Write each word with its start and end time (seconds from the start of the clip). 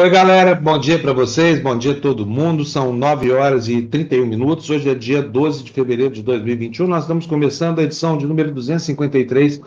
Oi, 0.00 0.08
galera, 0.08 0.54
bom 0.54 0.78
dia 0.78 0.98
para 0.98 1.12
vocês, 1.12 1.60
bom 1.60 1.76
dia 1.76 1.92
a 1.92 2.00
todo 2.00 2.26
mundo. 2.26 2.64
São 2.64 2.90
9 2.90 3.32
horas 3.32 3.68
e 3.68 3.82
31 3.82 4.24
minutos. 4.24 4.70
Hoje 4.70 4.88
é 4.88 4.94
dia 4.94 5.20
12 5.20 5.62
de 5.62 5.72
fevereiro 5.72 6.14
de 6.14 6.22
2021. 6.22 6.86
Nós 6.86 7.02
estamos 7.02 7.26
começando 7.26 7.80
a 7.80 7.82
edição 7.82 8.16
de 8.16 8.26
número 8.26 8.50
253 8.50 9.60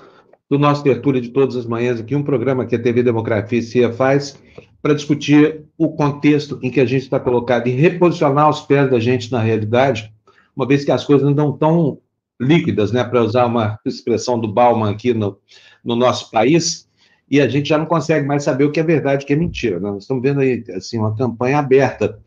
do 0.50 0.58
nosso 0.58 0.84
Tertúlia 0.84 1.22
de 1.22 1.30
todas 1.30 1.56
as 1.56 1.68
manhãs 1.68 2.00
aqui, 2.00 2.16
um 2.16 2.24
programa 2.24 2.66
que 2.66 2.76
a 2.76 2.82
TV 2.82 3.04
Democracia 3.04 3.94
faz 3.94 4.36
para 4.82 4.96
discutir 4.96 5.66
o 5.78 5.90
contexto 5.90 6.58
em 6.64 6.72
que 6.72 6.80
a 6.80 6.86
gente 6.86 7.04
está 7.04 7.20
colocado 7.20 7.68
e 7.68 7.70
reposicionar 7.70 8.50
os 8.50 8.62
pés 8.62 8.90
da 8.90 9.00
gente 9.00 9.32
na 9.32 9.40
realidade, 9.40 10.12
uma 10.56 10.68
vez 10.68 10.84
que 10.84 10.92
as 10.92 11.06
coisas 11.06 11.24
não 11.24 11.52
estão 11.52 11.52
tão 11.56 12.00
líquidas, 12.42 12.92
né, 12.92 13.04
para 13.04 13.22
usar 13.22 13.46
uma 13.46 13.78
expressão 13.86 14.40
do 14.40 14.52
Bauman 14.52 14.90
aqui 14.90 15.14
no, 15.14 15.38
no 15.86 15.96
nosso 15.96 16.32
país 16.32 16.88
e 17.34 17.42
a 17.42 17.48
gente 17.48 17.68
já 17.68 17.80
não 17.80 17.88
consegue 17.88 18.28
mais 18.28 18.44
saber 18.44 18.64
o 18.64 18.72
que 18.72 18.80
é 18.80 18.84
verdade 18.84 19.24
e 19.24 19.26
o 19.26 19.28
que 19.28 19.34
é 19.34 19.36
mentira. 19.36 19.80
Né? 19.80 19.90
Nós 19.90 20.04
estamos 20.04 20.22
vendo 20.22 20.40
aí 20.40 20.64
assim, 20.76 21.00
uma 21.00 21.16
campanha 21.16 21.58
aberta 21.58 22.22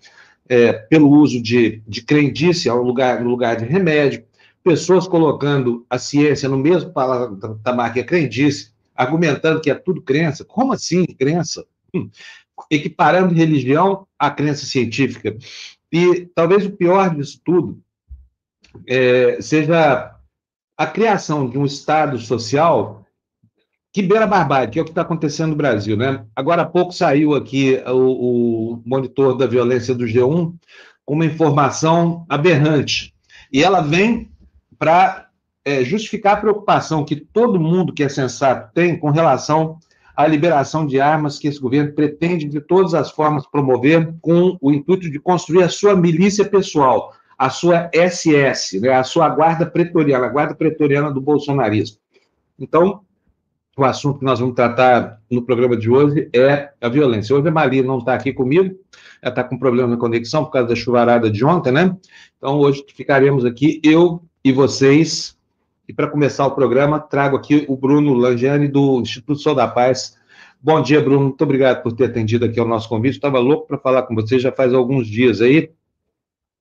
é, 0.48 0.72
pelo 0.72 1.08
uso 1.08 1.40
de, 1.40 1.80
de 1.86 2.02
crendice 2.02 2.68
ao 2.68 2.82
lugar, 2.82 3.22
no 3.22 3.30
lugar 3.30 3.54
de 3.54 3.64
remédio, 3.64 4.24
pessoas 4.64 5.06
colocando 5.06 5.86
a 5.88 5.96
ciência 5.96 6.48
no 6.48 6.58
mesmo 6.58 6.92
patamar 6.92 7.92
que 7.92 8.00
a 8.00 8.04
crendice, 8.04 8.72
argumentando 8.96 9.60
que 9.60 9.70
é 9.70 9.76
tudo 9.76 10.02
crença. 10.02 10.44
Como 10.44 10.72
assim 10.72 11.04
crença? 11.04 11.64
Hum. 11.94 12.10
Equiparando 12.68 13.32
religião 13.32 14.08
à 14.18 14.28
crença 14.28 14.66
científica. 14.66 15.36
E 15.92 16.28
talvez 16.34 16.66
o 16.66 16.72
pior 16.72 17.14
disso 17.14 17.40
tudo 17.44 17.80
é, 18.88 19.40
seja 19.40 20.16
a 20.76 20.86
criação 20.88 21.48
de 21.48 21.56
um 21.56 21.64
Estado 21.64 22.18
social 22.18 23.05
que 23.96 24.02
beira 24.02 24.26
barbárie, 24.26 24.68
que 24.68 24.78
é 24.78 24.82
o 24.82 24.84
que 24.84 24.90
está 24.90 25.00
acontecendo 25.00 25.52
no 25.52 25.56
Brasil, 25.56 25.96
né? 25.96 26.22
Agora 26.36 26.60
há 26.60 26.66
pouco 26.66 26.92
saiu 26.92 27.34
aqui 27.34 27.82
o, 27.86 28.74
o 28.74 28.82
monitor 28.84 29.34
da 29.34 29.46
violência 29.46 29.94
do 29.94 30.04
G1 30.04 30.52
com 31.02 31.14
uma 31.14 31.24
informação 31.24 32.26
aberrante. 32.28 33.14
E 33.50 33.64
ela 33.64 33.80
vem 33.80 34.30
para 34.78 35.28
é, 35.64 35.82
justificar 35.82 36.34
a 36.34 36.40
preocupação 36.42 37.06
que 37.06 37.16
todo 37.16 37.58
mundo 37.58 37.90
que 37.90 38.02
é 38.02 38.08
sensato 38.10 38.70
tem 38.74 38.98
com 38.98 39.08
relação 39.08 39.78
à 40.14 40.26
liberação 40.26 40.86
de 40.86 41.00
armas 41.00 41.38
que 41.38 41.48
esse 41.48 41.58
governo 41.58 41.94
pretende, 41.94 42.44
de 42.44 42.60
todas 42.60 42.92
as 42.92 43.10
formas, 43.10 43.46
promover 43.46 44.12
com 44.20 44.58
o 44.60 44.72
intuito 44.72 45.10
de 45.10 45.18
construir 45.18 45.62
a 45.62 45.70
sua 45.70 45.96
milícia 45.96 46.44
pessoal, 46.44 47.14
a 47.38 47.48
sua 47.48 47.90
SS, 47.94 48.78
né, 48.78 48.90
a 48.90 49.04
sua 49.04 49.26
guarda 49.30 49.64
pretoriana, 49.64 50.26
a 50.26 50.30
guarda 50.30 50.54
pretoriana 50.54 51.10
do 51.10 51.20
bolsonarismo. 51.22 51.96
Então, 52.58 53.05
o 53.76 53.84
assunto 53.84 54.20
que 54.20 54.24
nós 54.24 54.40
vamos 54.40 54.54
tratar 54.54 55.20
no 55.30 55.42
programa 55.42 55.76
de 55.76 55.90
hoje 55.90 56.30
é 56.34 56.70
a 56.80 56.88
violência. 56.88 57.36
Hoje 57.36 57.46
a 57.46 57.50
Maria 57.50 57.82
não 57.82 57.98
está 57.98 58.14
aqui 58.14 58.32
comigo, 58.32 58.74
ela 59.20 59.30
está 59.30 59.44
com 59.44 59.58
problema 59.58 59.88
na 59.88 59.96
conexão 59.98 60.44
por 60.46 60.50
causa 60.50 60.68
da 60.68 60.74
chuvarada 60.74 61.30
de 61.30 61.44
ontem, 61.44 61.70
né? 61.70 61.94
Então 62.38 62.58
hoje 62.58 62.82
ficaremos 62.94 63.44
aqui, 63.44 63.78
eu 63.84 64.22
e 64.42 64.50
vocês. 64.50 65.36
E 65.86 65.92
para 65.92 66.08
começar 66.08 66.46
o 66.46 66.52
programa, 66.52 66.98
trago 66.98 67.36
aqui 67.36 67.66
o 67.68 67.76
Bruno 67.76 68.14
Langiani, 68.14 68.66
do 68.66 69.00
Instituto 69.00 69.38
Sol 69.40 69.54
da 69.54 69.68
Paz. 69.68 70.16
Bom 70.60 70.80
dia, 70.80 71.00
Bruno. 71.00 71.26
Muito 71.26 71.44
obrigado 71.44 71.82
por 71.82 71.92
ter 71.92 72.06
atendido 72.06 72.46
aqui 72.46 72.58
ao 72.58 72.66
nosso 72.66 72.88
convite. 72.88 73.16
Estava 73.16 73.38
louco 73.38 73.68
para 73.68 73.78
falar 73.78 74.02
com 74.04 74.14
você 74.14 74.38
já 74.38 74.50
faz 74.50 74.72
alguns 74.72 75.06
dias 75.06 75.42
aí, 75.42 75.70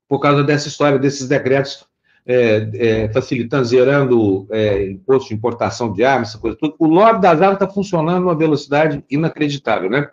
por 0.07 0.19
causa 0.19 0.43
dessa 0.43 0.67
história, 0.67 0.99
desses 0.99 1.29
decretos 1.29 1.87
é, 2.27 2.69
é, 2.73 3.09
facilitando, 3.09 3.65
zerando 3.65 4.47
é, 4.49 4.89
imposto 4.89 5.29
de 5.29 5.35
importação 5.35 5.93
de 5.93 6.03
armas, 6.03 6.29
essa 6.29 6.39
coisa 6.39 6.57
toda. 6.57 6.73
O 6.79 6.87
lobby 6.87 7.21
das 7.21 7.41
armas 7.41 7.61
está 7.61 7.67
funcionando 7.67 8.23
a 8.23 8.31
uma 8.31 8.35
velocidade 8.35 9.03
inacreditável, 9.09 9.89
né? 9.89 10.09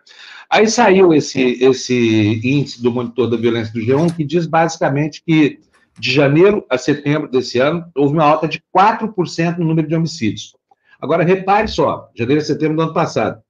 Aí 0.50 0.68
saiu 0.68 1.14
esse, 1.14 1.40
esse 1.64 2.40
índice 2.44 2.82
do 2.82 2.92
monitor 2.92 3.30
da 3.30 3.38
violência 3.38 3.72
do 3.72 3.80
G1, 3.80 4.14
que 4.14 4.24
diz 4.24 4.46
basicamente 4.46 5.22
que 5.26 5.58
de 5.98 6.12
janeiro 6.12 6.64
a 6.68 6.76
setembro 6.76 7.30
desse 7.30 7.58
ano 7.58 7.84
houve 7.94 8.12
uma 8.12 8.24
alta 8.24 8.46
de 8.46 8.62
4% 8.76 9.56
no 9.56 9.64
número 9.64 9.88
de 9.88 9.94
homicídios. 9.94 10.54
Agora, 11.00 11.24
repare 11.24 11.68
só, 11.68 12.10
janeiro 12.14 12.42
a 12.42 12.44
setembro 12.44 12.76
do 12.76 12.82
ano 12.82 12.92
passado, 12.92 13.40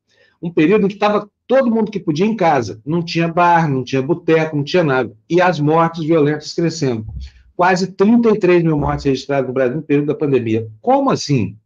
um 0.40 0.50
período 0.50 0.84
em 0.84 0.88
que 0.88 0.94
estava 0.94 1.28
todo 1.46 1.70
mundo 1.70 1.90
que 1.90 2.00
podia 2.00 2.24
em 2.24 2.36
casa, 2.36 2.80
não 2.86 3.04
tinha 3.04 3.28
bar, 3.28 3.68
não 3.68 3.82
tinha 3.84 4.00
boteco, 4.00 4.56
não 4.56 4.64
tinha 4.64 4.84
nada, 4.84 5.12
e 5.28 5.40
as 5.40 5.58
mortes 5.58 6.04
violentas 6.04 6.54
crescendo 6.54 7.04
quase 7.56 7.88
33 7.88 8.62
mil 8.62 8.78
mortes 8.78 9.04
registradas 9.04 9.46
no 9.46 9.54
Brasil 9.54 9.76
no 9.76 9.82
período 9.82 10.06
da 10.06 10.14
pandemia. 10.14 10.68
Como 10.80 11.10
assim? 11.10 11.56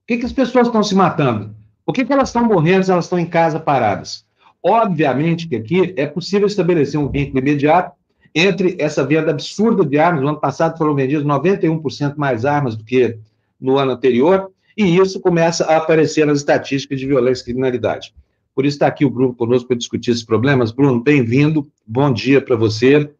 Por 0.00 0.08
que, 0.08 0.18
que 0.18 0.26
as 0.26 0.32
pessoas 0.32 0.66
estão 0.66 0.82
se 0.82 0.94
matando? 0.94 1.54
Por 1.84 1.94
que, 1.94 2.04
que 2.04 2.12
elas 2.12 2.28
estão 2.28 2.44
morrendo 2.44 2.84
se 2.84 2.90
elas 2.90 3.04
estão 3.04 3.18
em 3.18 3.26
casa 3.26 3.60
paradas? 3.60 4.24
Obviamente 4.62 5.46
que 5.46 5.56
aqui 5.56 5.92
é 5.96 6.06
possível 6.06 6.46
estabelecer 6.46 6.98
um 6.98 7.08
vínculo 7.08 7.40
imediato 7.40 7.92
entre 8.34 8.76
essa 8.78 9.04
venda 9.04 9.30
absurda 9.30 9.84
de 9.84 9.98
armas. 9.98 10.22
No 10.22 10.28
ano 10.28 10.40
passado 10.40 10.76
foram 10.76 10.94
vendidas 10.94 11.24
91% 11.24 12.16
mais 12.16 12.44
armas 12.44 12.74
do 12.74 12.84
que 12.84 13.18
no 13.60 13.78
ano 13.78 13.92
anterior, 13.92 14.50
e 14.76 14.96
isso 14.96 15.20
começa 15.20 15.64
a 15.66 15.76
aparecer 15.76 16.26
nas 16.26 16.38
estatísticas 16.38 16.98
de 16.98 17.06
violência 17.06 17.42
e 17.42 17.44
criminalidade. 17.44 18.12
Por 18.54 18.64
isso 18.64 18.76
está 18.76 18.86
aqui 18.86 19.04
o 19.04 19.10
Bruno 19.10 19.34
conosco 19.34 19.68
para 19.68 19.76
discutir 19.76 20.10
esses 20.10 20.24
problemas. 20.24 20.72
Bruno, 20.72 21.00
bem-vindo, 21.00 21.66
bom 21.86 22.12
dia 22.12 22.40
para 22.40 22.56
você. 22.56 23.10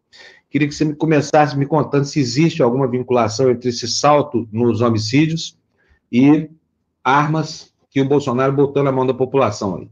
Queria 0.54 0.68
que 0.68 0.74
você 0.76 0.84
me 0.84 0.94
começasse 0.94 1.58
me 1.58 1.66
contando 1.66 2.04
se 2.04 2.20
existe 2.20 2.62
alguma 2.62 2.86
vinculação 2.86 3.50
entre 3.50 3.70
esse 3.70 3.88
salto 3.88 4.48
nos 4.52 4.80
homicídios 4.80 5.58
e 6.12 6.48
armas 7.02 7.74
que 7.90 8.00
o 8.00 8.04
Bolsonaro 8.04 8.52
botou 8.52 8.84
na 8.84 8.92
mão 8.92 9.04
da 9.04 9.12
população 9.12 9.74
aí. 9.74 9.90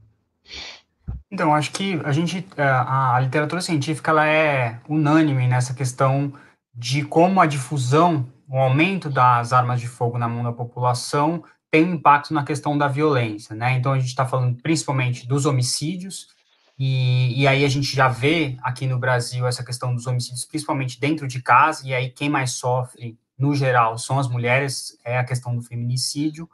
Então, 1.29 1.53
acho 1.53 1.73
que 1.73 2.01
a 2.05 2.13
gente, 2.13 2.47
é, 2.57 2.63
a, 2.63 3.17
a 3.17 3.21
literatura 3.21 3.61
científica, 3.61 4.13
ela 4.13 4.25
é 4.25 4.79
unânime 4.89 5.49
nessa 5.49 5.75
questão 5.75 6.33
de 6.73 7.03
como 7.07 7.41
a 7.41 7.47
difusão, 7.47 8.25
o 8.49 8.57
aumento 8.57 9.11
das 9.11 9.53
armas 9.53 9.81
de 9.81 9.89
fogo 9.89 10.17
na 10.17 10.29
mão 10.29 10.45
da 10.45 10.53
população 10.53 11.43
tem 11.73 11.91
impacto 11.91 12.33
na 12.33 12.45
questão 12.45 12.79
da 12.79 12.87
violência, 12.87 13.57
né? 13.57 13.77
Então, 13.77 13.95
a 13.95 13.99
gente 13.99 14.11
está 14.11 14.25
falando 14.25 14.63
principalmente 14.63 15.27
dos 15.27 15.45
homicídios, 15.45 16.29
e, 16.85 17.43
e, 17.43 17.47
aí 17.47 17.65
a 17.65 17.69
gente 17.69 17.95
já 17.95 18.09
vê 18.09 18.57
aqui 18.61 18.89
no 18.89 18.99
Brasil 18.99 19.47
essa 19.47 19.65
questão 19.65 19.95
dos 19.95 20.09
homicídios, 20.09 20.45
principalmente 20.45 20.99
dentro 20.99 21.29
de 21.29 21.41
casa, 21.41 21.87
e 21.87 21.95
aí 21.95 22.11
quem 22.11 22.29
mais 22.29 22.55
sofre, 22.55 23.17
no 23.39 23.55
geral, 23.55 23.97
são 23.97 24.19
as 24.19 24.27
mulheres, 24.27 24.99
é 25.05 25.17
a 25.17 25.23
questão 25.23 25.55
do 25.55 25.63
feminicídio, 25.63 26.51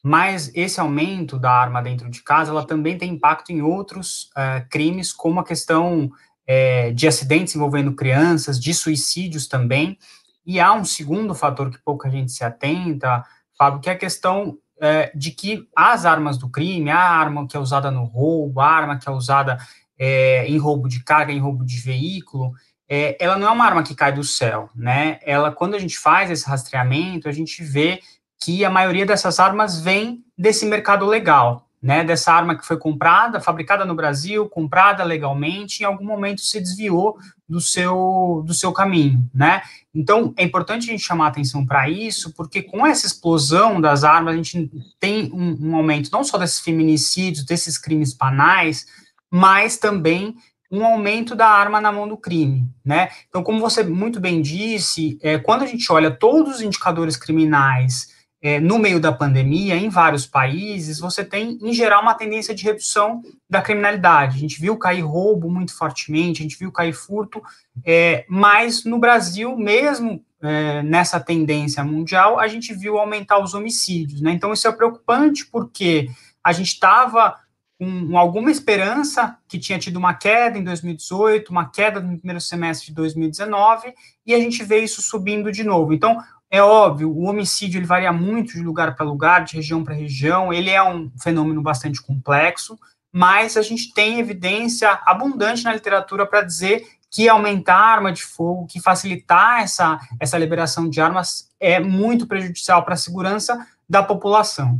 mas 0.00 0.52
esse 0.54 0.78
aumento 0.78 1.36
da 1.36 1.50
arma 1.50 1.82
dentro 1.82 2.08
de 2.08 2.22
casa, 2.22 2.52
ela 2.52 2.64
também 2.64 2.96
tem 2.96 3.10
impacto 3.10 3.50
em 3.50 3.60
outros 3.60 4.30
uh, 4.36 4.64
crimes, 4.70 5.12
como 5.12 5.40
a 5.40 5.44
questão 5.44 6.04
uh, 6.04 6.94
de 6.94 7.08
acidentes 7.08 7.56
envolvendo 7.56 7.92
crianças, 7.92 8.60
de 8.60 8.72
suicídios 8.72 9.48
também, 9.48 9.98
e 10.46 10.60
há 10.60 10.72
um 10.72 10.84
segundo 10.84 11.34
fator 11.34 11.72
que 11.72 11.78
pouca 11.78 12.08
gente 12.08 12.30
se 12.30 12.44
atenta, 12.44 13.24
Fábio, 13.58 13.80
que 13.80 13.90
é 13.90 13.94
a 13.94 13.98
questão 13.98 14.56
é, 14.82 15.12
de 15.14 15.30
que 15.30 15.68
as 15.76 16.04
armas 16.04 16.36
do 16.36 16.50
crime, 16.50 16.90
a 16.90 16.98
arma 16.98 17.46
que 17.46 17.56
é 17.56 17.60
usada 17.60 17.88
no 17.88 18.02
roubo, 18.02 18.60
a 18.60 18.66
arma 18.66 18.98
que 18.98 19.08
é 19.08 19.12
usada 19.12 19.56
é, 19.96 20.44
em 20.48 20.58
roubo 20.58 20.88
de 20.88 21.04
carga, 21.04 21.32
em 21.32 21.38
roubo 21.38 21.64
de 21.64 21.78
veículo, 21.78 22.52
é, 22.88 23.16
ela 23.20 23.38
não 23.38 23.46
é 23.46 23.50
uma 23.52 23.64
arma 23.64 23.84
que 23.84 23.94
cai 23.94 24.12
do 24.12 24.24
céu, 24.24 24.68
né? 24.74 25.20
Ela, 25.22 25.52
quando 25.52 25.76
a 25.76 25.78
gente 25.78 25.96
faz 25.96 26.32
esse 26.32 26.44
rastreamento, 26.48 27.28
a 27.28 27.32
gente 27.32 27.62
vê 27.62 28.00
que 28.42 28.64
a 28.64 28.70
maioria 28.70 29.06
dessas 29.06 29.38
armas 29.38 29.80
vem 29.80 30.24
desse 30.36 30.66
mercado 30.66 31.06
legal, 31.06 31.68
né? 31.82 32.04
Dessa 32.04 32.32
arma 32.32 32.56
que 32.56 32.64
foi 32.64 32.78
comprada, 32.78 33.40
fabricada 33.40 33.84
no 33.84 33.94
Brasil, 33.94 34.48
comprada 34.48 35.02
legalmente, 35.02 35.82
em 35.82 35.84
algum 35.84 36.04
momento 36.04 36.40
se 36.40 36.60
desviou 36.60 37.18
do 37.48 37.60
seu 37.60 38.44
do 38.46 38.54
seu 38.54 38.72
caminho, 38.72 39.28
né? 39.34 39.62
Então, 39.92 40.32
é 40.36 40.44
importante 40.44 40.88
a 40.88 40.92
gente 40.92 41.02
chamar 41.02 41.26
atenção 41.26 41.66
para 41.66 41.90
isso, 41.90 42.32
porque 42.34 42.62
com 42.62 42.86
essa 42.86 43.06
explosão 43.06 43.80
das 43.80 44.04
armas, 44.04 44.34
a 44.34 44.36
gente 44.36 44.70
tem 45.00 45.30
um, 45.32 45.70
um, 45.70 45.76
aumento 45.76 46.10
não 46.12 46.22
só 46.22 46.38
desses 46.38 46.60
feminicídios, 46.60 47.44
desses 47.44 47.76
crimes 47.76 48.14
banais, 48.14 48.86
mas 49.30 49.76
também 49.76 50.36
um 50.70 50.86
aumento 50.86 51.34
da 51.34 51.48
arma 51.48 51.80
na 51.80 51.92
mão 51.92 52.08
do 52.08 52.16
crime, 52.16 52.66
né? 52.84 53.10
Então, 53.28 53.42
como 53.42 53.60
você 53.60 53.82
muito 53.82 54.20
bem 54.20 54.40
disse, 54.40 55.18
é, 55.20 55.36
quando 55.36 55.62
a 55.62 55.66
gente 55.66 55.90
olha 55.92 56.10
todos 56.10 56.56
os 56.56 56.60
indicadores 56.62 57.16
criminais 57.16 58.11
é, 58.42 58.58
no 58.58 58.76
meio 58.76 58.98
da 58.98 59.12
pandemia, 59.12 59.76
em 59.76 59.88
vários 59.88 60.26
países, 60.26 60.98
você 60.98 61.24
tem, 61.24 61.58
em 61.62 61.72
geral, 61.72 62.02
uma 62.02 62.14
tendência 62.14 62.52
de 62.52 62.64
redução 62.64 63.22
da 63.48 63.62
criminalidade. 63.62 64.36
A 64.36 64.40
gente 64.40 64.60
viu 64.60 64.76
cair 64.76 65.02
roubo 65.02 65.48
muito 65.48 65.72
fortemente, 65.72 66.40
a 66.40 66.42
gente 66.42 66.58
viu 66.58 66.72
cair 66.72 66.92
furto, 66.92 67.40
é, 67.86 68.24
mas 68.28 68.84
no 68.84 68.98
Brasil, 68.98 69.56
mesmo 69.56 70.24
é, 70.42 70.82
nessa 70.82 71.20
tendência 71.20 71.84
mundial, 71.84 72.40
a 72.40 72.48
gente 72.48 72.74
viu 72.74 72.98
aumentar 72.98 73.38
os 73.38 73.54
homicídios. 73.54 74.20
Né? 74.20 74.32
Então, 74.32 74.52
isso 74.52 74.66
é 74.66 74.72
preocupante 74.72 75.46
porque 75.46 76.10
a 76.42 76.50
gente 76.52 76.72
estava 76.72 77.38
com 77.78 78.16
alguma 78.16 78.50
esperança 78.50 79.36
que 79.48 79.58
tinha 79.58 79.78
tido 79.78 79.96
uma 79.96 80.14
queda 80.14 80.58
em 80.58 80.64
2018, 80.64 81.50
uma 81.50 81.68
queda 81.68 82.00
no 82.00 82.16
primeiro 82.16 82.40
semestre 82.40 82.88
de 82.88 82.94
2019, 82.94 83.92
e 84.26 84.34
a 84.34 84.38
gente 84.38 84.62
vê 84.62 84.80
isso 84.80 85.00
subindo 85.02 85.50
de 85.50 85.64
novo. 85.64 85.92
Então, 85.92 86.18
é 86.52 86.62
óbvio, 86.62 87.10
o 87.10 87.22
homicídio 87.22 87.78
ele 87.78 87.86
varia 87.86 88.12
muito 88.12 88.52
de 88.52 88.60
lugar 88.60 88.94
para 88.94 89.06
lugar, 89.06 89.42
de 89.42 89.56
região 89.56 89.82
para 89.82 89.94
região, 89.94 90.52
ele 90.52 90.68
é 90.68 90.82
um 90.82 91.10
fenômeno 91.18 91.62
bastante 91.62 92.02
complexo, 92.02 92.78
mas 93.10 93.56
a 93.56 93.62
gente 93.62 93.94
tem 93.94 94.20
evidência 94.20 95.00
abundante 95.06 95.64
na 95.64 95.72
literatura 95.72 96.26
para 96.26 96.42
dizer 96.42 96.86
que 97.10 97.26
aumentar 97.26 97.76
a 97.76 97.86
arma 97.86 98.12
de 98.12 98.22
fogo, 98.22 98.66
que 98.66 98.82
facilitar 98.82 99.62
essa, 99.62 99.98
essa 100.20 100.36
liberação 100.36 100.90
de 100.90 101.00
armas 101.00 101.48
é 101.58 101.80
muito 101.80 102.26
prejudicial 102.26 102.84
para 102.84 102.94
a 102.94 102.98
segurança 102.98 103.66
da 103.88 104.02
população. 104.02 104.78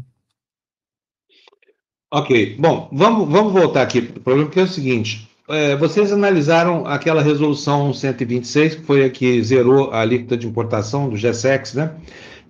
Ok, 2.12 2.56
bom, 2.58 2.90
vamos, 2.92 3.26
vamos 3.30 3.50
voltar 3.50 3.80
aqui 3.80 4.00
o 4.00 4.20
problema, 4.20 4.50
é 4.54 4.62
o 4.62 4.69
seguinte: 4.69 5.26
é, 5.49 5.77
vocês 5.77 6.12
analisaram 6.12 6.87
aquela 6.87 7.23
resolução 7.23 7.93
126, 7.93 8.77
que 8.77 8.83
foi 8.83 9.05
a 9.05 9.11
que 9.11 9.43
zerou 9.43 9.91
a 9.91 10.00
alíquota 10.00 10.37
de 10.37 10.47
importação 10.47 11.09
do 11.09 11.17
GSEX, 11.17 11.75
né? 11.75 11.97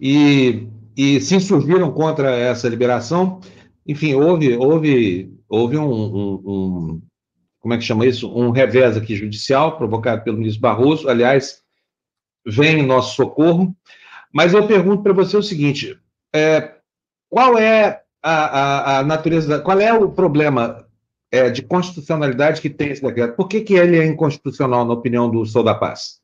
E, 0.00 0.66
e 0.96 1.20
se 1.20 1.34
insurgiram 1.34 1.90
contra 1.92 2.30
essa 2.30 2.68
liberação. 2.68 3.40
Enfim, 3.86 4.14
houve, 4.14 4.56
houve, 4.56 5.32
houve 5.48 5.78
um, 5.78 5.90
um, 5.90 6.42
um 6.44 7.02
como 7.62 7.74
é 7.74 7.78
que 7.78 7.84
chama 7.84 8.04
isso? 8.04 8.28
Um 8.28 8.50
revés 8.50 8.96
aqui 8.96 9.14
judicial, 9.14 9.76
provocado 9.76 10.24
pelo 10.24 10.36
ministro 10.36 10.60
Barroso. 10.60 11.08
Aliás, 11.08 11.62
vem 12.44 12.80
em 12.80 12.86
nosso 12.86 13.14
socorro. 13.14 13.74
Mas 14.32 14.52
eu 14.52 14.66
pergunto 14.66 15.02
para 15.02 15.12
você 15.12 15.36
o 15.36 15.42
seguinte: 15.42 15.96
é, 16.34 16.74
qual 17.30 17.56
é 17.56 18.02
a, 18.22 18.32
a, 18.32 18.98
a, 18.98 19.02
natureza, 19.04 19.60
qual 19.60 19.80
é 19.80 19.92
o 19.92 20.10
problema 20.10 20.81
é, 21.32 21.48
de 21.48 21.62
constitucionalidade 21.62 22.60
que 22.60 22.68
tem 22.68 22.90
esse 22.90 23.02
decreto? 23.02 23.34
Por 23.34 23.48
que, 23.48 23.62
que 23.62 23.74
ele 23.74 23.98
é 23.98 24.04
inconstitucional, 24.06 24.84
na 24.84 24.92
opinião 24.92 25.30
do 25.30 25.44
Sou 25.46 25.64
da 25.64 25.74
Paz? 25.74 26.20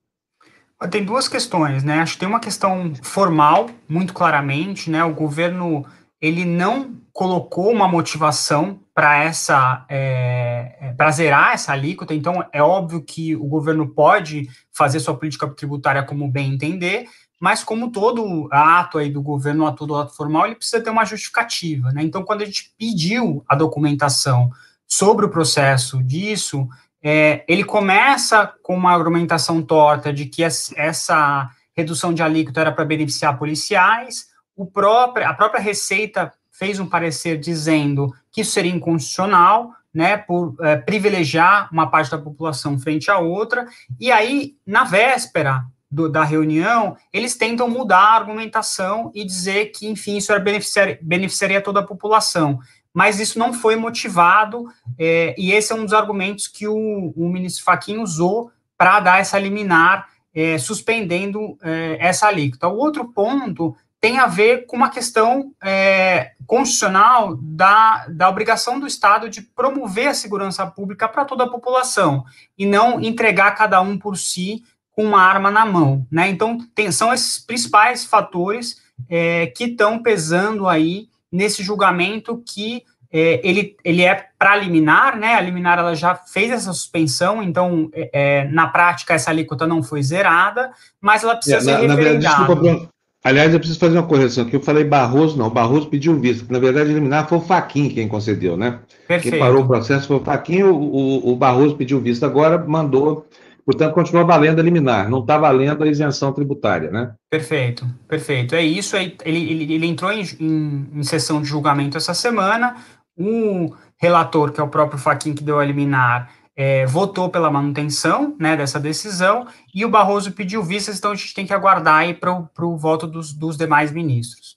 Tem 0.91 1.03
duas 1.03 1.27
questões, 1.27 1.83
né? 1.83 2.01
Acho 2.01 2.13
que 2.13 2.21
tem 2.21 2.29
uma 2.29 2.39
questão 2.39 2.93
formal, 3.03 3.69
muito 3.89 4.13
claramente, 4.13 4.91
né? 4.91 5.03
O 5.03 5.15
governo 5.15 5.85
ele 6.21 6.45
não 6.45 6.97
colocou 7.13 7.73
uma 7.73 7.89
motivação 7.89 8.79
para 8.95 9.25
essa 9.25 9.85
é, 9.89 10.77
é 10.81 10.93
para 10.93 11.11
zerar 11.11 11.55
essa 11.55 11.73
alíquota. 11.73 12.15
Então 12.15 12.45
é 12.53 12.63
óbvio 12.63 13.03
que 13.03 13.35
o 13.35 13.47
governo 13.47 13.89
pode 13.89 14.49
fazer 14.73 15.01
sua 15.01 15.17
política 15.17 15.49
tributária 15.49 16.05
como 16.05 16.31
bem 16.31 16.55
entender, 16.55 17.07
mas 17.41 17.65
como 17.65 17.91
todo 17.91 18.49
ato 18.53 18.99
aí 18.99 19.11
do 19.11 19.23
governo, 19.23 19.73
todo 19.75 19.97
ato 19.97 20.15
formal, 20.15 20.47
ele 20.47 20.55
precisa 20.55 20.81
ter 20.81 20.91
uma 20.91 21.05
justificativa, 21.05 21.91
né? 21.91 22.03
Então 22.05 22.23
quando 22.23 22.43
a 22.43 22.45
gente 22.45 22.73
pediu 22.79 23.43
a 23.49 23.57
documentação 23.57 24.53
sobre 24.89 25.27
o 25.27 25.29
processo 25.29 26.03
disso, 26.03 26.67
é, 27.03 27.45
ele 27.47 27.63
começa 27.63 28.53
com 28.63 28.75
uma 28.75 28.93
argumentação 28.93 29.63
torta 29.63 30.13
de 30.13 30.27
que 30.27 30.43
essa 30.43 31.51
redução 31.77 32.13
de 32.13 32.23
alíquota 32.23 32.61
era 32.61 32.73
para 32.73 32.85
beneficiar 32.85 33.39
policiais, 33.39 34.27
o 34.57 34.67
próprio, 34.67 35.29
a 35.29 35.33
própria 35.33 35.61
Receita 35.61 36.33
fez 36.51 36.81
um 36.81 36.87
parecer 36.87 37.39
dizendo 37.39 38.13
que 38.33 38.41
isso 38.41 38.51
seria 38.51 38.73
inconstitucional, 38.73 39.73
né, 39.95 40.17
por 40.17 40.57
é, 40.61 40.77
privilegiar 40.77 41.69
uma 41.73 41.89
parte 41.89 42.11
da 42.11 42.19
população 42.19 42.79
frente 42.79 43.11
à 43.11 43.19
outra, 43.19 43.67
e 43.99 44.11
aí, 44.11 44.57
na 44.67 44.85
véspera 44.85 45.65
do, 45.91 46.09
da 46.09 46.25
reunião, 46.25 46.97
eles 47.13 47.37
tentam 47.37 47.69
mudar 47.69 47.99
a 47.99 48.17
argumentação 48.17 49.11
e 49.15 49.25
dizer 49.25 49.67
que, 49.67 49.89
enfim, 49.89 50.17
isso 50.17 50.31
era 50.33 50.41
beneficiar, 50.41 50.99
beneficiaria 51.01 51.63
toda 51.63 51.81
a 51.81 51.87
população. 51.87 52.59
Mas 52.99 53.21
isso 53.21 53.39
não 53.39 53.53
foi 53.53 53.77
motivado, 53.77 54.65
é, 54.99 55.33
e 55.39 55.53
esse 55.53 55.71
é 55.73 55.77
um 55.77 55.85
dos 55.85 55.93
argumentos 55.93 56.49
que 56.49 56.67
o, 56.67 57.13
o 57.17 57.29
ministro 57.29 57.63
Fachin 57.63 57.99
usou 57.99 58.51
para 58.77 58.99
dar 58.99 59.21
essa 59.21 59.39
liminar, 59.39 60.09
é, 60.35 60.59
suspendendo 60.59 61.57
é, 61.63 61.97
essa 62.01 62.27
alíquota. 62.27 62.67
O 62.67 62.77
outro 62.77 63.13
ponto 63.13 63.77
tem 64.01 64.19
a 64.19 64.27
ver 64.27 64.67
com 64.67 64.75
uma 64.77 64.91
questão 64.91 65.53
é, 65.63 66.33
constitucional 66.45 67.37
da, 67.41 68.09
da 68.09 68.29
obrigação 68.29 68.81
do 68.81 68.87
Estado 68.89 69.29
de 69.29 69.43
promover 69.43 70.09
a 70.09 70.15
segurança 70.15 70.67
pública 70.67 71.09
para 71.09 71.25
toda 71.25 71.45
a 71.45 71.51
população 71.51 72.25
e 72.59 72.67
não 72.67 73.01
entregar 73.01 73.53
cada 73.53 73.81
um 73.81 73.97
por 73.97 74.17
si 74.17 74.65
com 74.91 75.05
uma 75.05 75.23
arma 75.23 75.53
na 75.53 75.65
mão. 75.65 76.05
Né? 76.11 76.31
Então, 76.31 76.59
tem, 76.75 76.91
são 76.91 77.15
esses 77.15 77.39
principais 77.39 78.05
fatores 78.05 78.83
é, 79.09 79.47
que 79.47 79.67
estão 79.67 80.03
pesando 80.03 80.67
aí 80.67 81.09
nesse 81.31 81.63
julgamento 81.63 82.43
que 82.47 82.83
é, 83.11 83.41
ele, 83.43 83.77
ele 83.85 84.03
é 84.03 84.27
para 84.39 84.57
liminar, 84.57 85.19
né? 85.19 85.35
A 85.35 85.41
liminar 85.41 85.79
ela 85.79 85.95
já 85.95 86.15
fez 86.15 86.51
essa 86.51 86.73
suspensão, 86.73 87.43
então 87.43 87.89
é, 87.93 88.11
é 88.13 88.45
na 88.49 88.67
prática 88.67 89.15
essa 89.15 89.31
alíquota 89.31 89.67
não 89.67 89.83
foi 89.83 90.03
zerada, 90.03 90.71
mas 91.01 91.25
ela 91.25 91.35
precisa 91.35 91.57
é, 91.57 91.61
ser 91.61 91.73
na, 91.73 91.95
referendada. 91.95 92.39
Na 92.39 92.47
verdade, 92.47 92.67
desculpa, 92.67 92.93
Aliás, 93.25 93.53
eu 93.53 93.59
preciso 93.59 93.81
fazer 93.81 93.99
uma 93.99 94.07
correção 94.07 94.45
aqui. 94.45 94.55
Eu 94.55 94.61
falei 94.61 94.85
Barroso, 94.85 95.37
não. 95.37 95.51
Barroso 95.51 95.89
pediu 95.89 96.19
visto. 96.19 96.51
Na 96.53 96.59
verdade, 96.59 96.91
eliminar 96.91 97.29
foi 97.29 97.39
o 97.39 97.41
Faquin 97.41 97.89
quem 97.89 98.07
concedeu, 98.07 98.57
né? 98.57 98.79
Perfeito. 99.07 99.35
Quem 99.35 99.41
parou 99.41 99.65
o 99.65 99.67
processo 99.67 100.07
foi 100.07 100.17
o 100.17 100.25
Faquin. 100.25 100.63
O, 100.63 100.75
o, 100.75 101.33
o 101.33 101.37
Barroso 101.37 101.77
pediu 101.77 102.01
visto 102.01 102.25
agora, 102.25 102.59
mandou. 102.59 103.27
Portanto, 103.69 103.93
continua 103.93 104.25
valendo 104.25 104.61
a 104.61 104.63
liminar. 104.63 105.11
Não 105.11 105.21
está 105.21 105.37
valendo 105.37 105.85
a 105.85 105.87
isenção 105.87 106.33
tributária, 106.33 106.91
né? 106.91 107.15
Perfeito, 107.29 107.87
perfeito. 108.09 108.55
É 108.55 108.63
isso. 108.63 108.97
Ele, 108.97 109.15
ele, 109.27 109.75
ele 109.75 109.87
entrou 109.87 110.11
em, 110.11 110.23
em, 110.41 110.89
em 110.95 111.03
sessão 111.03 111.43
de 111.43 111.49
julgamento 111.49 111.95
essa 111.95 112.15
semana. 112.15 112.77
O 113.15 113.77
relator, 114.01 114.53
que 114.53 114.59
é 114.59 114.65
o 114.65 114.71
próprio 114.71 114.99
Faquin 114.99 115.35
que 115.35 115.45
deu 115.45 115.59
a 115.59 115.65
liminar, 115.67 116.33
é, 116.57 116.87
votou 116.87 117.29
pela 117.29 117.51
manutenção 117.51 118.35
né, 118.41 118.57
dessa 118.57 118.81
decisão 118.81 119.47
e 119.75 119.85
o 119.85 119.91
Barroso 119.91 120.33
pediu 120.33 120.63
vistas, 120.63 120.97
então 120.97 121.11
a 121.11 121.15
gente 121.15 121.35
tem 121.35 121.47
que 121.47 121.53
aguardar 121.53 121.97
aí 121.97 122.15
para 122.15 122.33
o 122.33 122.77
voto 122.79 123.07
dos, 123.07 123.35
dos, 123.35 123.59
demais 123.59 123.93
ministros. 123.93 124.57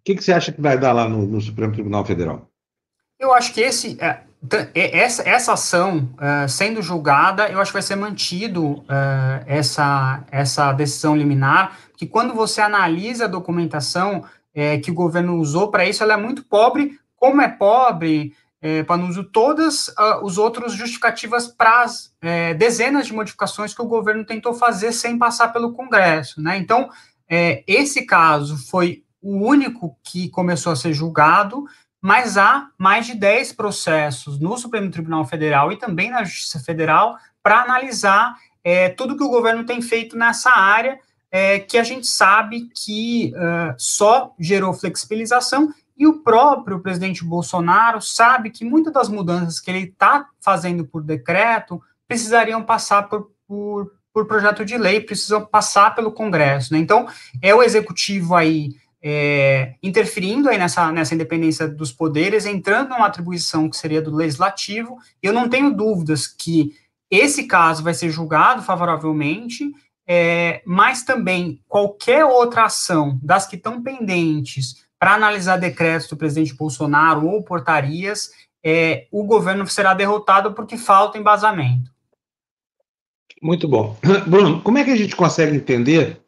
O 0.00 0.02
que, 0.04 0.16
que, 0.16 0.24
você 0.24 0.32
acha 0.32 0.50
que 0.50 0.60
vai 0.60 0.76
dar 0.76 0.92
lá 0.92 1.08
no, 1.08 1.28
no 1.28 1.40
Supremo 1.40 1.72
Tribunal 1.72 2.04
Federal? 2.04 2.50
Eu 3.20 3.32
acho 3.32 3.54
que 3.54 3.60
esse, 3.60 4.02
é, 4.02 4.24
essa, 4.74 5.28
essa 5.28 5.52
ação 5.52 6.08
é, 6.18 6.48
sendo 6.48 6.80
julgada, 6.80 7.48
eu 7.48 7.60
acho 7.60 7.70
que 7.70 7.74
vai 7.74 7.82
ser 7.82 7.96
mantido 7.96 8.82
é, 8.88 9.44
essa, 9.58 10.24
essa 10.30 10.72
decisão 10.72 11.14
liminar, 11.14 11.76
que 11.96 12.06
quando 12.06 12.34
você 12.34 12.60
analisa 12.60 13.26
a 13.26 13.28
documentação 13.28 14.24
é, 14.54 14.78
que 14.78 14.90
o 14.90 14.94
governo 14.94 15.36
usou 15.36 15.70
para 15.70 15.84
isso, 15.84 16.02
ela 16.02 16.14
é 16.14 16.16
muito 16.16 16.44
pobre. 16.44 16.98
Como 17.16 17.42
é 17.42 17.48
pobre, 17.48 18.34
é, 18.62 18.82
Panuso, 18.82 19.24
todas 19.24 19.88
uh, 19.88 20.22
os 20.22 20.36
outros 20.36 20.74
justificativas 20.74 21.46
para 21.46 21.82
as 21.82 22.12
é, 22.20 22.54
dezenas 22.54 23.06
de 23.06 23.12
modificações 23.12 23.72
que 23.74 23.82
o 23.82 23.86
governo 23.86 24.24
tentou 24.24 24.52
fazer 24.52 24.92
sem 24.92 25.18
passar 25.18 25.48
pelo 25.48 25.72
Congresso. 25.72 26.42
Né? 26.42 26.58
Então, 26.58 26.88
é, 27.28 27.64
esse 27.66 28.04
caso 28.04 28.56
foi 28.68 29.02
o 29.22 29.46
único 29.46 29.96
que 30.02 30.28
começou 30.28 30.72
a 30.72 30.76
ser 30.76 30.92
julgado, 30.92 31.64
mas 32.00 32.38
há 32.38 32.68
mais 32.78 33.06
de 33.06 33.14
10 33.14 33.52
processos 33.52 34.40
no 34.40 34.56
Supremo 34.56 34.90
Tribunal 34.90 35.24
Federal 35.24 35.70
e 35.70 35.76
também 35.76 36.10
na 36.10 36.24
Justiça 36.24 36.58
Federal 36.60 37.16
para 37.42 37.62
analisar 37.62 38.36
é, 38.64 38.88
tudo 38.88 39.16
que 39.16 39.24
o 39.24 39.28
governo 39.28 39.64
tem 39.64 39.82
feito 39.82 40.16
nessa 40.16 40.50
área, 40.50 40.98
é, 41.30 41.58
que 41.58 41.78
a 41.78 41.84
gente 41.84 42.06
sabe 42.06 42.68
que 42.74 43.32
uh, 43.36 43.74
só 43.78 44.34
gerou 44.38 44.74
flexibilização 44.74 45.72
e 45.96 46.06
o 46.06 46.22
próprio 46.22 46.80
presidente 46.80 47.22
Bolsonaro 47.22 48.00
sabe 48.00 48.50
que 48.50 48.64
muitas 48.64 48.92
das 48.92 49.08
mudanças 49.08 49.60
que 49.60 49.70
ele 49.70 49.84
está 49.84 50.26
fazendo 50.40 50.84
por 50.84 51.02
decreto 51.02 51.80
precisariam 52.08 52.62
passar 52.62 53.02
por, 53.02 53.30
por, 53.46 53.92
por, 54.12 54.26
projeto 54.26 54.64
de 54.64 54.76
lei, 54.76 55.00
precisam 55.00 55.44
passar 55.44 55.94
pelo 55.94 56.10
Congresso. 56.10 56.72
Né? 56.72 56.78
Então, 56.78 57.06
é 57.40 57.54
o 57.54 57.62
executivo 57.62 58.34
aí 58.34 58.74
é, 59.02 59.74
interferindo 59.82 60.48
aí 60.48 60.58
nessa, 60.58 60.92
nessa 60.92 61.14
independência 61.14 61.66
dos 61.66 61.92
poderes, 61.92 62.46
entrando 62.46 62.90
numa 62.90 63.06
atribuição 63.06 63.68
que 63.68 63.76
seria 63.76 64.02
do 64.02 64.14
legislativo. 64.14 64.98
Eu 65.22 65.32
não 65.32 65.48
tenho 65.48 65.74
dúvidas 65.74 66.26
que 66.26 66.74
esse 67.10 67.44
caso 67.44 67.82
vai 67.82 67.94
ser 67.94 68.10
julgado 68.10 68.62
favoravelmente, 68.62 69.72
é, 70.06 70.62
mas 70.66 71.02
também 71.02 71.60
qualquer 71.66 72.24
outra 72.24 72.64
ação 72.64 73.18
das 73.22 73.46
que 73.46 73.56
estão 73.56 73.82
pendentes 73.82 74.84
para 74.98 75.14
analisar 75.14 75.56
decretos 75.56 76.08
do 76.08 76.16
presidente 76.16 76.54
Bolsonaro 76.54 77.26
ou 77.26 77.42
portarias, 77.42 78.30
é, 78.62 79.06
o 79.10 79.24
governo 79.24 79.66
será 79.66 79.94
derrotado 79.94 80.52
porque 80.52 80.76
falta 80.76 81.16
embasamento. 81.16 81.90
Muito 83.42 83.66
bom. 83.66 83.96
Bruno, 84.28 84.60
como 84.60 84.76
é 84.76 84.84
que 84.84 84.90
a 84.90 84.96
gente 84.96 85.16
consegue 85.16 85.56
entender 85.56 86.20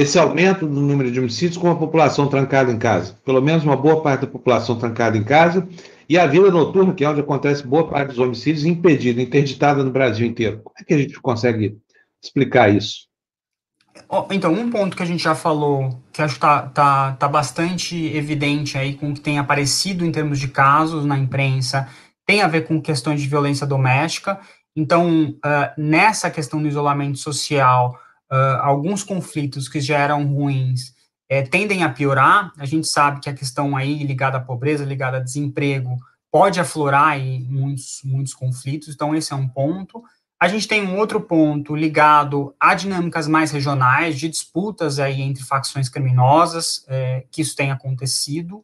esse 0.00 0.16
aumento 0.16 0.64
do 0.64 0.80
número 0.80 1.10
de 1.10 1.18
homicídios 1.18 1.56
com 1.56 1.68
a 1.68 1.74
população 1.74 2.28
trancada 2.28 2.70
em 2.70 2.78
casa? 2.78 3.18
Pelo 3.24 3.42
menos 3.42 3.64
uma 3.64 3.76
boa 3.76 4.00
parte 4.00 4.20
da 4.20 4.26
população 4.28 4.78
trancada 4.78 5.18
em 5.18 5.24
casa 5.24 5.68
e 6.08 6.16
a 6.16 6.24
vida 6.24 6.52
noturna, 6.52 6.94
que 6.94 7.04
é 7.04 7.10
onde 7.10 7.20
acontece 7.20 7.66
boa 7.66 7.88
parte 7.88 8.10
dos 8.10 8.20
homicídios, 8.20 8.64
impedida, 8.64 9.20
interditada 9.20 9.82
no 9.82 9.90
Brasil 9.90 10.24
inteiro. 10.24 10.60
Como 10.62 10.76
é 10.78 10.84
que 10.84 10.94
a 10.94 10.98
gente 10.98 11.20
consegue 11.20 11.76
explicar 12.22 12.68
isso? 12.68 13.08
Então, 14.30 14.52
um 14.52 14.70
ponto 14.70 14.96
que 14.96 15.02
a 15.02 15.06
gente 15.06 15.24
já 15.24 15.34
falou, 15.34 16.00
que 16.12 16.22
acho 16.22 16.34
que 16.34 16.38
está 16.38 16.62
tá, 16.68 17.12
tá 17.14 17.26
bastante 17.26 17.96
evidente 18.16 18.78
aí 18.78 18.94
com 18.94 19.10
o 19.10 19.14
que 19.14 19.20
tem 19.20 19.40
aparecido 19.40 20.06
em 20.06 20.12
termos 20.12 20.38
de 20.38 20.46
casos 20.46 21.04
na 21.04 21.18
imprensa, 21.18 21.88
tem 22.24 22.40
a 22.40 22.46
ver 22.46 22.68
com 22.68 22.80
questões 22.80 23.20
de 23.20 23.26
violência 23.26 23.66
doméstica. 23.66 24.38
Então, 24.76 25.30
uh, 25.44 25.72
nessa 25.76 26.30
questão 26.30 26.62
do 26.62 26.68
isolamento 26.68 27.18
social, 27.18 27.98
uh, 28.30 28.60
alguns 28.60 29.02
conflitos 29.02 29.68
que 29.68 29.80
já 29.80 29.98
eram 29.98 30.26
ruins 30.26 30.94
é, 31.28 31.42
tendem 31.42 31.82
a 31.82 31.88
piorar. 31.88 32.52
A 32.58 32.64
gente 32.64 32.86
sabe 32.86 33.20
que 33.20 33.28
a 33.28 33.34
questão 33.34 33.76
aí 33.76 34.02
ligada 34.02 34.38
à 34.38 34.40
pobreza, 34.40 34.84
ligada 34.84 35.18
a 35.18 35.22
desemprego, 35.22 35.96
pode 36.30 36.60
aflorar 36.60 37.08
aí 37.08 37.40
muitos, 37.40 38.00
muitos 38.04 38.34
conflitos, 38.34 38.88
então 38.88 39.14
esse 39.14 39.32
é 39.32 39.36
um 39.36 39.48
ponto. 39.48 40.02
A 40.40 40.46
gente 40.46 40.68
tem 40.68 40.86
um 40.86 40.96
outro 40.98 41.20
ponto 41.20 41.74
ligado 41.74 42.54
a 42.60 42.74
dinâmicas 42.74 43.26
mais 43.26 43.50
regionais, 43.50 44.18
de 44.18 44.28
disputas 44.28 45.00
aí 45.00 45.20
entre 45.20 45.42
facções 45.42 45.88
criminosas, 45.88 46.84
é, 46.86 47.24
que 47.30 47.42
isso 47.42 47.56
tem 47.56 47.72
acontecido. 47.72 48.62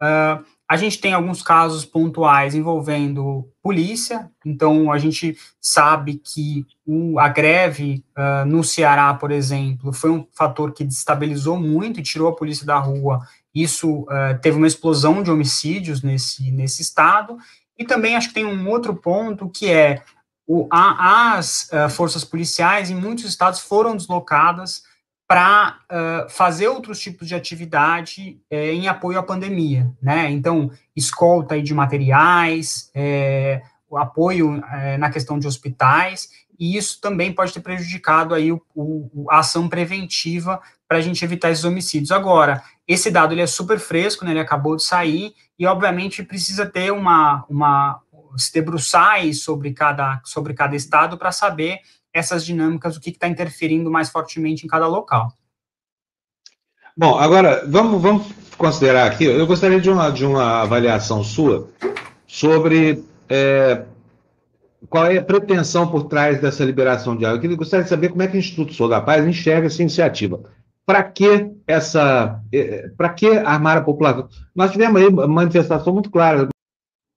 Uh, 0.00 0.44
a 0.68 0.76
gente 0.76 1.00
tem 1.00 1.12
alguns 1.12 1.42
casos 1.42 1.84
pontuais 1.84 2.54
envolvendo 2.54 3.48
polícia, 3.62 4.30
então 4.44 4.90
a 4.90 4.98
gente 4.98 5.38
sabe 5.60 6.20
que 6.22 6.66
o, 6.84 7.20
a 7.20 7.28
greve 7.28 8.04
uh, 8.16 8.44
no 8.44 8.64
Ceará, 8.64 9.14
por 9.14 9.30
exemplo, 9.30 9.92
foi 9.92 10.10
um 10.10 10.26
fator 10.32 10.72
que 10.72 10.84
destabilizou 10.84 11.56
muito 11.56 12.00
e 12.00 12.02
tirou 12.02 12.28
a 12.28 12.34
polícia 12.34 12.66
da 12.66 12.78
rua. 12.78 13.20
Isso 13.54 14.02
uh, 14.02 14.38
teve 14.42 14.56
uma 14.56 14.66
explosão 14.66 15.22
de 15.22 15.30
homicídios 15.30 16.02
nesse, 16.02 16.50
nesse 16.50 16.82
estado. 16.82 17.36
E 17.78 17.84
também 17.84 18.16
acho 18.16 18.28
que 18.28 18.34
tem 18.34 18.46
um 18.46 18.68
outro 18.68 18.94
ponto 18.94 19.48
que 19.48 19.70
é 19.70 20.02
o, 20.46 20.66
a, 20.70 21.36
as 21.36 21.68
uh, 21.72 21.88
forças 21.88 22.24
policiais 22.24 22.90
em 22.90 22.94
muitos 22.94 23.24
estados 23.24 23.60
foram 23.60 23.96
deslocadas 23.96 24.82
para 25.26 25.80
uh, 25.90 26.30
fazer 26.30 26.68
outros 26.68 27.00
tipos 27.00 27.26
de 27.26 27.34
atividade 27.34 28.40
eh, 28.48 28.72
em 28.72 28.86
apoio 28.86 29.18
à 29.18 29.22
pandemia, 29.22 29.90
né? 30.00 30.30
Então, 30.30 30.70
escolta 30.94 31.60
de 31.60 31.74
materiais, 31.74 32.90
eh, 32.94 33.60
apoio 33.92 34.62
eh, 34.72 34.96
na 34.98 35.10
questão 35.10 35.36
de 35.36 35.48
hospitais, 35.48 36.28
e 36.58 36.76
isso 36.76 37.00
também 37.00 37.32
pode 37.32 37.52
ter 37.52 37.60
prejudicado 37.60 38.34
aí 38.34 38.52
o, 38.52 38.62
o, 38.74 39.26
a 39.28 39.40
ação 39.40 39.68
preventiva 39.68 40.60
para 40.86 40.98
a 40.98 41.00
gente 41.00 41.24
evitar 41.24 41.50
esses 41.50 41.64
homicídios. 41.64 42.12
Agora, 42.12 42.62
esse 42.86 43.10
dado 43.10 43.34
ele 43.34 43.42
é 43.42 43.46
super 43.48 43.80
fresco, 43.80 44.24
né? 44.24 44.30
Ele 44.30 44.40
acabou 44.40 44.76
de 44.76 44.84
sair 44.84 45.34
e, 45.58 45.66
obviamente, 45.66 46.22
precisa 46.22 46.64
ter 46.66 46.92
uma, 46.92 47.44
uma 47.50 48.00
se 48.36 48.52
debruçar 48.52 49.32
sobre 49.34 49.72
cada, 49.72 50.20
sobre 50.24 50.54
cada 50.54 50.76
estado 50.76 51.18
para 51.18 51.32
saber 51.32 51.80
essas 52.16 52.44
dinâmicas, 52.44 52.96
o 52.96 53.00
que 53.00 53.10
está 53.10 53.28
interferindo 53.28 53.90
mais 53.90 54.08
fortemente 54.08 54.64
em 54.64 54.68
cada 54.68 54.86
local. 54.86 55.32
Bom, 56.96 57.18
agora 57.18 57.64
vamos, 57.68 58.00
vamos 58.00 58.26
considerar 58.56 59.06
aqui, 59.06 59.24
eu 59.24 59.46
gostaria 59.46 59.80
de 59.80 59.90
uma, 59.90 60.08
de 60.10 60.24
uma 60.24 60.62
avaliação 60.62 61.22
sua 61.22 61.68
sobre 62.26 63.04
é, 63.28 63.84
qual 64.88 65.06
é 65.06 65.18
a 65.18 65.22
pretensão 65.22 65.86
por 65.88 66.04
trás 66.04 66.40
dessa 66.40 66.64
liberação 66.64 67.14
de 67.14 67.26
água. 67.26 67.44
Eu 67.44 67.56
gostaria 67.56 67.84
de 67.84 67.90
saber 67.90 68.08
como 68.08 68.22
é 68.22 68.28
que 68.28 68.36
o 68.36 68.40
Instituto 68.40 68.72
Sou 68.72 68.88
da 68.88 69.00
Paz 69.00 69.26
enxerga 69.26 69.66
essa 69.66 69.82
iniciativa. 69.82 70.40
Para 70.86 71.02
que 71.02 71.50
essa, 71.66 72.40
é, 72.50 72.88
para 72.96 73.10
que 73.10 73.28
armar 73.28 73.76
a 73.76 73.82
população? 73.82 74.28
Nós 74.54 74.70
tivemos 74.70 75.02
aí 75.02 75.08
uma 75.08 75.26
manifestação 75.26 75.92
muito 75.92 76.10
clara 76.10 76.48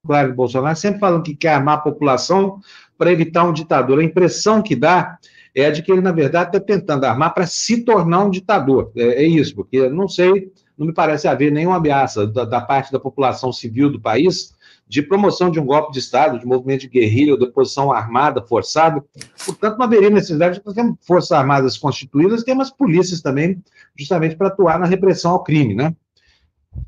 Cláudio 0.05 0.33
Bolsonaro 0.33 0.75
sempre 0.75 0.99
falando 0.99 1.23
que 1.23 1.35
quer 1.35 1.53
armar 1.53 1.75
a 1.75 1.81
população 1.81 2.59
para 2.99 3.13
evitar 3.13 3.45
um 3.45 3.53
ditador. 3.53 3.99
A 3.99 4.03
impressão 4.03 4.61
que 4.61 4.75
dá 4.75 5.17
é 5.55 5.71
de 5.71 5.81
que 5.81 5.89
ele, 5.89 6.01
na 6.01 6.11
verdade, 6.11 6.49
está 6.49 6.59
tentando 6.59 7.05
armar 7.05 7.33
para 7.33 7.47
se 7.47 7.83
tornar 7.85 8.25
um 8.25 8.29
ditador. 8.29 8.91
É, 8.95 9.23
é, 9.23 9.25
isso, 9.25 9.55
porque 9.55 9.89
não 9.89 10.07
sei, 10.07 10.51
não 10.77 10.85
me 10.85 10.93
parece 10.93 11.25
haver 11.27 11.49
nenhuma 11.49 11.77
ameaça 11.77 12.27
da, 12.27 12.43
da, 12.43 12.59
parte 12.59 12.91
da 12.91 12.99
população 12.99 13.53
civil 13.53 13.89
do 13.89 14.01
país 14.01 14.53
de 14.85 15.01
promoção 15.01 15.49
de 15.49 15.59
um 15.59 15.65
golpe 15.65 15.93
de 15.93 15.99
Estado, 15.99 16.39
de 16.39 16.45
movimento 16.45 16.81
de 16.81 16.89
guerrilha 16.89 17.33
ou 17.33 17.37
de 17.37 17.45
oposição 17.45 17.91
armada, 17.91 18.41
forçada. 18.41 19.03
Portanto, 19.45 19.77
não 19.77 19.85
haveria 19.85 20.09
necessidade 20.09 20.59
de 20.59 20.73
ter 20.73 20.93
forças 21.01 21.31
armadas 21.31 21.77
constituídas, 21.77 22.43
ter 22.43 22.53
umas 22.53 22.71
polícias 22.71 23.21
também, 23.21 23.61
justamente 23.95 24.35
para 24.35 24.47
atuar 24.47 24.79
na 24.79 24.87
repressão 24.87 25.31
ao 25.31 25.43
crime, 25.43 25.75
né? 25.75 25.95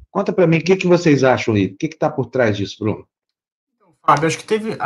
Conta 0.09 0.33
para 0.33 0.47
mim 0.47 0.57
o 0.57 0.63
que, 0.63 0.75
que 0.75 0.87
vocês 0.87 1.23
acham 1.23 1.53
aí, 1.53 1.67
o 1.67 1.77
que 1.77 1.85
está 1.85 2.09
por 2.09 2.25
trás 2.25 2.57
disso, 2.57 2.77
Bruno? 2.79 3.05
Fábio, 4.11 4.27
acho 4.27 4.37
que 4.37 4.43
teve, 4.43 4.71
uh, 4.71 4.77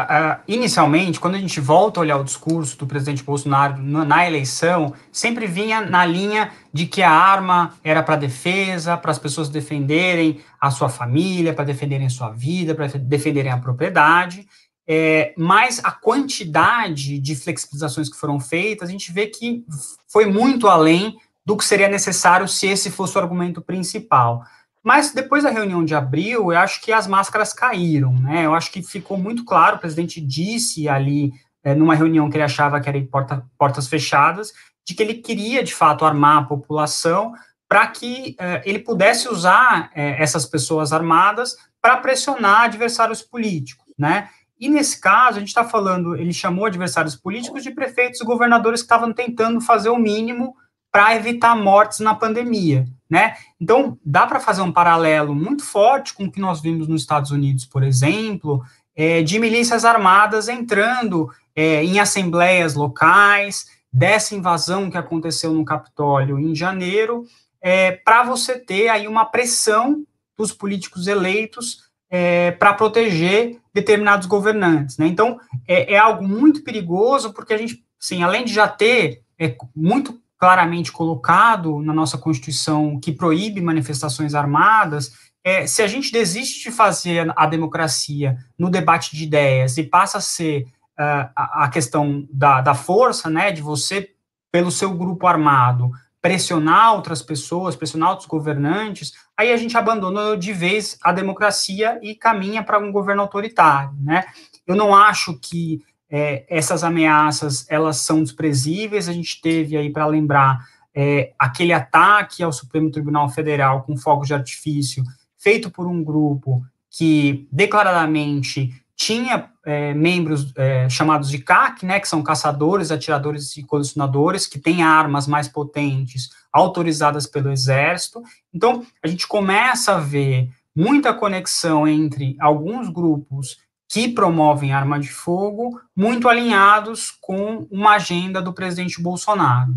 inicialmente, 0.47 1.19
quando 1.19 1.33
a 1.33 1.39
gente 1.39 1.59
volta 1.59 1.99
a 1.99 2.01
olhar 2.01 2.17
o 2.17 2.23
discurso 2.23 2.77
do 2.77 2.85
presidente 2.85 3.23
Bolsonaro 3.23 3.81
na, 3.81 4.05
na 4.05 4.27
eleição, 4.27 4.93
sempre 5.11 5.47
vinha 5.47 5.81
na 5.81 6.05
linha 6.05 6.51
de 6.71 6.85
que 6.85 7.01
a 7.01 7.09
arma 7.09 7.73
era 7.83 8.03
para 8.03 8.17
defesa, 8.17 8.95
para 8.95 9.09
as 9.09 9.17
pessoas 9.17 9.49
defenderem 9.49 10.41
a 10.61 10.69
sua 10.69 10.89
família, 10.89 11.55
para 11.55 11.65
defenderem 11.65 12.05
a 12.05 12.09
sua 12.11 12.29
vida, 12.29 12.75
para 12.75 12.85
defenderem 12.85 13.51
a 13.51 13.57
propriedade, 13.57 14.45
é, 14.87 15.33
mas 15.35 15.81
a 15.83 15.89
quantidade 15.89 17.17
de 17.17 17.35
flexibilizações 17.35 18.09
que 18.09 18.17
foram 18.17 18.39
feitas, 18.39 18.89
a 18.89 18.91
gente 18.91 19.11
vê 19.11 19.25
que 19.25 19.65
foi 20.07 20.27
muito 20.27 20.67
além 20.67 21.17
do 21.43 21.57
que 21.57 21.65
seria 21.65 21.89
necessário 21.89 22.47
se 22.47 22.67
esse 22.67 22.91
fosse 22.91 23.17
o 23.17 23.21
argumento 23.21 23.59
principal. 23.59 24.43
Mas 24.85 25.11
depois 25.11 25.41
da 25.41 25.49
reunião 25.49 25.83
de 25.83 25.95
abril, 25.95 26.53
eu 26.53 26.59
acho 26.59 26.79
que 26.79 26.91
as 26.91 27.07
máscaras 27.07 27.51
caíram, 27.51 28.13
né? 28.13 28.45
Eu 28.45 28.53
acho 28.53 28.71
que 28.71 28.83
ficou 28.83 29.17
muito 29.17 29.43
claro, 29.43 29.77
o 29.77 29.79
presidente 29.79 30.21
disse 30.21 30.87
ali, 30.87 31.33
é, 31.63 31.73
numa 31.73 31.95
reunião 31.95 32.29
que 32.29 32.37
ele 32.37 32.43
achava 32.43 32.79
que 32.79 32.87
era 32.87 33.01
porta, 33.01 33.43
portas 33.57 33.87
fechadas, 33.87 34.53
de 34.87 34.93
que 34.93 35.01
ele 35.01 35.15
queria, 35.15 35.63
de 35.63 35.73
fato, 35.73 36.05
armar 36.05 36.43
a 36.43 36.45
população 36.45 37.33
para 37.67 37.87
que 37.87 38.35
é, 38.39 38.61
ele 38.63 38.77
pudesse 38.77 39.27
usar 39.27 39.89
é, 39.95 40.21
essas 40.21 40.45
pessoas 40.45 40.93
armadas 40.93 41.55
para 41.81 41.97
pressionar 41.97 42.65
adversários 42.65 43.23
políticos, 43.23 43.91
né? 43.97 44.29
E 44.59 44.69
nesse 44.69 45.01
caso, 45.01 45.37
a 45.37 45.39
gente 45.39 45.47
está 45.47 45.63
falando, 45.63 46.15
ele 46.15 46.31
chamou 46.31 46.67
adversários 46.67 47.15
políticos 47.15 47.63
de 47.63 47.71
prefeitos 47.71 48.21
e 48.21 48.23
governadores 48.23 48.81
que 48.81 48.85
estavam 48.85 49.11
tentando 49.11 49.59
fazer 49.59 49.89
o 49.89 49.97
mínimo 49.97 50.55
para 50.95 51.15
evitar 51.15 51.55
mortes 51.55 51.99
na 51.99 52.15
pandemia 52.15 52.85
né? 53.09 53.35
Então, 53.59 53.97
dá 54.03 54.25
para 54.25 54.39
fazer 54.39 54.61
um 54.61 54.71
paralelo 54.71 55.35
muito 55.35 55.63
forte 55.63 56.13
com 56.13 56.25
o 56.25 56.31
que 56.31 56.39
nós 56.39 56.61
vimos 56.61 56.87
nos 56.87 57.01
Estados 57.01 57.31
Unidos, 57.31 57.65
por 57.65 57.83
exemplo, 57.83 58.63
é, 58.95 59.21
de 59.21 59.39
milícias 59.39 59.85
armadas 59.85 60.47
entrando 60.47 61.29
é, 61.55 61.83
em 61.83 61.99
assembleias 61.99 62.73
locais, 62.73 63.67
dessa 63.91 64.35
invasão 64.35 64.89
que 64.89 64.97
aconteceu 64.97 65.53
no 65.53 65.63
Capitólio 65.63 66.39
em 66.39 66.53
janeiro, 66.53 67.25
é, 67.61 67.91
para 67.91 68.23
você 68.23 68.59
ter 68.59 68.89
aí 68.89 69.07
uma 69.07 69.25
pressão 69.25 70.03
dos 70.37 70.51
políticos 70.51 71.07
eleitos 71.07 71.85
é, 72.09 72.51
para 72.51 72.73
proteger 72.73 73.57
determinados 73.73 74.27
governantes, 74.27 74.97
né? 74.97 75.07
Então, 75.07 75.39
é, 75.67 75.93
é, 75.93 75.97
algo 75.97 76.27
muito 76.27 76.63
perigoso, 76.63 77.33
porque 77.33 77.53
a 77.53 77.57
gente, 77.57 77.83
sim, 77.99 78.23
além 78.23 78.43
de 78.43 78.53
já 78.53 78.67
ter 78.67 79.21
é, 79.39 79.55
muito 79.75 80.19
claramente 80.37 80.91
colocado 80.91 81.81
na 81.81 81.93
nossa 81.93 82.17
Constituição 82.17 82.99
que 82.99 83.11
proíbe 83.11 83.61
manifestações 83.61 84.35
armadas, 84.35 85.11
é, 85.43 85.67
se 85.67 85.81
a 85.81 85.87
gente 85.87 86.11
desiste 86.11 86.63
de 86.63 86.75
fazer 86.75 87.31
a 87.35 87.45
democracia 87.45 88.35
no 88.57 88.69
debate 88.69 89.15
de 89.15 89.23
ideias 89.23 89.77
e 89.77 89.83
passa 89.83 90.17
a 90.17 90.21
ser 90.21 90.63
uh, 90.99 91.29
a, 91.35 91.69
questão 91.71 92.27
da, 92.31 92.61
da 92.61 92.73
força, 92.73 93.29
né, 93.29 93.51
de 93.51 93.61
você, 93.61 94.11
pelo 94.51 94.71
seu 94.71 94.91
grupo 94.93 95.27
armado, 95.27 95.91
pressionar 96.19 96.95
outras 96.95 97.21
pessoas, 97.21 97.75
pressionar 97.75 98.09
outros 98.09 98.27
governantes, 98.27 99.13
aí 99.37 99.53
a 99.53 99.57
gente 99.57 99.77
abandona 99.77 100.35
de 100.35 100.51
vez 100.51 100.97
a 101.03 101.11
democracia 101.11 101.99
e 102.01 102.15
caminha 102.15 102.63
para 102.63 102.79
um 102.79 102.91
governo 102.91 103.21
autoritário, 103.21 103.93
né? 104.01 104.25
Eu 104.65 104.75
não 104.75 104.95
acho 104.95 105.39
que 105.39 105.83
é, 106.09 106.45
essas 106.49 106.83
ameaças 106.83 107.65
elas 107.69 107.97
são 107.97 108.23
desprezíveis. 108.23 109.09
A 109.09 109.13
gente 109.13 109.41
teve 109.41 109.75
aí 109.77 109.91
para 109.91 110.05
lembrar 110.05 110.65
é, 110.93 111.33
aquele 111.37 111.73
ataque 111.73 112.43
ao 112.43 112.53
Supremo 112.53 112.89
Tribunal 112.89 113.29
Federal 113.29 113.83
com 113.83 113.97
fogos 113.97 114.27
de 114.27 114.33
artifício 114.33 115.03
feito 115.37 115.69
por 115.69 115.87
um 115.87 116.03
grupo 116.03 116.65
que 116.89 117.47
declaradamente 117.51 118.73
tinha 118.95 119.49
é, 119.65 119.93
membros 119.93 120.53
é, 120.55 120.87
chamados 120.89 121.29
de 121.29 121.39
CAC, 121.39 121.85
né, 121.85 121.99
que 121.99 122.07
são 122.07 122.23
caçadores, 122.23 122.91
atiradores 122.91 123.57
e 123.57 123.63
colecionadores, 123.63 124.47
que 124.47 124.57
têm 124.57 124.81
armas 124.81 125.27
mais 125.27 125.49
potentes 125.49 126.29
autorizadas 126.51 127.27
pelo 127.27 127.51
Exército. 127.51 128.23
Então, 128.53 128.85
a 129.03 129.07
gente 129.07 129.27
começa 129.27 129.95
a 129.95 129.99
ver 129.99 130.49
muita 130.73 131.13
conexão 131.13 131.87
entre 131.87 132.37
alguns 132.39 132.89
grupos 132.89 133.57
que 133.87 134.09
promovem 134.09 134.73
arma 134.73 134.99
de 134.99 135.09
fogo, 135.09 135.79
muito 135.95 136.27
alinhados 136.27 137.11
com 137.21 137.67
uma 137.69 137.95
agenda 137.95 138.41
do 138.41 138.53
presidente 138.53 139.01
Bolsonaro. 139.01 139.73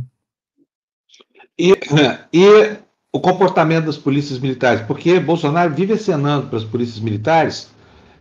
E, 1.59 1.73
e 2.33 2.77
o 3.13 3.21
comportamento 3.21 3.87
das 3.87 3.97
polícias 3.97 4.39
militares, 4.39 4.83
porque 4.83 5.19
Bolsonaro 5.19 5.75
vive 5.75 5.95
acenando 5.95 6.47
para 6.47 6.59
as 6.59 6.65
polícias 6.65 7.01
militares, 7.01 7.71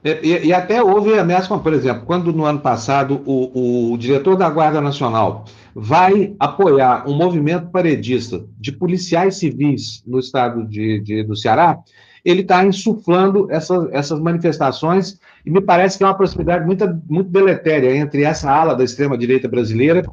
e, 0.03 0.47
e, 0.47 0.53
até 0.53 0.81
houve 0.81 1.17
ameaça, 1.17 1.57
por 1.57 1.73
exemplo, 1.73 2.05
quando 2.05 2.31
no 2.31 2.45
ano 2.45 2.59
passado 2.59 3.21
o, 3.25 3.91
o 3.91 3.97
diretor 3.97 4.37
da 4.37 4.49
Guarda 4.49 4.79
Nacional 4.79 5.45
vai 5.75 6.33
apoiar 6.39 7.07
um 7.07 7.15
movimento 7.15 7.69
paredista 7.69 8.45
de 8.57 8.71
policiais 8.71 9.35
civis 9.37 10.03
no 10.05 10.19
estado 10.19 10.65
de, 10.65 11.01
de 11.01 11.23
do 11.23 11.35
Ceará, 11.35 11.79
ele 12.23 12.41
está 12.41 12.65
insuflando 12.65 13.47
essa, 13.51 13.87
essas 13.91 14.19
manifestações, 14.19 15.19
e 15.45 15.51
me 15.51 15.61
parece 15.61 15.97
que 15.97 16.03
é 16.03 16.07
uma 16.07 16.17
proximidade 16.17 16.65
muito, 16.65 16.85
muito 17.09 17.29
deletéria 17.29 17.95
entre 17.95 18.23
essa 18.23 18.51
ala 18.51 18.75
da 18.75 18.83
extrema-direita 18.83 19.47
brasileira 19.47 20.03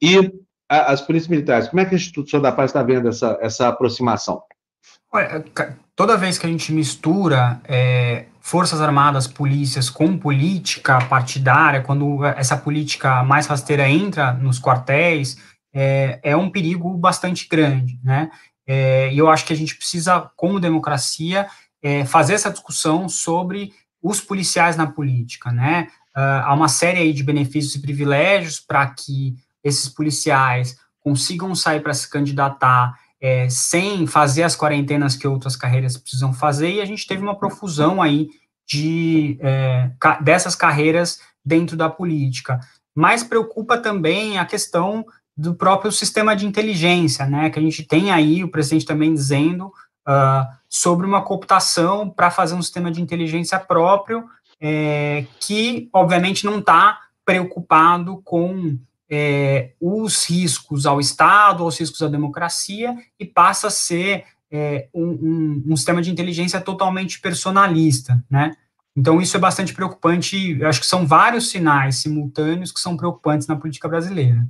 e 0.00 0.32
a, 0.68 0.92
as 0.92 1.00
polícias 1.00 1.28
militares. 1.28 1.68
Como 1.68 1.80
é 1.80 1.84
que 1.84 1.94
a 1.94 1.98
Instituto 1.98 2.40
da 2.40 2.52
Paz 2.52 2.70
está 2.70 2.82
vendo 2.82 3.08
essa, 3.08 3.38
essa 3.40 3.68
aproximação? 3.68 4.42
toda 5.96 6.16
vez 6.16 6.38
que 6.38 6.46
a 6.46 6.48
gente 6.48 6.72
mistura 6.72 7.60
é, 7.64 8.26
forças 8.40 8.80
armadas, 8.80 9.26
polícias 9.26 9.90
com 9.90 10.16
política 10.16 10.98
partidária, 11.06 11.82
quando 11.82 12.24
essa 12.24 12.56
política 12.56 13.22
mais 13.24 13.46
rasteira 13.46 13.88
entra 13.88 14.32
nos 14.32 14.60
quartéis, 14.60 15.36
é, 15.74 16.20
é 16.22 16.36
um 16.36 16.50
perigo 16.50 16.96
bastante 16.96 17.48
grande, 17.48 17.98
né? 18.02 18.30
É, 18.72 19.12
e 19.12 19.18
eu 19.18 19.28
acho 19.28 19.44
que 19.44 19.52
a 19.52 19.56
gente 19.56 19.74
precisa, 19.74 20.30
como 20.36 20.60
democracia, 20.60 21.48
é, 21.82 22.04
fazer 22.04 22.34
essa 22.34 22.52
discussão 22.52 23.08
sobre 23.08 23.72
os 24.00 24.20
policiais 24.20 24.76
na 24.76 24.86
política, 24.86 25.50
né? 25.50 25.88
Uh, 26.16 26.42
há 26.44 26.54
uma 26.54 26.68
série 26.68 27.00
aí 27.00 27.12
de 27.12 27.24
benefícios 27.24 27.74
e 27.74 27.82
privilégios 27.82 28.60
para 28.60 28.86
que 28.86 29.34
esses 29.64 29.88
policiais 29.88 30.76
consigam 31.00 31.52
sair 31.52 31.80
para 31.80 31.92
se 31.92 32.08
candidatar 32.08 32.94
é, 33.20 33.48
sem 33.48 34.06
fazer 34.06 34.44
as 34.44 34.54
quarentenas 34.54 35.16
que 35.16 35.26
outras 35.26 35.56
carreiras 35.56 35.96
precisam 35.96 36.32
fazer, 36.32 36.74
e 36.74 36.80
a 36.80 36.84
gente 36.84 37.08
teve 37.08 37.24
uma 37.24 37.36
profusão 37.36 38.00
aí 38.00 38.28
de, 38.64 39.36
é, 39.40 39.90
dessas 40.20 40.54
carreiras 40.54 41.18
dentro 41.44 41.76
da 41.76 41.90
política. 41.90 42.60
Mas 42.94 43.24
preocupa 43.24 43.76
também 43.78 44.38
a 44.38 44.44
questão 44.44 45.04
do 45.36 45.54
próprio 45.54 45.90
sistema 45.90 46.36
de 46.36 46.46
inteligência, 46.46 47.26
né, 47.26 47.50
que 47.50 47.58
a 47.58 47.62
gente 47.62 47.82
tem 47.84 48.10
aí, 48.10 48.44
o 48.44 48.50
presidente 48.50 48.84
também 48.84 49.14
dizendo, 49.14 49.66
uh, 50.06 50.46
sobre 50.68 51.06
uma 51.06 51.22
cooptação 51.22 52.08
para 52.08 52.30
fazer 52.30 52.54
um 52.54 52.62
sistema 52.62 52.90
de 52.90 53.00
inteligência 53.00 53.58
próprio, 53.58 54.24
é, 54.60 55.24
que, 55.40 55.88
obviamente, 55.92 56.44
não 56.44 56.58
está 56.58 56.98
preocupado 57.24 58.20
com 58.22 58.78
é, 59.10 59.72
os 59.80 60.24
riscos 60.28 60.86
ao 60.86 61.00
Estado, 61.00 61.64
os 61.64 61.78
riscos 61.78 62.02
à 62.02 62.08
democracia, 62.08 62.94
e 63.18 63.24
passa 63.24 63.68
a 63.68 63.70
ser 63.70 64.24
é, 64.50 64.88
um, 64.94 65.06
um, 65.06 65.62
um, 65.68 65.76
sistema 65.76 66.02
de 66.02 66.10
inteligência 66.10 66.60
totalmente 66.60 67.20
personalista, 67.20 68.22
né? 68.28 68.56
Então, 68.96 69.20
isso 69.20 69.36
é 69.36 69.40
bastante 69.40 69.72
preocupante, 69.72 70.58
eu 70.60 70.68
acho 70.68 70.80
que 70.80 70.86
são 70.86 71.06
vários 71.06 71.48
sinais 71.50 71.96
simultâneos 71.96 72.72
que 72.72 72.80
são 72.80 72.96
preocupantes 72.96 73.46
na 73.46 73.56
política 73.56 73.88
brasileira. 73.88 74.44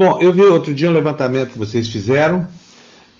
Bom, 0.00 0.18
eu 0.18 0.32
vi 0.32 0.40
outro 0.40 0.72
dia 0.72 0.88
um 0.88 0.94
levantamento 0.94 1.50
que 1.50 1.58
vocês 1.58 1.86
fizeram, 1.86 2.48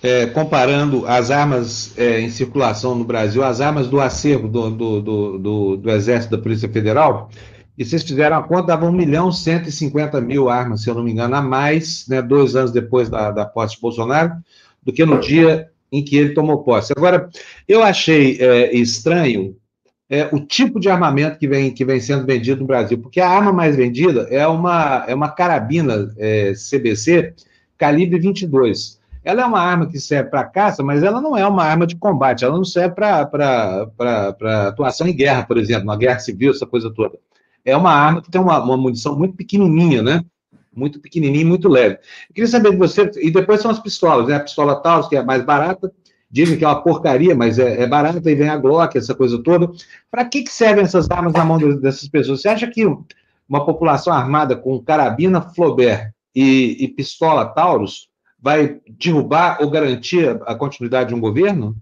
é, 0.01 0.25
comparando 0.25 1.05
as 1.05 1.29
armas 1.29 1.95
é, 1.95 2.19
em 2.19 2.31
circulação 2.31 2.95
no 2.95 3.03
Brasil, 3.05 3.43
as 3.43 3.61
armas 3.61 3.87
do 3.87 4.01
acervo 4.01 4.47
do, 4.47 4.71
do, 4.71 5.37
do, 5.37 5.77
do, 5.77 5.91
Exército 5.91 6.35
da 6.35 6.41
Polícia 6.41 6.67
Federal, 6.67 7.29
e 7.77 7.85
vocês 7.85 8.01
fizeram 8.01 8.35
a 8.35 8.41
conta, 8.41 8.69
dava 8.69 8.87
1 8.87 8.91
milhão 8.93 9.31
150 9.31 10.19
mil 10.21 10.49
armas, 10.49 10.81
se 10.81 10.89
eu 10.89 10.95
não 10.95 11.03
me 11.03 11.11
engano, 11.11 11.35
a 11.35 11.41
mais, 11.43 12.07
né, 12.07 12.19
dois 12.19 12.55
anos 12.55 12.71
depois 12.71 13.09
da, 13.09 13.29
da 13.29 13.45
posse 13.45 13.75
de 13.75 13.81
Bolsonaro, 13.81 14.33
do 14.81 14.91
que 14.91 15.05
no 15.05 15.19
dia 15.19 15.69
em 15.91 16.03
que 16.03 16.17
ele 16.17 16.33
tomou 16.33 16.63
posse. 16.63 16.93
Agora, 16.97 17.29
eu 17.67 17.83
achei 17.83 18.39
é, 18.41 18.75
estranho 18.75 19.55
é, 20.11 20.29
o 20.31 20.39
tipo 20.39 20.79
de 20.79 20.89
armamento 20.89 21.39
que 21.39 21.47
vem, 21.47 21.73
que 21.73 21.85
vem 21.85 21.99
sendo 21.99 22.25
vendido 22.25 22.61
no 22.61 22.67
Brasil, 22.67 22.99
porque 22.99 23.19
a 23.19 23.29
arma 23.29 23.51
mais 23.51 23.75
vendida 23.75 24.27
é 24.29 24.45
uma, 24.45 25.05
é 25.07 25.15
uma 25.15 25.29
carabina 25.29 26.13
é, 26.17 26.53
CBC 26.53 27.33
calibre 27.77 28.19
22. 28.19 28.99
Ela 29.23 29.43
é 29.43 29.45
uma 29.45 29.59
arma 29.59 29.87
que 29.87 29.99
serve 29.99 30.29
para 30.29 30.43
caça, 30.43 30.83
mas 30.83 31.01
ela 31.01 31.21
não 31.21 31.37
é 31.37 31.47
uma 31.47 31.63
arma 31.63 31.87
de 31.87 31.95
combate, 31.95 32.43
ela 32.43 32.57
não 32.57 32.65
serve 32.65 32.95
para 32.95 34.67
atuação 34.67 35.07
em 35.07 35.15
guerra, 35.15 35.43
por 35.43 35.57
exemplo, 35.57 35.85
na 35.85 35.95
guerra 35.95 36.19
civil, 36.19 36.51
essa 36.51 36.65
coisa 36.65 36.91
toda 36.91 37.17
é 37.65 37.75
uma 37.75 37.91
arma 37.91 38.21
que 38.21 38.31
tem 38.31 38.41
uma, 38.41 38.59
uma 38.63 38.77
munição 38.77 39.17
muito 39.17 39.35
pequenininha, 39.35 40.01
né? 40.01 40.23
Muito 40.73 41.01
e 41.03 41.45
muito 41.45 41.67
leve. 41.67 41.95
Eu 42.29 42.33
queria 42.33 42.47
saber 42.47 42.71
de 42.71 42.77
você, 42.77 43.09
e 43.21 43.29
depois 43.29 43.61
são 43.61 43.69
as 43.69 43.79
pistolas, 43.79 44.27
né? 44.27 44.35
A 44.35 44.39
pistola 44.39 44.81
Taurus, 44.81 45.07
que 45.07 45.15
é 45.15 45.23
mais 45.23 45.43
barata, 45.43 45.91
dizem 46.31 46.57
que 46.57 46.63
é 46.63 46.67
uma 46.67 46.81
porcaria, 46.81 47.35
mas 47.35 47.59
é, 47.59 47.81
é 47.81 47.87
barata, 47.87 48.31
e 48.31 48.35
vem 48.35 48.49
a 48.49 48.57
Glock, 48.57 48.97
essa 48.97 49.13
coisa 49.13 49.41
toda. 49.43 49.69
Para 50.09 50.25
que, 50.25 50.43
que 50.43 50.51
servem 50.51 50.83
essas 50.83 51.09
armas 51.11 51.33
na 51.33 51.43
mão 51.43 51.57
dessas 51.77 52.07
pessoas? 52.07 52.41
Você 52.41 52.47
acha 52.47 52.67
que 52.67 52.85
uma 53.47 53.65
população 53.65 54.13
armada 54.13 54.55
com 54.55 54.81
carabina 54.81 55.41
Flaubert 55.41 56.11
e, 56.33 56.77
e 56.79 56.87
pistola 56.87 57.45
Taurus 57.45 58.07
vai 58.39 58.79
derrubar 58.97 59.57
ou 59.61 59.69
garantir 59.69 60.41
a 60.45 60.55
continuidade 60.55 61.09
de 61.09 61.15
um 61.15 61.19
governo? 61.19 61.75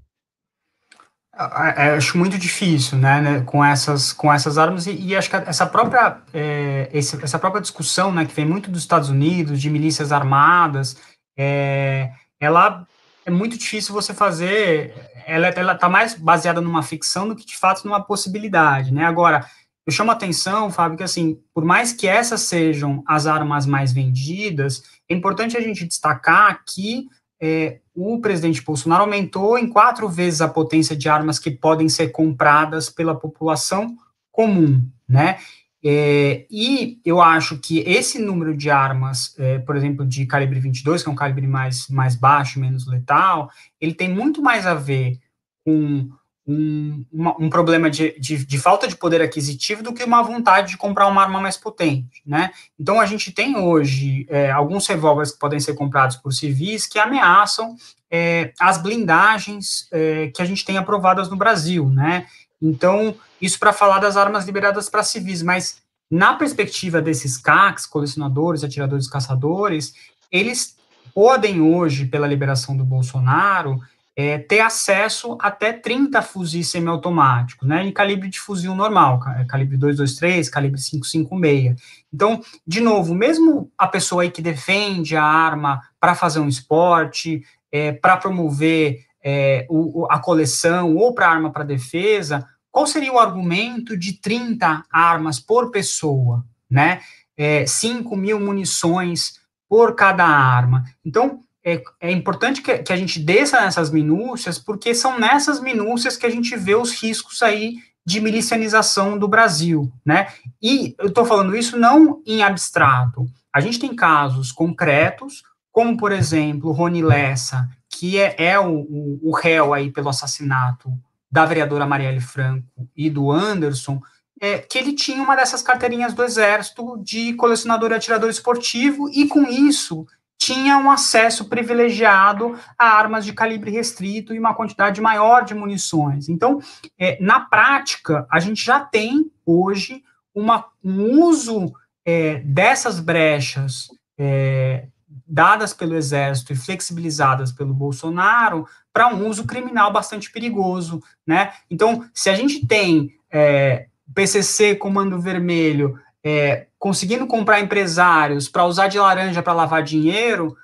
É, 1.78 1.92
acho 1.92 2.18
muito 2.18 2.38
difícil, 2.38 2.98
né, 2.98 3.22
né, 3.22 3.42
com 3.42 3.64
essas 3.64 4.12
com 4.12 4.34
essas 4.34 4.58
armas 4.58 4.88
e, 4.88 4.92
e 4.92 5.16
acho 5.16 5.30
que 5.30 5.38
essa 5.38 5.66
própria 5.66 6.18
é, 6.34 6.90
esse, 6.92 7.24
essa 7.24 7.40
própria 7.40 7.62
discussão, 7.62 8.12
né, 8.12 8.26
que 8.26 8.34
vem 8.34 8.44
muito 8.44 8.70
dos 8.70 8.82
Estados 8.82 9.08
Unidos 9.08 9.62
de 9.62 9.70
milícias 9.70 10.12
armadas, 10.12 10.98
é, 11.38 12.12
ela 12.42 12.86
é 13.30 13.32
muito 13.32 13.58
difícil 13.58 13.94
você 13.94 14.14
fazer, 14.14 14.94
ela 15.26 15.50
está 15.50 15.88
mais 15.88 16.16
baseada 16.16 16.60
numa 16.60 16.84
ficção 16.84 17.28
do 17.28 17.36
que 17.36 17.46
de 17.46 17.56
fato 17.56 17.86
numa 17.86 18.04
possibilidade, 18.04 18.92
né? 18.92 19.06
Agora 19.06 19.46
eu 19.86 19.94
chamo 19.94 20.12
a 20.12 20.14
atenção, 20.14 20.72
Fábio, 20.72 20.98
que 20.98 21.04
assim, 21.04 21.40
por 21.54 21.64
mais 21.64 21.94
que 21.94 22.08
essas 22.08 22.42
sejam 22.42 23.04
as 23.08 23.26
armas 23.26 23.66
mais 23.66 23.94
vendidas, 23.94 24.84
é 25.08 25.14
importante 25.14 25.56
a 25.56 25.62
gente 25.62 25.86
destacar 25.86 26.64
que 26.68 27.08
é, 27.42 27.80
o 27.96 28.20
presidente 28.20 28.64
Bolsonaro 28.64 29.04
aumentou 29.04 29.58
em 29.58 29.70
quatro 29.70 30.10
vezes 30.10 30.42
a 30.42 30.50
potência 30.50 30.96
de 30.96 31.08
armas 31.08 31.40
que 31.40 31.52
podem 31.52 31.88
ser 31.88 32.10
compradas 32.10 32.90
pela 32.90 33.16
população 33.16 33.96
comum, 34.32 34.84
né? 35.08 35.40
É, 35.84 36.46
e 36.52 37.00
eu 37.06 37.22
acho 37.22 37.58
que 37.58 37.80
esse 37.80 38.20
número 38.20 38.56
de 38.56 38.70
armas, 38.70 39.34
é, 39.38 39.60
por 39.60 39.76
exemplo, 39.76 40.06
de 40.06 40.26
calibre 40.26 40.60
22, 40.60 41.02
que 41.02 41.10
é 41.10 41.12
um 41.12 41.16
calibre 41.16 41.48
mais, 41.48 41.88
mais 41.88 42.16
baixo, 42.16 42.60
menos 42.60 42.86
letal, 42.86 43.50
ele 43.80 43.94
tem 43.94 44.10
muito 44.10 44.42
mais 44.42 44.66
a 44.66 44.74
ver 44.74 45.20
com 45.64 46.10
um, 46.50 47.06
uma, 47.12 47.36
um 47.40 47.50
problema 47.50 47.90
de, 47.90 48.20
de, 48.20 48.44
de, 48.44 48.58
falta 48.58 48.88
de 48.88 48.96
poder 48.96 49.22
aquisitivo 49.22 49.84
do 49.84 49.94
que 49.94 50.04
uma 50.04 50.24
vontade 50.24 50.72
de 50.72 50.78
comprar 50.78 51.08
uma 51.08 51.22
arma 51.22 51.40
mais 51.40 51.56
potente, 51.56 52.24
né? 52.26 52.52
Então 52.78 53.00
a 53.00 53.06
gente 53.06 53.32
tem 53.32 53.56
hoje 53.56 54.26
é, 54.28 54.50
alguns 54.50 54.88
revólveres 54.88 55.32
que 55.32 55.40
podem 55.40 55.60
ser 55.60 55.76
comprados 55.76 56.16
por 56.16 56.34
civis 56.34 56.88
que 56.88 56.98
ameaçam 56.98 57.76
é, 58.10 58.52
as 58.60 58.82
blindagens 58.82 59.88
é, 59.92 60.32
que 60.34 60.42
a 60.42 60.46
gente 60.46 60.66
tem 60.66 60.78
aprovadas 60.78 61.30
no 61.30 61.38
Brasil, 61.38 61.88
né? 61.88 62.26
Então 62.62 63.16
isso 63.42 63.58
para 63.60 63.74
falar 63.74 64.00
das 64.00 64.18
armas 64.18 64.46
liberadas 64.46 64.90
para 64.90 65.04
civis, 65.04 65.42
mas 65.42 65.82
na 66.12 66.34
perspectiva 66.34 67.02
desses 67.02 67.38
CACs, 67.38 67.86
colecionadores, 67.86 68.64
atiradores, 68.64 69.08
caçadores, 69.08 69.94
eles 70.32 70.76
podem 71.14 71.62
hoje, 71.62 72.06
pela 72.06 72.28
liberação 72.28 72.76
do 72.76 72.84
Bolsonaro, 72.84 73.80
é, 74.16 74.38
ter 74.38 74.60
acesso 74.60 75.38
até 75.40 75.72
30 75.72 76.22
fuzis 76.22 76.70
semiautomáticos, 76.70 77.68
né, 77.68 77.86
em 77.86 77.92
calibre 77.92 78.28
de 78.28 78.40
fuzil 78.40 78.76
normal, 78.76 79.20
calibre 79.48 79.78
223, 79.78 80.50
calibre 80.50 80.82
556. 80.82 81.82
Então, 82.14 82.42
de 82.68 82.82
novo, 82.82 83.16
mesmo 83.16 83.72
a 83.78 83.88
pessoa 83.88 84.24
aí 84.24 84.32
que 84.32 84.42
defende 84.42 85.16
a 85.16 85.24
arma 85.24 85.82
para 86.00 86.16
fazer 86.16 86.40
um 86.40 86.50
esporte, 86.50 87.44
é, 87.72 87.92
para 87.92 88.18
promover 88.18 89.06
é, 89.24 89.66
o, 89.70 90.08
a 90.10 90.20
coleção 90.20 90.96
ou 90.96 91.14
para 91.14 91.30
arma 91.30 91.52
para 91.52 91.64
defesa, 91.64 92.48
qual 92.72 92.86
seria 92.86 93.12
o 93.12 93.20
argumento 93.20 93.98
de 93.98 94.14
30 94.14 94.86
armas 94.92 95.40
por 95.40 95.72
pessoa, 95.72 96.46
né? 96.70 97.02
É, 97.38 97.66
5 97.66 98.16
mil 98.16 98.40
munições 98.40 99.40
por 99.68 99.96
cada 99.96 100.26
arma. 100.26 100.84
Então, 101.06 101.42
é, 101.64 101.82
é 102.00 102.12
importante 102.12 102.62
que, 102.62 102.80
que, 102.80 102.94
a 102.94 102.96
gente 102.96 103.20
desça 103.20 103.62
nessas 103.62 103.92
minúcias, 103.92 104.58
porque 104.58 104.94
são 104.94 105.20
nessas 105.20 105.62
minúcias 105.62 106.18
que 106.18 106.26
a 106.26 106.30
gente 106.30 106.56
vê 106.56 106.76
os 106.76 106.92
riscos 107.02 107.42
aí 107.42 107.78
de 108.06 108.20
milicianização 108.20 109.18
do 109.18 109.28
Brasil, 109.28 109.92
né? 110.06 110.28
E 110.62 110.96
eu 110.98 111.08
estou 111.08 111.26
falando 111.26 111.56
isso 111.56 111.78
não 111.78 112.22
em 112.26 112.42
abstrato. 112.42 113.28
A 113.54 113.60
gente 113.60 113.80
tem 113.80 113.96
casos 113.96 114.52
concretos, 114.52 115.44
como, 115.72 115.98
por 115.98 116.12
exemplo, 116.12 116.72
Rony 116.72 117.02
Lessa, 117.02 117.70
que 118.00 118.18
é, 118.18 118.34
é 118.38 118.58
o, 118.58 118.80
o, 118.80 119.20
o 119.24 119.36
réu 119.36 119.74
aí 119.74 119.92
pelo 119.92 120.08
assassinato 120.08 120.90
da 121.30 121.44
vereadora 121.44 121.86
Marielle 121.86 122.22
Franco 122.22 122.88
e 122.96 123.10
do 123.10 123.30
Anderson, 123.30 124.02
é, 124.40 124.60
que 124.60 124.78
ele 124.78 124.94
tinha 124.94 125.22
uma 125.22 125.36
dessas 125.36 125.62
carteirinhas 125.62 126.14
do 126.14 126.24
Exército 126.24 126.98
de 127.04 127.34
colecionador 127.34 127.92
e 127.92 127.96
atirador 127.96 128.30
esportivo, 128.30 129.10
e 129.10 129.28
com 129.28 129.44
isso 129.44 130.08
tinha 130.38 130.78
um 130.78 130.90
acesso 130.90 131.50
privilegiado 131.50 132.58
a 132.78 132.86
armas 132.86 133.26
de 133.26 133.34
calibre 133.34 133.70
restrito 133.70 134.34
e 134.34 134.40
uma 134.40 134.56
quantidade 134.56 135.02
maior 135.02 135.44
de 135.44 135.54
munições. 135.54 136.30
Então, 136.30 136.62
é, 136.98 137.22
na 137.22 137.42
prática, 137.42 138.26
a 138.32 138.40
gente 138.40 138.64
já 138.64 138.80
tem 138.80 139.30
hoje 139.46 140.02
uma, 140.34 140.68
um 140.82 141.22
uso 141.22 141.74
é, 142.06 142.36
dessas 142.46 143.02
brechas 143.02 143.90
é, 144.18 144.88
dadas 145.30 145.74
pelo 145.74 145.96
Exército 145.96 146.52
e 146.52 146.56
flexibilizadas 146.56 147.52
pelo 147.52 147.74
Bolsonaro 147.74 148.68
para 148.92 149.08
um 149.14 149.28
uso 149.28 149.46
criminal 149.46 149.94
bastante 149.94 150.32
perigoso, 150.32 151.02
né? 151.26 151.54
Então, 151.70 152.04
se 152.14 152.30
a 152.30 152.36
gente 152.36 152.66
tem 152.66 153.16
é, 153.32 153.88
PCC, 154.14 154.76
Comando 154.76 155.22
Vermelho, 155.22 156.00
é, 156.24 156.68
conseguindo 156.80 157.28
comprar 157.28 157.60
empresários 157.60 158.50
para 158.50 158.66
usar 158.66 158.88
de 158.88 158.98
laranja 158.98 159.44
para 159.44 159.54
lavar 159.54 159.84
dinheiro, 159.84 160.58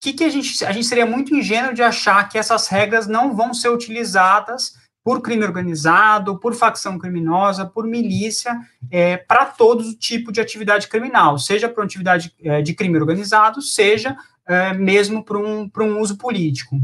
que, 0.00 0.12
que 0.12 0.24
a 0.24 0.28
gente 0.28 0.64
a 0.64 0.72
gente 0.72 0.86
seria 0.86 1.06
muito 1.06 1.34
ingênuo 1.34 1.74
de 1.74 1.82
achar 1.82 2.28
que 2.28 2.38
essas 2.38 2.68
regras 2.68 3.06
não 3.06 3.34
vão 3.34 3.54
ser 3.54 3.68
utilizadas 3.68 4.74
por 5.08 5.22
crime 5.22 5.42
organizado, 5.42 6.38
por 6.38 6.54
facção 6.54 6.98
criminosa, 6.98 7.64
por 7.64 7.86
milícia, 7.86 8.54
é, 8.90 9.16
para 9.16 9.46
todo 9.46 9.94
tipo 9.94 10.30
de 10.30 10.38
atividade 10.38 10.86
criminal, 10.86 11.38
seja 11.38 11.66
para 11.66 11.82
atividade 11.82 12.30
é, 12.42 12.60
de 12.60 12.74
crime 12.74 12.98
organizado, 12.98 13.62
seja 13.62 14.14
é, 14.46 14.74
mesmo 14.74 15.24
para 15.24 15.38
um, 15.38 15.70
um 15.80 15.98
uso 15.98 16.18
político. 16.18 16.78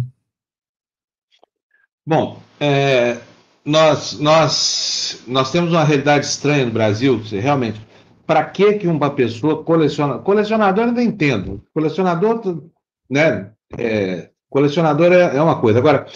Bom, 2.07 2.41
é, 2.59 3.19
nós, 3.63 4.19
nós, 4.19 5.23
nós 5.27 5.53
temos 5.53 5.71
uma 5.71 5.85
realidade 5.85 6.25
estranha 6.25 6.65
no 6.65 6.73
Brasil, 6.73 7.21
realmente. 7.31 7.79
Para 8.27 8.43
que 8.43 8.73
que 8.79 8.87
uma 8.87 9.11
pessoa 9.11 9.63
coleciona? 9.63 10.19
Colecionador 10.19 10.85
eu 10.85 10.89
ainda 10.89 11.03
entendo. 11.03 11.63
Colecionador, 11.75 12.63
né? 13.11 13.51
É, 13.77 14.31
colecionador 14.49 15.13
é, 15.13 15.37
é 15.37 15.43
uma 15.43 15.61
coisa. 15.61 15.79
Agora, 15.79 16.07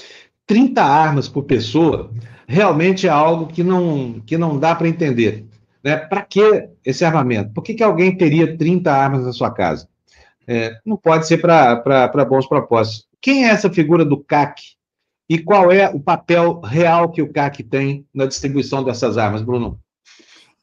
30 0.49 0.83
armas 0.83 1.29
por 1.29 1.45
pessoa 1.45 2.11
realmente 2.49 3.07
é 3.07 3.11
algo 3.11 3.47
que 3.47 3.63
não, 3.63 4.21
que 4.27 4.39
não 4.39 4.59
dá 4.59 4.75
para 4.75 4.89
entender. 4.89 5.45
Né? 5.85 5.97
Para 5.97 6.23
que 6.23 6.69
esse 6.85 7.05
armamento? 7.05 7.53
Por 7.53 7.63
que, 7.63 7.75
que 7.75 7.83
alguém 7.83 8.17
teria 8.17 8.57
30 8.57 8.91
armas 8.91 9.25
na 9.25 9.33
sua 9.33 9.51
casa? 9.51 9.87
É, 10.47 10.79
não 10.85 10.97
pode 10.97 11.29
ser 11.29 11.37
para 11.39 12.25
bons 12.25 12.49
propósitos. 12.49 13.07
Quem 13.21 13.47
é 13.47 13.51
essa 13.51 13.71
figura 13.71 14.05
do 14.05 14.19
CAC? 14.19 14.63
E 15.29 15.39
qual 15.39 15.71
é 15.71 15.91
o 15.91 16.01
papel 16.01 16.61
real 16.61 17.11
que 17.11 17.21
o 17.21 17.31
CAC 17.31 17.63
tem 17.63 18.07
na 18.15 18.25
distribuição 18.25 18.83
dessas 18.83 19.19
armas, 19.19 19.43
Bruno? 19.43 19.79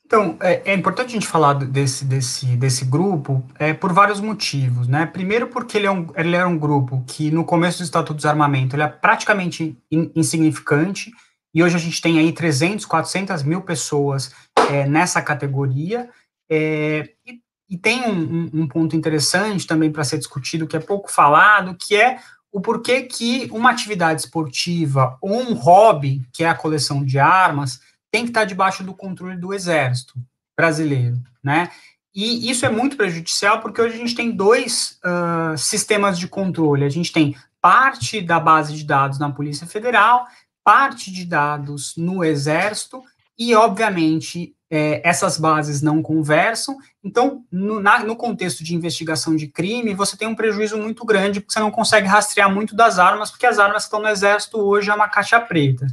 Então, 0.06 0.38
é, 0.40 0.72
é, 0.72 0.74
importante 0.76 1.08
a 1.08 1.14
gente 1.14 1.26
falar 1.26 1.54
desse, 1.54 2.06
desse, 2.06 2.46
desse 2.58 2.86
grupo 2.86 3.44
é, 3.58 3.74
por 3.74 3.92
vários 3.92 4.22
motivos, 4.22 4.88
né? 4.88 5.06
Primeiro 5.08 5.48
porque 5.48 5.78
ele, 5.78 5.88
é 5.88 5.92
um, 5.92 6.08
ele 6.16 6.36
era 6.36 6.48
um 6.48 6.60
grupo 6.60 7.04
que, 7.08 7.32
no 7.32 7.44
começo 7.44 7.80
do 7.80 7.84
Estatuto 7.84 8.14
do 8.14 8.18
Desarmamento, 8.18 8.76
ele 8.76 8.84
é 8.84 8.88
praticamente 8.88 9.76
in, 9.92 10.12
insignificante, 10.16 11.12
e 11.54 11.64
hoje 11.64 11.76
a 11.76 11.80
gente 11.80 12.00
tem 12.02 12.20
aí 12.20 12.32
300, 12.32 12.86
400 12.86 13.42
mil 13.42 13.62
pessoas 13.62 14.32
é, 14.70 14.88
nessa 14.88 15.24
categoria, 15.24 16.08
é, 16.52 17.10
e, 17.26 17.40
e, 17.68 17.76
tem 17.76 18.04
um, 18.04 18.50
um, 18.54 18.68
ponto 18.68 18.96
interessante 18.96 19.66
também 19.66 19.92
para 19.92 20.04
ser 20.04 20.20
discutido, 20.20 20.68
que 20.68 20.78
é 20.78 20.80
pouco 20.80 21.12
falado, 21.12 21.76
que 21.76 21.96
é 21.96 22.20
o 22.52 22.62
porquê 22.62 23.02
que 23.02 23.50
uma 23.52 23.72
atividade 23.72 24.22
esportiva 24.22 25.18
ou 25.20 25.42
um 25.42 25.54
hobby, 25.56 26.22
que 26.32 26.44
é 26.44 26.50
a 26.50 26.56
coleção 26.56 27.04
de 27.04 27.18
armas, 27.18 27.80
tem 28.16 28.24
que 28.24 28.30
estar 28.30 28.46
debaixo 28.46 28.82
do 28.82 28.94
controle 28.94 29.36
do 29.36 29.54
exército 29.54 30.14
brasileiro, 30.56 31.22
né? 31.44 31.70
E 32.16 32.50
isso 32.50 32.66
é 32.66 32.70
muito 32.70 32.96
prejudicial 32.96 33.60
porque 33.60 33.82
hoje 33.82 33.96
a 33.96 33.98
gente 33.98 34.16
tem 34.16 34.32
dois 34.32 34.98
uh, 35.04 35.58
sistemas 35.58 36.18
de 36.18 36.30
controle. 36.30 36.86
A 36.86 36.90
gente 36.90 37.12
tem 37.12 37.36
parte 37.60 38.22
da 38.22 38.40
base 38.40 38.74
de 38.74 38.86
dados 38.86 39.20
na 39.20 39.30
Polícia 39.30 39.68
Federal, 39.68 40.26
parte 40.64 41.12
de 41.12 41.26
dados 41.26 41.94
no 41.98 42.24
Exército 42.24 43.04
e, 43.38 43.54
obviamente, 43.54 44.56
é, 44.70 45.02
essas 45.08 45.38
bases 45.38 45.82
não 45.82 46.02
conversam. 46.02 46.78
Então, 47.04 47.44
no, 47.52 47.82
na, 47.82 48.00
no, 48.00 48.16
contexto 48.16 48.64
de 48.64 48.74
investigação 48.74 49.36
de 49.36 49.48
crime, 49.48 49.94
você 49.94 50.16
tem 50.16 50.28
um 50.28 50.36
prejuízo 50.36 50.78
muito 50.78 51.06
grande, 51.06 51.42
porque 51.42 51.54
você 51.54 51.60
não 51.60 51.70
consegue 51.70 52.08
rastrear 52.08 52.50
muito 52.50 52.76
das 52.76 52.98
armas, 52.98 53.30
porque 53.30 53.46
as 53.46 53.60
armas 53.60 53.84
que 53.84 53.88
estão 53.88 54.02
no 54.02 54.08
exército 54.08 54.58
hoje 54.58 54.90
é 54.90 54.94
uma 54.94 55.10
caixa 55.10 55.40
preta. 55.40 55.86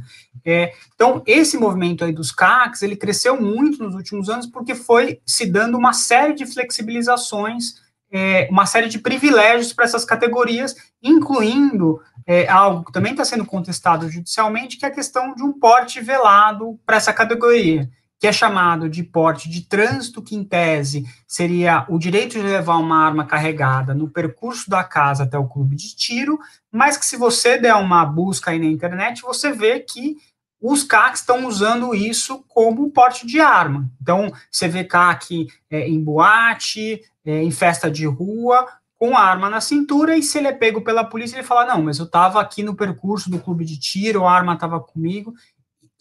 É, 0.45 0.73
então, 0.93 1.23
esse 1.25 1.57
movimento 1.57 2.03
aí 2.03 2.11
dos 2.11 2.31
CACs, 2.31 2.81
ele 2.81 2.95
cresceu 2.95 3.39
muito 3.41 3.81
nos 3.83 3.95
últimos 3.95 4.29
anos, 4.29 4.45
porque 4.45 4.75
foi 4.75 5.21
se 5.25 5.45
dando 5.45 5.77
uma 5.77 5.93
série 5.93 6.33
de 6.33 6.45
flexibilizações, 6.45 7.75
é, 8.11 8.47
uma 8.51 8.65
série 8.65 8.89
de 8.89 8.99
privilégios 8.99 9.73
para 9.73 9.85
essas 9.85 10.05
categorias, 10.05 10.75
incluindo 11.01 12.01
é, 12.27 12.47
algo 12.47 12.85
que 12.85 12.91
também 12.91 13.11
está 13.11 13.25
sendo 13.25 13.45
contestado 13.45 14.09
judicialmente, 14.09 14.77
que 14.77 14.85
é 14.85 14.89
a 14.89 14.93
questão 14.93 15.33
de 15.33 15.43
um 15.43 15.53
porte 15.53 16.01
velado 16.01 16.79
para 16.85 16.97
essa 16.97 17.13
categoria 17.13 17.89
que 18.23 18.27
é 18.27 18.31
chamado 18.31 18.87
de 18.87 19.03
porte 19.03 19.49
de 19.49 19.67
trânsito, 19.67 20.21
que 20.21 20.33
em 20.33 20.45
tese 20.45 21.03
seria 21.27 21.85
o 21.89 21.99
direito 21.99 22.39
de 22.39 22.41
levar 22.41 22.77
uma 22.77 23.05
arma 23.05 23.25
carregada 23.25 23.93
no 23.93 24.09
percurso 24.09 24.69
da 24.69 24.81
casa 24.81 25.23
até 25.23 25.37
o 25.37 25.45
clube 25.45 25.75
de 25.75 25.93
tiro, 25.93 26.39
mas 26.71 26.95
que 26.95 27.05
se 27.05 27.17
você 27.17 27.57
der 27.57 27.75
uma 27.75 28.05
busca 28.05 28.51
aí 28.51 28.59
na 28.59 28.65
internet, 28.65 29.21
você 29.21 29.51
vê 29.51 29.81
que 29.81 30.15
os 30.63 30.81
CACs 30.81 31.19
estão 31.19 31.45
usando 31.45 31.93
isso 31.93 32.45
como 32.47 32.89
porte 32.89 33.27
de 33.27 33.41
arma. 33.41 33.91
Então, 34.01 34.31
você 34.49 34.65
vê 34.65 34.85
CAC 34.85 35.47
é, 35.69 35.89
em 35.89 36.01
boate, 36.01 37.01
é, 37.25 37.43
em 37.43 37.51
festa 37.51 37.91
de 37.91 38.05
rua, 38.05 38.65
com 38.97 39.17
a 39.17 39.19
arma 39.19 39.49
na 39.49 39.59
cintura, 39.59 40.15
e 40.15 40.23
se 40.23 40.37
ele 40.37 40.47
é 40.47 40.53
pego 40.53 40.79
pela 40.81 41.03
polícia, 41.03 41.35
ele 41.35 41.43
fala, 41.43 41.65
não, 41.65 41.83
mas 41.83 41.99
eu 41.99 42.05
estava 42.05 42.39
aqui 42.39 42.63
no 42.63 42.73
percurso 42.73 43.29
do 43.29 43.37
clube 43.37 43.65
de 43.65 43.77
tiro, 43.77 44.25
a 44.25 44.31
arma 44.31 44.53
estava 44.53 44.79
comigo, 44.79 45.33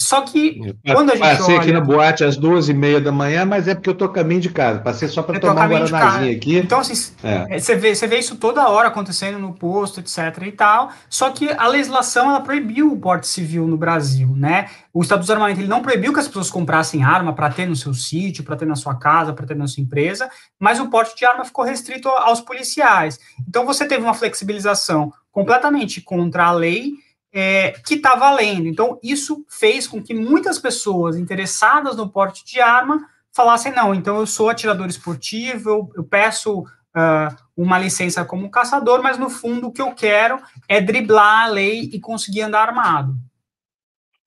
só 0.03 0.23
que 0.23 0.75
quando 0.85 1.11
a 1.11 1.15
gente 1.15 1.23
Passei 1.23 1.55
olha... 1.55 1.63
aqui 1.63 1.73
na 1.73 1.81
boate 1.81 2.25
às 2.25 2.37
duas 2.37 2.69
e 2.69 2.75
meia 2.75 3.01
da 3.01 3.13
manhã, 3.13 3.45
mas 3.45 3.69
é 3.69 3.75
porque 3.75 3.89
eu 3.89 3.95
tô 3.95 4.09
caminho 4.09 4.41
de 4.41 4.51
casa. 4.51 4.81
Passei 4.81 5.09
só 5.09 5.23
para 5.23 5.39
tomar 5.39 5.67
um 5.67 5.73
guaranazinho 5.73 6.37
aqui. 6.37 6.57
Então, 6.57 6.81
assim, 6.81 7.13
é. 7.23 7.47
é. 7.57 7.59
você, 7.59 7.77
vê, 7.77 7.95
você 7.95 8.07
vê 8.07 8.19
isso 8.19 8.37
toda 8.37 8.69
hora 8.69 8.89
acontecendo 8.89 9.39
no 9.39 9.55
posto, 9.55 10.01
etc 10.01 10.43
e 10.45 10.53
tal. 10.53 10.91
Só 11.09 11.31
que 11.31 11.51
a 11.51 11.69
legislação, 11.69 12.31
ela 12.31 12.41
proibiu 12.41 12.93
o 12.93 12.99
porte 12.99 13.29
civil 13.29 13.69
no 13.69 13.77
Brasil, 13.77 14.35
né? 14.37 14.69
O 14.93 15.03
Estado 15.03 15.21
do 15.21 15.23
Desarmamento, 15.23 15.61
ele 15.61 15.69
não 15.69 15.83
proibiu 15.83 16.13
que 16.13 16.19
as 16.19 16.27
pessoas 16.27 16.51
comprassem 16.51 17.05
arma 17.05 17.33
para 17.33 17.49
ter 17.49 17.67
no 17.67 17.77
seu 17.77 17.95
sítio, 17.95 18.43
para 18.43 18.57
ter 18.57 18.67
na 18.67 18.75
sua 18.75 18.97
casa, 18.97 19.33
para 19.33 19.47
ter 19.47 19.57
na 19.57 19.69
sua 19.69 19.83
empresa, 19.83 20.29
mas 20.59 20.81
o 20.81 20.91
porte 20.91 21.17
de 21.17 21.25
arma 21.25 21.45
ficou 21.45 21.65
restrito 21.65 22.09
aos 22.09 22.41
policiais. 22.41 23.21
Então, 23.49 23.65
você 23.65 23.87
teve 23.87 24.03
uma 24.03 24.15
flexibilização 24.15 25.13
completamente 25.31 26.01
contra 26.01 26.47
a 26.47 26.53
lei, 26.53 26.93
é, 27.33 27.71
que 27.87 27.95
está 27.95 28.15
valendo. 28.15 28.67
Então, 28.67 28.99
isso 29.03 29.45
fez 29.49 29.87
com 29.87 30.03
que 30.03 30.13
muitas 30.13 30.59
pessoas 30.59 31.17
interessadas 31.17 31.97
no 31.97 32.09
porte 32.09 32.45
de 32.45 32.61
arma 32.61 33.07
falassem: 33.33 33.73
não, 33.73 33.95
então 33.95 34.19
eu 34.19 34.27
sou 34.27 34.51
atirador 34.51 34.87
esportivo, 34.87 35.71
eu, 35.71 35.91
eu 35.97 36.05
peço 36.05 36.61
uh, 36.61 37.35
uma 37.57 37.79
licença 37.79 38.25
como 38.25 38.51
caçador, 38.51 39.03
mas 39.03 39.19
no 39.19 39.31
fundo 39.31 39.69
o 39.69 39.73
que 39.73 39.83
eu 39.83 39.93
quero 39.93 40.39
é 40.69 40.81
driblar 40.81 41.45
a 41.45 41.49
lei 41.49 41.91
e 41.93 41.99
conseguir 41.99 42.43
andar 42.43 42.69
armado. 42.69 43.17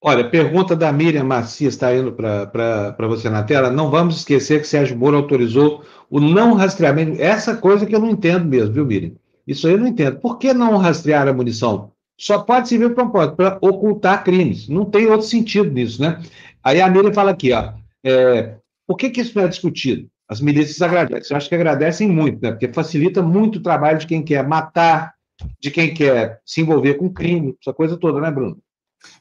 Olha, 0.00 0.28
pergunta 0.28 0.76
da 0.76 0.92
Miriam 0.92 1.24
Macias 1.24 1.74
está 1.74 1.94
indo 1.94 2.12
para 2.12 3.08
você 3.08 3.30
na 3.30 3.42
tela. 3.42 3.70
Não 3.70 3.90
vamos 3.90 4.18
esquecer 4.18 4.60
que 4.60 4.68
Sérgio 4.68 4.96
Moro 4.96 5.16
autorizou 5.16 5.84
o 6.10 6.20
não 6.20 6.52
rastreamento. 6.52 7.20
Essa 7.20 7.56
coisa 7.56 7.86
que 7.86 7.94
eu 7.94 7.98
não 7.98 8.10
entendo 8.10 8.44
mesmo, 8.44 8.72
viu, 8.72 8.86
Miriam? 8.86 9.12
Isso 9.46 9.66
aí 9.66 9.72
eu 9.72 9.78
não 9.78 9.86
entendo. 9.86 10.20
Por 10.20 10.38
que 10.38 10.52
não 10.52 10.76
rastrear 10.76 11.26
a 11.26 11.32
munição? 11.32 11.92
Só 12.18 12.38
pode 12.38 12.68
servir 12.68 12.94
para 12.94 13.28
para 13.28 13.58
ocultar 13.60 14.24
crimes. 14.24 14.68
Não 14.68 14.84
tem 14.84 15.06
outro 15.06 15.26
sentido 15.26 15.70
nisso, 15.70 16.00
né? 16.00 16.22
Aí 16.62 16.80
a 16.80 16.88
Miriam 16.88 17.12
fala 17.12 17.30
aqui, 17.30 17.52
ó, 17.52 17.72
é, 18.04 18.56
por 18.86 18.96
que, 18.96 19.10
que 19.10 19.20
isso 19.20 19.36
não 19.36 19.44
é 19.44 19.48
discutido? 19.48 20.08
As 20.28 20.40
milícias 20.40 20.82
agradecem. 20.82 21.34
Eu 21.34 21.36
acho 21.36 21.48
que 21.48 21.54
agradecem 21.54 22.08
muito, 22.08 22.42
né? 22.42 22.50
Porque 22.50 22.72
facilita 22.72 23.22
muito 23.22 23.58
o 23.58 23.62
trabalho 23.62 23.98
de 23.98 24.06
quem 24.06 24.22
quer 24.22 24.46
matar, 24.46 25.14
de 25.60 25.70
quem 25.70 25.94
quer 25.94 26.40
se 26.44 26.60
envolver 26.60 26.94
com 26.94 27.12
crime, 27.12 27.54
essa 27.60 27.72
coisa 27.72 27.96
toda, 27.96 28.20
né, 28.20 28.30
Bruno? 28.30 28.58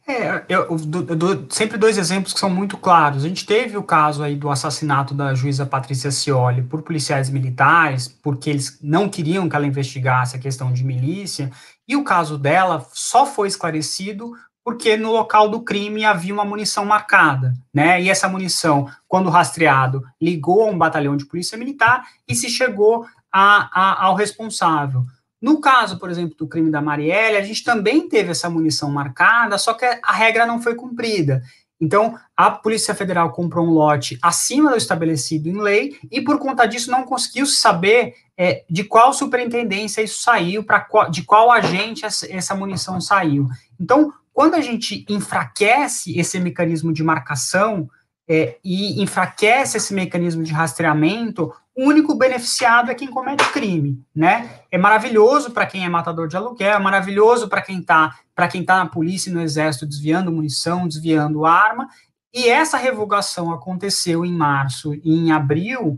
É, 0.08 0.44
eu, 0.50 0.68
eu, 0.70 0.78
dou 1.16 1.46
sempre 1.50 1.78
dois 1.78 1.98
exemplos 1.98 2.34
que 2.34 2.40
são 2.40 2.50
muito 2.50 2.78
claros. 2.78 3.24
A 3.24 3.28
gente 3.28 3.46
teve 3.46 3.76
o 3.76 3.84
caso 3.84 4.24
aí 4.24 4.36
do 4.36 4.50
assassinato 4.50 5.14
da 5.14 5.34
juíza 5.34 5.66
Patrícia 5.66 6.12
Cioli 6.12 6.62
por 6.62 6.84
policiais 6.84 7.30
militares, 7.30 8.08
porque 8.08 8.50
eles 8.50 8.80
não 8.82 9.10
queriam 9.10 9.50
que 9.50 9.56
ela 9.56 9.66
investigasse 9.66 10.36
a 10.36 10.40
questão 10.40 10.72
de 10.72 10.84
milícia, 10.84 11.52
e 11.88 11.96
o 11.96 12.04
caso 12.04 12.38
dela 12.38 12.86
só 12.94 13.26
foi 13.26 13.48
esclarecido 13.48 14.34
porque 14.64 14.98
no 14.98 15.12
local 15.12 15.48
do 15.48 15.62
crime 15.62 16.04
havia 16.04 16.34
uma 16.34 16.44
munição 16.44 16.84
marcada, 16.86 17.54
né? 17.72 18.02
E 18.02 18.10
essa 18.10 18.28
munição, 18.28 18.90
quando 19.08 19.30
rastreado, 19.30 20.04
ligou 20.20 20.64
a 20.64 20.72
um 20.72 20.78
batalhão 20.78 21.16
de 21.16 21.26
polícia 21.26 21.56
militar 21.56 22.04
e 22.28 22.34
se 22.34 22.50
chegou 22.50 23.06
a, 23.32 23.70
a, 23.72 24.06
ao 24.06 24.16
responsável. 24.16 25.06
No 25.40 25.62
caso, 25.62 26.00
por 26.00 26.10
exemplo, 26.10 26.36
do 26.36 26.48
crime 26.48 26.72
da 26.72 26.82
Marielle, 26.82 27.38
a 27.38 27.44
gente 27.44 27.64
também 27.64 28.10
teve 28.10 28.32
essa 28.32 28.50
munição 28.50 28.90
marcada, 28.90 29.60
só 29.60 29.76
que 29.76 29.86
a 29.86 30.12
regra 30.12 30.48
não 30.48 30.60
foi 30.60 30.74
cumprida. 30.74 31.44
Então, 31.80 32.18
a 32.36 32.50
Polícia 32.50 32.96
Federal 32.96 33.32
comprou 33.32 33.66
um 33.66 33.72
lote 33.72 34.18
acima 34.22 34.72
do 34.72 34.78
estabelecido 34.78 35.50
em 35.50 35.60
lei 35.60 35.98
e, 36.10 36.22
por 36.22 36.40
conta 36.40 36.66
disso, 36.66 36.90
não 36.90 37.04
conseguiu 37.04 37.46
saber 37.46 38.14
é, 38.38 38.64
de 38.70 38.84
qual 38.84 39.14
superintendência 39.14 40.02
isso 40.02 40.22
saiu, 40.22 40.66
de 41.12 41.24
qual 41.24 41.52
agente 41.52 42.06
essa, 42.06 42.32
essa 42.32 42.56
munição 42.56 43.02
saiu. 43.02 43.48
Então, 43.80 44.14
quando 44.34 44.56
a 44.56 44.62
gente 44.62 45.06
enfraquece 45.10 46.18
esse 46.18 46.40
mecanismo 46.40 46.92
de 46.92 47.04
marcação 47.04 47.90
é, 48.28 48.58
e 48.64 49.02
enfraquece 49.02 49.78
esse 49.78 49.94
mecanismo 49.94 50.44
de 50.44 50.52
rastreamento, 50.52 51.54
o 51.76 51.84
único 51.84 52.16
beneficiado 52.16 52.90
é 52.90 52.96
quem 52.96 53.10
comete 53.10 53.44
crime, 53.52 54.02
né? 54.16 54.62
É 54.72 54.78
maravilhoso 54.78 55.52
para 55.52 55.66
quem 55.66 55.86
é 55.86 55.90
matador 55.90 56.28
de 56.28 56.38
aluguel, 56.38 56.76
é 56.76 56.80
maravilhoso 56.80 57.50
para 57.50 57.62
quem 57.62 57.80
está 57.80 58.18
para 58.36 58.48
quem 58.48 58.64
tá 58.64 58.78
na 58.78 58.86
polícia 58.86 59.30
e 59.30 59.34
no 59.34 59.42
exército 59.42 59.86
desviando 59.86 60.32
munição, 60.32 60.88
desviando 60.88 61.46
arma. 61.46 61.88
E 62.34 62.50
essa 62.50 62.78
revogação 62.78 63.52
aconteceu 63.52 64.26
em 64.26 64.34
março 64.34 64.94
e 64.94 65.16
em 65.16 65.32
abril 65.32 65.98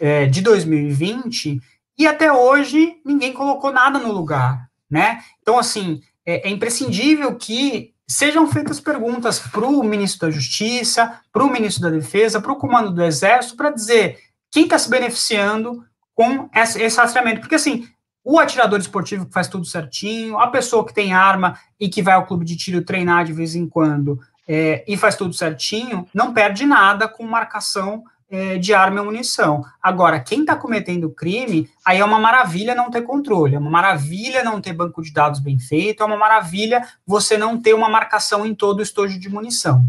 é, 0.00 0.26
de 0.26 0.40
2020 0.40 1.60
e 1.98 2.06
até 2.06 2.32
hoje 2.32 2.96
ninguém 3.04 3.32
colocou 3.32 3.70
nada 3.70 3.98
no 3.98 4.10
lugar, 4.10 4.68
né? 4.90 5.22
Então 5.42 5.58
assim 5.58 6.00
é, 6.24 6.48
é 6.48 6.50
imprescindível 6.50 7.36
que 7.36 7.92
sejam 8.08 8.50
feitas 8.50 8.80
perguntas 8.80 9.38
para 9.38 9.64
o 9.64 9.84
ministro 9.84 10.26
da 10.26 10.34
Justiça, 10.34 11.20
para 11.32 11.44
o 11.44 11.52
ministro 11.52 11.82
da 11.82 11.90
Defesa, 11.90 12.40
para 12.40 12.52
o 12.52 12.56
comando 12.56 12.90
do 12.90 13.04
Exército, 13.04 13.56
para 13.56 13.70
dizer 13.70 14.18
quem 14.50 14.64
está 14.64 14.76
se 14.78 14.90
beneficiando 14.90 15.84
com 16.12 16.50
esse 16.52 16.96
rastreamento. 16.96 17.40
Porque, 17.40 17.54
assim, 17.54 17.88
o 18.24 18.38
atirador 18.38 18.78
esportivo 18.78 19.26
que 19.26 19.32
faz 19.32 19.48
tudo 19.48 19.64
certinho, 19.64 20.38
a 20.38 20.48
pessoa 20.48 20.86
que 20.86 20.94
tem 20.94 21.12
arma 21.12 21.58
e 21.78 21.88
que 21.88 22.02
vai 22.02 22.14
ao 22.14 22.26
clube 22.26 22.44
de 22.44 22.56
tiro 22.56 22.82
treinar 22.82 23.24
de 23.24 23.32
vez 23.32 23.54
em 23.54 23.68
quando 23.68 24.20
é, 24.46 24.84
e 24.86 24.96
faz 24.96 25.14
tudo 25.14 25.32
certinho, 25.32 26.06
não 26.12 26.34
perde 26.34 26.66
nada 26.66 27.06
com 27.06 27.24
marcação 27.24 28.04
é, 28.30 28.58
de 28.58 28.74
arma 28.74 29.00
e 29.00 29.04
munição. 29.04 29.64
Agora, 29.82 30.20
quem 30.20 30.40
está 30.40 30.54
cometendo 30.54 31.10
crime, 31.10 31.68
aí 31.84 31.98
é 31.98 32.04
uma 32.04 32.18
maravilha 32.18 32.74
não 32.74 32.90
ter 32.90 33.02
controle, 33.02 33.54
é 33.54 33.58
uma 33.58 33.70
maravilha 33.70 34.44
não 34.44 34.60
ter 34.60 34.72
banco 34.72 35.02
de 35.02 35.12
dados 35.12 35.40
bem 35.40 35.58
feito, 35.58 36.02
é 36.02 36.06
uma 36.06 36.16
maravilha 36.16 36.86
você 37.06 37.36
não 37.36 37.60
ter 37.60 37.74
uma 37.74 37.88
marcação 37.88 38.46
em 38.46 38.54
todo 38.54 38.80
o 38.80 38.82
estojo 38.82 39.18
de 39.18 39.28
munição. 39.28 39.84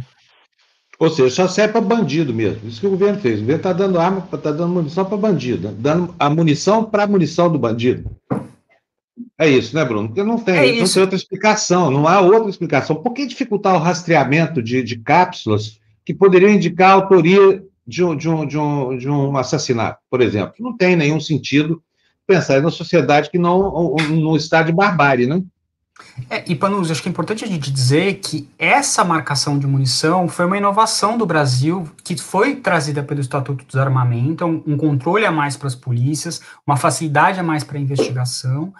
Ou 1.01 1.09
seja, 1.09 1.31
só 1.31 1.47
serve 1.47 1.73
para 1.73 1.81
bandido 1.81 2.31
mesmo. 2.31 2.69
Isso 2.69 2.79
que 2.79 2.85
o 2.85 2.91
governo 2.91 3.19
fez. 3.19 3.39
O 3.39 3.41
governo 3.41 3.57
está 3.57 3.73
dando 3.73 3.99
arma, 3.99 4.23
está 4.31 4.51
dando 4.51 4.71
munição 4.71 5.03
para 5.03 5.17
bandido, 5.17 5.69
dando 5.69 6.13
a 6.19 6.29
munição 6.29 6.83
para 6.83 7.05
a 7.05 7.07
munição 7.07 7.51
do 7.51 7.57
bandido. 7.57 8.07
É 9.35 9.49
isso, 9.49 9.75
né, 9.75 9.83
Bruno? 9.83 10.09
Porque 10.09 10.21
não 10.21 10.37
tem, 10.37 10.57
é 10.57 10.79
não 10.79 10.87
tem 10.87 11.01
outra 11.01 11.15
explicação, 11.15 11.89
não 11.89 12.07
há 12.07 12.21
outra 12.21 12.51
explicação. 12.51 12.97
Por 12.97 13.13
que 13.13 13.25
dificultar 13.25 13.73
o 13.73 13.79
rastreamento 13.79 14.61
de, 14.61 14.83
de 14.83 14.95
cápsulas 14.99 15.79
que 16.05 16.13
poderiam 16.13 16.51
indicar 16.51 16.91
a 16.91 16.93
autoria 16.93 17.63
de 17.87 18.03
um, 18.03 18.15
de, 18.15 18.29
um, 18.29 18.45
de, 18.45 18.59
um, 18.59 18.95
de 18.95 19.09
um 19.09 19.35
assassinato, 19.37 19.99
por 20.07 20.21
exemplo? 20.21 20.53
Não 20.59 20.77
tem 20.77 20.95
nenhum 20.95 21.19
sentido 21.19 21.81
pensar 22.27 22.59
em 22.59 22.61
uma 22.61 22.69
sociedade 22.69 23.31
que 23.31 23.39
não, 23.39 23.95
não 24.07 24.35
está 24.35 24.61
de 24.61 24.71
barbárie, 24.71 25.25
né? 25.25 25.41
É, 26.29 26.43
e, 26.47 26.55
Panus, 26.55 26.89
acho 26.89 27.01
que 27.01 27.09
é 27.09 27.11
importante 27.11 27.43
a 27.43 27.47
gente 27.47 27.71
dizer 27.71 28.15
que 28.15 28.49
essa 28.57 29.03
marcação 29.03 29.57
de 29.57 29.67
munição 29.67 30.27
foi 30.27 30.45
uma 30.45 30.57
inovação 30.57 31.17
do 31.17 31.25
Brasil 31.25 31.89
que 32.03 32.17
foi 32.17 32.55
trazida 32.55 33.03
pelo 33.03 33.21
Estatuto 33.21 33.63
do 33.63 33.67
Desarmamento, 33.67 34.45
um, 34.45 34.63
um 34.67 34.77
controle 34.77 35.25
a 35.25 35.31
mais 35.31 35.57
para 35.57 35.67
as 35.67 35.75
polícias, 35.75 36.41
uma 36.65 36.77
facilidade 36.77 37.39
a 37.39 37.43
mais 37.43 37.63
para 37.63 37.77
a 37.77 37.81
investigação, 37.81 38.73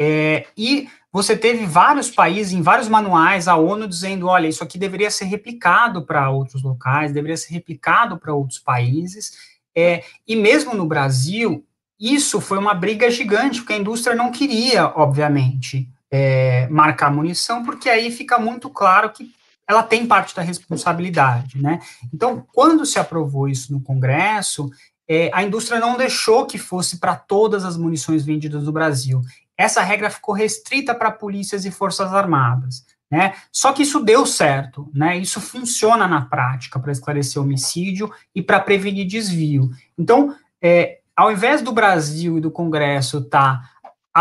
é, 0.00 0.46
e 0.56 0.88
você 1.12 1.36
teve 1.36 1.66
vários 1.66 2.10
países, 2.10 2.52
em 2.52 2.62
vários 2.62 2.88
manuais, 2.88 3.48
a 3.48 3.56
ONU 3.56 3.88
dizendo, 3.88 4.28
olha, 4.28 4.46
isso 4.46 4.62
aqui 4.62 4.78
deveria 4.78 5.10
ser 5.10 5.24
replicado 5.24 6.04
para 6.04 6.30
outros 6.30 6.62
locais, 6.62 7.12
deveria 7.12 7.36
ser 7.36 7.52
replicado 7.54 8.16
para 8.16 8.32
outros 8.32 8.58
países, 8.58 9.32
é, 9.76 10.04
e 10.26 10.36
mesmo 10.36 10.74
no 10.74 10.86
Brasil, 10.86 11.64
isso 11.98 12.40
foi 12.40 12.58
uma 12.58 12.74
briga 12.74 13.10
gigante, 13.10 13.60
porque 13.60 13.72
a 13.72 13.78
indústria 13.78 14.14
não 14.14 14.30
queria, 14.30 14.86
obviamente, 14.86 15.88
é, 16.10 16.66
marcar 16.68 17.12
munição, 17.12 17.64
porque 17.64 17.88
aí 17.88 18.10
fica 18.10 18.38
muito 18.38 18.70
claro 18.70 19.10
que 19.10 19.30
ela 19.68 19.82
tem 19.82 20.06
parte 20.06 20.34
da 20.34 20.40
responsabilidade, 20.40 21.60
né? 21.60 21.78
Então, 22.12 22.46
quando 22.54 22.86
se 22.86 22.98
aprovou 22.98 23.48
isso 23.48 23.70
no 23.70 23.82
Congresso, 23.82 24.70
é, 25.06 25.30
a 25.32 25.42
indústria 25.42 25.78
não 25.78 25.96
deixou 25.96 26.46
que 26.46 26.56
fosse 26.56 26.98
para 26.98 27.14
todas 27.14 27.64
as 27.64 27.76
munições 27.76 28.24
vendidas 28.24 28.64
no 28.64 28.72
Brasil. 28.72 29.20
Essa 29.56 29.82
regra 29.82 30.08
ficou 30.08 30.34
restrita 30.34 30.94
para 30.94 31.10
polícias 31.10 31.66
e 31.66 31.70
forças 31.70 32.14
armadas, 32.14 32.84
né? 33.10 33.34
Só 33.52 33.72
que 33.72 33.82
isso 33.82 34.00
deu 34.00 34.24
certo, 34.24 34.90
né? 34.94 35.18
Isso 35.18 35.40
funciona 35.40 36.08
na 36.08 36.22
prática 36.22 36.78
para 36.78 36.92
esclarecer 36.92 37.42
homicídio 37.42 38.10
e 38.34 38.42
para 38.42 38.60
prevenir 38.60 39.06
desvio. 39.06 39.70
Então, 39.98 40.34
é, 40.62 40.98
ao 41.14 41.32
invés 41.32 41.60
do 41.60 41.72
Brasil 41.72 42.38
e 42.38 42.40
do 42.40 42.50
Congresso 42.50 43.18
estar 43.18 43.60
tá 43.60 43.70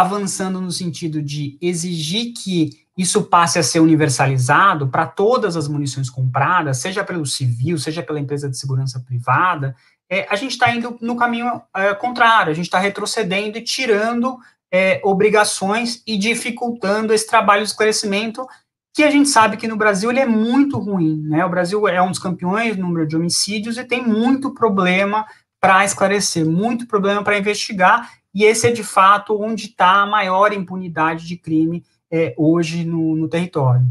avançando 0.02 0.62
no 0.62 0.72
sentido 0.72 1.22
de 1.22 1.58
exigir 1.60 2.34
que 2.34 2.86
isso 2.98 3.24
passe 3.24 3.58
a 3.58 3.64
ser 3.64 3.80
universalizado 3.80 4.88
para 4.88 5.06
todas 5.06 5.56
as 5.56 5.68
munições 5.68 6.10
compradas, 6.10 6.78
seja 6.78 7.04
pelo 7.04 7.26
civil, 7.26 7.78
seja 7.78 8.04
pela 8.04 8.20
empresa 8.20 8.50
de 8.50 8.58
segurança 8.58 9.00
privada, 9.00 9.76
é, 10.10 10.28
a 10.30 10.36
gente 10.36 10.52
está 10.52 10.74
indo 10.74 10.98
no 11.02 11.16
caminho 11.16 11.62
é, 11.76 11.94
contrário, 11.94 12.52
a 12.52 12.56
gente 12.56 12.66
está 12.66 12.80
retrocedendo 12.80 13.58
e 13.58 13.64
tirando 13.64 14.38
é, 14.72 15.02
obrigações 15.04 16.02
e 16.06 16.18
dificultando 16.18 17.14
esse 17.14 17.28
trabalho 17.28 17.64
de 17.64 17.70
esclarecimento 17.70 18.48
que 18.94 19.04
a 19.04 19.12
gente 19.12 19.30
sabe 19.30 19.58
que 19.58 19.68
no 19.68 19.78
Brasil 19.78 20.10
ele 20.10 20.20
é 20.20 20.26
muito 20.26 20.80
ruim, 20.80 21.22
né? 21.28 21.46
O 21.46 21.50
Brasil 21.50 21.88
é 21.88 22.02
um 22.02 22.10
dos 22.10 22.20
campeões 22.20 22.76
no 22.76 22.88
número 22.88 23.08
de 23.08 23.16
homicídios 23.16 23.78
e 23.78 23.84
tem 23.84 24.04
muito 24.04 24.54
problema 24.54 25.26
para 25.60 25.84
esclarecer, 25.86 26.46
muito 26.46 26.88
problema 26.88 27.24
para 27.24 27.38
investigar, 27.38 28.12
e 28.34 28.44
esse 28.44 28.68
é 28.68 28.72
de 28.72 28.84
fato 28.84 29.42
onde 29.42 29.66
está 29.66 30.02
a 30.02 30.06
maior 30.06 30.54
impunidade 30.54 31.26
de 31.28 31.38
crime 31.38 31.84
é, 32.12 32.34
hoje 32.38 32.84
no, 32.84 33.16
no, 33.16 33.28
território. 33.28 33.86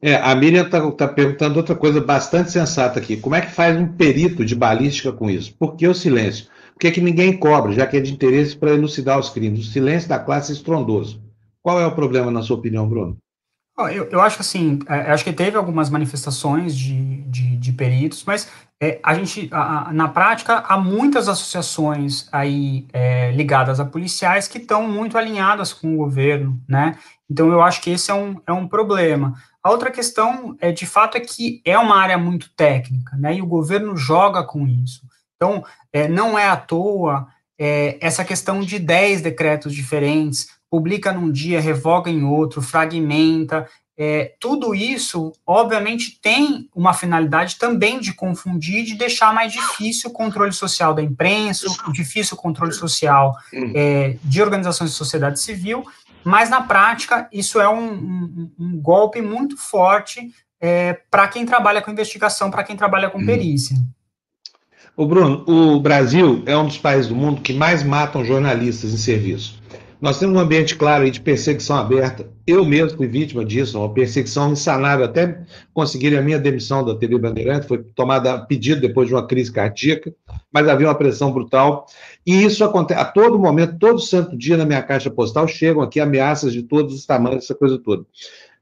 É, 0.00 0.16
a 0.16 0.34
Miriam 0.34 0.64
está 0.64 0.90
tá 0.92 1.08
perguntando 1.08 1.56
outra 1.56 1.74
coisa 1.74 2.00
bastante 2.00 2.50
sensata 2.50 2.98
aqui. 2.98 3.16
Como 3.16 3.34
é 3.34 3.40
que 3.40 3.52
faz 3.52 3.76
um 3.76 3.86
perito 3.86 4.44
de 4.44 4.54
balística 4.54 5.12
com 5.12 5.28
isso? 5.28 5.54
Por 5.58 5.76
que 5.76 5.86
o 5.86 5.94
silêncio? 5.94 6.46
Por 6.72 6.80
que, 6.80 6.90
que 6.90 7.00
ninguém 7.00 7.36
cobra, 7.36 7.72
já 7.72 7.86
que 7.86 7.96
é 7.96 8.00
de 8.00 8.12
interesse 8.12 8.56
para 8.56 8.72
elucidar 8.72 9.18
os 9.18 9.28
crimes? 9.28 9.60
O 9.60 9.70
silêncio 9.70 10.08
da 10.08 10.18
classe 10.18 10.52
é 10.52 10.54
estrondoso. 10.54 11.22
Qual 11.62 11.80
é 11.80 11.86
o 11.86 11.94
problema, 11.94 12.30
na 12.30 12.42
sua 12.42 12.56
opinião, 12.56 12.88
Bruno? 12.88 13.16
Eu, 13.78 14.04
eu 14.10 14.20
acho 14.20 14.36
que 14.36 14.42
assim, 14.42 14.80
é, 14.86 15.12
acho 15.12 15.24
que 15.24 15.32
teve 15.32 15.56
algumas 15.56 15.88
manifestações 15.88 16.76
de, 16.76 17.22
de, 17.22 17.56
de 17.56 17.72
peritos, 17.72 18.22
mas 18.24 18.50
é, 18.80 19.00
a 19.02 19.14
gente, 19.14 19.48
a, 19.52 19.92
na 19.92 20.08
prática, 20.08 20.58
há 20.58 20.76
muitas 20.76 21.28
associações 21.28 22.28
aí 22.30 22.86
é, 22.92 23.30
ligadas 23.30 23.80
a 23.80 23.84
policiais 23.84 24.46
que 24.46 24.58
estão 24.58 24.86
muito 24.86 25.16
alinhadas 25.16 25.72
com 25.72 25.94
o 25.94 25.96
governo, 25.96 26.60
né? 26.68 26.98
Então 27.30 27.50
eu 27.50 27.62
acho 27.62 27.80
que 27.80 27.90
esse 27.90 28.10
é 28.10 28.14
um, 28.14 28.40
é 28.46 28.52
um 28.52 28.68
problema. 28.68 29.34
A 29.62 29.70
outra 29.70 29.90
questão, 29.90 30.56
é, 30.60 30.72
de 30.72 30.84
fato, 30.84 31.16
é 31.16 31.20
que 31.20 31.62
é 31.64 31.78
uma 31.78 31.96
área 31.96 32.18
muito 32.18 32.50
técnica, 32.54 33.16
né? 33.16 33.36
E 33.36 33.42
o 33.42 33.46
governo 33.46 33.96
joga 33.96 34.42
com 34.42 34.66
isso. 34.66 35.06
Então, 35.36 35.64
é, 35.92 36.08
não 36.08 36.38
é 36.38 36.48
à 36.48 36.56
toa 36.56 37.28
é, 37.58 37.96
essa 38.00 38.24
questão 38.24 38.60
de 38.60 38.78
10 38.80 39.22
decretos 39.22 39.72
diferentes, 39.72 40.48
publica 40.72 41.12
num 41.12 41.30
dia, 41.30 41.60
revoga 41.60 42.10
em 42.10 42.24
outro, 42.24 42.62
fragmenta, 42.62 43.68
é, 43.94 44.32
tudo 44.40 44.74
isso, 44.74 45.30
obviamente, 45.46 46.18
tem 46.18 46.66
uma 46.74 46.94
finalidade 46.94 47.56
também 47.56 48.00
de 48.00 48.14
confundir, 48.14 48.82
de 48.82 48.94
deixar 48.94 49.34
mais 49.34 49.52
difícil 49.52 50.08
o 50.08 50.12
controle 50.14 50.50
social 50.50 50.94
da 50.94 51.02
imprensa, 51.02 51.66
o 51.86 51.92
difícil 51.92 52.38
o 52.38 52.40
controle 52.40 52.72
social 52.72 53.36
é, 53.74 54.16
de 54.24 54.40
organizações 54.40 54.92
de 54.92 54.96
sociedade 54.96 55.40
civil, 55.40 55.84
mas 56.24 56.48
na 56.48 56.62
prática 56.62 57.28
isso 57.30 57.60
é 57.60 57.68
um, 57.68 57.92
um, 57.92 58.50
um 58.58 58.80
golpe 58.80 59.20
muito 59.20 59.58
forte 59.58 60.32
é, 60.58 60.94
para 61.10 61.28
quem 61.28 61.44
trabalha 61.44 61.82
com 61.82 61.90
investigação, 61.90 62.50
para 62.50 62.64
quem 62.64 62.76
trabalha 62.76 63.10
com 63.10 63.26
perícia. 63.26 63.76
O 64.96 65.04
Bruno, 65.04 65.44
o 65.46 65.80
Brasil 65.80 66.42
é 66.46 66.56
um 66.56 66.66
dos 66.66 66.78
países 66.78 67.08
do 67.08 67.14
mundo 67.14 67.42
que 67.42 67.52
mais 67.52 67.82
matam 67.82 68.24
jornalistas 68.24 68.94
em 68.94 68.96
serviço. 68.96 69.61
Nós 70.02 70.18
temos 70.18 70.36
um 70.36 70.40
ambiente 70.40 70.74
claro 70.74 71.08
de 71.08 71.20
perseguição 71.20 71.76
aberta. 71.76 72.28
Eu 72.44 72.64
mesmo 72.64 72.96
fui 72.96 73.06
vítima 73.06 73.44
disso, 73.44 73.78
uma 73.78 73.94
perseguição 73.94 74.50
insanável, 74.50 75.04
até 75.04 75.42
conseguir 75.72 76.16
a 76.18 76.20
minha 76.20 76.40
demissão 76.40 76.84
da 76.84 76.96
TV 76.96 77.16
Bandeirante, 77.16 77.68
foi 77.68 77.78
tomada 77.94 78.32
a 78.32 78.38
pedido 78.40 78.80
depois 78.80 79.06
de 79.06 79.14
uma 79.14 79.24
crise 79.24 79.52
cardíaca, 79.52 80.12
mas 80.52 80.68
havia 80.68 80.88
uma 80.88 80.94
pressão 80.96 81.30
brutal. 81.30 81.86
E 82.26 82.42
isso 82.42 82.64
acontece 82.64 83.00
a 83.00 83.04
todo 83.04 83.38
momento, 83.38 83.78
todo 83.78 84.00
santo 84.00 84.36
dia 84.36 84.56
na 84.56 84.66
minha 84.66 84.82
caixa 84.82 85.08
postal 85.08 85.46
chegam 85.46 85.80
aqui 85.80 86.00
ameaças 86.00 86.52
de 86.52 86.64
todos 86.64 86.92
os 86.92 87.06
tamanhos, 87.06 87.44
essa 87.44 87.54
coisa 87.54 87.78
toda. 87.78 88.04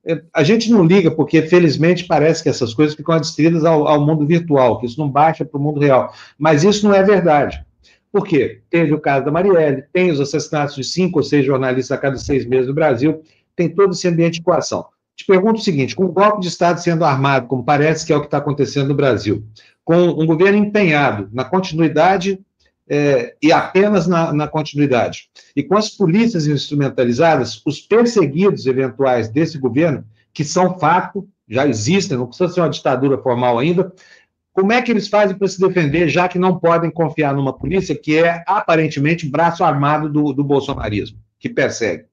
É, 0.05 0.23
a 0.35 0.43
gente 0.43 0.71
não 0.71 0.85
liga 0.85 1.11
porque, 1.11 1.41
felizmente, 1.41 2.05
parece 2.05 2.43
que 2.43 2.51
essas 2.51 2.75
coisas 2.75 2.95
ficam 2.95 3.15
adstritas 3.15 3.65
ao, 3.65 3.89
ao 3.89 4.05
mundo 4.05 4.27
virtual, 4.27 4.79
que 4.79 4.85
isso 4.85 5.01
não 5.01 5.09
baixa 5.09 5.43
para 5.43 5.59
o 5.59 5.63
mundo 5.63 5.81
real. 5.81 6.13
Mas 6.39 6.65
isso 6.65 6.87
não 6.87 6.95
é 6.95 7.03
verdade. 7.03 7.65
Por 8.13 8.27
quê? 8.27 8.61
Teve 8.69 8.93
o 8.93 9.01
caso 9.01 9.25
da 9.25 9.31
Marielle, 9.31 9.85
tem 9.93 10.11
os 10.11 10.21
assassinatos 10.21 10.75
de 10.75 10.85
cinco 10.85 11.21
ou 11.21 11.23
seis 11.23 11.47
jornalistas 11.47 11.97
a 11.97 12.01
cada 12.01 12.17
seis 12.17 12.45
meses 12.45 12.67
no 12.67 12.75
Brasil, 12.75 13.23
tem 13.55 13.69
todo 13.69 13.93
esse 13.93 14.09
ambiente 14.09 14.35
de 14.35 14.43
coação. 14.43 14.87
Te 15.15 15.25
pergunto 15.25 15.61
o 15.61 15.63
seguinte: 15.63 15.95
com 15.95 16.05
o 16.05 16.13
golpe 16.13 16.41
de 16.41 16.49
Estado 16.49 16.81
sendo 16.81 17.05
armado, 17.05 17.47
como 17.47 17.65
parece 17.65 18.07
que 18.07 18.13
é 18.13 18.17
o 18.17 18.21
que 18.21 18.27
está 18.27 18.39
acontecendo 18.39 18.89
no 18.89 18.95
Brasil, 18.95 19.45
com 19.85 19.97
um 19.97 20.27
governo 20.27 20.59
empenhado 20.59 21.29
na 21.33 21.45
continuidade 21.45 22.41
é, 22.89 23.35
e 23.41 23.53
apenas 23.53 24.07
na, 24.07 24.33
na, 24.33 24.49
continuidade, 24.49 25.31
e 25.55 25.63
com 25.63 25.77
as 25.77 25.91
polícias 25.91 26.47
instrumentalizadas, 26.47 27.63
os 27.65 27.81
perseguidos 27.81 28.67
eventuais 28.67 29.29
desse 29.29 29.59
governo, 29.59 30.05
que 30.33 30.43
são 30.43 30.79
fato, 30.79 31.29
já 31.49 31.67
existem, 31.69 32.17
não 32.17 32.27
precisa 32.27 32.53
ser 32.53 32.61
uma 32.61 32.71
ditadura 32.71 33.19
formal 33.19 33.59
ainda, 33.59 33.93
como 34.53 34.73
é 34.73 34.83
que 34.83 34.91
eles 34.91 35.09
fazem 35.09 35.37
para 35.37 35.49
se 35.49 35.61
defender, 35.61 36.09
já 36.09 36.29
que 36.29 36.39
não 36.39 36.59
podem 36.59 36.91
confiar 36.91 37.35
numa 37.35 37.57
polícia 37.57 37.95
que 37.95 38.19
é 38.19 38.43
aparentemente 38.47 39.29
braço 39.29 39.63
armado 39.65 40.09
do, 40.09 40.33
do 40.33 40.45
bolsonarismo, 40.45 41.19
que 41.39 41.49
persegue? 41.49 42.05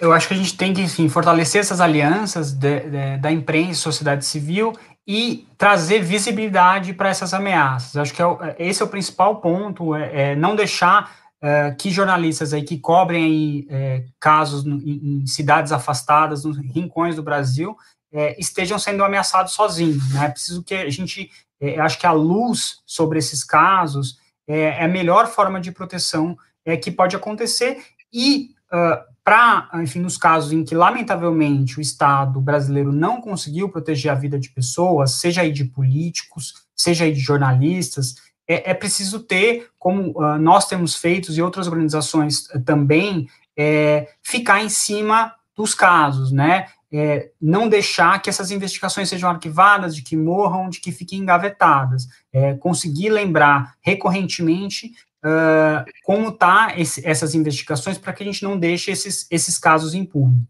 Eu 0.00 0.12
acho 0.12 0.28
que 0.28 0.34
a 0.34 0.36
gente 0.36 0.56
tem 0.56 0.72
que, 0.72 0.80
enfim, 0.80 1.08
fortalecer 1.08 1.60
essas 1.60 1.80
alianças 1.80 2.52
de, 2.52 2.80
de, 2.80 3.16
da 3.18 3.32
imprensa 3.32 3.80
sociedade 3.80 4.24
civil 4.24 4.72
e 5.04 5.48
trazer 5.56 6.02
visibilidade 6.02 6.92
para 6.92 7.08
essas 7.08 7.34
ameaças. 7.34 7.96
Acho 7.96 8.14
que 8.14 8.22
é, 8.22 8.56
esse 8.58 8.82
é 8.82 8.84
o 8.84 8.88
principal 8.88 9.40
ponto, 9.40 9.96
é, 9.96 10.32
é 10.32 10.36
não 10.36 10.54
deixar 10.54 11.10
é, 11.40 11.70
que 11.72 11.90
jornalistas 11.90 12.52
aí 12.52 12.62
que 12.62 12.78
cobrem 12.78 13.24
aí, 13.24 13.66
é, 13.70 14.04
casos 14.20 14.66
em, 14.66 15.22
em, 15.22 15.26
cidades 15.26 15.72
afastadas, 15.72 16.44
nos 16.44 16.58
rincões 16.58 17.16
do 17.16 17.22
Brasil, 17.22 17.76
é, 18.12 18.38
estejam 18.38 18.78
sendo 18.78 19.04
ameaçados 19.04 19.52
sozinhos. 19.52 20.12
Né? 20.12 20.26
É 20.26 20.28
preciso 20.28 20.62
que 20.62 20.74
a 20.74 20.90
gente, 20.90 21.30
é, 21.60 21.78
acho 21.80 21.98
que 21.98 22.06
a 22.06 22.12
luz 22.12 22.80
sobre 22.86 23.18
esses 23.18 23.44
casos 23.44 24.18
é, 24.46 24.82
a 24.82 24.88
melhor 24.88 25.26
forma 25.26 25.60
de 25.60 25.70
proteção 25.70 26.36
que 26.82 26.90
pode 26.90 27.16
acontecer 27.16 27.82
e 28.12 28.50
uh, 28.72 29.02
para, 29.24 29.68
enfim, 29.82 30.00
nos 30.00 30.16
casos 30.16 30.52
em 30.52 30.64
que, 30.64 30.74
lamentavelmente, 30.74 31.78
o 31.78 31.82
Estado 31.82 32.40
brasileiro 32.40 32.92
não 32.92 33.20
conseguiu 33.20 33.68
proteger 33.68 34.10
a 34.10 34.14
vida 34.14 34.38
de 34.38 34.48
pessoas, 34.48 35.12
seja 35.12 35.42
aí 35.42 35.52
de 35.52 35.66
políticos, 35.66 36.54
seja 36.74 37.04
aí 37.04 37.12
de 37.12 37.20
jornalistas, 37.20 38.14
é, 38.48 38.70
é 38.70 38.74
preciso 38.74 39.20
ter, 39.20 39.68
como 39.78 40.18
uh, 40.18 40.38
nós 40.38 40.66
temos 40.66 40.94
feito 40.94 41.30
e 41.30 41.42
outras 41.42 41.66
organizações 41.66 42.46
uh, 42.46 42.60
também, 42.64 43.28
é, 43.54 44.08
ficar 44.22 44.62
em 44.62 44.70
cima 44.70 45.34
dos 45.54 45.74
casos, 45.74 46.32
né? 46.32 46.68
É, 46.90 47.30
não 47.40 47.68
deixar 47.68 48.20
que 48.22 48.30
essas 48.30 48.50
investigações 48.50 49.08
sejam 49.08 49.28
arquivadas, 49.28 49.94
de 49.94 50.02
que 50.02 50.16
morram, 50.16 50.70
de 50.70 50.80
que 50.80 50.90
fiquem 50.90 51.20
engavetadas. 51.20 52.08
É, 52.32 52.54
conseguir 52.54 53.10
lembrar 53.10 53.74
recorrentemente 53.80 54.92
uh, 55.24 55.84
como 56.04 56.32
tá 56.32 56.74
essas 56.76 57.34
investigações 57.34 57.98
para 57.98 58.12
que 58.12 58.22
a 58.22 58.26
gente 58.26 58.42
não 58.42 58.58
deixe 58.58 58.90
esses, 58.90 59.26
esses 59.30 59.58
casos 59.58 59.94
impunes. 59.94 60.42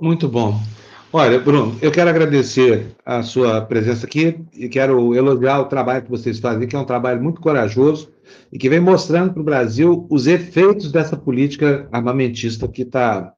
Muito 0.00 0.28
bom. 0.28 0.60
Olha, 1.12 1.38
Bruno, 1.38 1.78
eu 1.80 1.92
quero 1.92 2.10
agradecer 2.10 2.88
a 3.06 3.22
sua 3.22 3.60
presença 3.60 4.04
aqui 4.04 4.36
e 4.52 4.68
quero 4.68 5.14
elogiar 5.14 5.60
o 5.60 5.66
trabalho 5.66 6.02
que 6.02 6.10
vocês 6.10 6.40
fazem, 6.40 6.66
que 6.66 6.74
é 6.74 6.78
um 6.78 6.84
trabalho 6.84 7.22
muito 7.22 7.40
corajoso 7.40 8.12
e 8.52 8.58
que 8.58 8.68
vem 8.68 8.80
mostrando 8.80 9.32
para 9.32 9.40
o 9.40 9.44
Brasil 9.44 10.08
os 10.10 10.26
efeitos 10.26 10.90
dessa 10.90 11.16
política 11.16 11.88
armamentista 11.92 12.66
que 12.66 12.82
está 12.82 13.32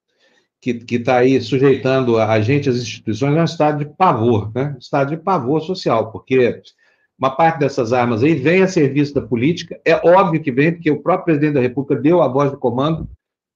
que, 0.67 0.75
que 0.75 0.99
tá 0.99 1.19
aí 1.19 1.41
sujeitando 1.41 2.19
a 2.19 2.41
gente, 2.41 2.69
as 2.69 2.77
instituições, 2.77 3.37
a 3.37 3.41
um 3.43 3.45
estado 3.45 3.85
de 3.85 3.85
pavor, 3.85 4.51
né? 4.53 4.73
Um 4.75 4.79
estado 4.79 5.11
de 5.11 5.17
pavor 5.17 5.61
social, 5.61 6.11
porque 6.11 6.61
uma 7.17 7.31
parte 7.31 7.61
dessas 7.61 7.93
armas 7.93 8.25
aí 8.25 8.35
vem 8.35 8.63
a 8.63 8.69
serviço 8.69 9.15
da 9.15 9.23
política, 9.23 9.81
é 9.85 9.95
óbvio 9.95 10.43
que 10.43 10.51
vem, 10.51 10.73
porque 10.73 10.91
o 10.91 11.01
próprio 11.01 11.27
presidente 11.27 11.55
da 11.55 11.61
República 11.61 11.95
deu 11.95 12.21
a 12.21 12.27
voz 12.27 12.51
de 12.51 12.57
comando 12.57 13.09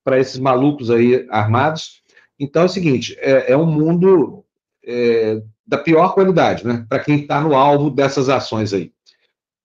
para 0.05 0.21
esses 0.21 0.39
malucos 0.39 0.89
aí 0.89 1.27
armados. 1.31 2.01
Então 2.39 2.63
é 2.63 2.67
o 2.67 2.69
seguinte: 2.69 3.17
é, 3.19 3.53
é 3.53 3.57
um 3.57 3.67
mundo 3.67 4.45
é, 4.87 5.43
da 5.67 5.79
pior 5.79 6.15
qualidade, 6.15 6.65
né? 6.65 6.87
Para 6.89 7.01
quem 7.01 7.23
está 7.23 7.41
no 7.41 7.57
alvo 7.57 7.91
dessas 7.91 8.29
ações 8.29 8.73
aí. 8.73 8.93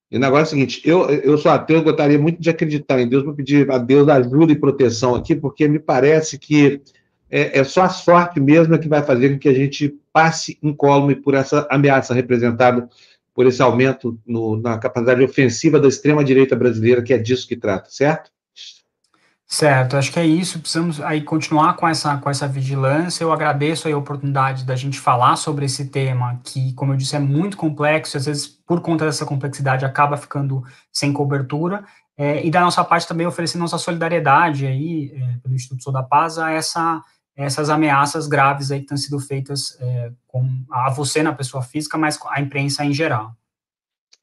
E 0.10 0.18
o 0.18 0.20
negócio 0.20 0.42
é 0.42 0.46
o 0.46 0.50
seguinte: 0.50 0.82
eu, 0.84 1.08
eu 1.12 1.38
sou 1.38 1.52
ateu, 1.52 1.84
gostaria 1.84 2.18
muito 2.18 2.42
de 2.42 2.50
acreditar 2.50 3.00
em 3.00 3.08
Deus, 3.08 3.24
para 3.24 3.34
pedir 3.34 3.70
a 3.70 3.78
Deus 3.78 4.10
ajuda 4.10 4.52
e 4.52 4.60
proteção 4.60 5.14
aqui, 5.14 5.36
porque 5.36 5.68
me 5.68 5.78
parece 5.78 6.40
que 6.40 6.82
é, 7.36 7.60
é 7.60 7.64
só 7.66 7.82
a 7.82 7.90
sorte 7.90 8.40
mesmo 8.40 8.80
que 8.80 8.88
vai 8.88 9.04
fazer 9.04 9.34
com 9.34 9.40
que 9.40 9.50
a 9.50 9.54
gente 9.54 9.94
passe 10.14 10.58
incólume 10.64 11.18
por 11.18 11.34
essa 11.34 11.68
ameaça 11.70 12.14
representada 12.14 12.88
por 13.34 13.46
esse 13.46 13.62
aumento 13.62 14.18
no, 14.26 14.56
na 14.56 14.78
capacidade 14.78 15.22
ofensiva 15.22 15.78
da 15.78 15.90
extrema-direita 15.90 16.56
brasileira, 16.56 17.04
que 17.04 17.14
é 17.14 17.18
disso 17.18 17.46
que 17.46 17.58
trata, 17.58 17.90
certo? 17.90 18.32
Certo, 19.46 19.98
acho 19.98 20.14
que 20.14 20.20
é 20.20 20.26
isso. 20.26 20.60
Precisamos 20.60 21.02
aí 21.02 21.22
continuar 21.22 21.76
com 21.76 21.86
essa, 21.86 22.16
com 22.18 22.30
essa 22.30 22.48
vigilância. 22.48 23.26
Eu 23.26 23.34
agradeço 23.34 23.90
a 23.90 23.98
oportunidade 23.98 24.64
da 24.64 24.76
gente 24.78 24.98
falar 24.98 25.36
sobre 25.36 25.66
esse 25.66 25.90
tema, 25.90 26.40
que, 26.42 26.72
como 26.74 26.94
eu 26.94 26.98
disse, 26.98 27.18
é 27.18 27.20
muito 27.20 27.58
complexo, 27.58 28.16
e 28.16 28.18
às 28.18 28.26
vezes, 28.26 28.48
por 28.48 28.80
conta 28.80 29.06
dessa 29.06 29.26
complexidade, 29.26 29.84
acaba 29.84 30.16
ficando 30.16 30.64
sem 30.92 31.12
cobertura. 31.12 31.84
É, 32.18 32.46
e 32.46 32.50
da 32.50 32.62
nossa 32.62 32.82
parte 32.84 33.06
também 33.06 33.28
oferecer 33.28 33.58
nossa 33.58 33.78
solidariedade 33.78 34.66
aí, 34.66 35.12
é, 35.14 35.38
pelo 35.44 35.54
Instituto 35.54 35.84
Sou 35.84 35.92
da 35.92 36.02
Paz, 36.02 36.40
a 36.40 36.52
essa 36.52 37.04
essas 37.36 37.70
ameaças 37.70 38.28
graves 38.28 38.72
aí 38.72 38.80
que 38.80 38.88
têm 38.88 38.98
sido 38.98 39.20
feitas 39.20 39.78
é, 39.80 40.12
com, 40.28 40.48
a 40.72 40.90
você 40.90 41.22
na 41.22 41.34
pessoa 41.34 41.62
física, 41.62 41.98
mas 41.98 42.18
a 42.30 42.42
imprensa 42.42 42.86
em 42.86 42.94
geral. 42.94 43.36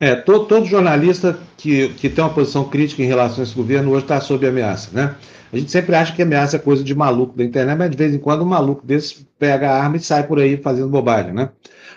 É, 0.00 0.16
todo, 0.16 0.46
todo 0.46 0.66
jornalista 0.66 1.38
que, 1.56 1.90
que 1.90 2.08
tem 2.08 2.24
uma 2.24 2.34
posição 2.34 2.68
crítica 2.68 3.02
em 3.02 3.06
relação 3.06 3.40
a 3.40 3.42
esse 3.44 3.54
governo 3.54 3.90
hoje 3.92 4.04
está 4.04 4.20
sob 4.20 4.46
ameaça, 4.46 4.90
né? 4.92 5.14
A 5.52 5.56
gente 5.58 5.70
sempre 5.70 5.94
acha 5.94 6.14
que 6.14 6.22
ameaça 6.22 6.56
é 6.56 6.58
coisa 6.58 6.82
de 6.82 6.94
maluco 6.94 7.36
da 7.36 7.44
internet, 7.44 7.76
mas 7.76 7.90
de 7.90 7.96
vez 7.96 8.14
em 8.14 8.18
quando 8.18 8.42
um 8.42 8.46
maluco 8.46 8.86
desse 8.86 9.28
pega 9.38 9.70
a 9.70 9.82
arma 9.82 9.98
e 9.98 10.00
sai 10.00 10.26
por 10.26 10.40
aí 10.40 10.56
fazendo 10.56 10.88
bobagem, 10.88 11.34
né? 11.34 11.50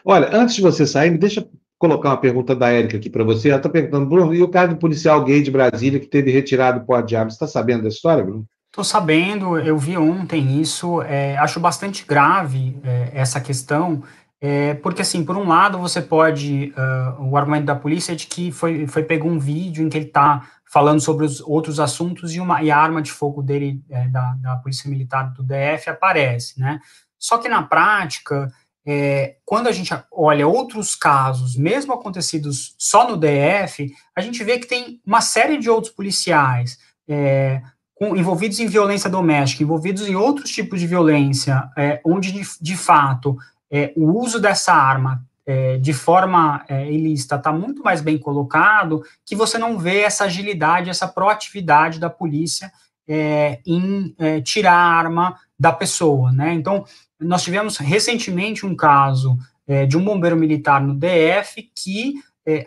Olha, 0.03 0.29
antes 0.33 0.55
de 0.55 0.61
você 0.61 0.85
sair, 0.85 1.09
me 1.09 1.17
deixa 1.17 1.47
colocar 1.79 2.09
uma 2.09 2.17
pergunta 2.17 2.53
da 2.53 2.69
Érica 2.69 2.97
aqui 2.97 3.09
para 3.09 3.23
você. 3.23 3.49
Ela 3.49 3.57
está 3.57 3.69
perguntando, 3.69 4.05
Bruno, 4.05 4.35
e 4.35 4.43
o 4.43 4.49
caso 4.49 4.73
do 4.73 4.77
policial 4.77 5.23
gay 5.23 5.41
de 5.41 5.51
Brasília 5.51 5.99
que 5.99 6.07
teve 6.07 6.31
retirado 6.31 6.79
o 6.79 6.85
pó 6.85 6.99
de 6.99 7.15
arma? 7.15 7.29
Você 7.29 7.35
está 7.35 7.47
sabendo 7.47 7.83
da 7.83 7.89
história, 7.89 8.23
Bruno? 8.23 8.45
Estou 8.75 8.83
sabendo, 8.83 9.57
eu 9.57 9.77
vi 9.77 9.95
ontem 9.95 10.59
isso, 10.59 11.01
é, 11.03 11.37
acho 11.37 11.61
bastante 11.61 12.05
grave 12.05 12.77
é, 12.83 13.09
essa 13.13 13.39
questão, 13.39 14.03
é, 14.41 14.73
porque 14.73 15.01
assim, 15.01 15.23
por 15.23 15.37
um 15.37 15.47
lado 15.47 15.79
você 15.79 16.01
pode, 16.01 16.73
uh, 16.75 17.23
o 17.23 17.37
argumento 17.37 17.63
da 17.63 17.73
polícia 17.73 18.11
é 18.11 18.15
de 18.15 18.27
que 18.27 18.51
foi, 18.51 18.85
foi 18.85 19.03
pego 19.03 19.29
um 19.29 19.39
vídeo 19.39 19.81
em 19.81 19.87
que 19.87 19.97
ele 19.97 20.07
está 20.07 20.45
falando 20.65 20.99
sobre 20.99 21.25
os 21.25 21.39
outros 21.39 21.79
assuntos 21.79 22.35
e, 22.35 22.41
uma, 22.41 22.61
e 22.63 22.69
a 22.69 22.77
arma 22.77 23.01
de 23.01 23.13
fogo 23.13 23.41
dele, 23.41 23.81
é, 23.89 24.09
da, 24.09 24.33
da 24.41 24.57
polícia 24.57 24.89
militar 24.89 25.31
do 25.31 25.41
DF, 25.41 25.89
aparece, 25.89 26.59
né? 26.59 26.81
Só 27.17 27.37
que 27.37 27.47
na 27.47 27.63
prática, 27.63 28.51
é, 28.85 29.37
quando 29.45 29.67
a 29.67 29.71
gente 29.71 29.93
olha 30.11 30.45
outros 30.49 30.97
casos, 30.97 31.55
mesmo 31.55 31.93
acontecidos 31.93 32.75
só 32.77 33.09
no 33.09 33.15
DF, 33.15 33.89
a 34.13 34.19
gente 34.19 34.43
vê 34.43 34.59
que 34.59 34.67
tem 34.67 34.99
uma 35.05 35.21
série 35.21 35.57
de 35.57 35.69
outros 35.69 35.93
policiais, 35.93 36.77
é, 37.07 37.61
com, 37.95 38.15
envolvidos 38.15 38.59
em 38.59 38.67
violência 38.67 39.09
doméstica, 39.09 39.63
envolvidos 39.63 40.07
em 40.07 40.15
outros 40.15 40.51
tipos 40.51 40.79
de 40.79 40.85
violência, 40.85 41.69
é, 41.77 42.01
onde 42.05 42.31
de, 42.31 42.41
de 42.61 42.77
fato 42.77 43.37
é, 43.71 43.93
o 43.95 44.11
uso 44.19 44.39
dessa 44.39 44.73
arma 44.73 45.25
é, 45.45 45.77
de 45.77 45.93
forma 45.93 46.65
é, 46.67 46.91
ilícita 46.91 47.35
está 47.35 47.53
muito 47.53 47.83
mais 47.83 48.01
bem 48.01 48.17
colocado, 48.17 49.03
que 49.25 49.35
você 49.35 49.57
não 49.57 49.77
vê 49.77 50.01
essa 50.01 50.25
agilidade, 50.25 50.89
essa 50.89 51.07
proatividade 51.07 51.99
da 51.99 52.09
polícia 52.09 52.71
é, 53.07 53.59
em 53.65 54.15
é, 54.17 54.41
tirar 54.41 54.73
a 54.73 54.97
arma 54.97 55.37
da 55.57 55.71
pessoa, 55.71 56.31
né? 56.31 56.53
Então, 56.53 56.83
nós 57.19 57.43
tivemos 57.43 57.77
recentemente 57.77 58.65
um 58.65 58.75
caso 58.75 59.37
é, 59.67 59.85
de 59.85 59.97
um 59.97 60.03
bombeiro 60.03 60.35
militar 60.35 60.81
no 60.81 60.93
DF 60.95 61.69
que 61.75 62.15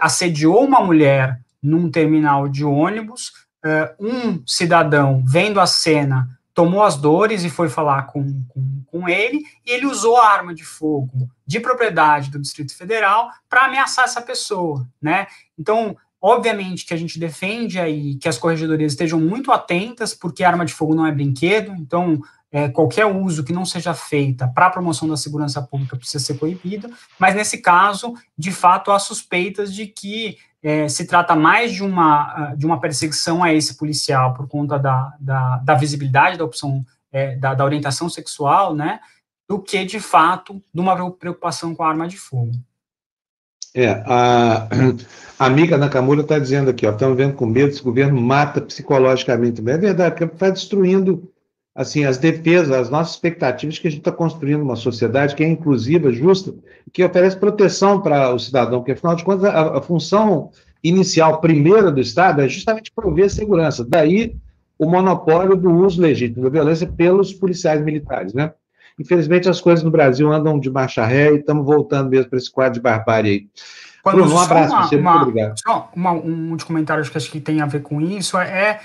assediou 0.01 0.65
uma 0.65 0.81
mulher 0.81 1.41
num 1.63 1.89
terminal 1.89 2.49
de 2.49 2.65
ônibus, 2.65 3.33
um 3.99 4.43
cidadão, 4.47 5.23
vendo 5.27 5.61
a 5.61 5.67
cena, 5.67 6.29
tomou 6.59 6.83
as 6.83 6.97
dores 6.97 7.45
e 7.45 7.51
foi 7.51 7.69
falar 7.69 8.09
com, 8.09 8.43
com, 8.49 8.83
com 8.87 9.09
ele, 9.09 9.45
e 9.65 9.71
ele 9.71 9.87
usou 9.87 10.17
a 10.17 10.29
arma 10.29 10.53
de 10.53 10.65
fogo 10.65 11.31
de 11.47 11.61
propriedade 11.61 12.31
do 12.31 12.41
Distrito 12.41 12.77
Federal 12.77 13.31
para 13.49 13.67
ameaçar 13.67 14.07
essa 14.07 14.21
pessoa, 14.21 14.85
né? 15.01 15.29
Então, 15.57 15.97
obviamente 16.21 16.85
que 16.85 16.93
a 16.93 16.97
gente 16.97 17.19
defende 17.19 17.79
aí 17.79 18.17
que 18.17 18.29
as 18.29 18.39
corregedorias 18.39 18.93
estejam 18.93 19.21
muito 19.21 19.53
atentas, 19.53 20.15
porque 20.15 20.43
arma 20.43 20.67
de 20.67 20.75
fogo 20.75 20.97
não 20.97 21.07
é 21.07 21.13
brinquedo, 21.13 21.73
então 21.79 22.21
é, 22.51 22.69
qualquer 22.69 23.07
uso 23.07 23.45
que 23.45 23.53
não 23.53 23.65
seja 23.65 23.95
feita 23.95 24.49
para 24.49 24.67
a 24.67 24.71
promoção 24.71 25.09
da 25.09 25.17
segurança 25.17 25.63
pública 25.63 25.97
precisa 25.97 26.25
ser 26.25 26.39
coibido, 26.39 26.91
mas 27.19 27.35
nesse 27.35 27.59
caso, 27.59 28.15
de 28.37 28.51
fato, 28.51 28.91
há 28.91 28.99
suspeitas 28.99 29.73
de 29.73 29.87
que 29.87 30.39
é, 30.63 30.89
se 30.89 31.07
trata 31.07 31.37
mais 31.37 31.73
de 31.73 31.83
uma, 31.85 32.55
de 32.57 32.67
uma 32.67 32.81
perseguição 32.81 33.43
a 33.43 33.53
esse 33.53 33.77
policial 33.77 34.35
por 34.35 34.49
conta 34.49 34.79
da, 34.79 35.15
da, 35.21 35.59
da 35.59 35.75
visibilidade 35.75 36.37
da 36.37 36.45
opção, 36.45 36.85
é, 37.13 37.37
da, 37.37 37.55
da, 37.55 37.65
orientação 37.65 38.09
sexual, 38.09 38.75
né, 38.75 39.01
do 39.49 39.61
que, 39.61 39.85
de 39.85 40.01
fato, 40.01 40.63
de 40.75 40.81
uma 40.81 41.11
preocupação 41.13 41.75
com 41.75 41.83
a 41.83 41.89
arma 41.89 42.09
de 42.09 42.17
fogo. 42.17 42.53
É, 43.75 43.91
a, 44.07 44.69
a 45.39 45.47
amiga 45.47 45.79
Nakamura 45.79 46.23
está 46.23 46.39
dizendo 46.39 46.71
aqui, 46.71 46.87
ó, 46.87 46.91
estamos 46.91 47.17
vendo 47.17 47.35
com 47.35 47.47
medo, 47.47 47.69
esse 47.69 47.83
governo 47.83 48.21
mata 48.21 48.61
psicologicamente. 48.61 49.61
É 49.61 49.79
verdade, 49.79 50.15
porque 50.17 50.35
está 50.35 50.51
destruindo 50.51 51.31
assim, 51.79 52.05
as 52.05 52.19
defesas, 52.19 52.73
as 52.73 52.91
nossas 52.91 53.15
expectativas 53.15 53.79
que 53.79 53.87
a 53.87 53.91
gente 53.91 54.01
está 54.01 54.11
construindo 54.11 54.63
uma 54.63 54.75
sociedade 54.75 55.37
que 55.37 55.45
é 55.45 55.49
inclusiva, 55.49 56.11
justa, 56.11 56.53
que 56.93 57.05
oferece 57.05 57.37
proteção 57.37 58.01
para 58.01 58.35
o 58.35 58.39
cidadão, 58.41 58.81
porque, 58.81 58.91
afinal 58.91 59.15
de 59.15 59.23
contas, 59.23 59.45
a, 59.45 59.79
a, 59.79 59.81
função 59.81 60.51
inicial, 60.83 61.41
primeira 61.41 61.93
do 61.93 62.01
Estado, 62.01 62.43
é 62.43 62.49
justamente 62.49 62.91
prover 62.91 63.31
segurança. 63.31 63.87
Daí 63.89 64.35
o 64.77 64.91
monopólio 64.91 65.55
do 65.55 65.71
uso 65.71 66.03
legítimo 66.03 66.43
da 66.43 66.51
violência 66.51 66.85
pelos 66.85 67.33
policiais 67.33 67.81
militares, 67.81 68.35
né? 68.35 68.53
Infelizmente, 68.99 69.49
as 69.49 69.61
coisas 69.61 69.85
no 69.85 69.91
Brasil 69.93 70.33
andam 70.33 70.59
de 70.59 70.69
marcha 70.69 71.07
ré 71.07 71.33
e 71.33 71.37
estamos 71.37 71.65
voltando 71.65 72.11
mesmo 72.11 72.29
para 72.29 72.39
esse 72.39 72.51
quadro 72.51 72.75
de 72.75 72.81
barbárie 72.81 73.31
aí. 73.31 73.49
Bruno, 74.05 74.35
um 74.35 74.39
abraço 74.39 74.75
para 74.75 74.87
você, 74.87 74.97
uma, 74.97 75.13
muito 75.13 75.29
obrigado. 75.29 75.61
Só 75.61 75.91
uma, 75.95 76.13
um 76.13 76.57
dos 76.57 76.65
comentários 76.65 77.09
que 77.09 77.17
acho 77.17 77.31
que 77.31 77.41
tem 77.41 77.61
a 77.61 77.67
ver 77.67 77.83
com 77.83 78.01
isso 78.01 78.37
é 78.39 78.49
é, 78.49 78.81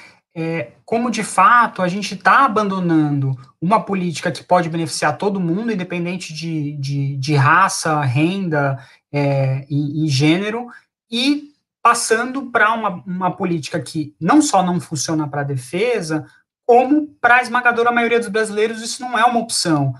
como 0.85 1.11
de 1.11 1.23
fato 1.23 1.81
a 1.81 1.87
gente 1.87 2.15
está 2.15 2.45
abandonando 2.45 3.37
uma 3.61 3.83
política 3.83 4.31
que 4.31 4.43
pode 4.43 4.69
beneficiar 4.69 5.17
todo 5.17 5.39
mundo, 5.39 5.71
independente 5.71 6.33
de, 6.33 6.73
de, 6.77 7.15
de 7.17 7.35
raça, 7.35 8.01
renda 8.01 8.79
é, 9.11 9.65
e, 9.69 10.05
e, 10.05 10.07
gênero, 10.09 10.67
e 11.09 11.53
passando 11.83 12.49
para 12.49 12.73
uma, 12.73 13.03
uma 13.05 13.31
política 13.31 13.79
que 13.79 14.15
não 14.19 14.41
só 14.41 14.63
não 14.63 14.79
funciona 14.79 15.27
para 15.27 15.41
a 15.41 15.45
defesa, 15.45 16.25
como 16.65 17.07
para 17.21 17.35
a 17.35 17.41
esmagadora 17.41 17.91
maioria 17.91 18.19
dos 18.19 18.29
brasileiros 18.29 18.81
isso 18.81 19.01
não 19.01 19.17
é 19.17 19.23
uma 19.25 19.39
opção. 19.39 19.93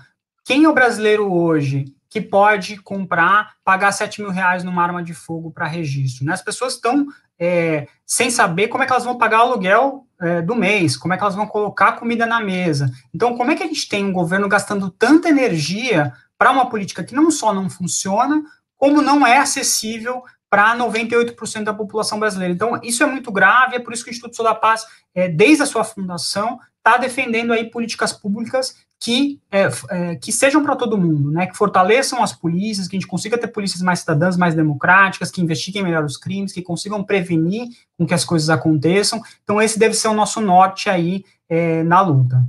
Quem 0.44 0.64
é 0.64 0.68
o 0.68 0.74
brasileiro 0.74 1.32
hoje 1.32 1.94
que 2.08 2.20
pode 2.20 2.76
comprar, 2.78 3.54
pagar 3.64 3.92
7 3.92 4.20
mil 4.20 4.30
reais 4.30 4.64
numa 4.64 4.82
arma 4.82 5.02
de 5.02 5.14
fogo 5.14 5.50
para 5.50 5.66
registro? 5.66 6.24
Né? 6.24 6.32
As 6.32 6.42
pessoas 6.42 6.74
estão 6.74 7.06
é, 7.38 7.86
sem 8.06 8.30
saber 8.30 8.68
como 8.68 8.82
é 8.82 8.86
que 8.86 8.92
elas 8.92 9.04
vão 9.04 9.18
pagar 9.18 9.40
o 9.40 9.52
aluguel 9.52 10.06
é, 10.20 10.42
do 10.42 10.54
mês, 10.54 10.96
como 10.96 11.14
é 11.14 11.16
que 11.16 11.22
elas 11.22 11.34
vão 11.34 11.46
colocar 11.46 11.92
comida 11.92 12.26
na 12.26 12.40
mesa. 12.40 12.90
Então, 13.14 13.36
como 13.36 13.50
é 13.50 13.56
que 13.56 13.62
a 13.62 13.66
gente 13.66 13.88
tem 13.88 14.04
um 14.04 14.12
governo 14.12 14.48
gastando 14.48 14.90
tanta 14.90 15.28
energia 15.28 16.12
para 16.38 16.50
uma 16.50 16.68
política 16.68 17.04
que 17.04 17.14
não 17.14 17.30
só 17.30 17.52
não 17.52 17.70
funciona, 17.70 18.42
como 18.76 19.00
não 19.00 19.26
é 19.26 19.38
acessível 19.38 20.22
para 20.50 20.76
98% 20.76 21.64
da 21.64 21.74
população 21.74 22.20
brasileira. 22.20 22.54
Então, 22.54 22.78
isso 22.82 23.02
é 23.02 23.06
muito 23.06 23.32
grave, 23.32 23.76
é 23.76 23.78
por 23.80 23.92
isso 23.92 24.04
que 24.04 24.10
o 24.10 24.12
Instituto 24.12 24.36
Sou 24.36 24.44
da 24.44 24.54
Paz, 24.54 24.86
é, 25.14 25.28
desde 25.28 25.64
a 25.64 25.66
sua 25.66 25.82
fundação, 25.82 26.60
está 26.78 26.96
defendendo 26.96 27.52
aí 27.52 27.70
políticas 27.70 28.12
públicas 28.12 28.83
que, 29.00 29.38
é, 29.50 29.68
é, 29.90 30.16
que 30.16 30.32
sejam 30.32 30.62
para 30.62 30.76
todo 30.76 30.96
mundo, 30.96 31.30
né, 31.30 31.46
que 31.46 31.56
fortaleçam 31.56 32.22
as 32.22 32.32
polícias, 32.32 32.88
que 32.88 32.96
a 32.96 32.98
gente 32.98 33.08
consiga 33.08 33.36
ter 33.36 33.48
polícias 33.48 33.82
mais 33.82 34.00
cidadãs, 34.00 34.36
mais 34.36 34.54
democráticas, 34.54 35.30
que 35.30 35.42
investiguem 35.42 35.82
melhor 35.82 36.04
os 36.04 36.16
crimes, 36.16 36.52
que 36.52 36.62
consigam 36.62 37.04
prevenir 37.04 37.68
com 37.98 38.06
que 38.06 38.14
as 38.14 38.24
coisas 38.24 38.48
aconteçam. 38.48 39.20
Então, 39.42 39.60
esse 39.60 39.78
deve 39.78 39.94
ser 39.94 40.08
o 40.08 40.14
nosso 40.14 40.40
norte 40.40 40.88
aí 40.88 41.24
é, 41.48 41.82
na 41.82 42.00
luta. 42.00 42.42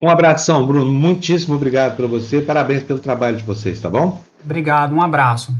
Um 0.00 0.08
abração, 0.08 0.66
Bruno. 0.66 0.90
Muitíssimo 0.90 1.56
obrigado 1.56 1.96
para 1.96 2.06
você. 2.06 2.40
Parabéns 2.40 2.82
pelo 2.82 3.00
trabalho 3.00 3.36
de 3.36 3.42
vocês, 3.42 3.80
tá 3.80 3.90
bom? 3.90 4.22
Obrigado, 4.42 4.94
um 4.94 5.02
abraço. 5.02 5.54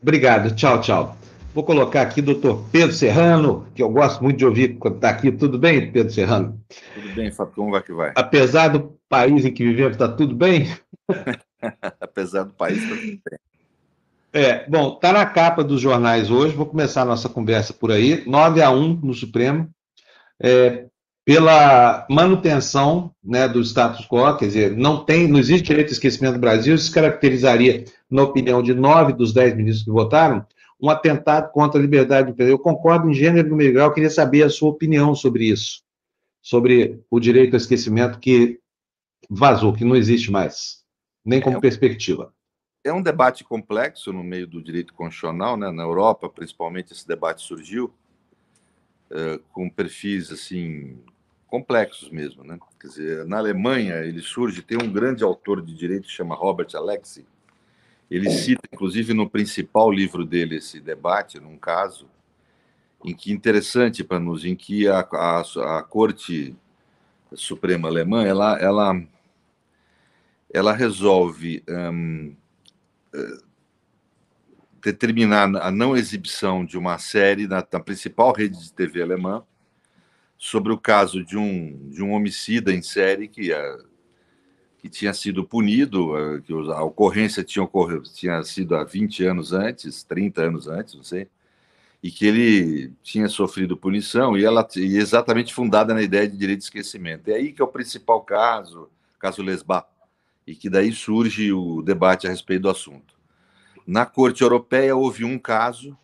Obrigado, 0.00 0.52
tchau, 0.54 0.80
tchau. 0.80 1.21
Vou 1.54 1.62
colocar 1.64 2.00
aqui 2.00 2.22
doutor 2.22 2.64
Pedro 2.72 2.94
Serrano, 2.94 3.66
que 3.74 3.82
eu 3.82 3.90
gosto 3.90 4.22
muito 4.22 4.38
de 4.38 4.46
ouvir 4.46 4.78
quando 4.78 4.96
está 4.96 5.10
aqui. 5.10 5.30
Tudo 5.30 5.58
bem, 5.58 5.92
Pedro 5.92 6.10
Serrano? 6.10 6.58
Tudo 6.94 7.14
bem, 7.14 7.30
Fábio, 7.30 7.54
como 7.54 7.70
vai 7.70 7.82
que 7.82 7.92
vai? 7.92 8.12
Apesar 8.14 8.68
do 8.68 8.98
país 9.06 9.44
em 9.44 9.52
que 9.52 9.62
vivemos, 9.62 9.92
está 9.92 10.08
tudo 10.08 10.34
bem? 10.34 10.74
Apesar 12.00 12.44
do 12.44 12.54
país, 12.54 12.82
está 12.82 12.96
tudo 12.96 13.20
bem. 13.30 13.38
É, 14.32 14.66
bom, 14.66 14.94
está 14.94 15.12
na 15.12 15.26
capa 15.26 15.62
dos 15.62 15.78
jornais 15.78 16.30
hoje, 16.30 16.56
vou 16.56 16.64
começar 16.64 17.02
a 17.02 17.04
nossa 17.06 17.28
conversa 17.28 17.74
por 17.74 17.92
aí, 17.92 18.26
9 18.26 18.62
a 18.62 18.70
1 18.70 19.00
no 19.02 19.12
Supremo, 19.12 19.68
é, 20.42 20.86
pela 21.22 22.06
manutenção 22.08 23.12
né, 23.22 23.46
do 23.46 23.60
status 23.60 24.06
quo, 24.06 24.38
quer 24.38 24.46
dizer, 24.46 24.74
não 24.74 25.04
tem, 25.04 25.28
não 25.28 25.38
existe 25.38 25.66
direito 25.66 25.88
de 25.88 25.92
esquecimento 25.92 26.32
no 26.32 26.40
Brasil, 26.40 26.74
isso 26.74 26.90
caracterizaria, 26.94 27.84
na 28.10 28.22
opinião 28.22 28.62
de 28.62 28.72
nove 28.72 29.12
dos 29.12 29.34
dez 29.34 29.54
ministros 29.54 29.84
que 29.84 29.90
votaram, 29.90 30.46
um 30.82 30.90
atentado 30.90 31.52
contra 31.52 31.78
a 31.78 31.82
liberdade 31.82 32.26
de 32.26 32.32
empresa. 32.32 32.50
Eu 32.50 32.58
concordo 32.58 33.08
em 33.08 33.14
gênero 33.14 33.46
e 33.46 33.50
número 33.50 33.72
grau, 33.72 33.94
queria 33.94 34.10
saber 34.10 34.42
a 34.42 34.50
sua 34.50 34.70
opinião 34.70 35.14
sobre 35.14 35.44
isso, 35.44 35.84
sobre 36.42 37.00
o 37.08 37.20
direito 37.20 37.54
ao 37.54 37.58
esquecimento 37.58 38.18
que 38.18 38.58
vazou, 39.30 39.72
que 39.72 39.84
não 39.84 39.94
existe 39.94 40.30
mais, 40.32 40.84
nem 41.24 41.40
como 41.40 41.58
é, 41.58 41.60
perspectiva. 41.60 42.34
É 42.82 42.92
um 42.92 43.00
debate 43.00 43.44
complexo 43.44 44.12
no 44.12 44.24
meio 44.24 44.46
do 44.48 44.60
direito 44.60 44.92
constitucional, 44.92 45.56
né? 45.56 45.70
na 45.70 45.84
Europa, 45.84 46.28
principalmente, 46.28 46.92
esse 46.92 47.06
debate 47.06 47.42
surgiu, 47.42 47.94
uh, 49.12 49.38
com 49.52 49.70
perfis 49.70 50.32
assim 50.32 50.98
complexos 51.46 52.08
mesmo, 52.08 52.42
né? 52.42 52.58
Quer 52.80 52.88
dizer, 52.88 53.26
na 53.26 53.36
Alemanha 53.36 53.96
ele 53.96 54.22
surge, 54.22 54.62
tem 54.62 54.78
um 54.82 54.90
grande 54.90 55.22
autor 55.22 55.60
de 55.60 55.74
direito 55.74 56.04
que 56.04 56.10
chama 56.10 56.34
Robert 56.34 56.68
Alexi. 56.74 57.26
Ele 58.12 58.30
cita, 58.30 58.68
inclusive, 58.70 59.14
no 59.14 59.28
principal 59.28 59.90
livro 59.90 60.22
dele 60.24 60.56
esse 60.56 60.78
debate, 60.78 61.40
num 61.40 61.56
caso 61.56 62.06
em 63.02 63.14
que 63.14 63.32
interessante 63.32 64.04
para 64.04 64.18
nos, 64.20 64.44
em 64.44 64.54
que 64.54 64.86
a, 64.86 65.00
a, 65.00 65.78
a 65.78 65.82
Corte 65.82 66.54
Suprema 67.34 67.88
Alemã 67.88 68.22
ela 68.22 68.58
ela 68.60 69.02
ela 70.52 70.74
resolve 70.74 71.64
hum, 71.66 72.36
eh, 73.14 73.38
determinar 74.82 75.44
a 75.56 75.70
não 75.70 75.96
exibição 75.96 76.66
de 76.66 76.76
uma 76.76 76.98
série 76.98 77.46
na, 77.46 77.66
na 77.72 77.80
principal 77.80 78.34
rede 78.34 78.62
de 78.62 78.72
TV 78.74 79.00
alemã 79.00 79.42
sobre 80.36 80.70
o 80.70 80.78
caso 80.78 81.24
de 81.24 81.38
um, 81.38 81.88
de 81.88 82.02
um 82.02 82.12
homicida 82.12 82.74
em 82.74 82.82
série 82.82 83.26
que, 83.28 83.52
uh, 83.52 83.88
que 84.82 84.88
tinha 84.88 85.14
sido 85.14 85.44
punido, 85.44 86.12
uh, 86.12 86.42
que 86.42 86.52
a 86.52 86.82
ocorrência 86.82 87.44
tinha, 87.44 87.62
ocorrido, 87.62 88.02
tinha 88.02 88.42
sido 88.42 88.74
há 88.74 88.82
20 88.82 89.24
anos 89.24 89.52
antes, 89.52 90.02
30 90.02 90.42
anos 90.42 90.66
antes, 90.66 90.94
não 90.96 91.04
sei, 91.04 91.28
e 92.02 92.10
que 92.10 92.26
ele 92.26 92.92
tinha 93.00 93.28
sofrido 93.28 93.76
punição, 93.76 94.36
e 94.36 94.44
ela 94.44 94.66
e 94.74 94.96
exatamente 94.96 95.54
fundada 95.54 95.94
na 95.94 96.02
ideia 96.02 96.28
de 96.28 96.36
direito 96.36 96.58
de 96.58 96.64
esquecimento. 96.64 97.28
É 97.28 97.34
aí 97.34 97.52
que 97.52 97.62
é 97.62 97.64
o 97.64 97.68
principal 97.68 98.22
caso, 98.22 98.90
caso 99.20 99.40
Lesbá, 99.40 99.86
e 100.44 100.56
que 100.56 100.68
daí 100.68 100.90
surge 100.92 101.52
o 101.52 101.80
debate 101.80 102.26
a 102.26 102.30
respeito 102.30 102.62
do 102.62 102.70
assunto. 102.70 103.14
Na 103.86 104.04
Corte 104.04 104.42
Europeia 104.42 104.96
houve 104.96 105.24
um 105.24 105.38
caso 105.38 105.96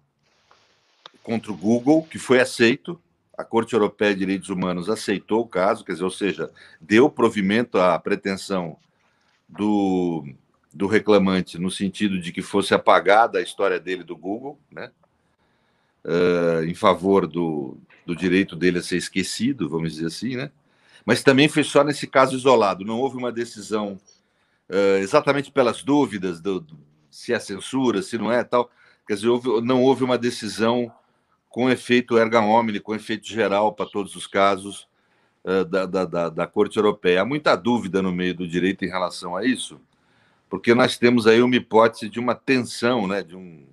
contra 1.21 1.51
o 1.51 1.57
Google 1.57 2.05
que 2.05 2.17
foi 2.17 2.39
aceito, 2.41 3.01
a 3.39 3.45
Corte 3.45 3.73
Europeia 3.73 4.13
de 4.13 4.19
Direitos 4.19 4.49
Humanos 4.49 4.91
aceitou 4.91 5.43
o 5.43 5.49
caso, 5.49 5.85
quer 5.85 5.93
dizer, 5.93 6.05
ou 6.05 6.11
seja, 6.11 6.51
deu 6.81 7.09
provimento 7.09 7.79
à 7.79 7.97
pretensão 7.97 8.77
do, 9.49 10.27
do 10.75 10.89
reclamante 10.89 11.57
no 11.57 11.71
sentido 11.71 12.21
de 12.21 12.33
que 12.33 12.43
fosse 12.43 12.75
apagada 12.75 13.39
a 13.39 13.43
história 13.43 13.79
dele 13.79 14.03
do 14.03 14.17
Google, 14.17 14.59
né? 14.69 14.91
Uh, 16.05 16.65
em 16.65 16.75
favor 16.75 17.29
do, 17.29 17.79
do 18.05 18.17
direito 18.17 18.57
dele 18.57 18.79
a 18.79 18.83
ser 18.83 18.97
esquecido, 18.97 19.69
vamos 19.69 19.93
dizer 19.93 20.07
assim, 20.07 20.35
né? 20.35 20.51
Mas 21.07 21.23
também 21.23 21.49
foi 21.49 21.63
só 21.63 21.85
nesse 21.85 22.09
caso 22.09 22.35
isolado, 22.35 22.85
não 22.85 22.99
houve 22.99 23.17
uma 23.17 23.31
decisão 23.31 24.01
uh, 24.69 24.99
exatamente 24.99 25.53
pelas 25.53 25.85
dúvidas 25.85 26.41
do, 26.41 26.61
do, 26.61 26.77
se 27.09 27.33
é 27.33 27.39
censura, 27.39 28.03
se 28.03 28.19
não 28.19 28.33
é 28.33 28.43
tal. 28.43 28.69
Quer 29.07 29.15
dizer, 29.15 29.29
houve, 29.29 29.61
não 29.61 29.83
houve 29.83 30.03
uma 30.03 30.19
decisão 30.19 30.93
com 31.49 31.71
efeito 31.71 32.19
erga 32.19 32.41
omni, 32.41 32.81
com 32.81 32.95
efeito 32.95 33.27
geral 33.27 33.73
para 33.73 33.87
todos 33.87 34.15
os 34.15 34.27
casos 34.27 34.87
uh, 35.45 35.65
da, 35.65 35.87
da, 35.87 36.29
da, 36.29 36.47
Corte 36.47 36.77
Europeia. 36.77 37.23
Há 37.23 37.25
muita 37.25 37.57
dúvida 37.57 38.03
no 38.03 38.13
meio 38.13 38.35
do 38.35 38.47
direito 38.47 38.85
em 38.85 38.89
relação 38.89 39.37
a 39.37 39.45
isso, 39.45 39.81
porque 40.49 40.75
nós 40.75 40.99
temos 40.99 41.27
aí 41.27 41.43
uma 41.43 41.57
hipótese 41.57 42.09
de 42.09 42.21
uma 42.21 42.35
tensão, 42.35 43.07
né, 43.07 43.23
de 43.23 43.37
um, 43.37 43.67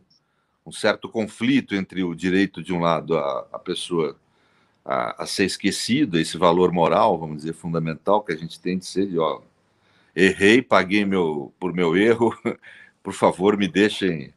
um 0.65 0.71
certo 0.71 1.09
conflito 1.09 1.75
entre 1.75 2.03
o 2.03 2.15
direito, 2.15 2.63
de 2.63 2.73
um 2.73 2.79
lado, 2.79 3.17
a, 3.17 3.47
a 3.53 3.59
pessoa 3.59 4.17
a, 4.83 5.23
a, 5.23 5.25
ser 5.25 5.45
esquecido, 5.45 6.19
esse 6.19 6.37
valor 6.37 6.71
moral, 6.71 7.17
vamos 7.17 7.37
dizer, 7.37 7.53
fundamental 7.53 8.21
que 8.21 8.31
a 8.31 8.37
gente 8.37 8.59
tem 8.59 8.77
de 8.77 8.85
ser 8.85 9.07
de, 9.07 9.19
ó, 9.19 9.41
errei, 10.15 10.61
paguei 10.61 11.05
meu, 11.05 11.53
por 11.59 11.73
meu 11.73 11.97
erro, 11.97 12.33
por 13.03 13.13
favor, 13.13 13.57
me 13.57 13.67
deixem 13.67 14.33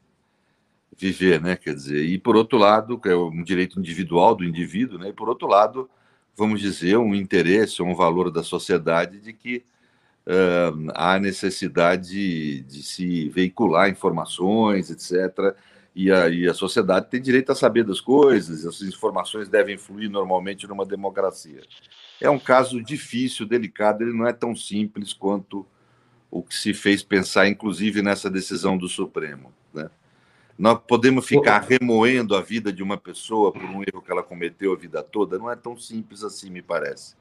viver, 0.99 1.41
né? 1.41 1.57
Quer 1.57 1.75
dizer, 1.75 2.05
e 2.05 2.19
por 2.19 2.37
outro 2.37 2.59
lado, 2.59 3.01
é 3.07 3.15
um 3.15 3.43
direito 3.43 3.79
individual 3.79 4.35
do 4.35 4.45
indivíduo, 4.45 4.99
né? 4.99 5.09
E 5.09 5.13
por 5.13 5.29
outro 5.29 5.47
lado, 5.47 5.89
vamos 6.37 6.61
dizer, 6.61 6.99
um 6.99 7.15
interesse, 7.15 7.81
um 7.83 7.95
valor 7.95 8.31
da 8.31 8.43
sociedade 8.43 9.21
de 9.21 9.33
que 9.33 9.65
uh, 10.27 10.91
há 10.95 11.19
necessidade 11.19 12.63
de 12.63 12.83
se 12.83 13.29
veicular 13.29 13.89
informações, 13.89 14.91
etc. 14.91 15.57
E 15.95 16.11
a, 16.11 16.29
e 16.29 16.49
a 16.49 16.55
sociedade 16.55 17.09
tem 17.09 17.21
direito 17.21 17.53
a 17.53 17.55
saber 17.55 17.85
das 17.85 18.01
coisas, 18.01 18.65
essas 18.65 18.83
informações 18.83 19.49
devem 19.49 19.79
fluir 19.79 20.11
normalmente 20.11 20.67
numa 20.67 20.85
democracia. 20.85 21.63
É 22.21 22.29
um 22.29 22.39
caso 22.39 22.83
difícil, 22.83 23.47
delicado, 23.47 24.03
ele 24.03 24.13
não 24.13 24.27
é 24.27 24.33
tão 24.33 24.55
simples 24.55 25.13
quanto 25.13 25.65
o 26.31 26.43
que 26.43 26.55
se 26.55 26.75
fez 26.75 27.03
pensar, 27.03 27.49
inclusive 27.49 28.03
nessa 28.03 28.29
decisão 28.29 28.77
do 28.77 28.89
Supremo. 28.89 29.53
Né? 29.73 29.89
Nós 30.59 30.81
podemos 30.89 31.25
ficar 31.25 31.61
remoendo 31.61 32.35
a 32.35 32.41
vida 32.41 32.73
de 32.73 32.83
uma 32.83 32.97
pessoa 32.97 33.53
por 33.53 33.63
um 33.63 33.83
erro 33.83 34.03
que 34.05 34.11
ela 34.11 34.25
cometeu 34.25 34.73
a 34.73 34.77
vida 34.77 35.03
toda? 35.05 35.39
Não 35.39 35.49
é 35.49 35.55
tão 35.55 35.79
simples 35.79 36.25
assim, 36.25 36.51
me 36.51 36.61
parece. 36.61 37.15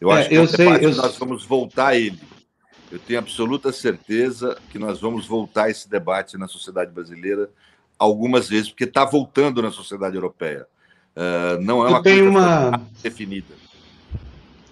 Eu 0.00 0.10
é, 0.10 0.18
acho 0.18 0.28
que 0.28 0.34
eu 0.34 0.48
sei, 0.48 0.66
eu... 0.84 0.94
nós 0.96 1.16
vamos 1.16 1.44
voltar 1.44 1.88
a 1.88 1.96
ele. 1.96 2.18
Eu 2.90 2.98
tenho 2.98 3.20
absoluta 3.20 3.70
certeza 3.70 4.58
que 4.70 4.80
nós 4.80 5.00
vamos 5.00 5.26
voltar 5.26 5.64
a 5.64 5.70
esse 5.70 5.88
debate 5.88 6.36
na 6.36 6.48
sociedade 6.48 6.90
brasileira 6.90 7.48
algumas 7.96 8.48
vezes, 8.48 8.68
porque 8.68 8.84
está 8.84 9.04
voltando 9.04 9.62
na 9.62 9.70
sociedade 9.70 10.16
europeia. 10.16 10.66
Uh, 11.16 11.62
não 11.62 11.86
é 11.86 11.88
uma 11.88 12.02
coisa 12.02 12.28
uma... 12.28 12.80
definida. 13.00 13.54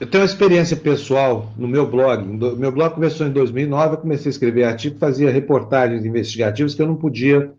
Eu 0.00 0.06
tenho 0.06 0.22
uma 0.22 0.26
experiência 0.26 0.76
pessoal 0.76 1.52
no 1.56 1.68
meu 1.68 1.86
blog. 1.86 2.24
Meu 2.56 2.72
blog 2.72 2.94
começou 2.94 3.26
em 3.26 3.30
2009, 3.30 3.94
eu 3.94 3.98
comecei 3.98 4.30
a 4.30 4.32
escrever 4.32 4.64
artigos, 4.64 4.98
fazia 4.98 5.30
reportagens 5.30 6.04
investigativas 6.04 6.74
que 6.74 6.82
eu 6.82 6.88
não 6.88 6.96
podia 6.96 7.52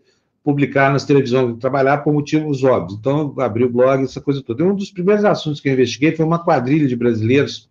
publicar 0.44 0.92
nas 0.92 1.04
televisões, 1.04 1.58
trabalhar 1.58 1.98
por 1.98 2.12
motivos 2.12 2.64
óbvios. 2.64 2.98
Então, 2.98 3.34
abri 3.38 3.64
o 3.64 3.70
blog, 3.70 4.02
essa 4.02 4.20
coisa 4.20 4.42
toda. 4.42 4.62
E 4.62 4.66
um 4.66 4.74
dos 4.74 4.90
primeiros 4.90 5.24
assuntos 5.24 5.60
que 5.60 5.68
eu 5.68 5.72
investiguei 5.72 6.14
foi 6.14 6.24
uma 6.24 6.42
quadrilha 6.42 6.88
de 6.88 6.96
brasileiros 6.96 7.68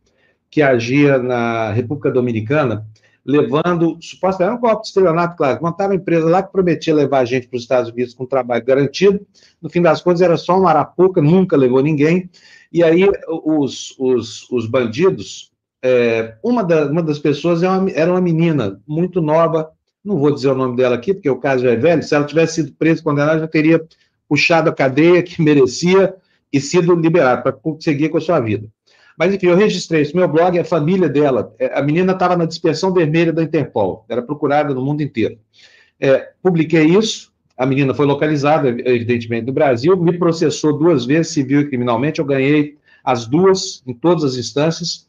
que 0.50 0.62
agia 0.62 1.18
na 1.18 1.72
República 1.72 2.12
Dominicana 2.12 2.86
levando, 3.26 3.98
supostamente, 4.02 4.44
era 4.44 4.56
um 4.56 4.60
golpe 4.60 4.82
de 4.82 4.88
estelionato, 4.88 5.38
claro, 5.38 5.60
montava 5.62 5.92
uma 5.92 5.96
empresa 5.96 6.28
lá 6.28 6.42
que 6.42 6.52
prometia 6.52 6.94
levar 6.94 7.20
a 7.20 7.26
gente 7.26 7.48
para 7.48 7.58
os 7.58 7.64
Estados 7.64 7.92
Unidos 7.92 8.14
com 8.14 8.26
trabalho 8.26 8.66
garantido, 8.66 9.26
no 9.62 9.70
fim 9.70 9.82
das 9.82 10.02
contas 10.02 10.22
era 10.22 10.38
só 10.38 10.58
uma 10.58 10.70
arapuca, 10.70 11.22
nunca 11.22 11.56
levou 11.56 11.82
ninguém, 11.82 12.30
e 12.72 12.84
aí 12.84 13.08
os, 13.28 13.96
os, 14.00 14.50
os 14.52 14.66
bandidos, 14.66 15.52
é, 15.84 16.36
uma, 16.44 16.64
da, 16.64 16.86
uma 16.86 17.04
das 17.04 17.20
pessoas 17.20 17.64
era 17.64 17.74
é 17.74 17.78
uma, 17.78 17.92
era 17.92 18.12
uma 18.12 18.22
menina 18.22 18.80
muito 18.88 19.22
nova, 19.22 19.72
não 20.04 20.18
vou 20.18 20.34
dizer 20.34 20.50
o 20.50 20.56
nome 20.56 20.76
dela 20.76 20.96
aqui, 20.96 21.14
porque 21.14 21.30
o 21.30 21.38
caso 21.38 21.68
é 21.68 21.76
velho, 21.76 22.02
se 22.02 22.16
ela 22.16 22.26
tivesse 22.26 22.56
sido 22.56 22.74
presa 22.74 23.04
condenada, 23.04 23.40
já 23.40 23.48
teria 23.48 23.84
puxado 24.28 24.70
a 24.70 24.74
cadeia 24.74 25.22
que 25.22 25.42
merecia 25.44 26.14
e 26.52 26.60
sido 26.60 26.94
liberada 26.96 27.42
para 27.42 27.58
seguir 27.80 28.10
com 28.10 28.18
a 28.18 28.22
sua 28.22 28.40
vida. 28.40 28.68
Mas, 29.18 29.34
enfim, 29.34 29.48
eu 29.48 29.56
registrei 29.56 30.02
isso. 30.02 30.16
Meu 30.16 30.28
blog 30.28 30.58
é 30.58 30.62
a 30.62 30.66
família 30.66 31.08
dela. 31.08 31.54
É, 31.60 31.78
a 31.78 31.82
menina 31.84 32.14
estava 32.14 32.36
na 32.36 32.46
dispersão 32.46 32.94
vermelha 32.94 33.32
da 33.32 33.44
Interpol, 33.44 34.06
era 34.10 34.22
procurada 34.22 34.74
no 34.74 34.82
mundo 34.82 35.02
inteiro. 35.04 35.38
É, 36.00 36.32
publiquei 36.42 36.86
isso, 36.86 37.32
a 37.56 37.66
menina 37.66 37.94
foi 37.94 38.08
localizada, 38.08 38.70
evidentemente, 38.70 39.46
no 39.46 39.54
Brasil, 39.54 39.96
me 39.96 40.18
processou 40.18 40.78
duas 40.78 41.06
vezes, 41.06 41.34
civil 41.34 41.62
e 41.62 41.68
criminalmente, 41.68 42.20
eu 42.20 42.26
ganhei 42.26 42.78
as 43.04 43.28
duas, 43.28 43.84
em 43.86 43.94
todas 43.94 44.24
as 44.24 44.36
instâncias, 44.36 45.08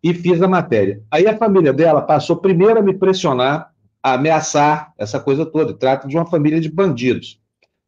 e 0.00 0.14
fiz 0.14 0.40
a 0.40 0.46
matéria. 0.46 1.02
Aí 1.10 1.26
a 1.26 1.36
família 1.36 1.72
dela 1.72 2.00
passou 2.00 2.36
primeiro 2.36 2.78
a 2.78 2.82
me 2.82 2.94
pressionar, 2.94 3.67
ameaçar 4.02 4.92
essa 4.98 5.18
coisa 5.20 5.44
toda. 5.44 5.74
Trata 5.74 6.06
de 6.06 6.16
uma 6.16 6.26
família 6.26 6.60
de 6.60 6.70
bandidos, 6.70 7.40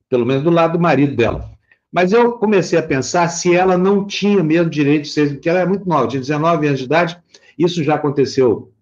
pelo 0.09 0.27
menos 0.27 0.43
do 0.43 0.51
lado 0.51 0.75
do 0.75 0.81
marido 0.81 1.17
dela. 1.17 1.51
Mas 1.93 2.13
eu 2.13 2.33
comecei 2.33 2.79
a 2.79 2.83
pensar 2.83 3.29
se 3.29 3.55
ela 3.55 3.77
não 3.77 4.07
tinha 4.07 4.43
mesmo 4.43 4.71
direito 4.71 5.03
de 5.03 5.09
ser, 5.09 5.31
porque 5.31 5.49
ela 5.49 5.61
é 5.61 5.67
muito 5.67 5.89
nova, 5.89 6.07
tinha 6.07 6.21
19 6.21 6.67
anos 6.67 6.79
de 6.79 6.85
idade, 6.85 7.19
isso 7.59 7.83
já 7.83 7.97
aconteceu 7.97 8.73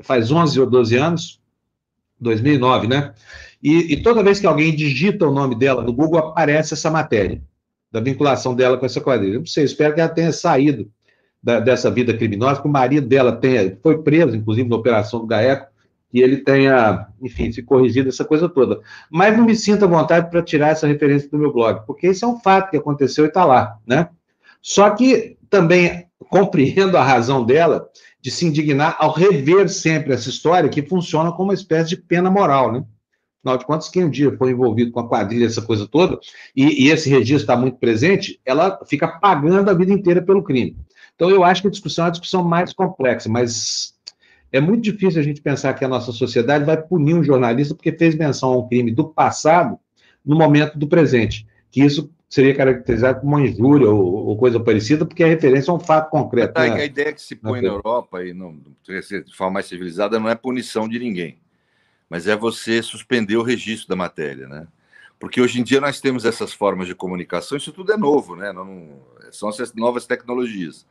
faz 0.00 0.30
11 0.30 0.60
ou 0.60 0.66
12 0.66 0.96
anos, 0.96 1.40
2009, 2.20 2.86
né? 2.86 3.12
E, 3.62 3.92
e, 3.94 4.02
toda 4.02 4.22
vez 4.22 4.38
que 4.38 4.46
alguém 4.46 4.74
digita 4.74 5.26
o 5.26 5.32
nome 5.32 5.56
dela 5.56 5.82
no 5.82 5.92
Google, 5.92 6.18
aparece 6.18 6.74
essa 6.74 6.90
matéria 6.90 7.42
da 7.90 8.00
vinculação 8.00 8.54
dela 8.54 8.76
com 8.76 8.86
essa 8.86 9.00
quadrilha. 9.00 9.34
Eu 9.34 9.40
não 9.40 9.46
sei, 9.46 9.64
espero 9.64 9.94
que 9.94 10.00
ela 10.00 10.08
tenha 10.08 10.30
saído 10.30 10.88
da, 11.42 11.58
dessa 11.58 11.90
vida 11.90 12.16
criminosa, 12.16 12.60
que 12.60 12.68
o 12.68 12.70
marido 12.70 13.08
dela 13.08 13.32
tenha, 13.32 13.76
foi 13.82 14.02
preso, 14.02 14.36
inclusive, 14.36 14.68
na 14.68 14.76
operação 14.76 15.20
do 15.20 15.26
GAECO, 15.26 15.66
que 16.10 16.20
ele 16.20 16.38
tenha, 16.38 17.06
enfim, 17.20 17.52
se 17.52 17.62
corrigido 17.62 18.08
essa 18.08 18.24
coisa 18.24 18.48
toda. 18.48 18.80
Mas 19.10 19.36
não 19.36 19.44
me 19.44 19.54
sinto 19.54 19.84
à 19.84 19.88
vontade 19.88 20.30
para 20.30 20.42
tirar 20.42 20.68
essa 20.68 20.86
referência 20.86 21.28
do 21.28 21.38
meu 21.38 21.52
blog, 21.52 21.84
porque 21.86 22.08
isso 22.08 22.24
é 22.24 22.28
um 22.28 22.40
fato 22.40 22.70
que 22.70 22.76
aconteceu 22.76 23.24
e 23.24 23.28
está 23.28 23.44
lá, 23.44 23.78
né? 23.86 24.08
Só 24.62 24.90
que 24.90 25.36
também 25.50 26.06
compreendo 26.30 26.96
a 26.96 27.02
razão 27.02 27.44
dela 27.44 27.88
de 28.20 28.30
se 28.30 28.46
indignar 28.46 28.96
ao 28.98 29.12
rever 29.12 29.68
sempre 29.68 30.12
essa 30.12 30.28
história 30.28 30.68
que 30.68 30.82
funciona 30.82 31.30
como 31.30 31.50
uma 31.50 31.54
espécie 31.54 31.90
de 31.90 31.96
pena 31.96 32.30
moral, 32.30 32.72
né? 32.72 32.84
Afinal 33.40 33.58
de 33.58 33.66
contas, 33.66 33.88
quem 33.88 34.04
um 34.04 34.10
dia 34.10 34.36
foi 34.36 34.50
envolvido 34.50 34.90
com 34.90 35.00
a 35.00 35.08
quadrilha, 35.08 35.46
essa 35.46 35.62
coisa 35.62 35.86
toda, 35.86 36.18
e, 36.56 36.86
e 36.86 36.90
esse 36.90 37.08
registro 37.08 37.42
está 37.42 37.56
muito 37.56 37.78
presente, 37.78 38.40
ela 38.44 38.80
fica 38.86 39.06
pagando 39.06 39.70
a 39.70 39.74
vida 39.74 39.92
inteira 39.92 40.20
pelo 40.20 40.42
crime. 40.42 40.76
Então, 41.14 41.30
eu 41.30 41.44
acho 41.44 41.62
que 41.62 41.68
a 41.68 41.70
discussão 41.70 42.04
é 42.04 42.06
uma 42.06 42.12
discussão 42.12 42.44
mais 42.44 42.72
complexa, 42.72 43.28
mas 43.28 43.94
é 44.52 44.60
muito 44.60 44.82
difícil 44.82 45.20
a 45.20 45.24
gente 45.24 45.42
pensar 45.42 45.74
que 45.74 45.84
a 45.84 45.88
nossa 45.88 46.12
sociedade 46.12 46.64
vai 46.64 46.80
punir 46.80 47.14
um 47.14 47.22
jornalista 47.22 47.74
porque 47.74 47.92
fez 47.92 48.14
menção 48.14 48.52
a 48.52 48.58
um 48.58 48.68
crime 48.68 48.90
do 48.90 49.08
passado 49.08 49.78
no 50.24 50.36
momento 50.36 50.78
do 50.78 50.88
presente, 50.88 51.46
que 51.70 51.82
isso 51.82 52.10
seria 52.28 52.54
caracterizado 52.54 53.20
como 53.20 53.36
uma 53.36 53.46
injúria 53.46 53.88
ou, 53.90 54.26
ou 54.26 54.36
coisa 54.36 54.60
parecida, 54.60 55.06
porque 55.06 55.22
é 55.22 55.26
referência 55.26 55.70
a 55.70 55.74
um 55.74 55.80
fato 55.80 56.10
concreto. 56.10 56.54
Tá, 56.54 56.66
né? 56.66 56.82
A 56.82 56.84
ideia 56.84 57.12
que 57.12 57.22
se 57.22 57.34
põe 57.36 57.60
na 57.60 57.68
Europa, 57.68 58.24
e 58.24 58.34
não, 58.34 58.58
de 58.86 59.34
forma 59.34 59.54
mais 59.54 59.66
civilizada, 59.66 60.18
não 60.20 60.28
é 60.28 60.34
punição 60.34 60.88
de 60.88 60.98
ninguém, 60.98 61.38
mas 62.08 62.26
é 62.26 62.36
você 62.36 62.82
suspender 62.82 63.36
o 63.36 63.42
registro 63.42 63.88
da 63.88 63.96
matéria, 63.96 64.46
né? 64.46 64.66
Porque 65.18 65.40
hoje 65.40 65.60
em 65.60 65.64
dia 65.64 65.80
nós 65.80 66.00
temos 66.00 66.24
essas 66.24 66.52
formas 66.52 66.86
de 66.86 66.94
comunicação, 66.94 67.58
isso 67.58 67.72
tudo 67.72 67.92
é 67.92 67.96
novo, 67.96 68.36
né? 68.36 68.52
Não, 68.52 69.00
são 69.32 69.48
essas 69.48 69.74
novas 69.74 70.06
tecnologias 70.06 70.86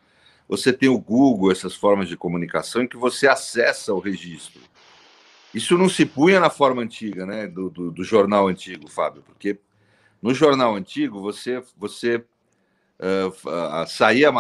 você 0.47 0.71
tem 0.71 0.89
o 0.89 0.97
Google, 0.97 1.51
essas 1.51 1.75
formas 1.75 2.07
de 2.07 2.15
comunicação, 2.15 2.81
em 2.81 2.87
que 2.87 2.97
você 2.97 3.27
acessa 3.27 3.93
o 3.93 3.99
registro. 3.99 4.61
Isso 5.53 5.77
não 5.77 5.89
se 5.89 6.05
punha 6.05 6.39
na 6.39 6.49
forma 6.49 6.81
antiga, 6.81 7.25
né, 7.25 7.47
do, 7.47 7.69
do, 7.69 7.91
do 7.91 8.03
jornal 8.03 8.47
antigo, 8.47 8.89
Fábio, 8.89 9.23
porque 9.23 9.59
no 10.21 10.33
jornal 10.33 10.75
antigo 10.75 11.21
você 11.21 11.63
você 11.75 12.17
uh, 12.99 13.27
uh, 13.27 13.87
saía 13.87 14.31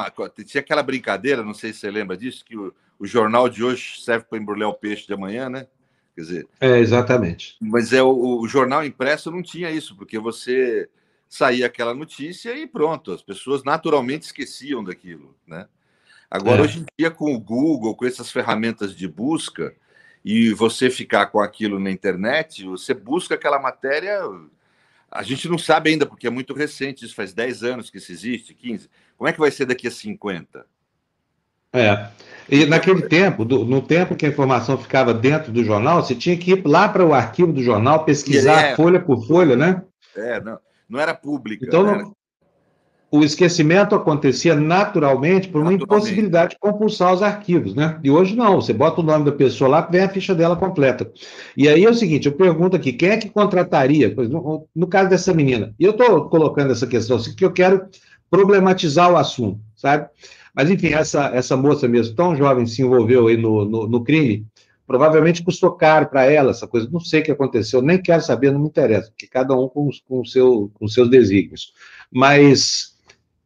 tinha 0.45 0.61
aquela 0.61 0.83
brincadeira, 0.83 1.43
não 1.43 1.53
sei 1.53 1.73
se 1.73 1.79
você 1.79 1.91
lembra 1.91 2.17
disso, 2.17 2.43
que 2.45 2.57
o, 2.57 2.73
o 2.99 3.05
jornal 3.05 3.49
de 3.49 3.63
hoje 3.63 4.01
serve 4.01 4.25
para 4.29 4.37
embrulhar 4.37 4.69
o 4.69 4.73
peixe 4.73 5.07
de 5.07 5.13
amanhã, 5.13 5.49
né? 5.49 5.67
Quer 6.15 6.21
dizer, 6.21 6.47
é 6.59 6.79
exatamente. 6.79 7.55
Mas 7.61 7.93
é 7.93 8.01
o, 8.01 8.39
o 8.39 8.47
jornal 8.47 8.83
impresso 8.83 9.31
não 9.31 9.43
tinha 9.43 9.69
isso, 9.69 9.95
porque 9.95 10.17
você 10.17 10.89
saía 11.29 11.67
aquela 11.67 11.93
notícia 11.93 12.55
e 12.55 12.65
pronto, 12.65 13.11
as 13.11 13.21
pessoas 13.21 13.63
naturalmente 13.63 14.23
esqueciam 14.23 14.83
daquilo, 14.83 15.35
né? 15.45 15.67
Agora, 16.29 16.61
é. 16.61 16.61
hoje 16.63 16.79
em 16.79 16.85
dia, 16.97 17.09
com 17.09 17.33
o 17.33 17.39
Google, 17.39 17.95
com 17.95 18.05
essas 18.05 18.31
ferramentas 18.31 18.95
de 18.95 19.07
busca, 19.07 19.73
e 20.23 20.53
você 20.53 20.89
ficar 20.89 21.27
com 21.27 21.39
aquilo 21.39 21.79
na 21.79 21.89
internet, 21.89 22.65
você 22.65 22.93
busca 22.93 23.35
aquela 23.35 23.59
matéria. 23.59 24.19
A 25.09 25.23
gente 25.23 25.47
não 25.47 25.57
sabe 25.57 25.89
ainda, 25.89 26.05
porque 26.05 26.27
é 26.27 26.29
muito 26.29 26.53
recente, 26.53 27.05
isso 27.05 27.15
faz 27.15 27.33
10 27.33 27.63
anos 27.63 27.89
que 27.89 27.97
isso 27.97 28.11
existe, 28.11 28.53
15. 28.53 28.89
Como 29.17 29.29
é 29.29 29.31
que 29.31 29.39
vai 29.39 29.49
ser 29.51 29.65
daqui 29.65 29.87
a 29.87 29.91
50? 29.91 30.65
É. 31.71 32.09
E 32.49 32.65
naquele 32.65 33.03
tempo, 33.03 33.45
do, 33.45 33.63
no 33.63 33.81
tempo 33.81 34.15
que 34.15 34.25
a 34.25 34.29
informação 34.29 34.77
ficava 34.77 35.13
dentro 35.13 35.51
do 35.51 35.63
jornal, 35.63 36.03
você 36.03 36.15
tinha 36.15 36.35
que 36.37 36.51
ir 36.51 36.67
lá 36.67 36.89
para 36.89 37.05
o 37.05 37.13
arquivo 37.13 37.53
do 37.53 37.63
jornal, 37.63 38.03
pesquisar 38.03 38.61
é, 38.61 38.75
folha 38.75 38.99
por 38.99 39.25
folha, 39.25 39.55
né? 39.55 39.81
É, 40.15 40.41
não, 40.41 40.59
não 40.89 40.99
era 40.99 41.13
pública. 41.13 41.65
Então, 41.65 41.83
não, 41.83 42.16
o 43.09 43.23
esquecimento 43.23 43.95
acontecia 43.95 44.53
naturalmente 44.53 45.47
por 45.47 45.61
uma 45.61 45.71
naturalmente. 45.71 45.83
impossibilidade 45.83 46.51
de 46.51 46.59
compulsar 46.59 47.13
os 47.13 47.21
arquivos, 47.21 47.73
né? 47.73 47.99
E 48.03 48.11
hoje 48.11 48.35
não, 48.35 48.59
você 48.59 48.73
bota 48.73 48.99
o 48.99 49.03
nome 49.03 49.23
da 49.23 49.31
pessoa 49.31 49.69
lá, 49.69 49.81
vem 49.81 50.01
a 50.01 50.09
ficha 50.09 50.35
dela 50.35 50.57
completa. 50.57 51.09
E 51.55 51.69
aí 51.69 51.85
é 51.85 51.89
o 51.89 51.93
seguinte, 51.93 52.27
eu 52.27 52.33
pergunto 52.33 52.75
aqui, 52.75 52.91
quem 52.91 53.09
é 53.09 53.17
que 53.17 53.29
contrataria, 53.29 54.13
no, 54.13 54.67
no 54.75 54.87
caso 54.87 55.09
dessa 55.09 55.33
menina, 55.33 55.73
e 55.79 55.85
eu 55.85 55.91
estou 55.91 56.27
colocando 56.29 56.71
essa 56.71 56.85
questão 56.85 57.15
assim, 57.15 57.33
que 57.33 57.45
eu 57.45 57.51
quero 57.51 57.87
problematizar 58.29 59.09
o 59.11 59.15
assunto, 59.15 59.59
sabe? 59.75 60.09
Mas, 60.53 60.69
enfim, 60.69 60.87
essa, 60.87 61.27
essa 61.27 61.55
moça 61.55 61.87
mesmo, 61.87 62.15
tão 62.15 62.35
jovem, 62.35 62.65
se 62.65 62.81
envolveu 62.81 63.27
aí 63.27 63.37
no, 63.37 63.63
no, 63.63 63.87
no 63.87 64.03
crime, 64.03 64.45
provavelmente 64.85 65.43
custou 65.43 65.71
caro 65.71 66.07
para 66.07 66.25
ela 66.25 66.51
essa 66.51 66.67
coisa, 66.67 66.89
não 66.91 66.99
sei 66.99 67.21
o 67.21 67.23
que 67.23 67.31
aconteceu, 67.31 67.81
nem 67.81 68.01
quero 68.01 68.21
saber, 68.21 68.51
não 68.51 68.59
me 68.59 68.67
interessa, 68.67 69.09
porque 69.09 69.27
cada 69.27 69.55
um 69.55 69.69
com, 69.69 69.89
com, 70.07 70.25
seu, 70.25 70.71
com 70.73 70.87
seus 70.87 71.09
desígnios. 71.09 71.73
Mas 72.11 72.96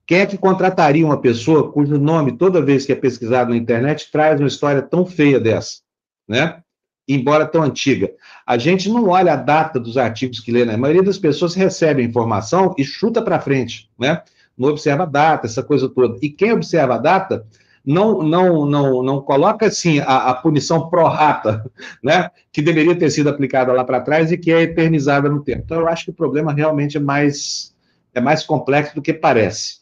quem 0.06 0.20
é 0.20 0.26
que 0.26 0.38
contrataria 0.38 1.06
uma 1.06 1.20
pessoa 1.20 1.72
cujo 1.72 1.98
nome, 1.98 2.38
toda 2.38 2.62
vez 2.62 2.86
que 2.86 2.92
é 2.92 2.96
pesquisado 2.96 3.52
na 3.52 3.58
internet, 3.58 4.10
traz 4.12 4.40
uma 4.40 4.48
história 4.48 4.82
tão 4.82 5.06
feia 5.06 5.40
dessa, 5.40 5.80
né? 6.28 6.62
Embora 7.08 7.46
tão 7.46 7.64
antiga. 7.64 8.12
A 8.46 8.58
gente 8.58 8.90
não 8.90 9.10
olha 9.10 9.34
a 9.34 9.38
data 9.38 9.80
dos 9.80 9.98
artigos 9.98 10.40
que 10.40 10.52
lê, 10.52 10.66
né? 10.66 10.76
A 10.76 10.78
maioria 10.78 11.04
das 11.04 11.18
pessoas 11.18 11.54
recebe 11.54 12.02
a 12.02 12.06
informação 12.06 12.74
e 12.78 12.84
chuta 12.84 13.22
para 13.22 13.40
frente, 13.40 13.90
né? 14.00 14.22
Não 14.58 14.70
observa 14.70 15.04
a 15.04 15.08
data, 15.08 15.48
essa 15.48 15.64
coisa 15.64 15.90
toda. 15.90 16.18
E 16.22 16.30
quem 16.30 16.52
observa 16.52 16.96
a 16.96 17.00
data 17.00 17.46
não 17.86 18.22
não 18.22 18.66
não 18.66 19.02
não 19.02 19.22
coloca 19.22 19.66
assim 19.66 20.00
a, 20.00 20.30
a 20.30 20.34
punição 20.36 20.90
pro 20.90 21.08
rata, 21.08 21.70
né? 22.04 22.30
Que 22.52 22.62
deveria 22.62 22.96
ter 22.96 23.10
sido 23.10 23.30
aplicada 23.30 23.74
lá 23.74 23.84
para 23.84 24.02
trás 24.02 24.32
e 24.32 24.38
que 24.38 24.52
é 24.52 24.62
eternizada 24.62 25.30
no 25.30 25.44
tempo. 25.44 25.64
Então 25.66 25.80
eu 25.80 25.88
acho 25.88 26.06
que 26.06 26.12
o 26.12 26.16
problema 26.16 26.54
realmente 26.54 26.98
é 26.98 27.00
mais 27.00 27.76
é 28.14 28.22
mais 28.22 28.44
complexo 28.44 28.96
do 28.96 29.02
que 29.02 29.14
parece. 29.14 29.81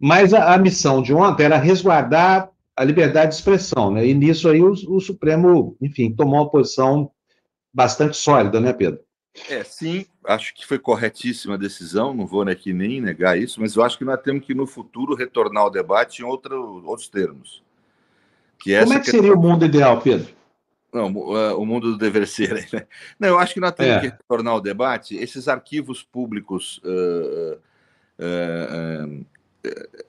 Mas 0.00 0.32
a, 0.32 0.54
a, 0.54 0.58
missão 0.58 1.02
de 1.02 1.12
ontem 1.12 1.44
era 1.44 1.56
resguardar 1.56 2.50
a 2.76 2.84
liberdade 2.84 3.30
de 3.30 3.34
expressão, 3.36 3.90
né? 3.90 4.06
E 4.06 4.14
nisso 4.14 4.48
aí 4.48 4.62
o, 4.62 4.70
o 4.70 5.00
Supremo, 5.00 5.76
enfim, 5.80 6.12
tomou 6.12 6.40
uma 6.40 6.50
posição 6.50 7.10
bastante 7.74 8.16
sólida, 8.16 8.60
né, 8.60 8.72
Pedro? 8.72 9.00
É, 9.48 9.62
sim, 9.62 10.06
acho 10.24 10.54
que 10.54 10.66
foi 10.66 10.78
corretíssima 10.78 11.54
a 11.54 11.58
decisão, 11.58 12.14
não 12.14 12.26
vou 12.26 12.42
aqui 12.42 12.72
nem 12.72 13.00
negar 13.00 13.38
isso, 13.38 13.60
mas 13.60 13.76
eu 13.76 13.82
acho 13.82 13.98
que 13.98 14.04
nós 14.04 14.20
temos 14.20 14.44
que, 14.44 14.54
no 14.54 14.66
futuro, 14.66 15.14
retornar 15.14 15.64
ao 15.64 15.70
debate 15.70 16.22
em 16.22 16.24
outro, 16.24 16.82
outros 16.84 17.08
termos. 17.08 17.62
Que 18.58 18.78
Como 18.80 18.94
é 18.94 19.00
que 19.00 19.10
seria 19.10 19.34
o 19.34 19.40
mundo 19.40 19.64
ideal, 19.64 20.00
Pedro? 20.00 20.36
Não, 20.92 21.06
o 21.06 21.66
mundo 21.66 21.92
do 21.92 21.98
dever 21.98 22.26
ser. 22.26 22.66
Né? 22.72 22.86
Não, 23.20 23.28
eu 23.28 23.38
acho 23.38 23.54
que 23.54 23.60
nós 23.60 23.72
temos 23.72 23.96
é. 23.96 24.00
que 24.00 24.06
retornar 24.06 24.54
ao 24.54 24.60
debate. 24.60 25.16
Esses 25.16 25.46
arquivos 25.46 26.02
públicos 26.02 26.80
uh, 26.82 27.58
uh, 28.18 29.06
uh, 29.06 29.26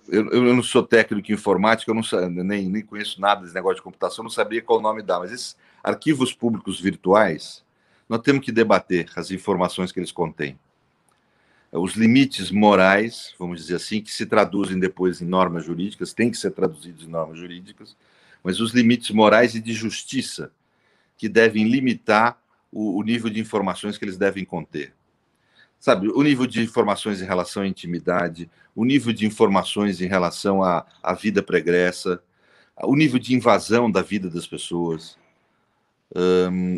eu, 0.07 0.29
eu, 0.31 0.55
não 0.55 0.63
sou 0.63 0.83
técnico 0.83 1.31
em 1.31 1.35
informática, 1.35 1.91
eu 1.91 1.95
não, 1.95 2.43
nem, 2.43 2.69
nem 2.69 2.83
conheço 2.83 3.19
nada 3.19 3.41
desse 3.41 3.53
negócio 3.53 3.77
de 3.77 3.81
computação, 3.81 4.23
não 4.23 4.29
sabia 4.29 4.61
qual 4.61 4.81
nome 4.81 5.01
dá, 5.01 5.19
mas 5.19 5.31
esses 5.31 5.57
arquivos 5.83 6.33
públicos 6.33 6.79
virtuais, 6.79 7.63
nós 8.07 8.21
temos 8.21 8.43
que 8.43 8.51
debater 8.51 9.09
as 9.15 9.31
informações 9.31 9.91
que 9.91 9.99
eles 9.99 10.11
contêm. 10.11 10.59
Os 11.71 11.93
limites 11.93 12.49
morais, 12.49 13.35
vamos 13.37 13.61
dizer 13.61 13.75
assim, 13.75 14.01
que 14.01 14.11
se 14.11 14.25
traduzem 14.25 14.79
depois 14.79 15.21
em 15.21 15.25
normas 15.25 15.65
jurídicas, 15.65 16.13
têm 16.13 16.31
que 16.31 16.37
ser 16.37 16.51
traduzidos 16.51 17.05
em 17.05 17.09
normas 17.09 17.37
jurídicas, 17.37 17.95
mas 18.43 18.59
os 18.59 18.71
limites 18.71 19.11
morais 19.11 19.53
e 19.53 19.59
de 19.59 19.73
justiça 19.73 20.51
que 21.15 21.29
devem 21.29 21.69
limitar 21.69 22.41
o, 22.71 22.97
o 22.97 23.03
nível 23.03 23.29
de 23.29 23.39
informações 23.39 23.97
que 23.97 24.05
eles 24.05 24.17
devem 24.17 24.45
conter. 24.45 24.93
Sabe, 25.79 26.09
o 26.09 26.21
nível 26.21 26.45
de 26.45 26.61
informações 26.61 27.21
em 27.21 27.25
relação 27.25 27.63
à 27.63 27.67
intimidade, 27.67 28.49
o 28.75 28.83
nível 28.83 29.13
de 29.13 29.25
informações 29.25 30.01
em 30.01 30.07
relação 30.07 30.61
à, 30.61 30.85
à 31.01 31.13
vida 31.13 31.41
pregressa, 31.41 32.21
o 32.83 32.95
nível 32.95 33.19
de 33.19 33.33
invasão 33.33 33.89
da 33.89 34.01
vida 34.01 34.29
das 34.29 34.45
pessoas. 34.45 35.17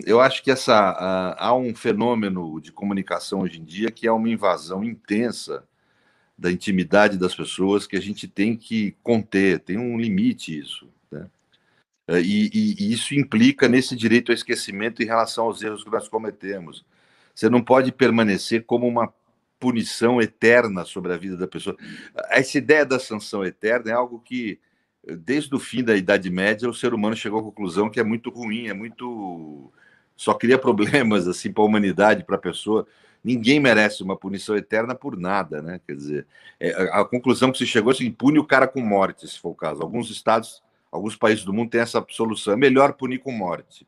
Eu 0.06 0.20
acho 0.20 0.44
que 0.44 0.52
essa 0.52 1.36
há 1.38 1.56
um 1.56 1.74
fenômeno 1.74 2.60
de 2.60 2.72
comunicação 2.72 3.42
hoje 3.42 3.60
em 3.60 3.64
dia 3.64 3.90
que 3.90 4.06
é 4.06 4.12
uma 4.12 4.30
invasão 4.30 4.84
intensa 4.84 5.64
da 6.38 6.52
intimidade 6.52 7.18
das 7.18 7.36
pessoas 7.36 7.86
que 7.86 7.96
a 7.96 8.02
gente 8.02 8.28
tem 8.28 8.58
que 8.58 8.96
conter, 9.04 9.60
tem 9.60 9.78
um 9.78 10.00
limite 10.00 10.58
isso. 10.58 10.90
Né? 11.12 11.28
E, 12.10 12.50
e, 12.52 12.76
e, 12.84 12.94
isso 12.94 13.14
implica 13.14 13.70
nesse 13.70 13.96
direito 13.96 14.32
ao 14.32 14.36
esquecimento 14.36 15.02
em 15.02 15.06
relação 15.06 15.46
aos 15.46 15.62
erros 15.62 15.84
que 15.84 15.90
nós 15.92 16.10
cometemos. 16.10 16.84
Você 17.34 17.50
não 17.50 17.62
pode 17.62 17.92
permanecer 17.92 18.66
como 18.66 18.88
uma 18.88 19.14
punição 19.60 20.20
eterna 20.20 20.84
sobre 20.84 21.14
a 21.14 21.18
vida 21.18 21.38
da 21.38 21.48
pessoa. 21.48 21.78
Essa 22.30 22.58
ideia 22.58 22.86
da 22.86 23.00
sanção 23.00 23.46
eterna 23.46 23.92
é 23.92 23.94
algo 23.94 24.20
que 24.20 24.60
desde 25.20 25.54
o 25.56 25.60
fim 25.60 25.84
da 25.84 25.96
Idade 25.96 26.30
Média, 26.30 26.68
o 26.70 26.74
ser 26.74 26.94
humano 26.94 27.16
chegou 27.16 27.40
à 27.40 27.44
conclusão 27.44 27.90
que 27.90 28.00
é 28.00 28.04
muito 28.04 28.30
ruim, 28.30 28.68
é 28.68 28.74
muito. 28.74 29.72
só 30.16 30.34
cria 30.34 30.58
problemas 30.58 31.28
assim 31.28 31.52
para 31.52 31.64
a 31.64 31.66
humanidade, 31.66 32.24
para 32.24 32.36
a 32.36 32.40
pessoa. 32.40 32.88
Ninguém 33.24 33.60
merece 33.60 34.02
uma 34.02 34.18
punição 34.18 34.58
eterna 34.58 34.96
por 34.96 35.16
nada, 35.16 35.62
né? 35.62 35.80
Quer 35.86 35.96
dizer, 35.96 36.28
é, 36.60 36.72
a, 36.92 37.06
conclusão 37.06 37.52
que 37.52 37.60
se 37.60 37.68
chegou 37.68 37.92
é 37.92 37.96
assim: 37.96 38.12
pune 38.12 38.40
o 38.40 38.46
cara 38.46 38.68
com 38.68 38.82
morte, 38.82 39.28
se 39.28 39.40
for 39.40 39.50
o 39.50 39.56
caso. 39.56 39.84
Alguns 39.84 40.10
estados, 40.10 40.64
alguns 40.92 41.16
países 41.16 41.46
do 41.46 41.54
mundo 41.54 41.70
têm 41.70 41.82
essa 41.82 42.04
solução. 42.10 42.54
É 42.54 42.58
melhor 42.58 42.94
punir 42.94 43.20
com 43.20 43.32
morte 43.32 43.86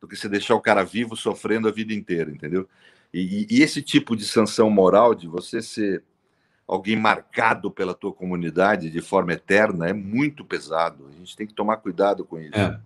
do 0.00 0.06
que 0.06 0.16
você 0.16 0.28
deixar 0.28 0.54
o 0.54 0.60
cara 0.60 0.84
vivo 0.84 1.16
sofrendo 1.16 1.68
a 1.68 1.72
vida 1.72 1.92
inteira, 1.92 2.30
entendeu? 2.30 2.68
E, 3.12 3.46
e, 3.50 3.58
e 3.58 3.62
esse 3.62 3.82
tipo 3.82 4.14
de 4.14 4.24
sanção 4.24 4.70
moral 4.70 5.14
de 5.14 5.26
você 5.26 5.62
ser 5.62 6.04
alguém 6.66 6.96
marcado 6.96 7.70
pela 7.70 7.94
tua 7.94 8.12
comunidade 8.12 8.90
de 8.90 9.00
forma 9.00 9.32
eterna 9.32 9.88
é 9.88 9.92
muito 9.94 10.44
pesado. 10.44 11.08
A 11.08 11.12
gente 11.12 11.34
tem 11.34 11.46
que 11.46 11.54
tomar 11.54 11.78
cuidado 11.78 12.24
com 12.24 12.38
isso. 12.38 12.54
É. 12.54 12.78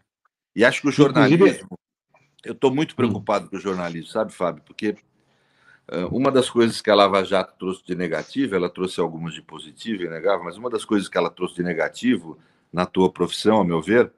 E 0.55 0.65
acho 0.65 0.81
que 0.81 0.89
o 0.89 0.93
jornalismo. 0.93 1.77
Eu 2.45 2.53
estou 2.53 2.73
muito 2.75 2.93
hum. 2.93 2.97
preocupado 2.97 3.49
com 3.51 3.57
o 3.57 3.61
jornalismo, 3.61 4.11
sabe, 4.11 4.33
Fábio? 4.33 4.63
Porque 4.65 4.97
uh, 5.91 6.07
uma 6.11 6.31
das 6.31 6.49
coisas 6.49 6.81
que 6.81 6.91
a 6.91 6.95
Lava 6.95 7.25
Jato 7.25 7.55
trouxe 7.59 7.85
de 7.85 7.95
negativo, 7.95 8.55
ela 8.55 8.71
trouxe 8.71 9.01
algumas 9.01 9.35
de 9.35 9.43
positivo 9.43 10.05
e 10.05 10.09
negativo, 10.09 10.45
mas 10.45 10.57
uma 10.57 10.71
das 10.71 10.85
coisas 10.85 11.09
que 11.09 11.19
ela 11.19 11.31
trouxe 11.31 11.57
de 11.57 11.63
negativo 11.63 12.39
na 12.73 12.87
tua 12.87 13.13
profissão, 13.13 13.57
ao 13.57 13.65
meu 13.65 13.81
ver, 13.83 14.13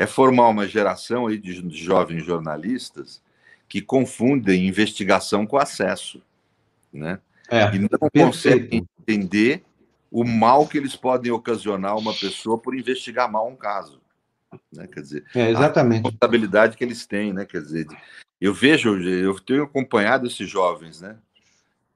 é 0.00 0.06
formar 0.06 0.48
uma 0.48 0.66
geração 0.66 1.26
aí 1.26 1.36
de, 1.36 1.62
jovens 1.76 2.24
jornalistas 2.24 3.20
que 3.68 3.82
confundem 3.82 4.66
investigação 4.66 5.46
com 5.46 5.58
acesso, 5.58 6.22
né? 6.90 7.20
É, 7.50 7.66
e 7.74 7.78
não 7.78 7.86
perfeito. 7.86 8.10
conseguem 8.14 8.88
entender 8.98 9.62
o 10.10 10.24
mal 10.24 10.66
que 10.66 10.78
eles 10.78 10.96
podem 10.96 11.30
ocasionar 11.30 11.98
uma 11.98 12.14
pessoa 12.14 12.56
por 12.56 12.74
investigar 12.74 13.30
mal 13.30 13.46
um 13.46 13.54
caso. 13.54 14.00
Né? 14.72 14.86
Quer 14.86 15.00
dizer, 15.02 15.24
é, 15.34 15.50
exatamente. 15.50 16.06
a 16.06 16.08
responsabilidade 16.08 16.78
que 16.78 16.84
eles 16.84 17.04
têm, 17.04 17.34
né? 17.34 17.44
Quer 17.44 17.60
dizer, 17.60 17.86
eu 18.40 18.54
vejo, 18.54 18.98
eu 19.02 19.38
tenho 19.38 19.64
acompanhado 19.64 20.26
esses 20.26 20.48
jovens, 20.48 21.02
né? 21.02 21.18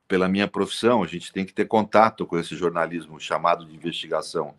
Pela 0.07 0.29
minha 0.29 0.47
profissão, 0.47 1.03
a 1.03 1.07
gente 1.07 1.33
tem 1.33 1.47
que 1.47 1.55
ter 1.55 1.65
contato 1.65 2.27
com 2.27 2.39
esse 2.39 2.55
jornalismo 2.55 3.19
chamado 3.19 3.65
de 3.65 3.75
investigação. 3.75 4.55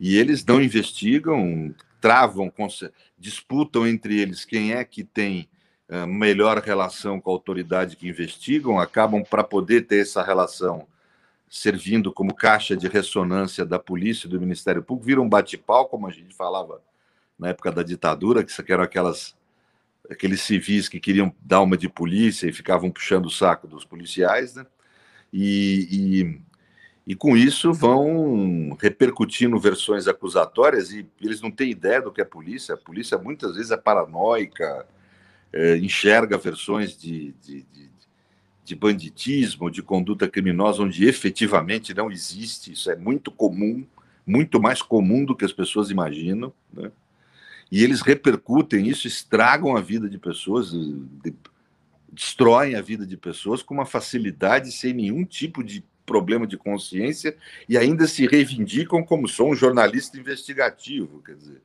E 0.00 0.16
eles 0.16 0.42
não 0.42 0.62
investigam, 0.62 1.74
travam, 2.00 2.52
disputam 3.18 3.86
entre 3.86 4.20
eles 4.20 4.44
quem 4.44 4.72
é 4.72 4.84
que 4.84 5.02
tem 5.04 5.48
uh, 5.88 6.06
melhor 6.06 6.58
relação 6.58 7.20
com 7.20 7.30
a 7.30 7.34
autoridade 7.34 7.96
que 7.96 8.08
investigam, 8.08 8.78
acabam 8.78 9.22
para 9.22 9.44
poder 9.44 9.86
ter 9.86 10.02
essa 10.02 10.22
relação 10.22 10.86
servindo 11.48 12.12
como 12.12 12.34
caixa 12.34 12.76
de 12.76 12.88
ressonância 12.88 13.64
da 13.64 13.78
polícia 13.78 14.26
e 14.26 14.30
do 14.30 14.40
Ministério 14.40 14.82
Público, 14.82 15.06
vira 15.06 15.20
um 15.20 15.28
bate-pau, 15.28 15.88
como 15.88 16.06
a 16.06 16.10
gente 16.10 16.34
falava 16.34 16.80
na 17.38 17.48
época 17.48 17.72
da 17.72 17.82
ditadura, 17.82 18.44
que 18.44 18.72
eram 18.72 18.84
aquelas 18.84 19.36
aqueles 20.10 20.40
civis 20.40 20.88
que 20.88 20.98
queriam 20.98 21.34
dar 21.40 21.60
uma 21.60 21.76
de 21.76 21.88
polícia 21.88 22.46
e 22.46 22.52
ficavam 22.52 22.90
puxando 22.90 23.26
o 23.26 23.30
saco 23.30 23.66
dos 23.66 23.84
policiais, 23.84 24.54
né? 24.54 24.64
E, 25.30 26.40
e, 27.08 27.14
com 27.14 27.36
isso 27.36 27.72
vão 27.72 28.76
repercutindo 28.80 29.58
versões 29.58 30.06
acusatórias 30.06 30.92
e 30.92 31.06
eles 31.20 31.40
não 31.40 31.50
têm 31.50 31.70
ideia 31.70 32.02
do 32.02 32.12
que 32.12 32.20
é 32.20 32.24
polícia. 32.24 32.74
A 32.74 32.78
polícia 32.78 33.16
muitas 33.16 33.56
vezes 33.56 33.70
é 33.70 33.76
paranoica, 33.76 34.86
é, 35.52 35.78
enxerga 35.78 36.36
versões 36.36 36.96
de, 36.96 37.32
de, 37.42 37.62
de 37.72 37.88
de 38.68 38.74
banditismo, 38.74 39.70
de 39.70 39.82
conduta 39.82 40.28
criminosa, 40.28 40.82
onde 40.82 41.08
efetivamente 41.08 41.94
não 41.94 42.10
existe. 42.10 42.72
Isso 42.72 42.90
é 42.90 42.96
muito 42.96 43.30
comum, 43.30 43.86
muito 44.26 44.60
mais 44.60 44.82
comum 44.82 45.24
do 45.24 45.34
que 45.34 45.44
as 45.44 45.52
pessoas 45.52 45.90
imaginam. 45.90 46.52
Né? 46.70 46.92
E 47.72 47.82
eles 47.82 48.02
repercutem 48.02 48.86
isso, 48.86 49.06
estragam 49.06 49.74
a 49.74 49.80
vida 49.80 50.06
de 50.06 50.18
pessoas, 50.18 50.70
de, 50.70 51.34
destroem 52.12 52.74
a 52.74 52.82
vida 52.82 53.06
de 53.06 53.16
pessoas 53.16 53.62
com 53.62 53.72
uma 53.72 53.86
facilidade, 53.86 54.70
sem 54.70 54.92
nenhum 54.92 55.24
tipo 55.24 55.64
de 55.64 55.82
problema 56.08 56.46
de 56.46 56.56
consciência, 56.56 57.36
e 57.68 57.76
ainda 57.76 58.06
se 58.06 58.26
reivindicam 58.26 59.04
como 59.04 59.28
sou 59.28 59.50
um 59.50 59.54
jornalista 59.54 60.18
investigativo. 60.18 61.22
Quer 61.22 61.36
dizer, 61.36 61.62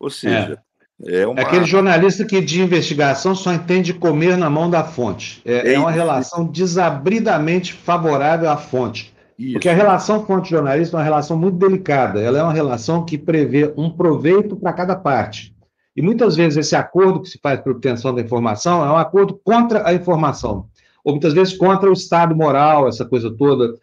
ou 0.00 0.10
seja. 0.10 0.54
É 0.54 0.72
é, 1.04 1.26
uma... 1.26 1.40
é, 1.40 1.42
aquele 1.42 1.64
jornalista 1.64 2.24
que 2.24 2.40
de 2.40 2.62
investigação 2.62 3.34
só 3.34 3.52
entende 3.52 3.92
comer 3.92 4.36
na 4.36 4.48
mão 4.48 4.70
da 4.70 4.84
fonte. 4.84 5.42
É, 5.44 5.70
é, 5.70 5.74
é 5.74 5.78
uma 5.78 5.90
relação 5.90 6.44
desabridamente 6.44 7.72
favorável 7.72 8.48
à 8.48 8.56
fonte. 8.56 9.12
Isso. 9.38 9.54
Porque 9.54 9.68
a 9.68 9.74
relação 9.74 10.24
fonte-jornalista 10.24 10.96
é 10.96 10.98
uma 10.98 11.04
relação 11.04 11.36
muito 11.36 11.58
delicada. 11.58 12.20
Ela 12.20 12.38
é 12.38 12.42
uma 12.42 12.52
relação 12.52 13.04
que 13.04 13.18
prevê 13.18 13.72
um 13.76 13.90
proveito 13.90 14.54
para 14.56 14.72
cada 14.72 14.94
parte. 14.94 15.52
E 15.96 16.00
muitas 16.00 16.36
vezes 16.36 16.56
esse 16.56 16.76
acordo 16.76 17.20
que 17.20 17.28
se 17.28 17.38
faz 17.42 17.60
para 17.60 17.72
obtenção 17.72 18.14
da 18.14 18.22
informação 18.22 18.84
é 18.84 18.90
um 18.90 18.96
acordo 18.96 19.38
contra 19.44 19.86
a 19.86 19.92
informação. 19.92 20.66
Ou 21.04 21.12
muitas 21.12 21.32
vezes 21.32 21.56
contra 21.56 21.90
o 21.90 21.92
estado 21.92 22.34
moral, 22.34 22.88
essa 22.88 23.04
coisa 23.04 23.30
toda. 23.30 23.74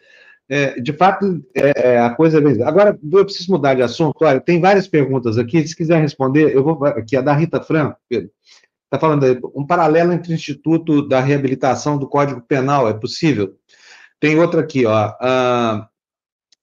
É, 0.47 0.79
de 0.81 0.93
fato, 0.93 1.43
é, 1.53 1.93
é 1.93 1.99
a 1.99 2.09
coisa 2.09 2.39
é 2.39 2.63
Agora, 2.63 2.97
eu 3.11 3.25
preciso 3.25 3.51
mudar 3.51 3.75
de 3.75 3.83
assunto. 3.83 4.15
Olha, 4.21 4.39
tem 4.39 4.59
várias 4.59 4.87
perguntas 4.87 5.37
aqui. 5.37 5.67
Se 5.67 5.75
quiser 5.75 6.01
responder, 6.01 6.55
eu 6.55 6.63
vou 6.63 6.83
aqui, 6.85 7.15
a 7.15 7.21
da 7.21 7.33
Rita 7.33 7.61
Fran, 7.61 7.93
está 8.09 8.99
falando 8.99 9.51
um 9.53 9.65
paralelo 9.65 10.11
entre 10.11 10.31
o 10.31 10.35
Instituto 10.35 11.07
da 11.07 11.19
Reabilitação 11.19 11.97
do 11.97 12.07
Código 12.07 12.41
Penal, 12.41 12.89
é 12.89 12.93
possível? 12.93 13.55
Tem 14.19 14.39
outra 14.39 14.61
aqui, 14.61 14.85
ó. 14.85 15.09
Uh, 15.09 15.87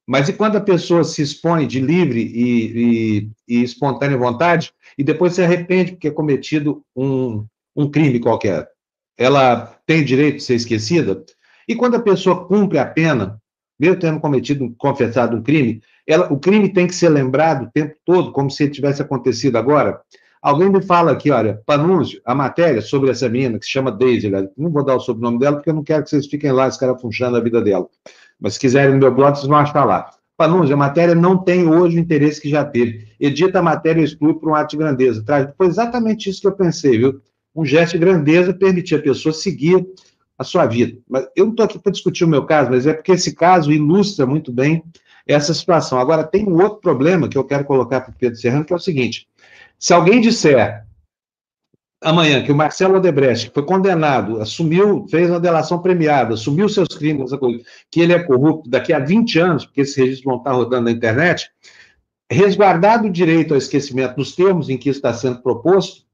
mas 0.06 0.28
e 0.28 0.32
quando 0.32 0.56
a 0.56 0.60
pessoa 0.60 1.02
se 1.04 1.22
expõe 1.22 1.66
de 1.66 1.80
livre 1.80 2.20
e, 2.20 2.78
e, 3.18 3.30
e, 3.48 3.62
espontânea 3.62 4.16
vontade 4.16 4.72
e 4.96 5.02
depois 5.02 5.34
se 5.34 5.42
arrepende 5.42 5.92
porque 5.92 6.08
é 6.08 6.12
cometido 6.12 6.84
um, 6.94 7.44
um 7.74 7.90
crime 7.90 8.20
qualquer? 8.20 8.68
Ela 9.16 9.76
tem 9.86 10.04
direito 10.04 10.36
de 10.36 10.42
ser 10.42 10.54
esquecida? 10.54 11.24
E 11.68 11.74
quando 11.74 11.96
a 11.96 12.02
pessoa 12.02 12.46
cumpre 12.46 12.78
a 12.78 12.86
pena, 12.86 13.40
mesmo 13.78 13.98
tendo 13.98 14.20
cometido, 14.20 14.74
confessado 14.78 15.36
um 15.36 15.42
crime, 15.42 15.82
ela, 16.06 16.32
o 16.32 16.38
crime 16.38 16.72
tem 16.72 16.86
que 16.86 16.94
ser 16.94 17.08
lembrado 17.08 17.64
o 17.64 17.70
tempo 17.70 17.94
todo, 18.04 18.32
como 18.32 18.50
se 18.50 18.68
tivesse 18.70 19.02
acontecido 19.02 19.56
agora. 19.56 20.00
Alguém 20.40 20.70
me 20.70 20.80
fala 20.80 21.10
aqui, 21.10 21.30
olha, 21.30 21.60
Panúncio, 21.66 22.20
a 22.24 22.34
matéria 22.34 22.80
sobre 22.80 23.10
essa 23.10 23.28
menina, 23.28 23.58
que 23.58 23.64
se 23.64 23.72
chama 23.72 23.90
Daisy, 23.90 24.30
não 24.56 24.70
vou 24.70 24.84
dar 24.84 24.94
o 24.94 25.00
sobrenome 25.00 25.40
dela, 25.40 25.56
porque 25.56 25.70
eu 25.70 25.74
não 25.74 25.82
quero 25.82 26.04
que 26.04 26.10
vocês 26.10 26.26
fiquem 26.26 26.52
lá 26.52 26.68
escarafunchando 26.68 27.36
a 27.36 27.40
vida 27.40 27.60
dela. 27.60 27.88
Mas 28.38 28.54
se 28.54 28.60
quiserem 28.60 28.94
no 28.94 29.00
meu 29.00 29.12
blog, 29.12 29.34
vocês 29.34 29.48
vão 29.48 29.58
achar 29.58 29.84
lá. 29.84 30.10
Panúncio, 30.36 30.74
a 30.74 30.76
matéria 30.76 31.14
não 31.14 31.38
tem 31.38 31.66
hoje 31.66 31.96
o 31.96 32.00
interesse 32.00 32.40
que 32.40 32.50
já 32.50 32.64
teve. 32.64 33.08
Edita 33.18 33.58
a 33.58 33.62
matéria 33.62 34.02
e 34.02 34.04
exclui 34.04 34.34
por 34.34 34.50
um 34.50 34.54
ato 34.54 34.72
de 34.72 34.76
grandeza. 34.76 35.24
Foi 35.56 35.66
exatamente 35.66 36.28
isso 36.28 36.42
que 36.42 36.46
eu 36.46 36.52
pensei, 36.52 36.98
viu? 36.98 37.20
Um 37.56 37.64
gesto 37.64 37.92
de 37.92 37.98
grandeza 37.98 38.52
permitir 38.52 38.96
a 38.96 39.02
pessoa 39.02 39.32
seguir 39.32 39.86
a 40.38 40.44
sua 40.44 40.66
vida. 40.66 40.98
Mas 41.08 41.26
eu 41.34 41.46
não 41.46 41.52
estou 41.52 41.64
aqui 41.64 41.78
para 41.78 41.92
discutir 41.92 42.24
o 42.24 42.28
meu 42.28 42.44
caso, 42.44 42.70
mas 42.70 42.86
é 42.86 42.92
porque 42.92 43.12
esse 43.12 43.34
caso 43.34 43.72
ilustra 43.72 44.26
muito 44.26 44.52
bem 44.52 44.84
essa 45.26 45.52
situação. 45.54 45.98
Agora, 45.98 46.22
tem 46.22 46.46
um 46.46 46.62
outro 46.62 46.80
problema 46.80 47.28
que 47.28 47.38
eu 47.38 47.44
quero 47.44 47.64
colocar 47.64 48.02
para 48.02 48.12
o 48.12 48.14
Pedro 48.14 48.38
Serrano, 48.38 48.64
que 48.64 48.72
é 48.72 48.76
o 48.76 48.80
seguinte: 48.80 49.26
se 49.78 49.92
alguém 49.92 50.20
disser 50.20 50.84
amanhã 52.00 52.44
que 52.44 52.52
o 52.52 52.56
Marcelo 52.56 52.96
Odebrecht, 52.96 53.48
que 53.48 53.54
foi 53.54 53.64
condenado, 53.64 54.40
assumiu, 54.40 55.06
fez 55.08 55.28
uma 55.30 55.40
delação 55.40 55.80
premiada, 55.80 56.34
assumiu 56.34 56.68
seus 56.68 56.88
crimes, 56.88 57.30
que 57.90 58.00
ele 58.00 58.12
é 58.12 58.22
corrupto 58.22 58.70
daqui 58.70 58.92
a 58.92 58.98
20 58.98 59.38
anos, 59.38 59.64
porque 59.64 59.80
esses 59.80 59.96
registros 59.96 60.24
vão 60.24 60.36
estar 60.36 60.52
rodando 60.52 60.84
na 60.84 60.90
internet, 60.90 61.50
resguardado 62.30 63.08
o 63.08 63.10
direito 63.10 63.54
ao 63.54 63.58
esquecimento 63.58 64.16
nos 64.16 64.34
termos 64.34 64.68
em 64.68 64.76
que 64.76 64.88
está 64.88 65.12
sendo 65.12 65.42
proposto, 65.42 66.05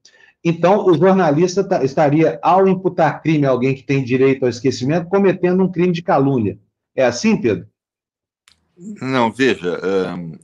então, 0.45 0.85
o 0.87 0.95
jornalista 0.95 1.67
estaria, 1.85 2.39
ao 2.43 2.67
imputar 2.67 3.23
crime 3.23 3.47
a 3.47 3.51
alguém 3.51 3.75
que 3.75 3.85
tem 3.85 4.03
direito 4.03 4.43
ao 4.43 4.49
esquecimento, 4.49 5.09
cometendo 5.09 5.63
um 5.63 5.71
crime 5.71 5.93
de 5.93 6.03
calúnia. 6.03 6.59
É 6.97 7.05
assim, 7.05 7.41
Pedro? 7.41 7.67
Não, 9.01 9.31
veja, 9.31 9.79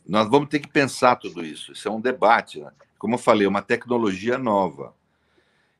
nós 0.06 0.28
vamos 0.28 0.48
ter 0.48 0.60
que 0.60 0.68
pensar 0.68 1.16
tudo 1.16 1.44
isso. 1.44 1.72
Isso 1.72 1.88
é 1.88 1.90
um 1.90 2.00
debate. 2.00 2.60
Né? 2.60 2.70
Como 2.96 3.14
eu 3.14 3.18
falei, 3.18 3.46
é 3.46 3.48
uma 3.48 3.62
tecnologia 3.62 4.38
nova. 4.38 4.94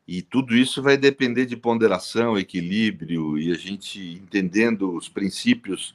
E 0.06 0.22
tudo 0.22 0.56
isso 0.56 0.82
vai 0.82 0.96
depender 0.96 1.46
de 1.46 1.56
ponderação, 1.56 2.38
equilíbrio 2.38 3.38
e 3.38 3.52
a 3.52 3.54
gente 3.54 4.00
entendendo 4.14 4.96
os 4.96 5.08
princípios 5.08 5.94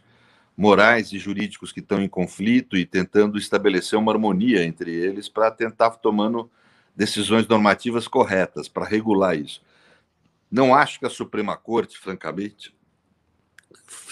morais 0.55 1.11
e 1.11 1.17
jurídicos 1.17 1.71
que 1.71 1.79
estão 1.79 2.01
em 2.01 2.07
conflito 2.07 2.77
e 2.77 2.85
tentando 2.85 3.39
estabelecer 3.39 3.97
uma 3.97 4.11
harmonia 4.11 4.63
entre 4.63 4.93
eles 4.93 5.27
para 5.27 5.49
tentar 5.49 5.89
tomando 5.91 6.47
decisões 6.95 7.47
normativas 7.47 8.07
corretas 8.07 8.67
para 8.67 8.85
regular 8.85 9.37
isso. 9.37 9.61
Não 10.51 10.75
acho 10.75 10.99
que 10.99 11.05
a 11.05 11.09
Suprema 11.09 11.57
Corte, 11.57 11.97
francamente, 11.97 12.75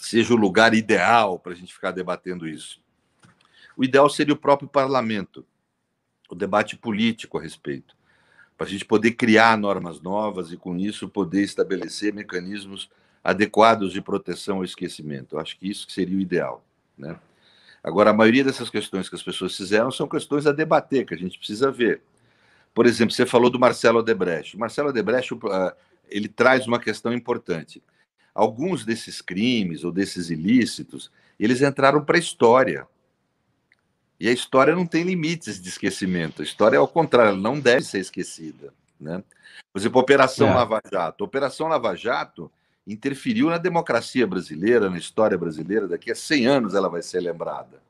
seja 0.01 0.34
o 0.34 0.38
lugar 0.38 0.73
ideal 0.73 1.38
para 1.38 1.53
a 1.53 1.55
gente 1.55 1.73
ficar 1.73 1.91
debatendo 1.91 2.47
isso. 2.47 2.82
O 3.77 3.84
ideal 3.84 4.09
seria 4.09 4.34
o 4.34 4.38
próprio 4.38 4.67
parlamento, 4.67 5.45
o 6.29 6.36
debate 6.36 6.75
político 6.75 7.38
a 7.38 7.41
respeito 7.41 7.95
para 8.61 8.67
a 8.67 8.69
gente 8.69 8.86
poder 8.86 9.13
criar 9.13 9.57
normas 9.57 9.99
novas 10.01 10.51
e, 10.51 10.55
com 10.55 10.77
isso, 10.77 11.09
poder 11.09 11.41
estabelecer 11.41 12.13
mecanismos 12.13 12.91
adequados 13.23 13.91
de 13.91 13.99
proteção 14.03 14.57
ao 14.57 14.63
esquecimento. 14.63 15.36
Eu 15.36 15.39
acho 15.39 15.57
que 15.57 15.67
isso 15.67 15.89
seria 15.89 16.15
o 16.15 16.21
ideal. 16.21 16.63
Né? 16.95 17.17
Agora, 17.84 18.11
a 18.11 18.13
maioria 18.13 18.43
dessas 18.43 18.69
questões 18.69 19.09
que 19.09 19.15
as 19.15 19.23
pessoas 19.23 19.57
fizeram 19.57 19.89
são 19.89 20.07
questões 20.07 20.45
a 20.45 20.51
debater, 20.51 21.07
que 21.07 21.13
a 21.15 21.17
gente 21.17 21.39
precisa 21.39 21.71
ver. 21.71 22.03
Por 22.74 22.86
exemplo, 22.86 23.13
você 23.13 23.26
falou 23.26 23.49
do 23.49 23.59
Marcelo 23.59 23.99
Odebrecht. 23.99 24.55
O 24.55 24.59
Marcelo 24.59 24.89
Odebrecht 24.89 25.38
ah, 25.49 25.76
ele 26.09 26.28
traz 26.28 26.67
uma 26.67 26.80
questão 26.80 27.13
importante. 27.13 27.82
Alguns 28.34 28.86
desses 28.86 29.22
crimes 29.22 29.84
ou 29.84 29.91
desses 29.91 30.30
ilícitos, 30.30 31.11
eles 31.39 31.61
entraram 31.61 32.03
para 32.03 32.17
a 32.17 32.19
história. 32.19 32.88
E 34.19 34.30
a 34.30 34.32
história 34.32 34.76
não 34.76 34.86
tem 34.86 35.03
limites 35.03 35.59
de 35.61 35.67
esquecimento. 35.67 36.41
A 36.41 36.45
história, 36.45 36.78
ao 36.78 36.88
contrário, 36.88 37.36
não 37.36 37.59
deve 37.59 37.82
ser 37.82 37.99
esquecida. 37.99 38.74
Né? 38.99 39.24
Por 39.74 39.80
exemplo, 39.80 39.99
a 39.99 40.03
Operação 40.03 40.49
é. 40.49 40.53
Lava 40.53 40.82
Jato. 40.91 41.24
A 41.24 41.28
Operação 41.28 41.67
Lava 41.67 41.95
Jato 41.95 42.51
interferiu 42.86 43.49
na 43.49 43.57
democracia 43.57 44.28
brasileira, 44.28 44.89
na 44.89 44.97
história 44.97 45.38
brasileira. 45.38 45.88
Daqui 45.88 46.11
a 46.11 46.15
100 46.15 46.45
anos 46.45 46.76
ela 46.76 46.88
vai 46.88 47.01
ser 47.01 47.19
lembrada. 47.19 47.82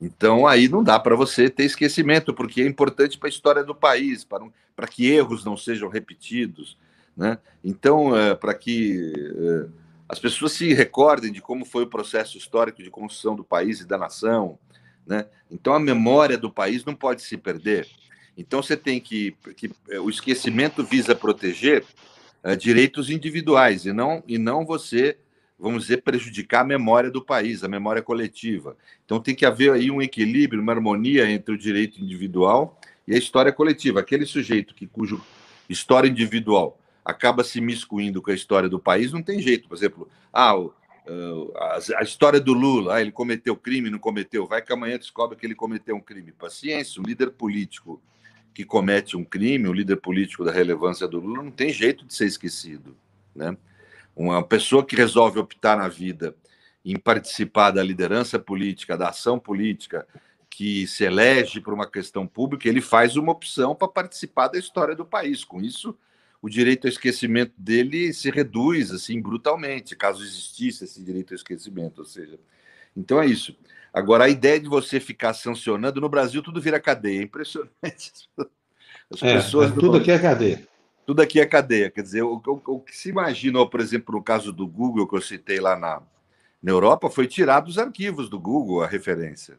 Então, 0.00 0.46
aí 0.46 0.68
não 0.68 0.84
dá 0.84 0.98
para 0.98 1.16
você 1.16 1.48
ter 1.48 1.64
esquecimento, 1.64 2.34
porque 2.34 2.60
é 2.60 2.66
importante 2.66 3.18
para 3.18 3.28
a 3.28 3.30
história 3.30 3.64
do 3.64 3.74
país, 3.74 4.24
para, 4.24 4.44
um, 4.44 4.52
para 4.74 4.86
que 4.86 5.10
erros 5.10 5.44
não 5.44 5.56
sejam 5.56 5.88
repetidos. 5.88 6.76
Né? 7.16 7.38
Então, 7.64 8.14
é, 8.14 8.34
para 8.34 8.52
que 8.52 9.12
é, 9.16 9.66
as 10.08 10.18
pessoas 10.18 10.52
se 10.52 10.72
recordem 10.72 11.32
de 11.32 11.40
como 11.40 11.64
foi 11.64 11.84
o 11.84 11.88
processo 11.88 12.38
histórico 12.38 12.82
de 12.82 12.90
construção 12.90 13.34
do 13.34 13.42
país 13.42 13.80
e 13.80 13.86
da 13.86 13.98
nação, 13.98 14.58
né? 15.06 15.26
Então 15.50 15.72
a 15.72 15.80
memória 15.80 16.36
do 16.36 16.50
país 16.50 16.84
não 16.84 16.94
pode 16.94 17.22
se 17.22 17.36
perder. 17.36 17.88
Então 18.36 18.62
você 18.62 18.76
tem 18.76 19.00
que, 19.00 19.36
que 19.56 19.70
é, 19.88 20.00
o 20.00 20.10
esquecimento 20.10 20.84
visa 20.84 21.14
proteger 21.14 21.84
uh, 22.44 22.56
direitos 22.56 23.08
individuais 23.08 23.86
e 23.86 23.92
não 23.92 24.22
e 24.26 24.36
não 24.36 24.66
você, 24.66 25.16
vamos 25.58 25.82
dizer, 25.82 26.02
prejudicar 26.02 26.60
a 26.60 26.64
memória 26.64 27.10
do 27.10 27.24
país, 27.24 27.64
a 27.64 27.68
memória 27.68 28.02
coletiva. 28.02 28.76
Então 29.04 29.20
tem 29.20 29.34
que 29.34 29.46
haver 29.46 29.72
aí 29.72 29.90
um 29.90 30.02
equilíbrio, 30.02 30.60
uma 30.60 30.72
harmonia 30.72 31.30
entre 31.30 31.54
o 31.54 31.58
direito 31.58 32.00
individual 32.00 32.78
e 33.06 33.14
a 33.14 33.18
história 33.18 33.52
coletiva. 33.52 34.00
Aquele 34.00 34.26
sujeito 34.26 34.74
que 34.74 34.86
cujo 34.86 35.20
história 35.68 36.08
individual 36.08 36.78
acaba 37.04 37.44
se 37.44 37.60
miscuindo 37.60 38.20
com 38.20 38.30
a 38.30 38.34
história 38.34 38.68
do 38.68 38.78
país, 38.78 39.12
não 39.12 39.22
tem 39.22 39.40
jeito. 39.40 39.68
Por 39.68 39.76
exemplo, 39.76 40.08
ah, 40.32 40.56
o, 40.56 40.72
a, 41.56 42.02
história 42.02 42.40
do 42.40 42.52
Lula, 42.52 42.96
ah, 42.96 43.00
ele 43.00 43.12
cometeu 43.12 43.56
crime, 43.56 43.90
não 43.90 43.98
cometeu, 43.98 44.46
vai 44.46 44.60
que 44.60 44.72
amanhã 44.72 44.98
descobre 44.98 45.36
que 45.36 45.46
ele 45.46 45.54
cometeu 45.54 45.94
um 45.94 46.00
crime. 46.00 46.32
Paciência, 46.32 47.00
um 47.00 47.04
líder 47.04 47.30
político 47.30 48.02
que 48.52 48.64
comete 48.64 49.16
um 49.16 49.24
crime, 49.24 49.68
um 49.68 49.72
líder 49.72 49.96
político 49.96 50.44
da 50.44 50.50
relevância 50.50 51.06
do 51.06 51.20
Lula, 51.20 51.42
não 51.42 51.50
tem 51.50 51.70
jeito 51.70 52.04
de 52.04 52.14
ser 52.14 52.26
esquecido. 52.26 52.96
Né? 53.34 53.56
Uma 54.16 54.42
pessoa 54.42 54.84
que 54.84 54.96
resolve 54.96 55.38
optar 55.38 55.76
na 55.76 55.88
vida 55.88 56.34
em 56.82 56.96
participar 56.96 57.70
da 57.70 57.82
liderança 57.82 58.38
política, 58.38 58.96
da 58.96 59.10
ação 59.10 59.38
política, 59.38 60.06
que 60.48 60.86
se 60.86 61.04
elege 61.04 61.60
por 61.60 61.74
uma 61.74 61.86
questão 61.86 62.26
pública, 62.26 62.66
ele 62.68 62.80
faz 62.80 63.16
uma 63.16 63.32
opção 63.32 63.74
para 63.74 63.88
participar 63.88 64.48
da 64.48 64.58
história 64.58 64.94
do 64.94 65.04
país. 65.04 65.44
Com 65.44 65.60
isso, 65.60 65.94
o 66.40 66.48
direito 66.48 66.86
ao 66.86 66.88
esquecimento 66.88 67.52
dele 67.58 68.12
se 68.14 68.30
reduz 68.30 68.90
assim 68.90 69.20
brutalmente, 69.20 69.94
caso 69.96 70.22
existisse 70.22 70.84
esse 70.84 71.02
direito 71.02 71.34
ao 71.34 71.36
esquecimento, 71.36 71.98
ou 71.98 72.04
seja. 72.06 72.38
Então 72.96 73.20
é 73.20 73.26
isso. 73.26 73.54
Agora 73.92 74.24
a 74.24 74.28
ideia 74.28 74.58
de 74.58 74.68
você 74.68 74.98
ficar 75.00 75.34
sancionando 75.34 76.00
no 76.00 76.08
Brasil 76.08 76.42
tudo 76.42 76.60
vira 76.60 76.80
cadeia, 76.80 77.20
é 77.20 77.24
impressionante. 77.24 78.12
As 79.12 79.22
é, 79.22 79.34
pessoas 79.34 79.72
tudo 79.74 79.98
aqui 79.98 80.10
é 80.10 80.18
cadeia. 80.18 80.66
Tudo 81.06 81.22
aqui 81.22 81.40
é 81.40 81.46
cadeia, 81.46 81.88
quer 81.88 82.02
dizer, 82.02 82.22
o, 82.22 82.42
o, 82.44 82.62
o, 82.66 82.80
que 82.80 82.96
se 82.96 83.10
imaginou, 83.10 83.68
por 83.68 83.80
exemplo, 83.80 84.14
no 84.16 84.22
caso 84.22 84.52
do 84.52 84.66
Google 84.66 85.06
que 85.06 85.16
eu 85.16 85.22
citei 85.22 85.60
lá 85.60 85.76
na, 85.76 86.02
na 86.60 86.70
Europa, 86.70 87.08
foi 87.08 87.28
tirado 87.28 87.66
dos 87.66 87.78
arquivos 87.78 88.28
do 88.28 88.40
Google 88.40 88.82
a 88.82 88.86
referência. 88.88 89.56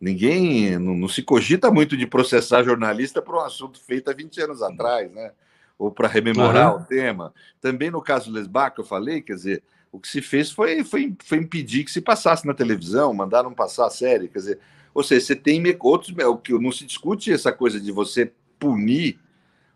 Ninguém 0.00 0.78
não, 0.78 0.94
não 0.94 1.08
se 1.08 1.22
cogita 1.22 1.70
muito 1.72 1.96
de 1.96 2.06
processar 2.06 2.62
jornalista 2.62 3.20
por 3.20 3.34
um 3.34 3.40
assunto 3.40 3.80
feito 3.80 4.08
há 4.08 4.14
20 4.14 4.40
anos 4.42 4.62
atrás, 4.62 5.10
né? 5.10 5.32
ou 5.78 5.90
para 5.90 6.08
rememorar 6.08 6.74
uhum. 6.74 6.82
o 6.82 6.84
tema. 6.84 7.34
Também 7.60 7.90
no 7.90 8.00
caso 8.00 8.30
do 8.30 8.36
Lesbach, 8.36 8.74
que 8.74 8.80
eu 8.80 8.84
falei, 8.84 9.20
quer 9.20 9.34
dizer, 9.34 9.62
o 9.90 9.98
que 9.98 10.08
se 10.08 10.22
fez 10.22 10.50
foi, 10.50 10.84
foi, 10.84 11.14
foi 11.24 11.38
impedir 11.38 11.84
que 11.84 11.90
se 11.90 12.00
passasse 12.00 12.46
na 12.46 12.54
televisão, 12.54 13.12
mandaram 13.12 13.52
passar 13.52 13.86
a 13.86 13.90
série, 13.90 14.28
quer 14.28 14.38
dizer, 14.38 14.60
ou 14.92 15.02
seja, 15.02 15.26
você 15.26 15.36
tem 15.36 15.62
outros, 15.80 16.14
o 16.16 16.36
que 16.36 16.52
não 16.52 16.70
se 16.70 16.84
discute 16.84 17.32
essa 17.32 17.52
coisa 17.52 17.80
de 17.80 17.90
você 17.90 18.32
punir 18.58 19.18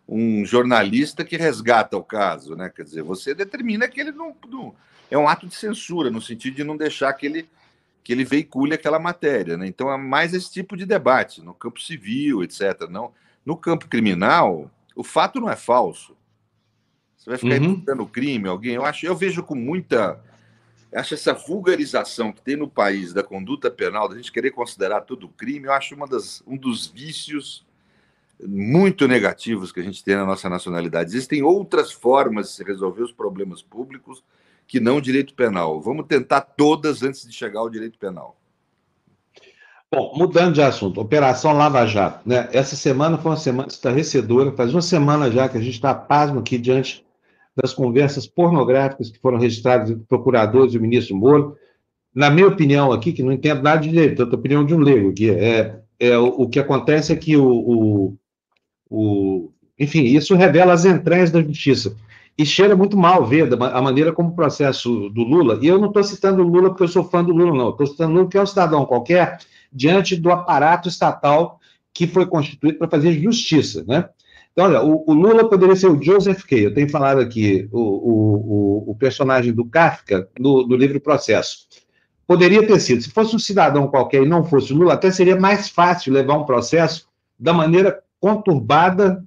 um 0.09 0.43
jornalista 0.43 1.23
que 1.23 1.37
resgata 1.37 1.95
o 1.95 2.03
caso, 2.03 2.55
né? 2.55 2.69
Quer 2.69 2.83
dizer, 2.83 3.03
você 3.03 3.35
determina 3.35 3.87
que 3.87 4.01
ele 4.01 4.11
não, 4.11 4.35
não 4.47 4.75
é 5.09 5.17
um 5.17 5.27
ato 5.27 5.47
de 5.47 5.55
censura 5.55 6.09
no 6.09 6.21
sentido 6.21 6.55
de 6.55 6.63
não 6.63 6.75
deixar 6.75 7.13
que 7.13 7.25
ele 7.25 7.47
que 8.03 8.13
ele 8.13 8.25
veicule 8.25 8.73
aquela 8.73 8.97
matéria, 8.97 9.55
né? 9.55 9.67
Então 9.67 9.91
é 9.91 9.97
mais 9.97 10.33
esse 10.33 10.51
tipo 10.51 10.75
de 10.75 10.83
debate 10.83 11.43
no 11.43 11.53
campo 11.53 11.79
civil, 11.79 12.43
etc. 12.43 12.89
Não 12.89 13.13
no 13.45 13.55
campo 13.55 13.87
criminal, 13.87 14.69
o 14.95 15.03
fato 15.03 15.39
não 15.39 15.49
é 15.49 15.55
falso. 15.55 16.15
Você 17.15 17.29
vai 17.29 17.37
ficar 17.37 17.59
uhum. 17.59 17.73
imputando 17.73 18.05
crime, 18.05 18.47
alguém. 18.47 18.75
Eu 18.75 18.85
acho, 18.85 19.05
eu 19.05 19.15
vejo 19.15 19.43
com 19.43 19.55
muita. 19.55 20.19
Acho 20.91 21.13
essa 21.13 21.33
vulgarização 21.33 22.31
que 22.31 22.41
tem 22.41 22.55
no 22.55 22.67
país 22.67 23.13
da 23.13 23.21
conduta 23.21 23.69
penal, 23.69 24.09
da 24.09 24.15
gente 24.15 24.31
querer 24.31 24.51
considerar 24.51 25.01
tudo 25.01 25.29
crime, 25.29 25.67
eu 25.67 25.73
acho 25.73 25.93
uma 25.93 26.07
das, 26.07 26.41
um 26.47 26.57
dos 26.57 26.87
vícios 26.87 27.63
muito 28.47 29.07
negativos 29.07 29.71
que 29.71 29.79
a 29.79 29.83
gente 29.83 30.03
tem 30.03 30.15
na 30.15 30.25
nossa 30.25 30.49
nacionalidade. 30.49 31.09
Existem 31.09 31.43
outras 31.43 31.91
formas 31.91 32.47
de 32.47 32.53
se 32.55 32.63
resolver 32.63 33.03
os 33.03 33.11
problemas 33.11 33.61
públicos 33.61 34.23
que 34.67 34.79
não 34.79 34.97
o 34.97 35.01
direito 35.01 35.33
penal. 35.33 35.81
Vamos 35.81 36.05
tentar 36.07 36.41
todas 36.41 37.03
antes 37.03 37.27
de 37.27 37.33
chegar 37.33 37.59
ao 37.59 37.69
direito 37.69 37.97
penal. 37.97 38.37
Bom, 39.91 40.13
mudando 40.15 40.53
de 40.53 40.61
assunto, 40.61 41.01
Operação 41.01 41.51
Lava 41.53 41.83
Jato. 41.87 42.21
Né? 42.27 42.47
Essa 42.53 42.75
semana 42.75 43.17
foi 43.17 43.31
uma 43.31 43.37
semana 43.37 43.67
estarrecedora, 43.67 44.51
faz 44.51 44.71
uma 44.71 44.83
semana 44.83 45.31
já 45.31 45.49
que 45.49 45.57
a 45.57 45.61
gente 45.61 45.73
está 45.73 45.95
pasmo 45.95 46.39
aqui 46.39 46.59
diante 46.59 47.03
das 47.55 47.73
conversas 47.73 48.27
pornográficas 48.27 49.09
que 49.09 49.19
foram 49.19 49.39
registradas 49.39 49.89
entre 49.89 50.05
procuradores 50.05 50.73
e 50.73 50.77
o 50.77 50.81
ministro 50.81 51.15
Moro. 51.15 51.57
Na 52.13 52.29
minha 52.29 52.47
opinião 52.47 52.91
aqui, 52.91 53.11
que 53.11 53.23
não 53.23 53.31
entendo 53.31 53.63
nada 53.63 53.81
de 53.81 53.89
direito, 53.89 54.17
tanto 54.17 54.35
a 54.35 54.39
opinião 54.39 54.63
de 54.63 54.75
um 54.75 54.79
leigo 54.79 55.09
aqui, 55.09 55.31
é, 55.31 55.79
é 55.99 56.17
o, 56.17 56.27
o, 56.27 56.47
que 56.47 56.59
acontece 56.59 57.11
é 57.11 57.15
que 57.15 57.35
o, 57.35 57.47
o, 57.47 58.17
o, 58.89 59.51
Enfim, 59.77 60.03
isso 60.03 60.35
revela 60.35 60.73
as 60.73 60.85
entranhas 60.85 61.31
da 61.31 61.41
justiça. 61.41 61.95
E 62.37 62.45
cheira 62.45 62.75
muito 62.75 62.97
mal 62.97 63.25
ver 63.25 63.53
a 63.53 63.81
maneira 63.81 64.13
como 64.13 64.29
o 64.29 64.35
processo 64.35 65.09
do 65.09 65.23
Lula, 65.23 65.59
e 65.61 65.67
eu 65.67 65.77
não 65.77 65.89
estou 65.89 66.03
citando 66.03 66.41
o 66.41 66.47
Lula 66.47 66.69
porque 66.69 66.83
eu 66.83 66.87
sou 66.87 67.03
fã 67.03 67.21
do 67.21 67.33
Lula, 67.33 67.53
não, 67.53 67.71
estou 67.71 67.85
citando 67.85 68.13
o 68.13 68.15
Lula 68.15 68.29
que 68.29 68.37
é 68.37 68.41
um 68.41 68.45
cidadão 68.45 68.85
qualquer, 68.85 69.39
diante 69.71 70.15
do 70.15 70.31
aparato 70.31 70.87
estatal 70.87 71.59
que 71.93 72.07
foi 72.07 72.25
constituído 72.25 72.77
para 72.77 72.89
fazer 72.89 73.11
justiça, 73.19 73.83
né? 73.85 74.07
Então, 74.53 74.65
olha, 74.65 74.81
o, 74.81 75.03
o, 75.05 75.13
Lula 75.13 75.47
poderia 75.47 75.75
ser 75.75 75.87
o 75.87 76.01
Joseph 76.01 76.43
K. 76.43 76.65
Eu 76.65 76.73
tenho 76.73 76.89
falado 76.89 77.19
aqui 77.19 77.67
o, 77.71 77.79
o, 77.79 78.91
o 78.91 78.95
personagem 78.95 79.53
do 79.53 79.65
Kafka 79.65 80.27
no, 80.39 80.67
no, 80.67 80.75
livro 80.75 80.99
Processo. 80.99 81.67
Poderia 82.27 82.65
ter 82.65 82.79
sido. 82.79 83.01
Se 83.01 83.09
fosse 83.09 83.35
um 83.35 83.39
cidadão 83.39 83.87
qualquer 83.87 84.23
e 84.23 84.27
não 84.27 84.43
fosse 84.43 84.73
o 84.73 84.77
Lula, 84.77 84.93
até 84.93 85.11
seria 85.11 85.39
mais 85.39 85.69
fácil 85.69 86.13
levar 86.13 86.35
um 86.35 86.45
processo 86.45 87.07
da 87.39 87.53
maneira 87.53 88.01
conturbada 88.19 89.23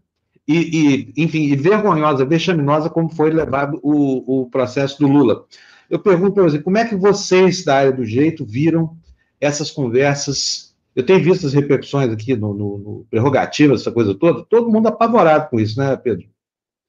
e, 0.47 1.13
e 1.17 1.23
enfim, 1.23 1.45
e 1.45 1.57
vergonhosa, 1.57 2.25
vexaminosa 2.25 2.91
como 2.91 3.09
foi 3.09 3.31
levado 3.31 3.79
o, 3.83 4.43
o 4.43 4.51
processo 4.51 4.99
do 4.99 5.07
Lula. 5.07 5.47
Eu 5.89 5.99
pergunto 5.99 6.35
para 6.35 6.45
você, 6.45 6.59
como 6.59 6.79
é 6.79 6.85
que 6.87 6.97
vocês 6.97 7.65
da 7.65 7.77
área 7.77 7.93
do 7.93 8.05
jeito 8.05 8.45
viram 8.45 8.97
essas 9.41 9.71
conversas. 9.71 10.75
Eu 10.95 11.05
tenho 11.05 11.23
visto 11.23 11.47
as 11.47 11.53
repercussões 11.53 12.11
aqui 12.11 12.37
no, 12.37 12.55
no, 12.55 12.79
no 12.79 13.07
Prerrogativa, 13.11 13.75
essa 13.75 13.91
coisa 13.91 14.15
toda, 14.15 14.45
todo 14.45 14.71
mundo 14.71 14.87
apavorado 14.89 15.51
com 15.51 15.59
isso, 15.59 15.79
né, 15.79 15.97
Pedro? 15.97 16.29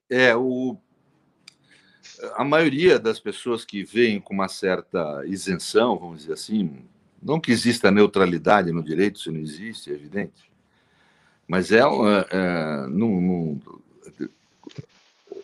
É, 0.10 0.36
o, 0.36 0.78
a 2.36 2.44
maioria 2.44 3.00
das 3.00 3.20
pessoas 3.20 3.66
que 3.66 3.84
veem 3.84 4.20
com 4.20 4.34
uma 4.34 4.48
certa 4.48 5.24
isenção, 5.26 5.98
vamos 5.98 6.20
dizer 6.20 6.34
assim, 6.34 6.86
não 7.22 7.40
que 7.40 7.52
exista 7.52 7.90
neutralidade 7.90 8.72
no 8.72 8.84
direito, 8.84 9.20
isso 9.20 9.32
não 9.32 9.40
existe, 9.40 9.90
é 9.90 9.94
evidente, 9.94 10.52
mas 11.54 11.72
é, 11.72 11.82
é, 11.82 12.28
é 12.32 12.88
não, 12.88 13.62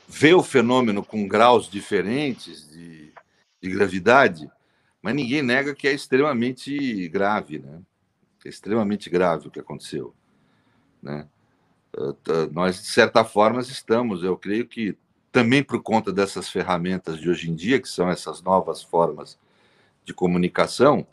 vê 0.07 0.33
o 0.33 0.41
fenômeno 0.41 1.03
com 1.03 1.27
graus 1.27 1.69
diferentes 1.69 2.67
de, 2.67 3.13
de 3.61 3.69
gravidade, 3.69 4.49
mas 5.03 5.13
ninguém 5.13 5.43
nega 5.43 5.75
que 5.75 5.87
é 5.87 5.93
extremamente 5.93 7.07
grave, 7.09 7.59
né? 7.59 7.79
É 8.43 8.49
extremamente 8.49 9.07
grave 9.07 9.49
o 9.49 9.51
que 9.51 9.59
aconteceu, 9.59 10.15
né? 10.99 11.27
Nós, 12.53 12.81
de 12.81 12.87
certa 12.87 13.23
forma, 13.23 13.61
estamos, 13.61 14.23
eu 14.23 14.35
creio 14.35 14.65
que 14.65 14.97
também 15.31 15.61
por 15.61 15.79
conta 15.83 16.11
dessas 16.11 16.49
ferramentas 16.49 17.19
de 17.19 17.29
hoje 17.29 17.51
em 17.51 17.53
dia, 17.53 17.79
que 17.79 17.87
são 17.87 18.09
essas 18.09 18.41
novas 18.41 18.81
formas 18.81 19.37
de 20.03 20.11
comunicação, 20.11 21.05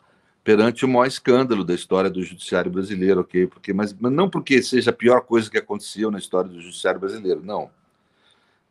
perante 0.47 0.85
o 0.85 0.87
maior 0.87 1.07
escândalo 1.07 1.65
da 1.65 1.73
história 1.73 2.09
do 2.09 2.23
judiciário 2.23 2.71
brasileiro, 2.71 3.19
ok? 3.19 3.47
Porque, 3.47 3.73
mas, 3.73 3.93
mas 3.99 4.13
não 4.13 4.29
porque 4.29 4.63
seja 4.63 4.91
a 4.91 4.93
pior 4.93 5.19
coisa 5.19 5.51
que 5.51 5.57
aconteceu 5.57 6.09
na 6.09 6.19
história 6.19 6.49
do 6.49 6.61
judiciário 6.61 7.01
brasileiro, 7.01 7.43
não. 7.43 7.69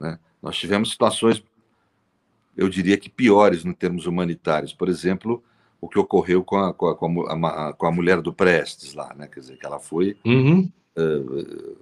Né? 0.00 0.18
Nós 0.40 0.56
tivemos 0.56 0.88
situações, 0.88 1.44
eu 2.56 2.70
diria 2.70 2.96
que 2.96 3.10
piores 3.10 3.62
no 3.62 3.74
termos 3.74 4.06
humanitários. 4.06 4.72
Por 4.72 4.88
exemplo, 4.88 5.44
o 5.78 5.86
que 5.86 5.98
ocorreu 5.98 6.42
com 6.42 6.56
a, 6.56 6.72
com 6.72 6.88
a, 6.88 7.74
com 7.74 7.86
a, 7.86 7.92
mulher 7.92 8.22
do 8.22 8.32
Prestes 8.32 8.94
lá, 8.94 9.12
né? 9.14 9.28
Quer 9.28 9.40
dizer, 9.40 9.58
que 9.58 9.66
ela 9.66 9.78
foi 9.78 10.16
uhum. 10.24 10.72
uh, 10.96 11.76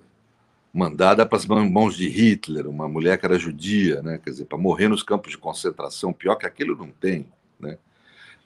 mandada 0.73 1.25
para 1.25 1.39
as 1.39 1.47
mãos 1.47 1.97
de 1.97 2.09
Hitler, 2.09 2.67
uma 2.67 2.89
mulher 2.89 3.17
que 3.17 3.27
era 3.27 3.39
judia, 3.39 4.03
né? 4.03 4.19
Quer 4.19 4.31
dizer, 4.31 4.47
para 4.47 4.59
morrer 4.59 4.89
nos 4.89 5.05
campos 5.05 5.31
de 5.31 5.39
concentração, 5.39 6.13
pior 6.13 6.35
que 6.35 6.47
aquilo 6.47 6.77
não 6.77 6.91
tem, 6.91 7.29
né? 7.61 7.79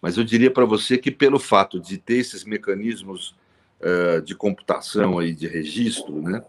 Mas 0.01 0.17
eu 0.17 0.25
diria 0.25 0.51
para 0.51 0.65
você 0.65 0.97
que 0.97 1.11
pelo 1.11 1.39
fato 1.39 1.81
de 1.81 1.99
ter 1.99 2.19
esses 2.19 2.45
mecanismos 2.45 3.35
uh, 3.81 4.23
de 4.23 4.35
computação 4.35 5.19
aí 5.19 5.35
de 5.35 5.47
registro, 5.47 6.23
né? 6.23 6.43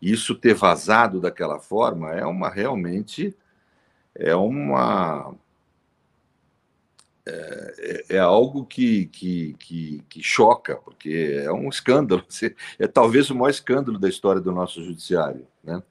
Isso 0.00 0.34
ter 0.34 0.54
vazado 0.54 1.20
daquela 1.20 1.58
forma 1.58 2.12
é 2.12 2.24
uma 2.26 2.50
realmente 2.50 3.34
é 4.14 4.34
uma 4.34 5.34
é, 7.26 8.04
é, 8.10 8.16
é 8.16 8.18
algo 8.18 8.66
que, 8.66 9.06
que, 9.06 9.56
que, 9.58 10.02
que, 10.10 10.22
choca, 10.22 10.76
porque 10.76 11.40
é 11.42 11.50
um 11.50 11.68
escândalo. 11.68 12.24
É 12.78 12.86
talvez 12.86 13.30
o 13.30 13.34
maior 13.34 13.50
escândalo 13.50 13.98
da 13.98 14.08
história 14.08 14.40
do 14.40 14.52
nosso 14.52 14.84
judiciário. 14.84 15.46
Né? 15.62 15.82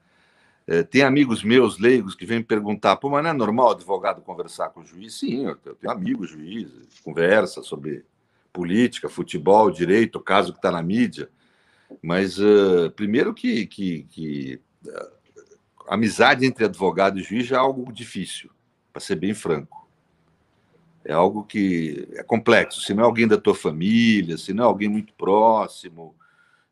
É, 0.66 0.82
tem 0.82 1.02
amigos 1.02 1.44
meus 1.44 1.78
leigos 1.78 2.14
que 2.14 2.24
vêm 2.24 2.42
perguntar: 2.42 2.96
Pô, 2.96 3.10
mas 3.10 3.22
não 3.22 3.30
é 3.30 3.32
normal 3.32 3.72
advogado 3.72 4.22
conversar 4.22 4.70
com 4.70 4.80
o 4.80 4.84
juiz? 4.84 5.18
Sim, 5.18 5.46
eu 5.46 5.56
tenho 5.56 5.92
amigos 5.92 6.30
juízes, 6.30 7.00
conversa 7.02 7.62
sobre 7.62 8.04
política, 8.52 9.08
futebol, 9.08 9.70
direito, 9.70 10.20
caso 10.20 10.52
que 10.52 10.58
está 10.58 10.70
na 10.70 10.82
mídia. 10.82 11.28
Mas, 12.02 12.38
uh, 12.38 12.90
primeiro, 12.96 13.34
que, 13.34 13.66
que, 13.66 14.04
que 14.04 14.60
uh, 14.86 15.10
amizade 15.88 16.46
entre 16.46 16.64
advogado 16.64 17.18
e 17.18 17.22
juiz 17.22 17.50
é 17.50 17.56
algo 17.56 17.92
difícil, 17.92 18.50
para 18.92 19.00
ser 19.00 19.16
bem 19.16 19.34
franco. 19.34 19.86
É 21.04 21.12
algo 21.12 21.44
que 21.44 22.08
é 22.12 22.22
complexo. 22.22 22.80
Se 22.80 22.94
não 22.94 23.02
é 23.02 23.06
alguém 23.06 23.28
da 23.28 23.36
tua 23.36 23.54
família, 23.54 24.38
se 24.38 24.54
não 24.54 24.64
é 24.64 24.66
alguém 24.66 24.88
muito 24.88 25.12
próximo, 25.12 26.14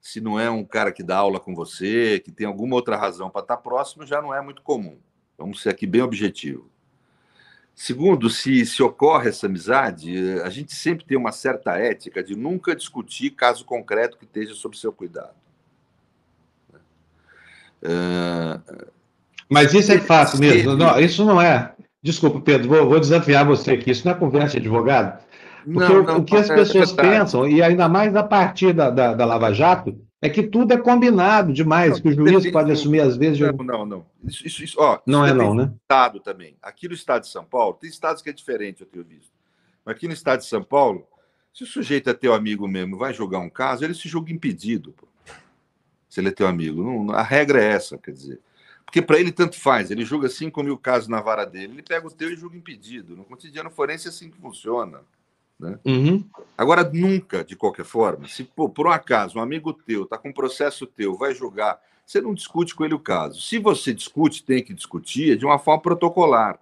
se 0.03 0.20
não 0.20 0.38
é 0.38 0.50
um 0.50 0.64
cara 0.64 0.90
que 0.90 1.03
dá 1.03 1.16
aula 1.16 1.38
com 1.38 1.55
você, 1.55 2.18
que 2.18 2.32
tem 2.32 2.44
alguma 2.44 2.74
outra 2.74 2.96
razão 2.96 3.30
para 3.30 3.42
estar 3.42 3.57
próximo, 3.59 4.05
já 4.05 4.20
não 4.20 4.34
é 4.34 4.42
muito 4.42 4.61
comum. 4.61 4.98
Vamos 5.38 5.62
ser 5.62 5.68
aqui 5.70 5.86
bem 5.86 6.03
objetivo. 6.03 6.68
Segundo, 7.72 8.28
se, 8.28 8.66
se 8.66 8.82
ocorre 8.82 9.28
essa 9.28 9.46
amizade, 9.46 10.40
a 10.42 10.50
gente 10.50 10.74
sempre 10.74 11.05
tem 11.05 11.16
uma 11.16 11.30
certa 11.30 11.78
ética 11.78 12.22
de 12.22 12.34
nunca 12.34 12.74
discutir 12.74 13.30
caso 13.30 13.64
concreto 13.64 14.18
que 14.18 14.24
esteja 14.24 14.55
sob 14.55 14.76
seu 14.76 14.92
cuidado. 14.92 15.34
Uh, 17.82 18.90
Mas 19.48 19.72
isso 19.72 19.92
é 19.92 19.98
fácil 19.98 20.40
mesmo. 20.40 20.76
Não, 20.76 20.98
isso 21.00 21.24
não 21.24 21.40
é. 21.40 21.74
Desculpa, 22.03 22.40
Pedro, 22.40 22.68
vou, 22.68 22.88
vou, 22.88 23.00
desafiar 23.00 23.46
você 23.46 23.72
aqui. 23.72 23.92
Isso 23.92 24.05
não 24.05 24.12
é 24.12 24.18
conversa 24.18 24.53
de 24.53 24.59
advogado. 24.59 25.22
Porque 25.64 25.92
não, 25.92 26.02
não, 26.02 26.18
o 26.18 26.24
que 26.24 26.36
as 26.36 26.50
é 26.50 26.54
pessoas 26.54 26.96
é 26.96 27.02
pensam, 27.02 27.48
e 27.48 27.62
ainda 27.62 27.88
mais 27.88 28.14
a 28.16 28.22
partir 28.22 28.72
da, 28.72 28.90
da, 28.90 29.14
da, 29.14 29.24
Lava 29.24 29.52
Jato, 29.52 29.98
é 30.20 30.28
que 30.28 30.42
tudo 30.42 30.72
é 30.72 30.76
combinado 30.76 31.52
demais, 31.52 32.00
que 32.00 32.08
o 32.08 32.12
juiz 32.12 32.50
pode 32.50 32.72
assumir 32.72 33.00
às 33.00 33.16
vezes. 33.16 33.40
Não, 33.40 33.52
não, 33.52 33.86
não. 33.86 34.06
Isso, 34.24 34.46
isso, 34.46 34.64
isso 34.64 34.76
ó, 34.80 35.00
não 35.06 35.24
isso 35.24 35.34
é 35.34 35.36
não, 35.36 35.54
né? 35.54 35.72
Estado 35.82 36.20
também. 36.20 36.56
Aqui 36.62 36.88
no 36.88 36.94
estado 36.94 37.22
de 37.22 37.28
São 37.28 37.44
Paulo, 37.44 37.74
tem 37.80 37.88
estados 37.88 38.22
que 38.22 38.30
é 38.30 38.32
diferente, 38.32 38.82
eu 38.82 38.86
tenho 38.86 39.04
visto. 39.04 39.32
Mas 39.84 39.96
aqui 39.96 40.06
no 40.06 40.14
estado 40.14 40.40
de 40.40 40.46
São 40.46 40.62
Paulo, 40.62 41.06
se 41.52 41.64
o 41.64 41.66
sujeito 41.66 42.08
é 42.08 42.14
teu 42.14 42.34
amigo 42.34 42.66
mesmo, 42.66 42.96
vai 42.96 43.12
julgar 43.12 43.40
um 43.40 43.50
caso, 43.50 43.84
ele 43.84 43.94
se 43.94 44.08
julga 44.08 44.32
impedido. 44.32 44.92
Pô. 44.92 45.06
Se 46.08 46.20
ele 46.20 46.28
é 46.28 46.32
teu 46.32 46.46
amigo. 46.46 46.82
Não, 46.82 47.14
a 47.14 47.22
regra 47.22 47.62
é 47.62 47.68
essa, 47.68 47.98
quer 47.98 48.12
dizer. 48.12 48.40
Porque 48.84 49.00
para 49.00 49.18
ele 49.18 49.32
tanto 49.32 49.58
faz, 49.58 49.90
ele 49.90 50.04
julga 50.04 50.28
5 50.28 50.62
mil 50.62 50.76
casos 50.76 51.08
na 51.08 51.20
vara 51.20 51.46
dele, 51.46 51.72
ele 51.72 51.82
pega 51.82 52.06
o 52.06 52.10
teu 52.10 52.30
e 52.30 52.36
julga 52.36 52.56
impedido. 52.56 53.16
No 53.16 53.24
cotidiano 53.24 53.70
forense 53.70 54.06
é 54.06 54.10
assim 54.10 54.30
que 54.30 54.36
funciona. 54.36 55.00
Né? 55.62 55.78
Uhum. 55.84 56.24
Agora, 56.58 56.82
nunca, 56.82 57.44
de 57.44 57.54
qualquer 57.54 57.84
forma, 57.84 58.26
se 58.26 58.42
pô, 58.42 58.68
por 58.68 58.88
um 58.88 58.90
acaso 58.90 59.38
um 59.38 59.42
amigo 59.42 59.72
teu 59.72 60.02
está 60.02 60.18
com 60.18 60.30
um 60.30 60.32
processo 60.32 60.86
teu, 60.86 61.14
vai 61.14 61.32
julgar, 61.34 61.80
você 62.04 62.20
não 62.20 62.34
discute 62.34 62.74
com 62.74 62.84
ele 62.84 62.94
o 62.94 62.98
caso. 62.98 63.40
Se 63.40 63.58
você 63.58 63.94
discute, 63.94 64.42
tem 64.42 64.62
que 64.62 64.74
discutir 64.74 65.38
de 65.38 65.46
uma 65.46 65.60
forma 65.60 65.80
protocolar. 65.80 66.58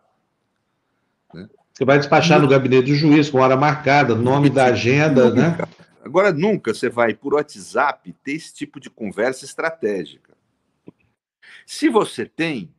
Né? 1.32 1.48
Você 1.72 1.84
vai 1.84 1.98
despachar 1.98 2.38
no 2.40 2.46
gabinete 2.46 2.90
do 2.90 2.94
juiz, 2.94 3.30
com 3.30 3.38
hora 3.38 3.56
marcada, 3.56 4.14
nome 4.14 4.50
da 4.50 4.66
agenda, 4.66 5.32
né? 5.32 5.48
nunca. 5.48 5.66
né? 5.66 5.72
Agora, 6.04 6.30
nunca 6.30 6.74
você 6.74 6.90
vai 6.90 7.14
por 7.14 7.34
WhatsApp 7.34 8.14
ter 8.22 8.32
esse 8.32 8.52
tipo 8.52 8.78
de 8.78 8.90
conversa 8.90 9.46
estratégica. 9.46 10.34
Se 11.64 11.88
você 11.88 12.26
tem, 12.26 12.70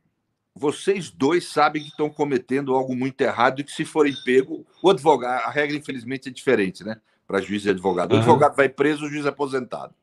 vocês 0.53 1.09
dois 1.09 1.47
sabem 1.47 1.81
que 1.81 1.89
estão 1.89 2.09
cometendo 2.09 2.73
algo 2.73 2.95
muito 2.95 3.21
errado 3.21 3.61
e 3.61 3.63
que, 3.63 3.71
se 3.71 3.85
forem 3.85 4.13
pego, 4.25 4.65
o 4.81 4.89
advogado, 4.89 5.45
a 5.45 5.49
regra, 5.49 5.75
infelizmente, 5.75 6.29
é 6.29 6.31
diferente, 6.31 6.83
né? 6.83 6.99
Para 7.25 7.41
juiz 7.41 7.65
e 7.65 7.69
advogado. 7.69 8.11
O 8.11 8.15
uhum. 8.15 8.19
advogado 8.19 8.55
vai 8.55 8.67
preso, 8.67 9.05
o 9.05 9.09
juiz 9.09 9.25
é 9.25 9.29
aposentado. 9.29 9.95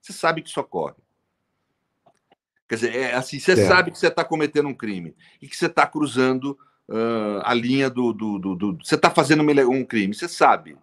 Você 0.00 0.12
sabe 0.12 0.42
que 0.42 0.48
isso 0.48 0.60
ocorre. 0.60 0.96
Quer 2.68 2.74
dizer, 2.74 2.96
é 2.96 3.14
assim, 3.14 3.38
você 3.38 3.52
é. 3.52 3.66
sabe 3.66 3.90
que 3.90 3.98
você 3.98 4.08
está 4.08 4.24
cometendo 4.24 4.68
um 4.68 4.74
crime 4.74 5.14
e 5.40 5.46
que 5.46 5.56
você 5.56 5.66
está 5.66 5.86
cruzando 5.86 6.58
uh, 6.88 7.42
a 7.44 7.54
linha 7.54 7.88
do, 7.88 8.12
do, 8.12 8.38
do, 8.38 8.54
do 8.56 8.78
Você 8.84 8.94
está 8.94 9.10
fazendo 9.10 9.42
um 9.42 9.84
crime, 9.84 10.14
você 10.14 10.28
sabe. 10.28 10.76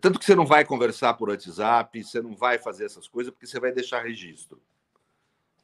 Tanto 0.00 0.18
que 0.18 0.24
você 0.24 0.34
não 0.34 0.46
vai 0.46 0.64
conversar 0.64 1.14
por 1.14 1.30
WhatsApp, 1.30 2.02
você 2.02 2.20
não 2.20 2.36
vai 2.36 2.58
fazer 2.58 2.84
essas 2.84 3.08
coisas, 3.08 3.32
porque 3.32 3.46
você 3.46 3.58
vai 3.58 3.72
deixar 3.72 4.02
registro. 4.02 4.60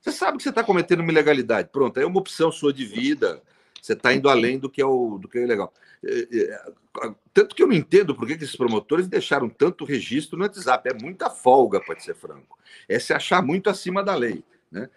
Você 0.06 0.12
sabe 0.12 0.36
que 0.36 0.44
você 0.44 0.50
está 0.50 0.62
cometendo 0.62 1.00
uma 1.00 1.10
ilegalidade. 1.10 1.68
Pronto, 1.72 1.98
é 1.98 2.06
uma 2.06 2.20
opção 2.20 2.52
sua 2.52 2.72
de 2.72 2.86
vida. 2.86 3.42
Você 3.82 3.92
está 3.92 4.14
indo 4.14 4.28
além 4.28 4.56
do 4.56 4.70
que 4.70 4.80
é 4.80 4.86
o 4.86 5.18
do 5.18 5.28
que 5.28 5.36
é 5.36 5.44
legal. 5.44 5.74
É, 6.04 6.28
é, 6.32 7.12
tanto 7.34 7.56
que 7.56 7.62
eu 7.62 7.66
não 7.66 7.74
entendo 7.74 8.14
por 8.14 8.24
que 8.24 8.34
esses 8.34 8.54
promotores 8.54 9.08
deixaram 9.08 9.48
tanto 9.48 9.84
registro 9.84 10.38
no 10.38 10.44
WhatsApp. 10.44 10.90
É 10.90 10.94
muita 10.94 11.28
folga, 11.28 11.80
pode 11.80 12.04
ser 12.04 12.14
franco. 12.14 12.56
É 12.88 13.00
se 13.00 13.12
achar 13.12 13.42
muito 13.42 13.68
acima 13.68 14.00
da 14.00 14.14
lei. 14.14 14.44
Né? 14.70 14.88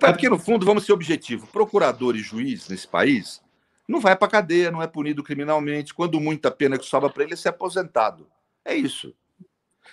Porque, 0.00 0.28
no 0.28 0.38
fundo, 0.38 0.66
vamos 0.66 0.84
ser 0.84 0.92
objetivos: 0.92 1.48
procurador 1.50 2.16
e 2.16 2.18
juiz 2.18 2.68
nesse 2.68 2.88
país 2.88 3.40
não 3.86 4.00
vai 4.00 4.16
para 4.16 4.26
cadeia, 4.26 4.72
não 4.72 4.82
é 4.82 4.88
punido 4.88 5.22
criminalmente. 5.22 5.94
Quando 5.94 6.18
muita 6.18 6.50
pena 6.50 6.76
que 6.76 6.86
sobra 6.86 7.08
para 7.08 7.22
ele 7.22 7.34
é 7.34 7.36
ser 7.36 7.50
aposentado. 7.50 8.26
É 8.64 8.74
isso. 8.74 9.14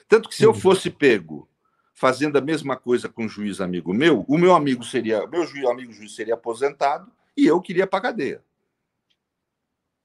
Tanto 0.08 0.28
que 0.28 0.36
se 0.36 0.44
eu 0.44 0.50
uhum. 0.50 0.60
fosse 0.60 0.90
pego 0.90 1.48
fazendo 1.94 2.38
a 2.38 2.42
mesma 2.42 2.76
coisa 2.76 3.08
com 3.08 3.26
um 3.26 3.30
juiz 3.30 3.62
amigo 3.62 3.94
meu, 3.94 4.26
o 4.28 4.38
meu 4.38 4.56
amigo 4.56 4.84
seria, 4.84 5.26
meu 5.28 5.46
juiz, 5.46 5.66
amigo 5.66 5.94
juiz 5.94 6.16
seria 6.16 6.34
aposentado 6.34 7.12
e 7.38 7.46
eu 7.46 7.62
queria 7.62 7.88
para 7.88 8.02
cadeia. 8.02 8.44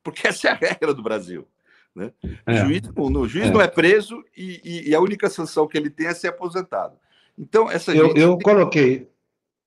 Porque 0.02 0.26
essa 0.28 0.48
é 0.48 0.50
a 0.52 0.54
regra 0.54 0.92
do 0.94 1.02
Brasil. 1.02 1.46
Né? 1.94 2.12
É. 2.46 2.52
O 2.52 2.66
juiz, 2.66 2.82
o 2.94 3.28
juiz 3.28 3.46
é. 3.46 3.50
não 3.50 3.60
é 3.60 3.66
preso 3.66 4.22
e, 4.36 4.60
e, 4.62 4.90
e, 4.90 4.94
a 4.94 5.00
única 5.00 5.28
sanção 5.28 5.66
que 5.66 5.76
ele 5.76 5.90
tem 5.90 6.06
é 6.06 6.14
ser 6.14 6.28
aposentado. 6.28 6.96
Então, 7.36 7.70
essa 7.70 7.92
eu, 7.92 8.14
eu 8.14 8.36
tem... 8.36 8.38
coloquei 8.40 9.08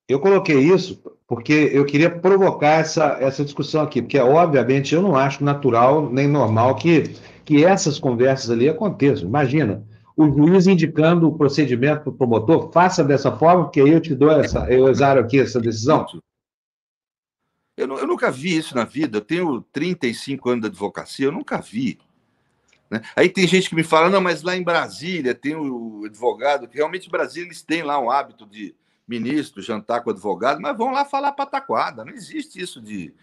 eu 0.08 0.20
coloquei 0.20 0.58
isso 0.58 1.02
porque 1.26 1.70
eu 1.72 1.86
queria 1.86 2.10
provocar 2.10 2.80
essa, 2.80 3.16
essa 3.20 3.44
discussão 3.44 3.82
aqui, 3.82 4.02
porque, 4.02 4.18
obviamente, 4.18 4.94
eu 4.94 5.00
não 5.00 5.16
acho 5.16 5.42
natural 5.42 6.10
nem 6.10 6.28
normal 6.28 6.74
que, 6.74 7.14
que 7.44 7.64
essas 7.64 7.98
conversas 7.98 8.50
ali 8.50 8.68
aconteçam. 8.68 9.26
Imagina, 9.26 9.82
o 10.16 10.26
juiz 10.26 10.66
indicando 10.66 11.28
o 11.28 11.36
procedimento 11.36 12.02
para 12.02 12.10
o 12.10 12.14
promotor, 12.14 12.70
faça 12.72 13.02
dessa 13.02 13.36
forma, 13.36 13.64
porque 13.64 13.80
aí 13.80 13.90
eu 13.90 14.00
te 14.00 14.14
dou 14.14 14.30
essa, 14.30 14.70
eu 14.70 14.88
exaro 14.88 15.20
aqui 15.20 15.40
essa 15.40 15.60
decisão. 15.60 16.06
Eu, 17.76 17.98
eu, 17.98 18.06
nunca 18.06 18.30
vi 18.30 18.56
isso 18.56 18.74
na 18.74 18.84
vida. 18.84 19.18
Eu 19.18 19.22
tenho 19.22 19.62
35 19.72 20.50
anos 20.50 20.62
de 20.62 20.66
advocacia, 20.68 21.26
eu 21.26 21.32
nunca 21.32 21.60
vi. 21.60 21.98
Né? 22.90 23.00
Aí 23.16 23.28
tem 23.28 23.46
gente 23.46 23.70
que 23.70 23.74
me 23.74 23.82
fala, 23.82 24.10
não, 24.10 24.20
mas 24.20 24.42
lá 24.42 24.54
em 24.54 24.62
Brasília 24.62 25.34
tem 25.34 25.56
o 25.56 26.04
advogado, 26.04 26.68
que 26.68 26.76
realmente 26.76 27.08
em 27.08 27.10
Brasília 27.10 27.46
eles 27.46 27.62
têm 27.62 27.82
lá 27.82 27.98
um 27.98 28.10
hábito 28.10 28.46
de 28.46 28.74
ministro 29.08 29.62
jantar 29.62 30.02
com 30.02 30.10
advogado, 30.10 30.60
mas 30.60 30.76
vão 30.76 30.90
lá 30.90 31.04
falar 31.04 31.32
pataquada. 31.32 32.04
Não 32.04 32.12
existe 32.12 32.60
isso 32.60 32.80
de, 32.80 33.14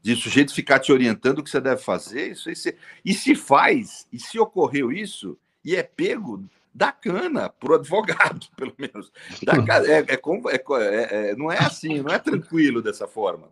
de 0.00 0.14
sujeito 0.14 0.54
ficar 0.54 0.78
te 0.78 0.92
orientando 0.92 1.40
o 1.40 1.42
que 1.42 1.50
você 1.50 1.60
deve 1.60 1.82
fazer. 1.82 2.30
Isso, 2.30 2.48
isso, 2.48 2.72
e 3.04 3.12
se 3.12 3.34
faz, 3.34 4.06
e 4.12 4.20
se 4.20 4.38
ocorreu 4.38 4.92
isso, 4.92 5.36
e 5.66 5.74
é 5.74 5.82
pego 5.82 6.44
da 6.72 6.92
cana 6.92 7.48
para 7.48 7.72
o 7.72 7.74
advogado, 7.74 8.46
pelo 8.56 8.72
menos. 8.78 9.10
Da, 9.42 9.54
é, 9.84 9.98
é, 10.00 10.14
é, 10.14 11.30
é, 11.30 11.36
não 11.36 11.50
é 11.50 11.58
assim, 11.58 12.00
não 12.00 12.14
é 12.14 12.18
tranquilo 12.20 12.80
dessa 12.80 13.08
forma. 13.08 13.48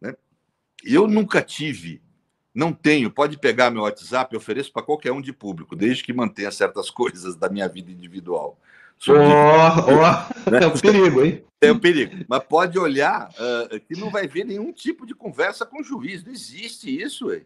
Né? 0.00 0.14
Eu 0.82 1.06
nunca 1.06 1.42
tive, 1.42 2.00
não 2.54 2.72
tenho, 2.72 3.10
pode 3.10 3.36
pegar 3.36 3.70
meu 3.70 3.82
WhatsApp, 3.82 4.32
eu 4.32 4.38
ofereço 4.38 4.72
para 4.72 4.82
qualquer 4.82 5.12
um 5.12 5.20
de 5.20 5.32
público, 5.32 5.76
desde 5.76 6.02
que 6.02 6.12
mantenha 6.12 6.50
certas 6.50 6.88
coisas 6.90 7.36
da 7.36 7.50
minha 7.50 7.68
vida 7.68 7.90
individual. 7.92 8.58
Ó, 9.06 9.12
oh, 9.12 10.50
oh, 10.50 10.56
é 10.56 10.66
o 10.66 10.80
perigo, 10.80 11.24
hein? 11.24 11.44
É 11.60 11.70
o 11.70 11.78
perigo. 11.78 12.24
Mas 12.28 12.42
pode 12.44 12.78
olhar 12.78 13.30
uh, 13.30 13.80
que 13.80 13.94
não 13.94 14.10
vai 14.10 14.26
ver 14.26 14.44
nenhum 14.44 14.72
tipo 14.72 15.06
de 15.06 15.14
conversa 15.14 15.64
com 15.64 15.80
o 15.80 15.84
juiz. 15.84 16.24
Não 16.24 16.32
existe 16.32 17.00
isso, 17.00 17.28
ué. 17.28 17.42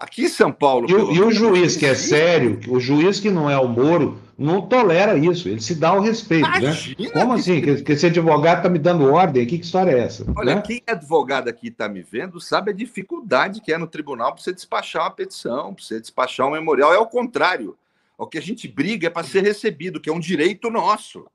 Aqui 0.00 0.24
em 0.24 0.28
São 0.28 0.50
Paulo. 0.50 0.88
E, 0.88 1.16
e 1.16 1.20
o 1.20 1.30
juiz 1.30 1.76
que 1.76 1.84
é 1.84 1.94
sério, 1.94 2.58
o 2.68 2.80
juiz 2.80 3.20
que 3.20 3.30
não 3.30 3.50
é 3.50 3.58
o 3.58 3.68
Moro, 3.68 4.18
não 4.38 4.66
tolera 4.66 5.18
isso, 5.18 5.46
ele 5.46 5.60
se 5.60 5.74
dá 5.74 5.92
o 5.92 6.00
respeito. 6.00 6.48
né? 6.48 6.74
Como 7.12 7.34
que... 7.34 7.40
assim? 7.40 7.60
Que, 7.60 7.82
que 7.82 7.92
esse 7.92 8.06
advogado 8.06 8.56
está 8.56 8.70
me 8.70 8.78
dando 8.78 9.12
ordem 9.12 9.42
aqui? 9.42 9.58
Que 9.58 9.64
história 9.66 9.90
é 9.90 9.98
essa? 9.98 10.24
Olha, 10.34 10.54
né? 10.54 10.62
quem 10.62 10.82
é 10.86 10.92
advogado 10.92 11.48
aqui 11.48 11.68
está 11.68 11.86
me 11.86 12.00
vendo 12.00 12.40
sabe 12.40 12.70
a 12.70 12.74
dificuldade 12.74 13.60
que 13.60 13.70
é 13.70 13.76
no 13.76 13.86
tribunal 13.86 14.32
para 14.32 14.42
você 14.42 14.54
despachar 14.54 15.02
uma 15.02 15.10
petição, 15.10 15.74
para 15.74 15.84
você 15.84 16.00
despachar 16.00 16.46
um 16.46 16.52
memorial. 16.52 16.94
É 16.94 16.98
o 16.98 17.06
contrário. 17.06 17.76
O 18.16 18.26
que 18.26 18.38
a 18.38 18.42
gente 18.42 18.66
briga 18.66 19.08
é 19.08 19.10
para 19.10 19.26
ser 19.26 19.42
recebido, 19.42 20.00
que 20.00 20.08
é 20.08 20.12
um 20.12 20.20
direito 20.20 20.70
nosso. 20.70 21.26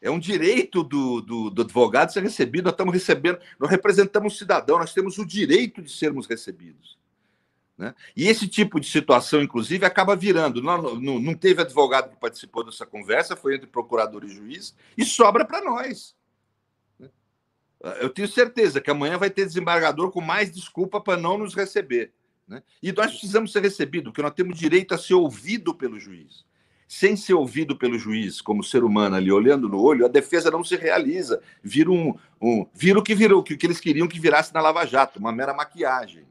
É 0.00 0.10
um 0.10 0.18
direito 0.18 0.82
do, 0.82 1.20
do, 1.20 1.50
do, 1.50 1.62
advogado 1.62 2.10
ser 2.10 2.22
recebido. 2.22 2.64
Nós 2.64 2.72
estamos 2.72 2.94
recebendo, 2.94 3.38
nós 3.58 3.70
representamos 3.70 4.34
o 4.34 4.38
cidadão, 4.38 4.78
nós 4.78 4.94
temos 4.94 5.18
o 5.18 5.26
direito 5.26 5.82
de 5.82 5.90
sermos 5.90 6.26
recebidos. 6.26 6.96
Né? 7.78 7.94
E 8.16 8.26
esse 8.26 8.48
tipo 8.48 8.80
de 8.80 8.90
situação, 8.90 9.40
inclusive, 9.40 9.86
acaba 9.86 10.16
virando. 10.16 10.60
Não, 10.60 10.96
não, 10.96 11.20
não, 11.20 11.34
teve 11.34 11.62
advogado 11.62 12.10
que 12.10 12.16
participou 12.16 12.64
dessa 12.64 12.84
conversa, 12.84 13.36
foi 13.36 13.54
entre 13.54 13.68
procurador 13.68 14.24
e 14.24 14.28
juiz, 14.28 14.74
e 14.96 15.04
sobra 15.04 15.44
para 15.44 15.62
nós. 15.62 16.16
Né? 16.98 17.08
Eu 18.00 18.10
tenho 18.10 18.26
certeza 18.26 18.80
que 18.80 18.90
amanhã 18.90 19.16
vai 19.16 19.30
ter 19.30 19.46
desembargador 19.46 20.10
com 20.10 20.20
mais 20.20 20.50
desculpa 20.50 21.00
para 21.00 21.16
não 21.16 21.38
nos 21.38 21.54
receber. 21.54 22.12
Né? 22.48 22.64
E 22.82 22.90
nós 22.90 23.12
precisamos 23.12 23.52
ser 23.52 23.62
recebidos, 23.62 24.10
porque 24.10 24.22
nós 24.22 24.34
temos 24.34 24.58
direito 24.58 24.92
a 24.92 24.98
ser 24.98 25.14
ouvido 25.14 25.72
pelo 25.72 26.00
juiz. 26.00 26.44
Sem 26.88 27.16
ser 27.16 27.34
ouvido 27.34 27.76
pelo 27.76 27.98
juiz, 27.98 28.40
como 28.40 28.64
ser 28.64 28.82
humano 28.82 29.14
ali, 29.14 29.30
olhando 29.30 29.68
no 29.68 29.80
olho, 29.80 30.06
a 30.06 30.08
defesa 30.08 30.50
não 30.50 30.64
se 30.64 30.74
realiza. 30.74 31.40
Vira, 31.62 31.90
um, 31.90 32.18
um, 32.40 32.66
vira 32.74 32.98
o 32.98 33.02
que 33.02 33.14
virou, 33.14 33.40
o 33.40 33.44
que 33.44 33.64
eles 33.64 33.78
queriam 33.78 34.08
que 34.08 34.18
virasse 34.18 34.52
na 34.54 34.60
Lava 34.62 34.86
Jato, 34.86 35.18
uma 35.18 35.30
mera 35.30 35.52
maquiagem. 35.52 36.26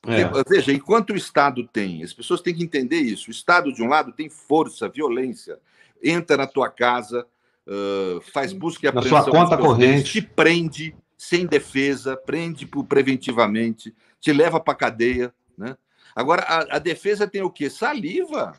Porque, 0.00 0.20
é. 0.20 0.30
Veja, 0.48 0.72
enquanto 0.72 1.10
o 1.10 1.16
Estado 1.16 1.66
tem, 1.68 2.02
as 2.02 2.12
pessoas 2.12 2.40
têm 2.40 2.54
que 2.54 2.62
entender 2.62 3.00
isso. 3.00 3.28
O 3.28 3.30
Estado, 3.30 3.72
de 3.72 3.82
um 3.82 3.88
lado, 3.88 4.12
tem 4.12 4.28
força, 4.28 4.88
violência, 4.88 5.58
entra 6.02 6.36
na 6.36 6.46
tua 6.46 6.70
casa, 6.70 7.26
uh, 7.66 8.20
faz 8.32 8.52
busca 8.52 8.86
e 8.86 8.88
apreensão. 8.88 9.18
Na 9.18 9.24
sua 9.24 9.32
conta 9.32 9.58
corrente. 9.58 10.12
Te 10.12 10.22
prende 10.22 10.94
sem 11.18 11.44
defesa, 11.44 12.16
prende 12.16 12.66
preventivamente, 12.88 13.94
te 14.18 14.32
leva 14.32 14.58
para 14.58 14.74
cadeia. 14.74 15.34
Né? 15.56 15.76
Agora, 16.16 16.42
a, 16.42 16.76
a, 16.76 16.78
defesa 16.78 17.28
tem 17.28 17.42
o 17.42 17.50
quê? 17.50 17.68
Saliva 17.68 18.58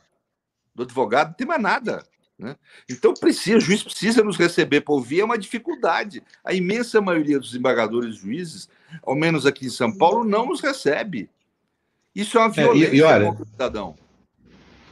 do 0.76 0.84
advogado, 0.84 1.30
não 1.30 1.34
tem 1.34 1.48
mais 1.48 1.62
nada. 1.62 2.06
Né? 2.38 2.56
Então, 2.88 3.16
precisa, 3.16 3.58
o 3.58 3.62
juiz 3.62 3.82
precisa 3.82 4.24
nos 4.24 4.38
receber 4.38 4.82
para 4.82 4.94
ouvir, 4.94 5.22
é 5.22 5.26
uma 5.26 5.40
dificuldade. 5.40 6.22
A 6.44 6.54
imensa 6.54 7.02
maioria 7.02 7.40
dos 7.40 7.56
embargadores 7.56 8.18
juízes 8.18 8.70
ao 9.04 9.16
menos 9.16 9.46
aqui 9.46 9.66
em 9.66 9.70
São 9.70 9.96
Paulo, 9.96 10.24
não 10.24 10.48
nos 10.48 10.62
recebe. 10.62 11.30
Isso 12.16 12.38
é 12.38 12.42
uma 12.42 12.50
violência 12.50 12.88
é, 12.88 12.94
e, 12.94 12.98
e 12.98 13.02
olha, 13.02 13.36
cidadão. 13.52 13.96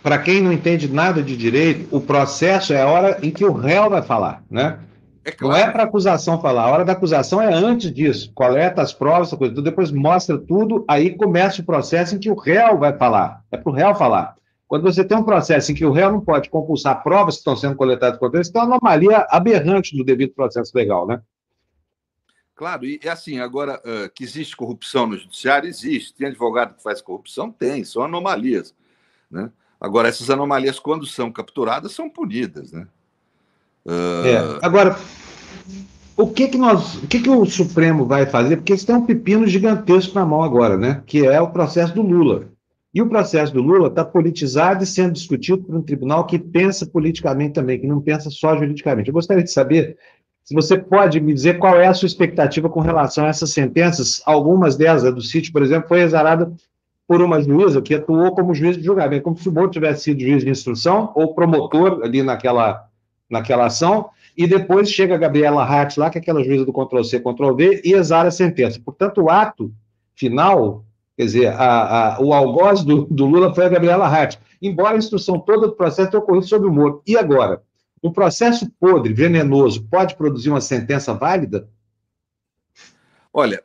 Para 0.01 0.17
quem 0.17 0.41
não 0.41 0.53
entende 0.53 0.87
nada 0.91 1.21
de 1.21 1.35
direito, 1.35 1.93
o 1.95 1.99
processo 1.99 2.73
é 2.73 2.81
a 2.81 2.87
hora 2.87 3.19
em 3.21 3.31
que 3.31 3.43
o 3.43 3.51
réu 3.51 3.89
vai 3.89 4.01
falar, 4.01 4.43
né? 4.49 4.79
É 5.25 5.31
claro. 5.31 5.53
Não 5.53 5.61
é 5.61 5.69
para 5.69 5.83
a 5.83 5.85
acusação 5.85 6.41
falar, 6.41 6.63
a 6.63 6.71
hora 6.71 6.85
da 6.85 6.93
acusação 6.93 7.41
é 7.41 7.53
antes 7.53 7.93
disso. 7.93 8.31
Coleta 8.33 8.81
as 8.81 8.93
provas, 8.93 9.29
coisa, 9.33 9.53
tudo, 9.53 9.63
depois 9.63 9.91
mostra 9.91 10.37
tudo, 10.37 10.85
aí 10.87 11.15
começa 11.15 11.61
o 11.61 11.65
processo 11.65 12.15
em 12.15 12.19
que 12.19 12.31
o 12.31 12.35
réu 12.35 12.77
vai 12.77 12.97
falar. 12.97 13.43
É 13.51 13.57
para 13.57 13.69
o 13.69 13.75
réu 13.75 13.93
falar. 13.93 14.35
Quando 14.67 14.83
você 14.83 15.03
tem 15.03 15.17
um 15.17 15.23
processo 15.23 15.71
em 15.71 15.75
que 15.75 15.85
o 15.85 15.91
réu 15.91 16.11
não 16.11 16.21
pode 16.21 16.49
compulsar 16.49 17.03
provas 17.03 17.35
que 17.35 17.39
estão 17.39 17.55
sendo 17.55 17.75
coletadas 17.75 18.19
contra 18.19 18.37
ele, 18.37 18.47
isso 18.47 18.55
é 18.55 18.61
uma 18.61 18.77
anomalia 18.77 19.27
aberrante 19.29 19.97
do 19.97 20.03
devido 20.03 20.33
processo 20.33 20.71
legal, 20.75 21.05
né? 21.05 21.19
Claro, 22.59 22.83
e 22.83 22.99
assim, 23.07 23.39
agora 23.39 23.81
que 24.13 24.21
existe 24.21 24.53
corrupção 24.53 25.07
no 25.07 25.17
judiciário, 25.17 25.69
existe. 25.69 26.13
Tem 26.13 26.27
advogado 26.27 26.75
que 26.75 26.83
faz 26.83 27.01
corrupção? 27.01 27.49
Tem, 27.49 27.85
são 27.85 28.03
anomalias. 28.03 28.75
Né? 29.31 29.49
Agora, 29.79 30.09
essas 30.09 30.29
anomalias, 30.29 30.77
quando 30.77 31.05
são 31.05 31.31
capturadas, 31.31 31.93
são 31.93 32.09
punidas. 32.09 32.73
Né? 32.73 32.85
Uh... 33.85 34.25
É. 34.27 34.59
Agora, 34.61 34.99
o 36.17 36.27
que 36.27 36.49
que 36.49 36.57
nós, 36.57 36.95
o 36.95 37.07
que 37.07 37.21
que 37.21 37.29
o 37.29 37.45
Supremo 37.45 38.05
vai 38.05 38.25
fazer? 38.25 38.57
Porque 38.57 38.73
eles 38.73 38.83
têm 38.83 38.93
um 38.93 39.05
pepino 39.05 39.47
gigantesco 39.47 40.13
na 40.15 40.25
mão 40.25 40.43
agora, 40.43 40.75
né? 40.75 41.01
Que 41.05 41.25
é 41.25 41.39
o 41.39 41.51
processo 41.51 41.95
do 41.95 42.01
Lula. 42.01 42.49
E 42.93 43.01
o 43.01 43.07
processo 43.07 43.53
do 43.53 43.61
Lula 43.61 43.87
está 43.87 44.03
politizado 44.03 44.83
e 44.83 44.85
sendo 44.85 45.13
discutido 45.13 45.63
por 45.63 45.73
um 45.77 45.81
tribunal 45.81 46.25
que 46.25 46.37
pensa 46.37 46.85
politicamente 46.85 47.53
também, 47.53 47.79
que 47.79 47.87
não 47.87 48.01
pensa 48.01 48.29
só 48.29 48.57
juridicamente. 48.57 49.07
Eu 49.07 49.13
gostaria 49.13 49.45
de 49.45 49.51
saber 49.51 49.97
se 50.49 50.55
você 50.55 50.79
pode 50.79 51.19
me 51.19 51.31
dizer 51.31 51.59
qual 51.59 51.79
é 51.79 51.85
a 51.85 51.93
sua 51.93 52.07
expectativa 52.07 52.67
com 52.67 52.79
relação 52.79 53.23
a 53.23 53.27
essas 53.27 53.51
sentenças, 53.51 54.19
algumas 54.25 54.75
delas, 54.75 55.05
a 55.05 55.11
do 55.11 55.21
sítio, 55.21 55.53
por 55.53 55.61
exemplo, 55.61 55.87
foi 55.87 56.01
exarada 56.01 56.51
por 57.07 57.21
uma 57.21 57.39
juíza 57.39 57.83
que 57.83 57.93
atuou 57.93 58.33
como 58.33 58.55
juiz 58.55 58.75
de 58.75 58.81
julgamento, 58.81 59.21
como 59.21 59.37
se 59.37 59.47
o 59.47 59.51
Moro 59.51 59.69
tivesse 59.69 60.05
sido 60.05 60.19
juiz 60.19 60.43
de 60.43 60.49
instrução 60.49 61.11
ou 61.13 61.35
promotor 61.35 62.01
ali 62.03 62.23
naquela, 62.23 62.83
naquela 63.29 63.67
ação, 63.67 64.09
e 64.35 64.47
depois 64.47 64.89
chega 64.89 65.13
a 65.13 65.19
Gabriela 65.19 65.63
Hart 65.63 65.95
lá, 65.97 66.09
que 66.09 66.17
é 66.17 66.21
aquela 66.21 66.43
juíza 66.43 66.65
do 66.65 66.73
Ctrl-C, 66.73 67.19
Ctrl-V, 67.19 67.81
e 67.85 67.93
exara 67.93 68.29
a 68.29 68.31
sentença. 68.31 68.81
Portanto, 68.83 69.21
o 69.21 69.29
ato 69.29 69.71
final, 70.15 70.83
quer 71.15 71.25
dizer, 71.25 71.47
a, 71.49 72.15
a, 72.15 72.21
o 72.21 72.33
algoz 72.33 72.83
do, 72.83 73.05
do, 73.05 73.27
Lula 73.27 73.53
foi 73.53 73.67
a 73.67 73.69
Gabriela 73.69 74.07
Hart, 74.07 74.37
embora 74.59 74.95
a 74.95 74.97
instrução 74.97 75.37
toda 75.37 75.67
do 75.67 75.75
processo 75.75 76.09
tenha 76.09 76.23
ocorrido 76.23 76.47
sobre 76.47 76.67
o 76.67 76.73
Moro. 76.73 77.03
E 77.05 77.15
agora? 77.15 77.61
Um 78.01 78.11
processo 78.11 78.69
podre, 78.79 79.13
venenoso, 79.13 79.83
pode 79.83 80.15
produzir 80.15 80.49
uma 80.49 80.61
sentença 80.61 81.13
válida? 81.13 81.69
Olha, 83.33 83.61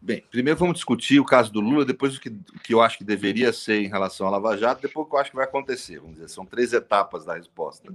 bem, 0.00 0.24
primeiro 0.30 0.58
vamos 0.58 0.76
discutir 0.76 1.18
o 1.18 1.24
caso 1.24 1.52
do 1.52 1.60
Lula, 1.60 1.84
depois 1.84 2.16
o 2.16 2.20
que, 2.20 2.30
que 2.62 2.72
eu 2.72 2.80
acho 2.80 2.98
que 2.98 3.04
deveria 3.04 3.52
ser 3.52 3.82
em 3.82 3.88
relação 3.88 4.26
à 4.26 4.30
Lava 4.30 4.56
Jato, 4.56 4.82
depois 4.82 5.06
o 5.06 5.10
que 5.10 5.16
eu 5.16 5.20
acho 5.20 5.30
que 5.30 5.36
vai 5.36 5.44
acontecer. 5.44 5.98
Vamos 5.98 6.14
dizer, 6.14 6.28
são 6.28 6.46
três 6.46 6.72
etapas 6.72 7.24
da 7.24 7.34
resposta. 7.34 7.92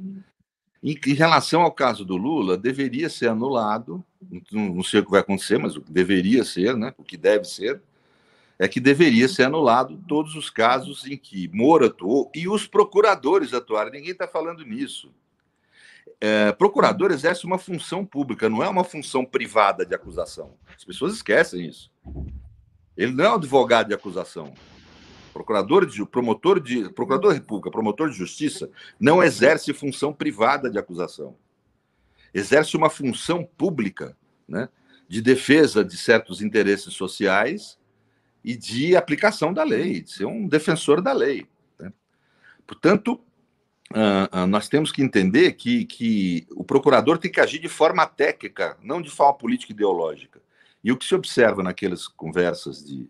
Em, 0.84 1.00
em 1.08 1.14
relação 1.14 1.62
ao 1.62 1.72
caso 1.72 2.04
do 2.04 2.18
Lula, 2.18 2.58
deveria 2.58 3.10
ser 3.10 3.30
anulado, 3.30 4.04
não, 4.52 4.76
não 4.76 4.84
sei 4.84 5.00
o 5.00 5.06
que 5.06 5.12
vai 5.12 5.22
acontecer, 5.22 5.58
mas 5.58 5.76
o 5.76 5.82
que 5.82 5.92
deveria 5.92 6.44
ser, 6.44 6.76
né, 6.76 6.94
o 6.98 7.04
que 7.04 7.16
deve 7.16 7.46
ser, 7.46 7.82
é 8.60 8.68
que 8.68 8.80
deveria 8.80 9.28
ser 9.28 9.44
anulado 9.44 10.00
todos 10.08 10.36
os 10.36 10.50
casos 10.50 11.06
em 11.06 11.18
que 11.18 11.50
Moro 11.54 11.86
atuou 11.86 12.30
e 12.36 12.48
os 12.48 12.68
procuradores 12.68 13.54
atuaram. 13.54 13.92
Ninguém 13.92 14.12
está 14.12 14.28
falando 14.28 14.64
nisso 14.64 15.12
é, 16.20 16.52
procurador 16.52 17.12
exerce 17.12 17.46
uma 17.46 17.58
função 17.58 18.06
pública, 18.06 18.50
não 18.50 18.64
é 18.64 18.70
uma 18.70 18.84
função 18.84 19.26
privada 19.26 19.86
de 19.86 19.94
acusação. 19.94 20.56
As 20.76 20.84
pessoas 20.84 21.14
esquecem 21.14 21.66
isso. 21.66 21.92
Ele 22.96 23.12
não 23.12 23.26
é 23.26 23.30
um 23.32 23.36
advogado 23.36 23.88
de 23.88 23.94
acusação. 23.94 24.54
Procurador 25.34 25.86
de 25.86 26.06
promotor 26.06 26.62
de 26.62 26.90
procurador 26.90 27.32
da 27.32 27.38
República, 27.38 27.70
promotor 27.70 28.10
de 28.10 28.16
justiça, 28.16 28.70
não 29.00 29.22
exerce 29.22 29.74
função 29.74 30.14
privada 30.14 30.70
de 30.70 30.80
acusação. 30.80 31.36
Exerce 32.34 32.78
uma 32.78 32.90
função 32.90 33.44
pública, 33.58 34.16
né, 34.48 34.70
de 35.08 35.22
defesa 35.22 35.84
de 35.84 35.98
certos 35.98 36.42
interesses 36.42 36.94
sociais 36.94 37.78
e 38.44 38.56
de 38.56 38.96
aplicação 38.96 39.54
da 39.54 39.64
lei, 39.64 40.02
de 40.02 40.12
ser 40.12 40.26
um 40.26 40.48
defensor 40.48 41.02
da 41.02 41.12
lei. 41.12 41.48
Né? 41.78 41.92
Portanto, 42.66 43.20
Uh, 43.92 44.48
nós 44.48 44.68
temos 44.68 44.92
que 44.92 45.02
entender 45.02 45.54
que, 45.54 45.86
que 45.86 46.48
o 46.52 46.64
procurador 46.64 47.18
tem 47.18 47.32
que 47.32 47.40
agir 47.40 47.60
de 47.60 47.70
forma 47.70 48.06
técnica, 48.06 48.78
não 48.82 49.02
de 49.02 49.10
forma 49.10 49.34
política 49.38 49.72
ideológica. 49.72 50.42
E 50.84 50.92
o 50.92 50.98
que 50.98 51.06
se 51.06 51.16
observa 51.16 51.64
naquelas 51.64 52.08
conversas 52.08 52.84
de, 52.84 53.10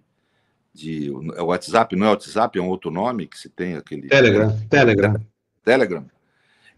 de 0.74 1.08
é 1.36 1.42
o 1.42 1.46
WhatsApp, 1.46 1.96
não 1.96 2.08
é 2.08 2.10
WhatsApp, 2.10 2.60
é 2.60 2.62
um 2.62 2.70
outro 2.70 2.92
nome 2.92 3.28
que 3.28 3.38
se 3.38 3.50
tem 3.50 3.76
aquele 3.76 4.08
Telegram, 4.10 4.58
Telegram, 4.70 5.26
Telegram, 5.64 6.06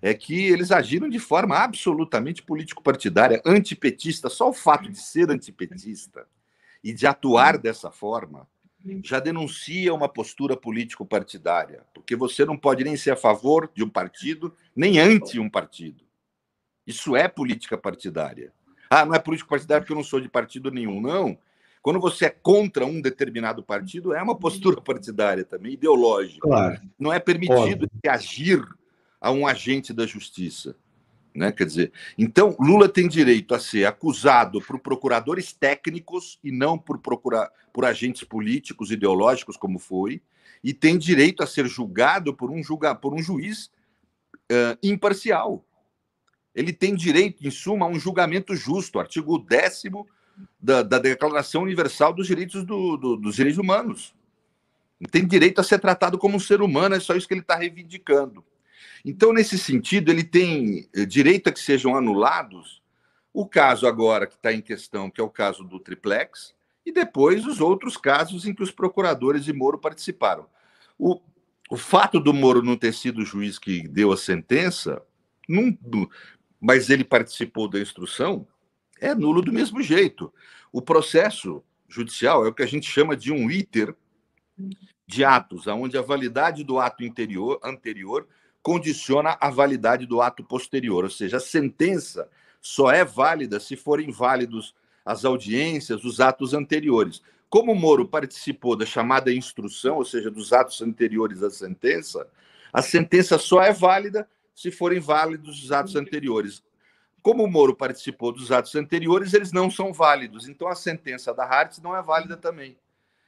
é 0.01 0.13
que 0.13 0.45
eles 0.45 0.71
agiram 0.71 1.09
de 1.09 1.19
forma 1.19 1.57
absolutamente 1.57 2.43
político-partidária, 2.43 3.41
antipetista. 3.45 4.29
Só 4.29 4.49
o 4.49 4.53
fato 4.53 4.89
de 4.89 4.99
ser 4.99 5.29
antipetista 5.31 6.25
e 6.83 6.93
de 6.93 7.07
atuar 7.07 7.57
dessa 7.57 7.91
forma 7.91 8.47
já 9.03 9.19
denuncia 9.19 9.93
uma 9.93 10.09
postura 10.09 10.55
político-partidária, 10.55 11.83
porque 11.93 12.15
você 12.15 12.45
não 12.45 12.57
pode 12.57 12.83
nem 12.83 12.95
ser 12.95 13.11
a 13.11 13.15
favor 13.15 13.69
de 13.73 13.83
um 13.83 13.89
partido, 13.89 14.53
nem 14.75 14.99
anti 14.99 15.39
um 15.39 15.49
partido. 15.49 16.03
Isso 16.85 17.15
é 17.15 17.27
política 17.27 17.77
partidária. 17.77 18.53
Ah, 18.89 19.05
não 19.05 19.13
é 19.13 19.19
político 19.19 19.49
partidário 19.49 19.83
porque 19.83 19.91
eu 19.91 19.97
não 19.97 20.03
sou 20.03 20.21
de 20.21 20.29
partido 20.29 20.71
nenhum. 20.71 21.01
Não. 21.01 21.37
Quando 21.81 21.99
você 21.99 22.25
é 22.25 22.29
contra 22.29 22.85
um 22.85 23.01
determinado 23.01 23.63
partido, 23.63 24.13
é 24.13 24.21
uma 24.21 24.37
postura 24.37 24.81
partidária 24.81 25.43
também, 25.43 25.73
ideológica. 25.73 26.41
Claro. 26.41 26.81
Não 26.97 27.13
é 27.13 27.19
permitido 27.19 27.89
agir 28.07 28.61
a 29.19 29.31
um 29.31 29.47
agente 29.47 29.93
da 29.93 30.05
justiça. 30.05 30.75
Né? 31.37 31.51
Quer 31.51 31.65
dizer, 31.67 31.91
então 32.17 32.57
Lula 32.59 32.89
tem 32.89 33.07
direito 33.07 33.53
a 33.53 33.59
ser 33.59 33.85
acusado 33.85 34.59
por 34.59 34.79
procuradores 34.79 35.53
técnicos 35.53 36.39
e 36.43 36.51
não 36.51 36.79
por 36.79 36.97
procurar 36.97 37.51
por 37.71 37.85
agentes 37.85 38.23
políticos 38.23 38.89
ideológicos 38.89 39.55
como 39.55 39.77
foi, 39.77 40.19
e 40.63 40.73
tem 40.73 40.97
direito 40.97 41.43
a 41.43 41.47
ser 41.47 41.67
julgado 41.67 42.33
por 42.33 42.49
um 42.49 42.63
julga, 42.63 42.95
por 42.95 43.13
um 43.13 43.21
juiz 43.21 43.67
uh, 44.51 44.75
imparcial. 44.81 45.63
Ele 46.55 46.73
tem 46.73 46.95
direito, 46.95 47.45
em 47.45 47.51
suma, 47.51 47.85
a 47.85 47.89
um 47.89 47.99
julgamento 47.99 48.55
justo, 48.55 48.99
artigo 48.99 49.37
10 49.37 49.83
da, 50.59 50.81
da 50.81 50.97
Declaração 50.97 51.61
Universal 51.61 52.13
dos 52.13 52.25
Direitos, 52.25 52.65
do, 52.65 52.97
do, 52.97 53.15
dos 53.15 53.35
Direitos 53.35 53.59
Humanos. 53.59 54.15
Tem 55.11 55.23
direito 55.23 55.61
a 55.61 55.63
ser 55.63 55.77
tratado 55.77 56.17
como 56.17 56.35
um 56.35 56.39
ser 56.39 56.63
humano, 56.63 56.95
é 56.95 56.99
só 56.99 57.15
isso 57.15 57.27
que 57.27 57.35
ele 57.35 57.41
está 57.41 57.55
reivindicando. 57.55 58.43
Então, 59.03 59.33
nesse 59.33 59.57
sentido, 59.57 60.11
ele 60.11 60.23
tem 60.23 60.87
eh, 60.93 61.05
direito 61.05 61.47
a 61.47 61.51
que 61.51 61.59
sejam 61.59 61.95
anulados 61.95 62.81
o 63.33 63.45
caso 63.45 63.85
agora 63.85 64.25
que 64.25 64.35
está 64.35 64.51
em 64.51 64.61
questão, 64.61 65.11
que 65.11 65.21
é 65.21 65.23
o 65.23 65.29
caso 65.29 65.63
do 65.63 65.79
triplex, 65.79 66.55
e 66.85 66.91
depois 66.91 67.45
os 67.45 67.61
outros 67.61 67.95
casos 67.95 68.47
em 68.47 68.53
que 68.53 68.63
os 68.63 68.71
procuradores 68.71 69.45
de 69.45 69.53
Moro 69.53 69.77
participaram. 69.77 70.47
O, 70.97 71.21
o 71.69 71.77
fato 71.77 72.19
do 72.19 72.33
Moro 72.33 72.63
não 72.63 72.75
ter 72.75 72.93
sido 72.93 73.19
o 73.19 73.25
juiz 73.25 73.59
que 73.59 73.87
deu 73.87 74.11
a 74.11 74.17
sentença, 74.17 75.01
mas 76.59 76.89
ele 76.89 77.03
participou 77.03 77.67
da 77.67 77.79
instrução, 77.79 78.47
é 78.99 79.13
nulo 79.13 79.41
do 79.41 79.53
mesmo 79.53 79.83
jeito. 79.83 80.33
O 80.71 80.81
processo 80.81 81.63
judicial 81.87 82.45
é 82.45 82.49
o 82.49 82.53
que 82.53 82.63
a 82.63 82.67
gente 82.67 82.89
chama 82.89 83.15
de 83.15 83.31
um 83.31 83.51
iter 83.51 83.95
de 85.05 85.23
atos, 85.23 85.67
onde 85.67 85.97
a 85.97 86.01
validade 86.01 86.63
do 86.63 86.79
ato 86.79 87.03
interior, 87.03 87.59
anterior 87.63 88.27
condiciona 88.67 89.37
a 89.39 89.49
validade 89.49 90.05
do 90.05 90.21
ato 90.21 90.43
posterior, 90.43 91.05
ou 91.05 91.09
seja, 91.09 91.37
a 91.37 91.39
sentença 91.39 92.27
só 92.59 92.91
é 92.91 93.05
válida 93.05 93.61
se 93.61 93.77
forem 93.77 94.11
válidos 94.11 94.75
as 95.05 95.23
audiências, 95.23 96.03
os 96.03 96.19
atos 96.19 96.53
anteriores. 96.53 97.23
Como 97.49 97.71
o 97.71 97.75
Moro 97.75 98.05
participou 98.05 98.75
da 98.75 98.85
chamada 98.85 99.31
instrução, 99.31 99.95
ou 99.95 100.03
seja, 100.03 100.29
dos 100.29 100.51
atos 100.51 100.81
anteriores 100.81 101.43
à 101.43 101.49
sentença, 101.49 102.27
a 102.73 102.81
sentença 102.81 103.37
só 103.37 103.63
é 103.63 103.71
válida 103.71 104.27
se 104.53 104.69
forem 104.69 104.99
válidos 104.99 105.63
os 105.63 105.71
atos 105.71 105.95
anteriores. 105.95 106.61
Como 107.23 107.45
o 107.45 107.49
Moro 107.49 107.73
participou 107.73 108.33
dos 108.33 108.51
atos 108.51 108.75
anteriores, 108.75 109.33
eles 109.33 109.53
não 109.53 109.71
são 109.71 109.93
válidos. 109.93 110.49
Então 110.49 110.67
a 110.67 110.75
sentença 110.75 111.33
da 111.33 111.45
Hartz 111.45 111.81
não 111.81 111.95
é 111.95 112.01
válida 112.01 112.35
também. 112.35 112.75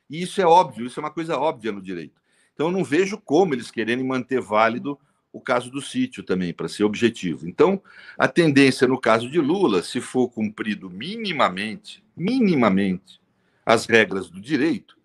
E 0.09 0.21
isso 0.21 0.41
é 0.41 0.45
óbvio, 0.45 0.85
isso 0.85 0.99
é 0.99 1.03
uma 1.03 1.11
coisa 1.11 1.37
óbvia 1.37 1.71
no 1.71 1.81
direito. 1.81 2.19
Então 2.53 2.67
eu 2.67 2.73
não 2.73 2.83
vejo 2.83 3.17
como 3.17 3.53
eles 3.53 3.71
quererem 3.71 4.03
manter 4.03 4.41
válido 4.41 4.99
o 5.31 5.39
caso 5.39 5.69
do 5.69 5.81
sítio 5.81 6.23
também, 6.23 6.53
para 6.53 6.67
ser 6.67 6.83
objetivo. 6.83 7.47
Então, 7.47 7.81
a 8.17 8.27
tendência 8.27 8.87
no 8.87 8.99
caso 8.99 9.29
de 9.29 9.39
Lula, 9.39 9.83
se 9.83 10.01
for 10.01 10.27
cumprido 10.29 10.89
minimamente, 10.89 12.03
minimamente, 12.15 13.21
as 13.65 13.85
regras 13.85 14.29
do 14.29 14.41
direito, 14.41 14.97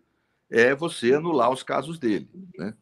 é 0.51 0.75
você 0.75 1.15
anular 1.15 1.51
os 1.51 1.63
casos 1.63 1.99
dele. 1.99 2.29
Né? 2.57 2.75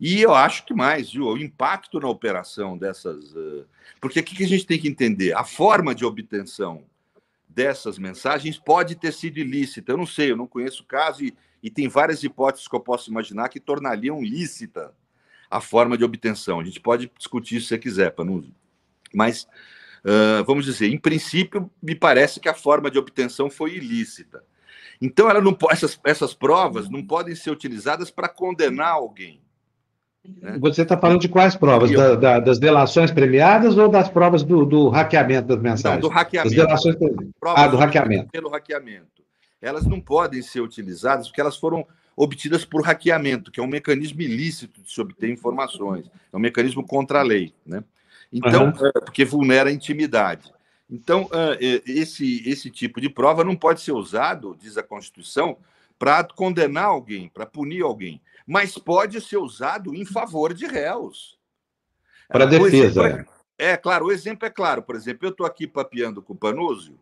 E 0.00 0.20
eu 0.20 0.34
acho 0.34 0.64
que 0.64 0.72
mais, 0.72 1.12
viu, 1.12 1.26
o 1.26 1.38
impacto 1.38 2.00
na 2.00 2.08
operação 2.08 2.78
dessas. 2.78 3.34
Porque 4.00 4.20
o 4.20 4.24
que 4.24 4.44
a 4.44 4.48
gente 4.48 4.66
tem 4.66 4.78
que 4.78 4.88
entender? 4.88 5.36
A 5.36 5.44
forma 5.44 5.94
de 5.94 6.04
obtenção 6.04 6.84
dessas 7.48 7.98
mensagens 7.98 8.56
pode 8.56 8.94
ter 8.94 9.12
sido 9.12 9.38
ilícita. 9.38 9.92
Eu 9.92 9.96
não 9.98 10.06
sei, 10.06 10.30
eu 10.30 10.36
não 10.36 10.46
conheço 10.46 10.82
o 10.82 10.86
caso 10.86 11.24
e, 11.24 11.36
e 11.62 11.68
tem 11.68 11.88
várias 11.88 12.22
hipóteses 12.22 12.68
que 12.68 12.76
eu 12.76 12.80
posso 12.80 13.10
imaginar 13.10 13.48
que 13.48 13.58
tornariam 13.60 14.22
lícita 14.22 14.94
a 15.50 15.60
forma 15.60 15.96
de 15.96 16.04
obtenção. 16.04 16.60
A 16.60 16.64
gente 16.64 16.80
pode 16.80 17.10
discutir 17.16 17.56
isso 17.56 17.66
se 17.66 17.74
você 17.74 17.78
quiser, 17.78 18.10
Panuzzi. 18.10 18.52
Mas, 19.14 19.44
uh, 20.04 20.44
vamos 20.46 20.64
dizer, 20.64 20.88
em 20.88 20.98
princípio, 20.98 21.70
me 21.82 21.94
parece 21.94 22.40
que 22.40 22.48
a 22.48 22.54
forma 22.54 22.90
de 22.90 22.98
obtenção 22.98 23.48
foi 23.48 23.76
ilícita. 23.76 24.42
Então, 25.00 25.30
ela 25.30 25.40
não, 25.40 25.56
essas, 25.70 25.98
essas 26.04 26.34
provas 26.34 26.88
não 26.88 27.04
podem 27.04 27.34
ser 27.34 27.50
utilizadas 27.50 28.10
para 28.10 28.28
condenar 28.28 28.92
alguém. 28.92 29.40
Né? 30.24 30.58
Você 30.60 30.82
está 30.82 30.98
falando 30.98 31.20
de 31.20 31.28
quais 31.28 31.56
provas? 31.56 31.90
Da, 31.90 32.14
da, 32.16 32.40
das 32.40 32.58
delações 32.58 33.10
premiadas 33.10 33.78
ou 33.78 33.88
das 33.88 34.08
provas 34.08 34.42
do, 34.42 34.66
do 34.66 34.88
hackeamento 34.88 35.48
das 35.48 35.60
mensagens? 35.60 36.02
Não, 36.02 36.08
do 36.08 36.14
hackeamento. 36.14 36.54
Das 36.54 36.66
delações... 36.66 36.96
Ah, 37.42 37.68
do 37.68 37.76
hackeamento. 37.76 38.28
Pelo 38.30 38.50
hackeamento. 38.50 39.22
Elas 39.60 39.86
não 39.86 40.00
podem 40.00 40.42
ser 40.42 40.60
utilizadas 40.60 41.28
porque 41.28 41.40
elas 41.40 41.56
foram 41.56 41.86
obtidas 42.18 42.64
por 42.64 42.82
hackeamento, 42.82 43.50
que 43.50 43.60
é 43.60 43.62
um 43.62 43.68
mecanismo 43.68 44.20
ilícito 44.20 44.82
de 44.82 44.92
se 44.92 45.00
obter 45.00 45.30
informações, 45.30 46.10
é 46.32 46.36
um 46.36 46.40
mecanismo 46.40 46.84
contra 46.84 47.20
a 47.20 47.22
lei, 47.22 47.54
né? 47.64 47.84
Então, 48.32 48.66
uhum. 48.66 48.92
porque 49.04 49.24
vulnera 49.24 49.70
a 49.70 49.72
intimidade. 49.72 50.52
Então, 50.90 51.30
esse, 51.86 52.42
esse 52.48 52.70
tipo 52.70 53.00
de 53.00 53.08
prova 53.08 53.44
não 53.44 53.54
pode 53.54 53.80
ser 53.80 53.92
usado, 53.92 54.56
diz 54.60 54.76
a 54.76 54.82
Constituição, 54.82 55.56
para 55.98 56.24
condenar 56.24 56.86
alguém, 56.86 57.28
para 57.28 57.46
punir 57.46 57.82
alguém, 57.82 58.20
mas 58.46 58.76
pode 58.76 59.20
ser 59.20 59.36
usado 59.36 59.94
em 59.94 60.04
favor 60.04 60.52
de 60.52 60.66
réus. 60.66 61.38
Para 62.28 62.46
defesa. 62.46 63.26
É, 63.58 63.72
é, 63.72 63.76
claro, 63.76 64.06
o 64.06 64.12
exemplo 64.12 64.46
é 64.46 64.50
claro. 64.50 64.82
Por 64.82 64.96
exemplo, 64.96 65.26
eu 65.26 65.30
estou 65.30 65.46
aqui 65.46 65.66
papeando 65.66 66.20
com 66.20 66.32
o 66.32 66.36
Panúzio, 66.36 66.98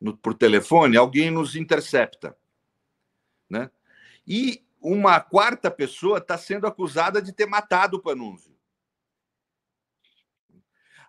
no, 0.00 0.16
por 0.16 0.34
telefone, 0.34 0.96
alguém 0.96 1.30
nos 1.30 1.56
intercepta. 1.56 2.36
Né? 3.48 3.70
E 4.30 4.62
uma 4.80 5.18
quarta 5.18 5.68
pessoa 5.68 6.18
está 6.18 6.38
sendo 6.38 6.64
acusada 6.64 7.20
de 7.20 7.32
ter 7.32 7.46
matado 7.46 7.96
o 7.96 8.00
Panunzio. 8.00 8.54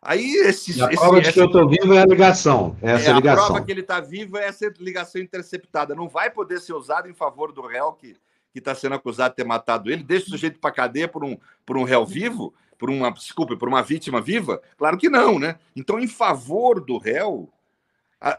Aí 0.01 0.34
esse, 0.38 0.82
a 0.82 0.88
esse, 0.88 0.95
prova 0.95 1.22
de 1.22 1.28
essa, 1.28 1.34
que 1.34 1.39
eu 1.39 1.45
estou 1.45 1.69
vivo 1.69 1.93
é 1.93 2.01
a 2.01 2.05
ligação. 2.05 2.76
É 2.82 2.93
essa 2.93 3.11
é, 3.11 3.13
ligação. 3.13 3.43
A 3.43 3.45
prova 3.45 3.63
que 3.63 3.72
ele 3.72 3.82
está 3.82 3.99
vivo 3.99 4.39
é 4.39 4.47
essa 4.47 4.74
ligação 4.80 5.22
interceptada. 5.22 5.93
Não 5.93 6.09
vai 6.09 6.32
poder 6.32 6.59
ser 6.59 6.74
usada 6.74 7.07
em 7.07 7.13
favor 7.13 7.51
do 7.51 7.61
réu 7.61 7.93
que 7.93 8.17
está 8.55 8.74
sendo 8.74 8.95
acusado 8.95 9.34
de 9.34 9.36
ter 9.36 9.45
matado 9.45 9.91
ele. 9.91 10.03
Deixa 10.03 10.26
o 10.26 10.30
sujeito 10.32 10.59
para 10.59 10.74
cadeia 10.74 11.07
por 11.07 11.24
um, 11.24 11.38
por 11.63 11.78
um 11.78 11.84
réu 11.84 12.03
vivo, 12.03 12.55
por 12.80 12.89
uma 12.89 13.11
desculpe, 13.11 13.55
por 13.55 13.67
uma 13.67 13.84
vítima 13.84 14.19
viva? 14.19 14.59
Claro 14.76 14.97
que 14.97 15.09
não, 15.09 15.38
né? 15.38 15.59
Então, 15.76 15.99
em 15.99 16.07
favor 16.07 16.84
do 16.84 16.97
réu, 16.97 17.53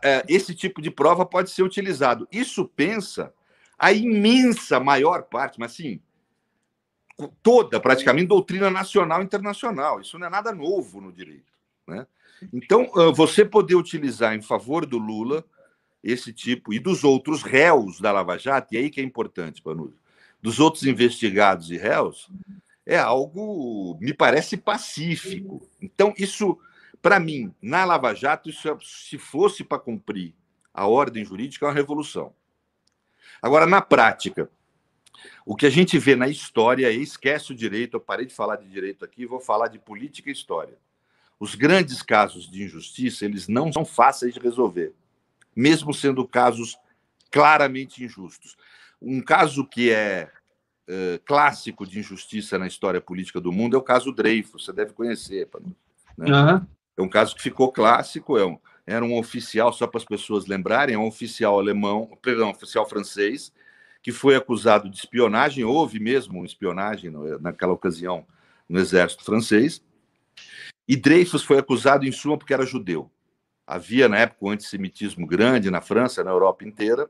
é, 0.02 0.24
esse 0.28 0.56
tipo 0.56 0.82
de 0.82 0.90
prova 0.90 1.24
pode 1.24 1.50
ser 1.50 1.62
utilizado. 1.62 2.26
Isso 2.32 2.64
pensa 2.64 3.32
a 3.78 3.92
imensa 3.92 4.78
maior 4.78 5.24
parte, 5.24 5.58
mas 5.58 5.72
sim, 5.72 6.00
toda 7.42 7.80
praticamente 7.80 8.26
doutrina 8.26 8.70
nacional 8.70 9.20
e 9.20 9.24
internacional. 9.24 10.00
Isso 10.00 10.18
não 10.18 10.26
é 10.26 10.30
nada 10.30 10.52
novo 10.52 11.00
no 11.00 11.12
direito. 11.12 11.52
Né? 11.86 12.06
Então, 12.52 12.90
você 13.14 13.44
poder 13.44 13.74
utilizar 13.74 14.34
em 14.34 14.42
favor 14.42 14.86
do 14.86 14.98
Lula 14.98 15.44
esse 16.02 16.32
tipo, 16.32 16.72
e 16.72 16.80
dos 16.80 17.04
outros 17.04 17.42
réus 17.42 18.00
da 18.00 18.10
Lava 18.10 18.36
Jato, 18.36 18.74
e 18.74 18.78
aí 18.78 18.90
que 18.90 19.00
é 19.00 19.04
importante, 19.04 19.62
Panudo, 19.62 19.94
dos 20.40 20.58
outros 20.58 20.84
investigados 20.84 21.70
e 21.70 21.76
réus, 21.76 22.28
é 22.84 22.98
algo, 22.98 23.96
me 24.00 24.12
parece, 24.12 24.56
pacífico. 24.56 25.68
Então, 25.80 26.12
isso, 26.18 26.58
para 27.00 27.20
mim, 27.20 27.54
na 27.62 27.84
Lava 27.84 28.12
Jato, 28.14 28.50
isso, 28.50 28.68
é, 28.68 28.76
se 28.82 29.16
fosse 29.16 29.62
para 29.62 29.78
cumprir 29.78 30.34
a 30.74 30.88
ordem 30.88 31.24
jurídica, 31.24 31.66
é 31.66 31.68
uma 31.68 31.74
revolução. 31.74 32.34
Agora, 33.42 33.66
na 33.66 33.82
prática, 33.82 34.48
o 35.44 35.56
que 35.56 35.66
a 35.66 35.70
gente 35.70 35.98
vê 35.98 36.14
na 36.14 36.28
história, 36.28 36.90
e 36.92 37.02
esquece 37.02 37.50
o 37.50 37.54
direito, 37.54 37.96
eu 37.96 38.00
parei 38.00 38.24
de 38.24 38.32
falar 38.34 38.56
de 38.56 38.68
direito 38.68 39.04
aqui, 39.04 39.26
vou 39.26 39.40
falar 39.40 39.66
de 39.66 39.80
política 39.80 40.30
e 40.30 40.32
história. 40.32 40.78
Os 41.40 41.56
grandes 41.56 42.02
casos 42.02 42.48
de 42.48 42.62
injustiça, 42.62 43.24
eles 43.24 43.48
não 43.48 43.72
são 43.72 43.84
fáceis 43.84 44.32
de 44.32 44.38
resolver, 44.38 44.94
mesmo 45.56 45.92
sendo 45.92 46.26
casos 46.26 46.76
claramente 47.32 48.04
injustos. 48.04 48.56
Um 49.00 49.20
caso 49.20 49.66
que 49.66 49.90
é 49.90 50.30
uh, 50.88 51.18
clássico 51.24 51.84
de 51.84 51.98
injustiça 51.98 52.56
na 52.56 52.68
história 52.68 53.00
política 53.00 53.40
do 53.40 53.50
mundo 53.50 53.74
é 53.74 53.78
o 53.78 53.82
caso 53.82 54.12
Dreyfus, 54.12 54.64
você 54.64 54.72
deve 54.72 54.92
conhecer. 54.92 55.48
Né? 56.16 56.30
Uhum. 56.30 56.66
É 56.96 57.02
um 57.02 57.08
caso 57.08 57.34
que 57.34 57.42
ficou 57.42 57.72
clássico, 57.72 58.38
é 58.38 58.46
um, 58.46 58.56
era 58.92 59.04
um 59.04 59.18
oficial, 59.18 59.72
só 59.72 59.86
para 59.86 59.98
as 59.98 60.04
pessoas 60.04 60.46
lembrarem, 60.46 60.96
um 60.96 61.06
oficial 61.06 61.58
alemão, 61.58 62.16
perdão, 62.20 62.48
um 62.48 62.50
oficial 62.50 62.88
francês, 62.88 63.52
que 64.02 64.12
foi 64.12 64.34
acusado 64.34 64.90
de 64.90 64.96
espionagem, 64.96 65.64
houve 65.64 66.00
mesmo 66.00 66.44
espionagem 66.44 67.10
naquela 67.40 67.72
ocasião 67.72 68.26
no 68.68 68.78
exército 68.78 69.24
francês, 69.24 69.82
e 70.88 70.96
Dreyfus 70.96 71.42
foi 71.42 71.58
acusado 71.58 72.04
em 72.04 72.12
suma 72.12 72.36
porque 72.36 72.52
era 72.52 72.66
judeu. 72.66 73.10
Havia 73.66 74.08
na 74.08 74.18
época 74.18 74.44
um 74.44 74.50
antissemitismo 74.50 75.26
grande 75.26 75.70
na 75.70 75.80
França, 75.80 76.24
na 76.24 76.30
Europa 76.30 76.64
inteira, 76.64 77.08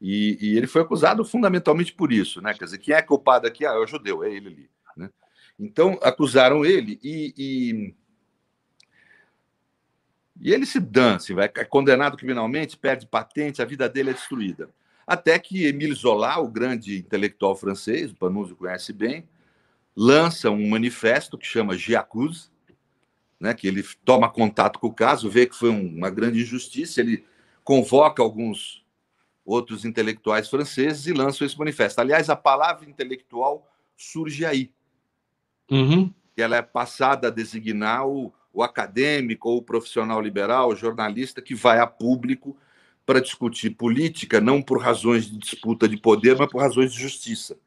e, 0.00 0.36
e, 0.40 0.56
ele 0.56 0.66
foi 0.66 0.82
acusado 0.82 1.24
fundamentalmente 1.24 1.92
por 1.92 2.12
isso, 2.12 2.40
né? 2.42 2.52
Quer 2.52 2.64
dizer, 2.64 2.78
quem 2.78 2.94
é 2.94 3.00
culpado 3.00 3.46
aqui? 3.46 3.64
Ah, 3.64 3.72
é 3.72 3.78
o 3.78 3.86
judeu, 3.86 4.24
é 4.24 4.30
ele 4.30 4.48
ali. 4.48 4.70
Né? 4.96 5.08
Então 5.58 5.98
acusaram 6.02 6.64
ele 6.64 6.98
e, 7.02 7.32
e 7.36 7.94
e 10.40 10.52
ele 10.52 10.66
se 10.66 10.80
dança, 10.80 11.32
vai, 11.34 11.50
é 11.56 11.64
condenado 11.64 12.16
criminalmente, 12.16 12.76
perde 12.76 13.06
patente, 13.06 13.62
a 13.62 13.64
vida 13.64 13.88
dele 13.88 14.10
é 14.10 14.14
destruída. 14.14 14.68
Até 15.06 15.38
que 15.38 15.66
Emile 15.66 15.94
Zola, 15.94 16.38
o 16.38 16.48
grande 16.48 16.98
intelectual 16.98 17.54
francês, 17.54 18.10
o 18.10 18.16
Panuzzi 18.16 18.54
conhece 18.54 18.92
bem, 18.92 19.28
lança 19.94 20.50
um 20.50 20.68
manifesto 20.68 21.38
que 21.38 21.46
chama 21.46 21.76
J'accuse, 21.76 22.50
né, 23.38 23.54
que 23.54 23.68
ele 23.68 23.84
toma 24.04 24.30
contato 24.30 24.78
com 24.78 24.88
o 24.88 24.94
caso, 24.94 25.28
vê 25.28 25.46
que 25.46 25.54
foi 25.54 25.68
uma 25.68 26.10
grande 26.10 26.40
injustiça, 26.40 27.00
ele 27.00 27.24
convoca 27.62 28.22
alguns 28.22 28.84
outros 29.44 29.84
intelectuais 29.84 30.48
franceses 30.48 31.06
e 31.06 31.12
lança 31.12 31.44
esse 31.44 31.58
manifesto. 31.58 32.00
Aliás, 32.00 32.30
a 32.30 32.36
palavra 32.36 32.88
intelectual 32.88 33.70
surge 33.96 34.44
aí. 34.44 34.72
Uhum. 35.70 36.12
Ela 36.36 36.56
é 36.56 36.62
passada 36.62 37.28
a 37.28 37.30
designar 37.30 38.08
o, 38.08 38.32
o 38.54 38.62
acadêmico 38.62 39.50
ou 39.50 39.58
o 39.58 39.62
profissional 39.62 40.20
liberal, 40.20 40.68
o 40.68 40.76
jornalista 40.76 41.42
que 41.42 41.54
vai 41.54 41.80
a 41.80 41.86
público 41.86 42.56
para 43.04 43.20
discutir 43.20 43.70
política, 43.70 44.40
não 44.40 44.62
por 44.62 44.80
razões 44.80 45.26
de 45.26 45.36
disputa 45.36 45.88
de 45.88 45.96
poder, 45.96 46.36
mas 46.38 46.48
por 46.50 46.62
razões 46.62 46.92
de 46.92 46.98
justiça. 46.98 47.58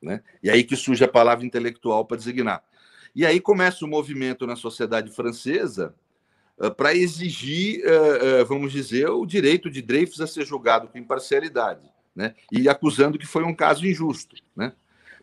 Né? 0.00 0.22
E 0.42 0.48
aí 0.48 0.62
que 0.62 0.76
surge 0.76 1.04
a 1.04 1.08
palavra 1.08 1.44
intelectual 1.44 2.04
para 2.04 2.16
designar. 2.16 2.62
E 3.14 3.26
aí 3.26 3.40
começa 3.40 3.84
o 3.84 3.88
movimento 3.88 4.46
na 4.46 4.54
sociedade 4.54 5.10
francesa 5.10 5.92
uh, 6.56 6.72
para 6.72 6.94
exigir, 6.94 7.82
uh, 7.84 8.42
uh, 8.42 8.46
vamos 8.46 8.72
dizer, 8.72 9.10
o 9.10 9.26
direito 9.26 9.68
de 9.68 9.82
Dreyfus 9.82 10.20
a 10.20 10.26
ser 10.26 10.46
julgado 10.46 10.86
com 10.86 10.96
imparcialidade, 10.96 11.90
né? 12.14 12.34
e 12.52 12.68
acusando 12.68 13.18
que 13.18 13.26
foi 13.26 13.42
um 13.42 13.54
caso 13.54 13.86
injusto. 13.86 14.36
Né? 14.54 14.72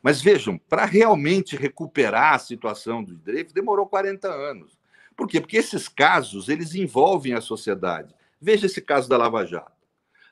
Mas 0.03 0.21
vejam, 0.21 0.57
para 0.57 0.85
realmente 0.85 1.55
recuperar 1.55 2.33
a 2.33 2.39
situação 2.39 3.03
do 3.03 3.15
Dreyfus, 3.15 3.53
demorou 3.53 3.87
40 3.87 4.27
anos. 4.27 4.74
Por 5.15 5.27
quê? 5.27 5.39
Porque 5.39 5.57
esses 5.57 5.87
casos 5.87 6.49
eles 6.49 6.75
envolvem 6.75 7.33
a 7.33 7.41
sociedade. 7.41 8.13
Veja 8.39 8.65
esse 8.65 8.81
caso 8.81 9.07
da 9.07 9.17
Lava 9.17 9.45
Jato. 9.45 9.71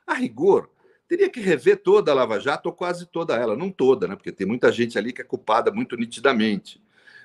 A 0.06 0.14
rigor, 0.14 0.70
teria 1.08 1.30
que 1.30 1.40
rever 1.40 1.82
toda 1.82 2.10
a 2.10 2.14
Lava 2.14 2.38
Jato, 2.38 2.68
ou 2.68 2.74
quase 2.74 3.06
toda 3.06 3.34
ela, 3.34 3.56
não 3.56 3.70
toda, 3.70 4.06
né? 4.06 4.16
porque 4.16 4.32
tem 4.32 4.46
muita 4.46 4.70
gente 4.70 4.98
ali 4.98 5.12
que 5.12 5.22
é 5.22 5.24
culpada 5.24 5.70
muito 5.70 5.96
nitidamente. 5.96 6.82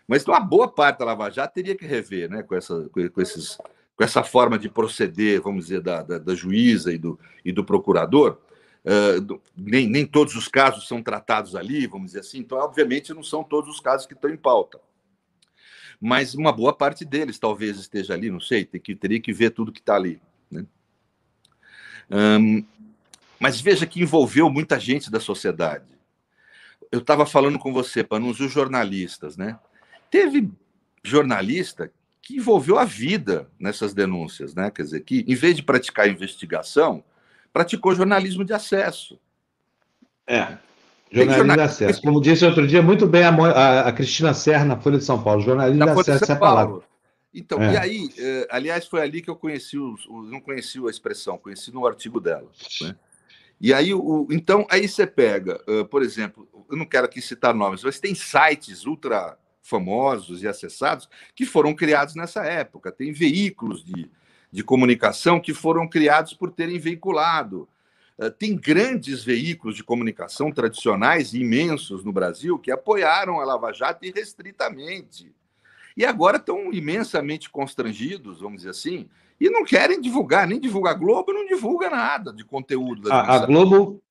Mas 0.08 0.26
uma 0.26 0.40
boa 0.40 0.68
parte 0.68 1.00
da 1.00 1.06
Lava 1.06 1.30
Jato 1.30 1.54
teria 1.54 1.76
que 1.76 1.86
rever, 1.86 2.30
né? 2.30 2.42
com, 2.42 2.56
essa, 2.56 2.90
com, 2.90 3.22
esses, 3.22 3.58
com 3.96 4.04
essa 4.04 4.24
forma 4.24 4.58
de 4.58 4.70
proceder, 4.70 5.42
vamos 5.42 5.66
dizer, 5.66 5.82
da, 5.82 6.02
da, 6.02 6.18
da 6.18 6.34
juíza 6.34 6.92
e 6.92 6.98
do, 6.98 7.20
e 7.44 7.52
do 7.52 7.64
procurador. 7.64 8.40
Uh, 8.80 9.40
nem, 9.56 9.88
nem 9.88 10.06
todos 10.06 10.36
os 10.36 10.48
casos 10.48 10.88
são 10.88 11.04
tratados 11.04 11.54
ali, 11.54 11.86
vamos 11.86 12.08
dizer 12.08 12.22
assim, 12.22 12.40
então, 12.40 12.58
obviamente, 12.58 13.14
não 13.14 13.22
são 13.22 13.44
todos 13.44 13.70
os 13.70 13.80
casos 13.82 14.08
que 14.08 14.14
estão 14.14 14.30
em 14.30 14.38
pauta. 14.38 14.80
Mas 16.00 16.34
uma 16.34 16.52
boa 16.52 16.74
parte 16.74 17.04
deles 17.04 17.38
talvez 17.38 17.78
esteja 17.78 18.14
ali, 18.14 18.32
não 18.32 18.40
sei, 18.40 18.64
tem 18.64 18.80
que, 18.80 18.96
teria 18.96 19.20
que 19.20 19.34
ver 19.34 19.52
tudo 19.52 19.72
que 19.72 19.80
está 19.80 19.96
ali. 19.96 20.22
Né? 20.50 20.66
Mas 23.40 23.60
veja 23.60 23.86
que 23.86 24.02
envolveu 24.02 24.50
muita 24.50 24.80
gente 24.80 25.12
da 25.12 25.20
sociedade. 25.20 25.86
Eu 26.92 27.00
estava 27.00 27.26
falando 27.26 27.60
com 27.60 27.72
você, 27.72 28.06
os 28.10 28.38
jornalistas, 28.52 29.38
né? 29.38 29.60
Teve 30.10 30.50
jornalista 31.04 31.92
que 32.22 32.38
envolveu 32.38 32.78
a 32.78 32.86
vida 32.86 33.50
nessas 33.60 33.94
denúncias, 33.94 34.54
né? 34.54 34.72
Quer 34.72 34.84
dizer, 34.84 35.02
que 35.02 35.24
em 35.28 35.36
vez 35.36 35.56
de 35.56 35.64
praticar 35.64 36.10
investigação, 36.10 37.04
praticou 37.54 37.96
jornalismo 37.96 38.44
de 38.44 38.54
acesso. 38.54 39.20
É, 40.28 40.58
jornalismo 41.12 41.54
de 41.54 41.62
acesso. 41.62 42.02
Como 42.02 42.22
disse 42.22 42.46
outro 42.46 42.68
dia, 42.68 42.82
muito 42.82 43.08
bem 43.08 43.24
a, 43.24 43.30
a, 43.30 43.88
a 43.88 43.92
Cristina 43.92 44.34
Serra 44.34 44.66
na 44.66 44.80
Folha 44.80 44.98
de 44.98 45.04
São 45.04 45.22
Paulo, 45.22 45.42
jornalismo 45.42 45.84
de 45.84 45.90
acesso 45.90 46.32
é 46.32 46.36
a 46.36 46.40
palavra. 46.40 46.82
Então, 47.34 47.62
é. 47.62 47.74
e 47.74 47.78
aí, 47.78 48.10
eh, 48.18 48.48
aliás, 48.50 48.88
foi 48.88 49.02
ali 49.02 49.22
que 49.22 49.30
eu 49.30 49.36
conheci, 49.36 49.78
os, 49.78 50.08
não 50.10 50.42
conheci 50.42 50.80
a 50.80 50.90
expressão, 50.90 51.38
conheci 51.38 51.72
no 51.72 51.86
artigo 51.86 52.20
dela, 52.20 52.50
né? 52.82 52.96
E 53.62 53.74
aí, 53.74 53.94
o, 53.94 54.26
então, 54.32 54.66
aí 54.70 54.88
você 54.88 55.06
pega, 55.06 55.62
uh, 55.68 55.86
por 55.86 56.02
exemplo, 56.02 56.48
eu 56.70 56.78
não 56.78 56.86
quero 56.86 57.06
aqui 57.06 57.22
citar 57.22 57.54
nomes, 57.54 57.84
mas 57.84 58.00
tem 58.00 58.16
sites 58.16 58.86
ultra 58.86 59.38
famosos 59.62 60.42
e 60.42 60.48
acessados 60.48 61.10
que 61.36 61.46
foram 61.46 61.76
criados 61.76 62.16
nessa 62.16 62.44
época. 62.46 62.92
Tem 62.92 63.12
veículos 63.12 63.84
de, 63.84 64.10
de 64.52 64.64
comunicação 64.64 65.40
que 65.40 65.54
foram 65.54 65.88
criados 65.88 66.34
por 66.34 66.52
terem 66.52 66.80
veiculado. 66.80 67.68
Uh, 68.20 68.30
tem 68.30 68.54
grandes 68.54 69.24
veículos 69.24 69.78
de 69.78 69.84
comunicação 69.84 70.52
tradicionais 70.52 71.34
imensos 71.34 72.04
no 72.04 72.12
Brasil 72.12 72.60
que 72.60 72.70
apoiaram 72.70 73.40
a 73.40 73.46
Lava 73.46 73.72
Jato 73.72 74.06
irrestritamente. 74.06 75.34
E 75.96 76.06
agora 76.06 76.36
estão 76.36 76.74
imensamente 76.74 77.50
constrangidos, 77.50 78.42
vamos 78.42 78.58
dizer 78.58 78.72
assim, 78.72 79.08
e 79.40 79.50
não 79.50 79.64
querem 79.64 80.02
divulgar, 80.02 80.46
nem 80.46 80.60
divulga 80.60 80.90
a 80.90 80.94
Globo, 80.94 81.32
não 81.32 81.46
divulga 81.46 81.90
nada 81.90 82.34
de 82.34 82.44
conteúdo. 82.44 83.12
A, 83.12 83.36
a, 83.36 83.46
Globo, 83.46 84.02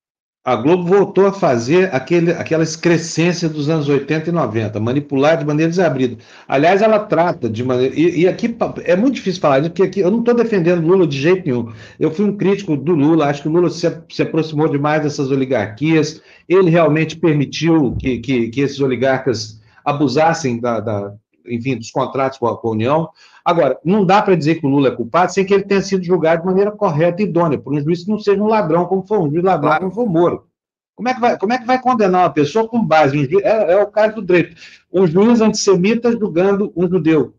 a 0.49 0.57
Globo 0.57 0.85
voltou 0.85 1.27
a 1.27 1.33
fazer 1.33 1.95
aquele, 1.95 2.33
aquela 2.33 2.62
excrescência 2.62 3.51
dos 3.51 3.69
anos 3.69 3.87
80 3.87 4.31
e 4.31 4.33
90, 4.33 4.81
manipular 4.81 5.37
de 5.37 5.45
maneira 5.45 5.69
desabrida. 5.69 6.16
Aliás, 6.49 6.81
ela 6.81 7.01
trata 7.01 7.51
de 7.51 7.62
maneira. 7.62 7.95
E, 7.95 8.20
e 8.20 8.27
aqui 8.27 8.57
é 8.85 8.97
muito 8.97 9.16
difícil 9.16 9.43
falar 9.43 9.59
isso, 9.59 9.69
porque 9.69 9.83
aqui 9.83 10.01
eu 10.01 10.11
não 10.11 10.20
estou 10.20 10.35
defendendo 10.35 10.87
Lula 10.87 11.07
de 11.07 11.20
jeito 11.20 11.45
nenhum. 11.45 11.70
Eu 12.01 12.11
fui 12.11 12.25
um 12.25 12.35
crítico 12.35 12.79
do 12.79 12.95
Lula, 12.95 13.27
acho 13.27 13.43
que 13.43 13.49
o 13.49 13.53
Lula 13.53 13.69
se, 13.69 13.95
se 14.09 14.23
aproximou 14.23 14.70
demais 14.70 15.03
dessas 15.03 15.31
oligarquias, 15.31 16.23
ele 16.49 16.70
realmente 16.70 17.15
permitiu 17.15 17.95
que, 18.01 18.16
que, 18.16 18.49
que 18.49 18.61
esses 18.62 18.81
oligarcas 18.81 19.61
abusassem 19.85 20.59
da, 20.59 20.81
da 20.81 21.12
enfim, 21.47 21.77
dos 21.77 21.91
contratos 21.91 22.39
com 22.39 22.47
a, 22.47 22.57
com 22.57 22.69
a 22.69 22.73
União. 22.73 23.11
Agora, 23.49 23.79
não 23.83 24.05
dá 24.05 24.20
para 24.20 24.37
dizer 24.37 24.57
que 24.57 24.66
o 24.66 24.69
Lula 24.69 24.89
é 24.89 24.91
culpado 24.91 25.33
sem 25.33 25.43
que 25.43 25.55
ele 25.55 25.62
tenha 25.62 25.81
sido 25.81 26.05
julgado 26.05 26.43
de 26.43 26.47
maneira 26.47 26.70
correta 26.70 27.23
e 27.23 27.25
idônea, 27.25 27.59
por 27.59 27.73
um 27.73 27.81
juiz 27.81 28.05
que 28.05 28.11
não 28.11 28.19
seja 28.19 28.43
um 28.43 28.47
ladrão, 28.47 28.85
como 28.85 29.07
foi 29.07 29.19
um 29.19 29.31
juiz 29.31 29.43
ladrão, 29.43 29.70
claro. 29.70 29.85
como 29.85 29.95
foi 29.95 30.05
o 30.05 30.07
Moro. 30.07 30.47
Como 30.95 31.09
é, 31.09 31.15
que 31.15 31.20
vai, 31.20 31.39
como 31.39 31.53
é 31.55 31.59
que 31.59 31.65
vai 31.65 31.81
condenar 31.81 32.25
uma 32.25 32.31
pessoa 32.31 32.69
com 32.69 32.85
base 32.85 33.16
em 33.16 33.25
juiz? 33.25 33.43
É, 33.43 33.73
é 33.73 33.83
o 33.83 33.87
caso 33.87 34.16
do 34.16 34.23
direito. 34.23 34.55
Um 34.93 35.07
juiz 35.07 35.41
antissemita 35.41 36.12
julgando 36.12 36.70
um 36.77 36.87
judeu. 36.87 37.35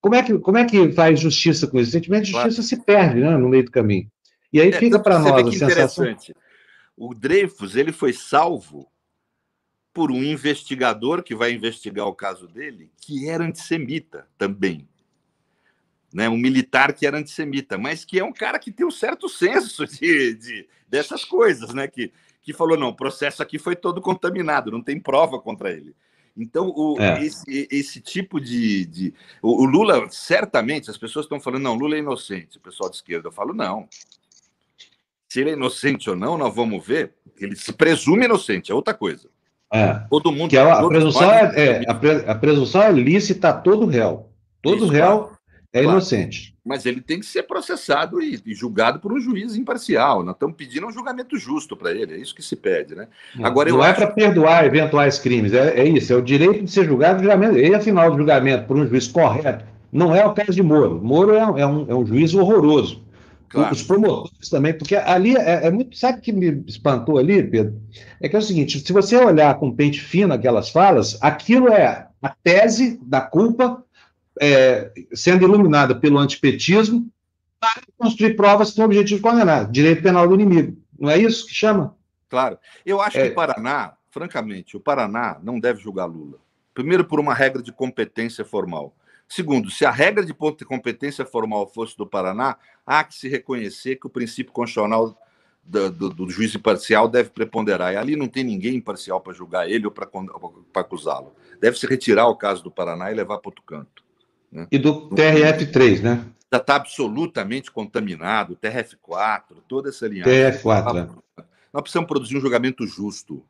Como 0.00 0.16
é 0.16 0.24
que, 0.24 0.36
como 0.40 0.58
é 0.58 0.64
que 0.64 0.90
faz 0.90 1.20
justiça 1.20 1.68
com 1.68 1.78
isso? 1.78 1.90
O 1.90 1.92
sentimento 1.92 2.24
de 2.24 2.32
justiça 2.32 2.56
claro. 2.56 2.68
se 2.68 2.76
perde 2.80 3.20
né, 3.20 3.36
no 3.36 3.48
meio 3.48 3.64
do 3.64 3.70
caminho. 3.70 4.10
E 4.52 4.60
aí 4.60 4.70
é, 4.70 4.72
fica 4.72 4.98
para 4.98 5.20
nós 5.20 5.46
a 5.46 5.52
sensação. 5.52 6.16
O 6.96 7.14
Dreyfus 7.14 7.76
ele 7.76 7.92
foi 7.92 8.12
salvo 8.12 8.88
por 9.92 10.10
um 10.10 10.20
investigador 10.20 11.22
que 11.22 11.36
vai 11.36 11.52
investigar 11.52 12.08
o 12.08 12.14
caso 12.14 12.48
dele, 12.48 12.90
que 13.00 13.28
era 13.28 13.44
antissemita 13.44 14.26
também. 14.36 14.88
Né, 16.14 16.28
um 16.28 16.38
militar 16.38 16.92
que 16.92 17.08
era 17.08 17.18
antissemita, 17.18 17.76
mas 17.76 18.04
que 18.04 18.20
é 18.20 18.24
um 18.24 18.32
cara 18.32 18.56
que 18.56 18.70
tem 18.70 18.86
um 18.86 18.90
certo 18.90 19.28
senso 19.28 19.84
de, 19.98 20.34
de, 20.34 20.68
dessas 20.88 21.24
coisas, 21.24 21.74
né? 21.74 21.88
Que, 21.88 22.12
que 22.40 22.52
falou: 22.52 22.78
não, 22.78 22.90
o 22.90 22.94
processo 22.94 23.42
aqui 23.42 23.58
foi 23.58 23.74
todo 23.74 24.00
contaminado, 24.00 24.70
não 24.70 24.80
tem 24.80 25.00
prova 25.00 25.40
contra 25.40 25.72
ele. 25.72 25.92
Então, 26.36 26.72
o, 26.74 27.00
é. 27.00 27.24
esse, 27.24 27.68
esse, 27.70 28.00
tipo 28.00 28.40
de. 28.40 28.86
de 28.86 29.14
o, 29.42 29.62
o, 29.62 29.64
Lula, 29.64 30.08
certamente, 30.10 30.90
as 30.90 30.96
pessoas 30.96 31.24
estão 31.24 31.40
falando: 31.40 31.62
não, 31.62 31.74
Lula 31.74 31.96
é 31.96 31.98
inocente, 31.98 32.58
o 32.58 32.60
pessoal 32.60 32.88
de 32.88 32.96
esquerda. 32.96 33.28
Eu 33.28 33.32
falo: 33.32 33.52
não. 33.52 33.88
Se 35.28 35.40
ele 35.40 35.50
é 35.50 35.54
inocente 35.54 36.08
ou 36.08 36.14
não, 36.14 36.38
nós 36.38 36.54
vamos 36.54 36.86
ver. 36.86 37.12
Ele 37.40 37.56
se 37.56 37.72
presume 37.72 38.24
inocente, 38.24 38.70
é 38.70 38.74
outra 38.74 38.94
coisa. 38.94 39.28
É. 39.72 39.94
Todo 40.08 40.30
mundo. 40.30 40.50
Que 40.50 40.56
é, 40.56 40.60
a, 40.60 40.86
presunção 40.86 41.32
é, 41.32 41.82
é 41.82 41.90
a, 41.90 41.94
pre, 41.94 42.10
a, 42.10 42.34
presunção 42.36 42.82
é 42.82 42.92
lícita 42.92 43.48
a 43.48 43.52
todo 43.52 43.86
réu. 43.86 44.28
Todo 44.62 44.84
Isso, 44.84 44.92
réu. 44.92 45.32
É 45.74 45.82
claro. 45.82 45.98
inocente. 45.98 46.54
Mas 46.64 46.86
ele 46.86 47.00
tem 47.00 47.18
que 47.18 47.26
ser 47.26 47.42
processado 47.42 48.22
e, 48.22 48.40
e, 48.46 48.54
julgado 48.54 49.00
por 49.00 49.12
um 49.12 49.20
juiz 49.20 49.56
imparcial. 49.56 50.22
Nós 50.22 50.36
estamos 50.36 50.56
pedindo 50.56 50.86
um 50.86 50.92
julgamento 50.92 51.36
justo 51.36 51.76
para 51.76 51.90
ele, 51.90 52.14
é 52.14 52.16
isso 52.16 52.32
que 52.32 52.42
se 52.42 52.54
pede, 52.54 52.94
né? 52.94 53.08
Não, 53.34 53.44
Agora, 53.44 53.68
não 53.68 53.84
é 53.84 53.90
acho... 53.90 53.98
para 53.98 54.12
perdoar 54.12 54.64
eventuais 54.64 55.18
crimes, 55.18 55.52
é, 55.52 55.80
é, 55.80 55.84
isso, 55.84 56.12
é 56.12 56.16
o 56.16 56.22
direito 56.22 56.62
de 56.62 56.70
ser 56.70 56.86
julgado 56.86 57.20
julgamento. 57.20 57.58
E 57.58 57.74
afinal, 57.74 58.12
o 58.12 58.16
julgamento 58.16 58.66
por 58.66 58.76
um 58.76 58.86
juiz 58.86 59.08
correto 59.08 59.64
não 59.92 60.14
é 60.14 60.24
o 60.24 60.32
caso 60.32 60.52
de 60.52 60.62
Moro. 60.62 61.00
Moro 61.02 61.34
é, 61.34 61.40
é, 61.40 61.66
um, 61.66 61.90
é 61.90 61.94
um 61.94 62.06
juiz 62.06 62.32
horroroso. 62.34 63.02
Claro. 63.48 63.72
Os 63.72 63.82
promotores 63.82 64.48
também, 64.48 64.72
porque 64.72 64.96
ali 64.96 65.36
é, 65.36 65.66
é, 65.66 65.70
muito. 65.70 65.96
Sabe 65.96 66.18
o 66.18 66.20
que 66.20 66.32
me 66.32 66.64
espantou 66.66 67.18
ali, 67.18 67.40
Pedro? 67.42 67.80
É 68.20 68.28
que 68.28 68.34
é 68.34 68.38
o 68.38 68.42
seguinte: 68.42 68.80
se 68.80 68.92
você 68.92 69.16
olhar 69.16 69.54
com 69.58 69.70
pente 69.70 70.00
fino 70.00 70.34
aquelas 70.34 70.70
falas, 70.70 71.16
aquilo 71.20 71.68
é 71.68 72.08
a 72.20 72.28
tese 72.30 72.98
da 73.02 73.20
culpa 73.20 73.84
é, 74.40 74.92
sendo 75.12 75.44
iluminada 75.44 75.94
pelo 75.94 76.18
antipetismo 76.18 77.08
para 77.60 77.82
construir 77.96 78.34
provas 78.34 78.72
com 78.72 78.82
o 78.82 78.84
objetivo 78.84 79.16
de 79.16 79.22
condenar 79.22 79.70
direito 79.70 80.02
penal 80.02 80.28
do 80.28 80.34
inimigo. 80.34 80.76
Não 80.98 81.10
é 81.10 81.18
isso 81.18 81.46
que 81.46 81.54
chama? 81.54 81.96
Claro. 82.28 82.58
Eu 82.84 83.00
acho 83.00 83.18
é... 83.18 83.26
que 83.26 83.32
o 83.32 83.34
Paraná, 83.34 83.94
francamente, 84.10 84.76
o 84.76 84.80
Paraná 84.80 85.38
não 85.42 85.58
deve 85.58 85.80
julgar 85.80 86.06
Lula. 86.06 86.38
Primeiro, 86.72 87.04
por 87.04 87.20
uma 87.20 87.32
regra 87.32 87.62
de 87.62 87.72
competência 87.72 88.44
formal. 88.44 88.94
Segundo, 89.28 89.70
se 89.70 89.86
a 89.86 89.90
regra 89.90 90.24
de 90.24 90.34
ponto 90.34 90.58
de 90.58 90.64
competência 90.64 91.24
formal 91.24 91.66
fosse 91.66 91.96
do 91.96 92.06
Paraná, 92.06 92.56
há 92.86 93.02
que 93.02 93.14
se 93.14 93.28
reconhecer 93.28 93.96
que 93.96 94.06
o 94.06 94.10
princípio 94.10 94.52
constitucional 94.52 95.16
do, 95.62 95.90
do, 95.90 96.10
do 96.10 96.30
juiz 96.30 96.54
imparcial 96.54 97.08
deve 97.08 97.30
preponderar. 97.30 97.94
E 97.94 97.96
ali 97.96 98.16
não 98.16 98.28
tem 98.28 98.44
ninguém 98.44 98.74
imparcial 98.74 99.20
para 99.20 99.32
julgar 99.32 99.70
ele 99.70 99.86
ou 99.86 99.90
para 99.90 100.10
acusá-lo. 100.74 101.34
Deve 101.60 101.78
se 101.78 101.86
retirar 101.86 102.26
o 102.28 102.36
caso 102.36 102.62
do 102.62 102.70
Paraná 102.70 103.10
e 103.10 103.14
levar 103.14 103.38
para 103.38 103.48
outro 103.48 103.64
canto. 103.64 104.03
Né? 104.54 104.68
E 104.70 104.78
do 104.78 105.10
TRF3, 105.10 106.00
né? 106.00 106.24
Já 106.50 106.58
está 106.58 106.76
absolutamente 106.76 107.72
contaminado, 107.72 108.56
TRF4, 108.56 109.56
toda 109.66 109.88
essa 109.88 110.06
linha. 110.06 110.24
TRF4. 110.24 110.94
Né? 110.94 111.08
Nós 111.72 111.82
precisamos 111.82 112.06
produzir 112.06 112.36
um 112.36 112.40
julgamento 112.40 112.86
justo. 112.86 113.44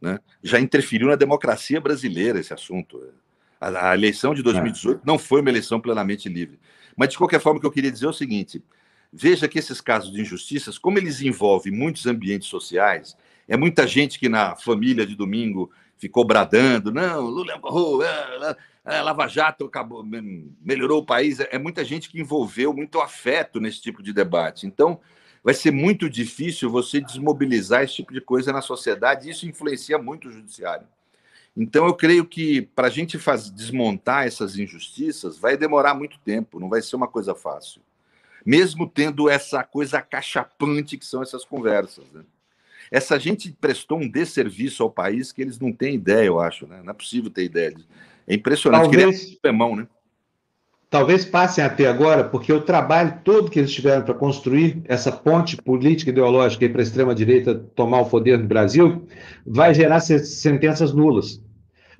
Né? 0.00 0.18
Já 0.42 0.58
interferiu 0.58 1.06
na 1.06 1.14
democracia 1.14 1.80
brasileira 1.80 2.40
esse 2.40 2.52
assunto. 2.52 3.00
A, 3.60 3.90
a 3.90 3.94
eleição 3.94 4.34
de 4.34 4.42
2018 4.42 4.98
é. 4.98 5.00
não 5.06 5.16
foi 5.16 5.40
uma 5.40 5.50
eleição 5.50 5.80
plenamente 5.80 6.28
livre. 6.28 6.58
Mas, 6.96 7.10
de 7.10 7.18
qualquer 7.18 7.40
forma, 7.40 7.58
o 7.58 7.60
que 7.60 7.66
eu 7.66 7.72
queria 7.72 7.92
dizer 7.92 8.06
é 8.06 8.08
o 8.08 8.12
seguinte: 8.12 8.60
veja 9.12 9.46
que 9.46 9.60
esses 9.60 9.80
casos 9.80 10.12
de 10.12 10.20
injustiças, 10.20 10.78
como 10.78 10.98
eles 10.98 11.22
envolvem 11.22 11.72
muitos 11.72 12.06
ambientes 12.06 12.48
sociais, 12.48 13.16
é 13.46 13.56
muita 13.56 13.86
gente 13.86 14.18
que 14.18 14.28
na 14.28 14.56
família 14.56 15.06
de 15.06 15.14
domingo 15.14 15.70
ficou 15.96 16.24
bradando, 16.24 16.92
não, 16.92 17.20
Lula 17.20 17.52
é, 17.52 18.50
é, 18.50 18.56
é, 18.88 19.02
Lava 19.02 19.28
Jato 19.28 19.66
acabou, 19.66 20.02
melhorou 20.60 21.02
o 21.02 21.06
país. 21.06 21.40
É, 21.40 21.48
é 21.52 21.58
muita 21.58 21.84
gente 21.84 22.08
que 22.08 22.20
envolveu 22.20 22.72
muito 22.72 23.00
afeto 23.00 23.60
nesse 23.60 23.82
tipo 23.82 24.02
de 24.02 24.12
debate. 24.12 24.66
Então, 24.66 25.00
vai 25.44 25.54
ser 25.54 25.70
muito 25.70 26.08
difícil 26.08 26.70
você 26.70 27.00
desmobilizar 27.00 27.82
esse 27.82 27.96
tipo 27.96 28.12
de 28.12 28.20
coisa 28.20 28.52
na 28.52 28.62
sociedade, 28.62 29.28
isso 29.28 29.46
influencia 29.46 29.98
muito 29.98 30.28
o 30.28 30.32
judiciário. 30.32 30.86
Então, 31.56 31.86
eu 31.86 31.94
creio 31.94 32.24
que 32.24 32.62
para 32.62 32.86
a 32.86 32.90
gente 32.90 33.18
faz, 33.18 33.50
desmontar 33.50 34.26
essas 34.26 34.56
injustiças 34.56 35.36
vai 35.36 35.56
demorar 35.56 35.92
muito 35.92 36.18
tempo, 36.20 36.60
não 36.60 36.68
vai 36.68 36.80
ser 36.80 36.96
uma 36.96 37.08
coisa 37.08 37.34
fácil. 37.34 37.82
Mesmo 38.46 38.88
tendo 38.88 39.28
essa 39.28 39.62
coisa 39.64 40.00
cachapante 40.00 40.96
que 40.96 41.04
são 41.04 41.22
essas 41.22 41.44
conversas. 41.44 42.04
Né? 42.12 42.22
Essa 42.90 43.18
gente 43.18 43.50
prestou 43.52 43.98
um 43.98 44.08
desserviço 44.08 44.82
ao 44.82 44.90
país 44.90 45.32
que 45.32 45.42
eles 45.42 45.58
não 45.58 45.72
têm 45.72 45.96
ideia, 45.96 46.26
eu 46.26 46.40
acho. 46.40 46.66
Né? 46.66 46.80
Não 46.82 46.90
é 46.90 46.94
possível 46.94 47.30
ter 47.30 47.44
ideia 47.44 47.72
disso. 47.72 47.88
É 48.28 48.34
impressionante. 48.34 48.82
Talvez, 48.82 49.38
Queria... 49.40 49.76
né? 49.76 49.86
talvez 50.90 51.24
passem 51.24 51.62
até 51.62 51.86
agora, 51.86 52.24
porque 52.24 52.52
o 52.52 52.60
trabalho 52.60 53.18
todo 53.24 53.50
que 53.50 53.58
eles 53.58 53.72
tiveram 53.72 54.02
para 54.02 54.14
construir 54.14 54.82
essa 54.84 55.12
ponte 55.12 55.56
política 55.56 56.10
ideológica 56.10 56.68
para 56.68 56.80
a 56.80 56.82
extrema-direita 56.82 57.54
tomar 57.74 58.00
o 58.00 58.06
poder 58.06 58.38
no 58.38 58.46
Brasil 58.46 59.06
vai 59.46 59.74
gerar 59.74 60.00
sentenças 60.00 60.92
nulas. 60.92 61.40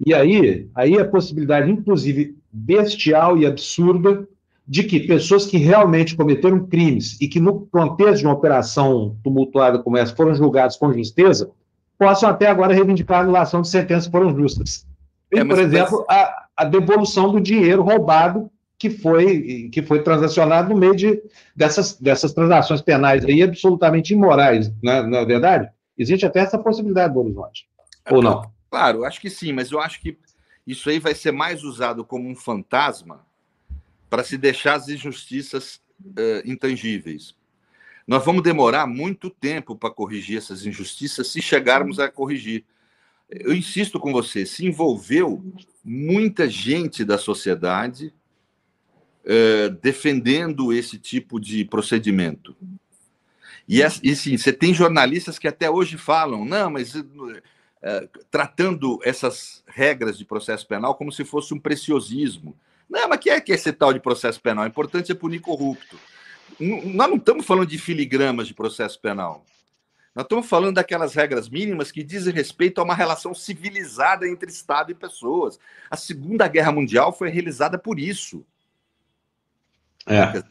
E 0.05 0.15
aí, 0.15 0.69
aí 0.75 0.99
a 0.99 1.05
possibilidade, 1.05 1.71
inclusive, 1.71 2.37
bestial 2.53 3.37
e 3.37 3.47
absurda 3.47 4.27
de 4.67 4.85
que 4.85 5.01
pessoas 5.01 5.47
que 5.47 5.57
realmente 5.57 6.15
cometeram 6.15 6.67
crimes 6.67 7.19
e 7.21 7.27
que, 7.27 7.41
no 7.41 7.67
contexto 7.67 8.19
de 8.19 8.27
uma 8.27 8.35
operação 8.35 9.17
tumultuada 9.25 9.79
como 9.79 9.97
essa, 9.97 10.15
foram 10.15 10.35
julgados 10.35 10.77
com 10.77 10.93
justeza, 10.93 11.51
possam 11.99 12.29
até 12.29 12.47
agora 12.47 12.75
reivindicar 12.75 13.19
a 13.19 13.23
anulação 13.23 13.63
de 13.63 13.69
sentenças 13.69 14.07
que 14.07 14.13
foram 14.13 14.37
justas. 14.37 14.87
E, 15.33 15.39
é, 15.39 15.45
por 15.45 15.59
exemplo, 15.59 16.05
a, 16.09 16.47
a, 16.57 16.65
devolução 16.65 17.31
do 17.31 17.41
dinheiro 17.41 17.83
roubado 17.83 18.51
que 18.79 18.89
foi, 18.89 19.69
que 19.71 19.83
foi 19.83 20.03
transacionado 20.03 20.73
no 20.73 20.79
meio 20.79 20.95
de, 20.95 21.23
dessas, 21.55 21.99
dessas 21.99 22.33
transações 22.33 22.81
penais 22.81 23.25
aí 23.25 23.43
absolutamente 23.43 24.15
imorais, 24.15 24.73
né, 24.83 25.03
na 25.03 25.19
é 25.19 25.27
verdade? 25.27 25.69
Existe 25.97 26.25
até 26.25 26.41
essa 26.41 26.59
possibilidade 26.59 27.13
do 27.13 27.21
horizonte, 27.21 27.69
é, 28.05 28.15
ou 28.15 28.23
não? 28.23 28.51
Claro, 28.71 29.05
acho 29.05 29.21
que 29.21 29.29
sim, 29.29 29.53
mas 29.53 29.71
eu 29.71 29.81
acho 29.81 30.01
que 30.01 30.17
isso 30.67 30.89
aí 30.89 30.99
vai 30.99 31.15
ser 31.15 31.33
mais 31.33 31.65
usado 31.65 32.05
como 32.05 32.29
um 32.29 32.37
fantasma 32.37 33.27
para 34.09 34.23
se 34.23 34.39
deixar 34.39 34.75
as 34.75 34.89
injustiças 34.89 35.81
uh, 36.01 36.43
intangíveis. 36.45 37.35
Nós 38.07 38.25
vamos 38.25 38.43
demorar 38.43 38.87
muito 38.87 39.29
tempo 39.29 39.77
para 39.77 39.91
corrigir 39.91 40.39
essas 40.39 40.65
injustiças 40.65 41.29
se 41.29 41.43
chegarmos 41.43 41.99
a 41.99 42.09
corrigir. 42.09 42.65
Eu 43.31 43.55
insisto 43.55 44.01
com 44.01 44.13
você, 44.13 44.47
se 44.47 44.67
envolveu 44.67 45.45
muita 45.85 46.49
gente 46.49 47.05
da 47.05 47.19
sociedade 47.19 48.13
uh, 49.25 49.71
defendendo 49.83 50.73
esse 50.73 50.99
tipo 50.99 51.39
de 51.39 51.65
procedimento. 51.65 52.57
E, 53.69 53.81
e 53.83 54.17
sim, 54.17 54.37
você 54.37 54.53
tem 54.53 54.73
jornalistas 54.73 55.39
que 55.39 55.47
até 55.47 55.71
hoje 55.71 55.97
falam, 55.97 56.45
não, 56.45 56.71
mas 56.71 56.95
Uh, 57.79 58.11
tratando 58.29 58.99
essas 59.05 59.63
regras 59.65 60.19
de 60.19 60.25
processo 60.25 60.67
penal 60.67 60.97
como 60.97 61.13
se 61.13 61.25
fosse 61.25 61.55
um 61.55 61.61
preciosismo. 61.61 62.57
Não, 62.91 63.09
mas 63.09 63.21
que 63.21 63.31
é 63.31 63.41
que 63.41 63.53
é 63.53 63.55
esse 63.55 63.73
tal 63.73 63.93
de 63.93 64.01
processo 64.01 64.41
penal? 64.41 64.65
O 64.65 64.67
importante 64.67 65.13
é 65.13 65.15
punir 65.15 65.41
corrupto. 65.41 65.97
Nós 66.59 67.09
não 67.09 67.17
estamos 67.17 67.47
falando 67.47 67.69
de 67.69 67.79
filigramas 67.79 68.49
de 68.49 68.55
processo 68.55 69.01
penal. 69.01 69.45
Nós 70.19 70.25
estamos 70.25 70.49
falando 70.49 70.75
daquelas 70.75 71.15
regras 71.15 71.49
mínimas 71.49 71.93
que 71.93 72.03
dizem 72.03 72.35
respeito 72.35 72.81
a 72.81 72.85
uma 72.85 72.93
relação 72.93 73.33
civilizada 73.33 74.27
entre 74.27 74.51
Estado 74.51 74.91
e 74.91 74.95
pessoas. 74.95 75.61
A 75.89 75.97
Segunda 75.97 76.49
Guerra 76.49 76.73
Mundial 76.73 77.13
foi 77.13 77.31
realizada 77.31 77.79
por 77.79 78.01
isso. 78.01 78.45
É. 80.05 80.43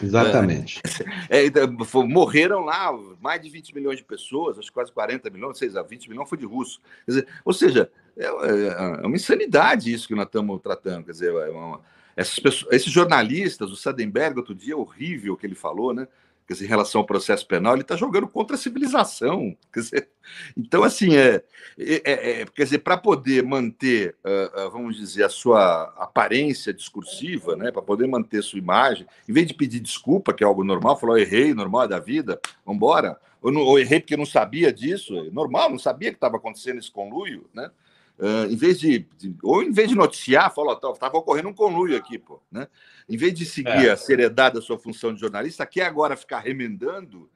Exatamente. 0.00 0.80
É, 1.28 1.38
é, 1.38 1.46
então, 1.46 1.66
morreram 2.06 2.60
lá 2.60 2.92
mais 3.20 3.42
de 3.42 3.50
20 3.50 3.74
milhões 3.74 3.98
de 3.98 4.04
pessoas, 4.04 4.60
acho 4.60 4.68
que 4.68 4.74
quase 4.74 4.92
40 4.92 5.28
milhões, 5.28 5.58
sei, 5.58 5.70
20 5.70 6.08
milhões 6.08 6.28
foi 6.28 6.38
de 6.38 6.46
russo. 6.46 6.80
Dizer, 7.04 7.26
ou 7.44 7.52
seja, 7.52 7.90
é, 8.16 8.26
é, 8.26 8.28
é, 8.28 9.06
uma 9.06 9.16
insanidade 9.16 9.92
isso 9.92 10.06
que 10.06 10.14
nós 10.14 10.26
estamos 10.26 10.62
tratando. 10.62 11.04
Quer 11.04 11.10
dizer, 11.10 11.34
é 11.34 11.50
uma, 11.50 11.80
pessoas, 12.14 12.72
esses 12.72 12.92
jornalistas, 12.92 13.72
o 13.72 13.76
Sadenberg, 13.76 14.38
outro 14.38 14.54
dia, 14.54 14.76
horrível 14.76 15.36
que 15.36 15.44
ele 15.44 15.56
falou, 15.56 15.92
né? 15.92 16.06
Dizer, 16.52 16.66
em 16.66 16.68
relação 16.68 17.00
ao 17.00 17.06
processo 17.06 17.46
penal, 17.46 17.74
ele 17.74 17.82
está 17.82 17.96
jogando 17.96 18.28
contra 18.28 18.56
a 18.56 18.58
civilização. 18.58 19.56
Quer 19.72 19.80
dizer, 19.80 20.08
então, 20.56 20.82
assim, 20.82 21.16
é, 21.16 21.42
é, 21.78 22.02
é, 22.04 22.40
é 22.40 22.46
quer 22.46 22.64
dizer, 22.64 22.78
para 22.78 22.96
poder 22.96 23.44
manter, 23.44 24.16
uh, 24.24 24.66
uh, 24.66 24.70
vamos 24.70 24.96
dizer, 24.96 25.22
a 25.22 25.28
sua 25.28 25.94
aparência 25.96 26.72
discursiva, 26.74 27.54
né, 27.54 27.70
para 27.70 27.82
poder 27.82 28.06
manter 28.08 28.42
sua 28.42 28.58
imagem, 28.58 29.06
em 29.28 29.32
vez 29.32 29.46
de 29.46 29.54
pedir 29.54 29.80
desculpa, 29.80 30.32
que 30.32 30.42
é 30.42 30.46
algo 30.46 30.64
normal, 30.64 30.98
falou, 30.98 31.16
errei, 31.16 31.54
normal 31.54 31.84
é 31.84 31.88
da 31.88 32.00
vida, 32.00 32.40
vamos 32.64 32.78
embora, 32.78 33.16
ou, 33.40 33.54
ou 33.54 33.78
errei 33.78 34.00
porque 34.00 34.16
não 34.16 34.26
sabia 34.26 34.72
disso, 34.72 35.30
normal, 35.32 35.70
não 35.70 35.78
sabia 35.78 36.10
que 36.10 36.16
estava 36.16 36.36
acontecendo 36.36 36.78
esse 36.78 36.90
conluio, 36.90 37.48
né? 37.54 37.70
Uh, 38.18 38.50
em 38.50 38.56
vez 38.56 38.80
de, 38.80 39.06
de, 39.18 39.36
ou 39.42 39.62
em 39.62 39.70
vez 39.70 39.90
de 39.90 39.94
noticiar, 39.94 40.54
falou, 40.54 40.72
estava 40.72 41.18
ocorrendo 41.18 41.50
um 41.50 41.54
conluio 41.54 41.96
aqui, 41.96 42.18
pô, 42.18 42.40
né? 42.50 42.66
Em 43.06 43.16
vez 43.16 43.34
de 43.34 43.44
seguir 43.44 43.88
é. 43.88 43.90
a 43.90 43.96
seriedade 43.96 44.54
da 44.54 44.62
sua 44.62 44.78
função 44.78 45.12
de 45.12 45.20
jornalista, 45.20 45.66
quer 45.66 45.84
agora 45.84 46.16
ficar 46.16 46.40
remendando 46.40 47.28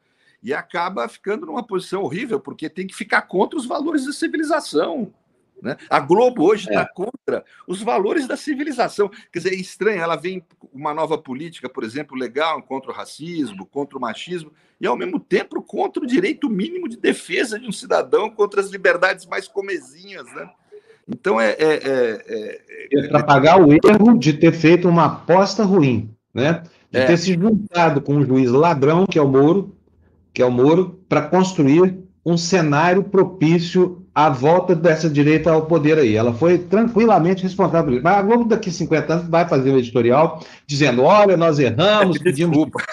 e 0.42 0.54
acaba 0.54 1.06
ficando 1.06 1.44
numa 1.44 1.62
posição 1.62 2.02
horrível, 2.02 2.40
porque 2.40 2.70
tem 2.70 2.86
que 2.86 2.94
ficar 2.94 3.22
contra 3.22 3.58
os 3.58 3.66
valores 3.66 4.06
da 4.06 4.12
civilização. 4.12 5.12
Né? 5.62 5.76
A 5.90 6.00
Globo 6.00 6.44
hoje 6.44 6.68
está 6.68 6.82
é. 6.82 6.86
contra 6.86 7.44
os 7.66 7.82
valores 7.82 8.26
da 8.26 8.36
civilização. 8.36 9.10
Quer 9.30 9.40
dizer, 9.40 9.52
é 9.52 9.56
estranho, 9.56 10.00
ela 10.00 10.16
vem 10.16 10.42
uma 10.72 10.94
nova 10.94 11.18
política, 11.18 11.68
por 11.68 11.84
exemplo, 11.84 12.16
legal 12.16 12.62
contra 12.62 12.90
o 12.90 12.94
racismo, 12.94 13.66
contra 13.66 13.98
o 13.98 14.00
machismo, 14.00 14.52
e 14.80 14.86
ao 14.86 14.96
mesmo 14.96 15.20
tempo 15.20 15.62
contra 15.62 16.02
o 16.02 16.06
direito 16.06 16.48
mínimo 16.48 16.88
de 16.88 16.96
defesa 16.96 17.58
de 17.58 17.66
um 17.66 17.72
cidadão, 17.72 18.30
contra 18.30 18.60
as 18.60 18.70
liberdades 18.70 19.26
mais 19.26 19.46
comezinhas. 19.46 20.24
Né? 20.32 20.50
Então 21.12 21.40
é. 21.40 21.50
é, 21.50 21.74
é, 21.74 22.24
é, 22.28 22.60
é 22.92 23.08
para 23.08 23.22
pagar 23.22 23.60
o 23.60 23.72
erro 23.72 24.18
de 24.18 24.32
ter 24.32 24.52
feito 24.52 24.88
uma 24.88 25.06
aposta 25.06 25.64
ruim, 25.64 26.10
né? 26.32 26.62
De 26.90 27.00
é. 27.00 27.06
ter 27.06 27.16
se 27.16 27.34
juntado 27.34 28.00
com 28.00 28.16
um 28.16 28.24
juiz 28.24 28.50
ladrão, 28.50 29.06
que 29.06 29.18
é 29.18 29.22
o 29.22 29.28
Moro, 29.28 29.74
que 30.32 30.42
é 30.42 30.46
o 30.46 30.50
Moro, 30.50 31.00
para 31.08 31.22
construir 31.22 31.98
um 32.24 32.36
cenário 32.36 33.04
propício 33.04 33.99
à 34.26 34.28
volta 34.28 34.74
dessa 34.74 35.08
direita 35.08 35.50
ao 35.50 35.64
poder 35.64 35.98
aí. 35.98 36.14
Ela 36.14 36.32
foi 36.34 36.58
tranquilamente 36.58 37.42
responsável 37.42 37.84
por 37.84 37.92
isso. 37.94 38.04
Mas 38.04 38.18
a 38.18 38.22
Globo, 38.22 38.44
daqui 38.44 38.68
a 38.68 38.72
50 38.72 39.12
anos, 39.14 39.28
vai 39.28 39.48
fazer 39.48 39.70
um 39.70 39.78
editorial 39.78 40.44
dizendo: 40.66 41.02
olha, 41.02 41.36
nós 41.36 41.58
erramos, 41.58 42.18
pedimos 42.22 42.56
desculpas. 42.56 42.84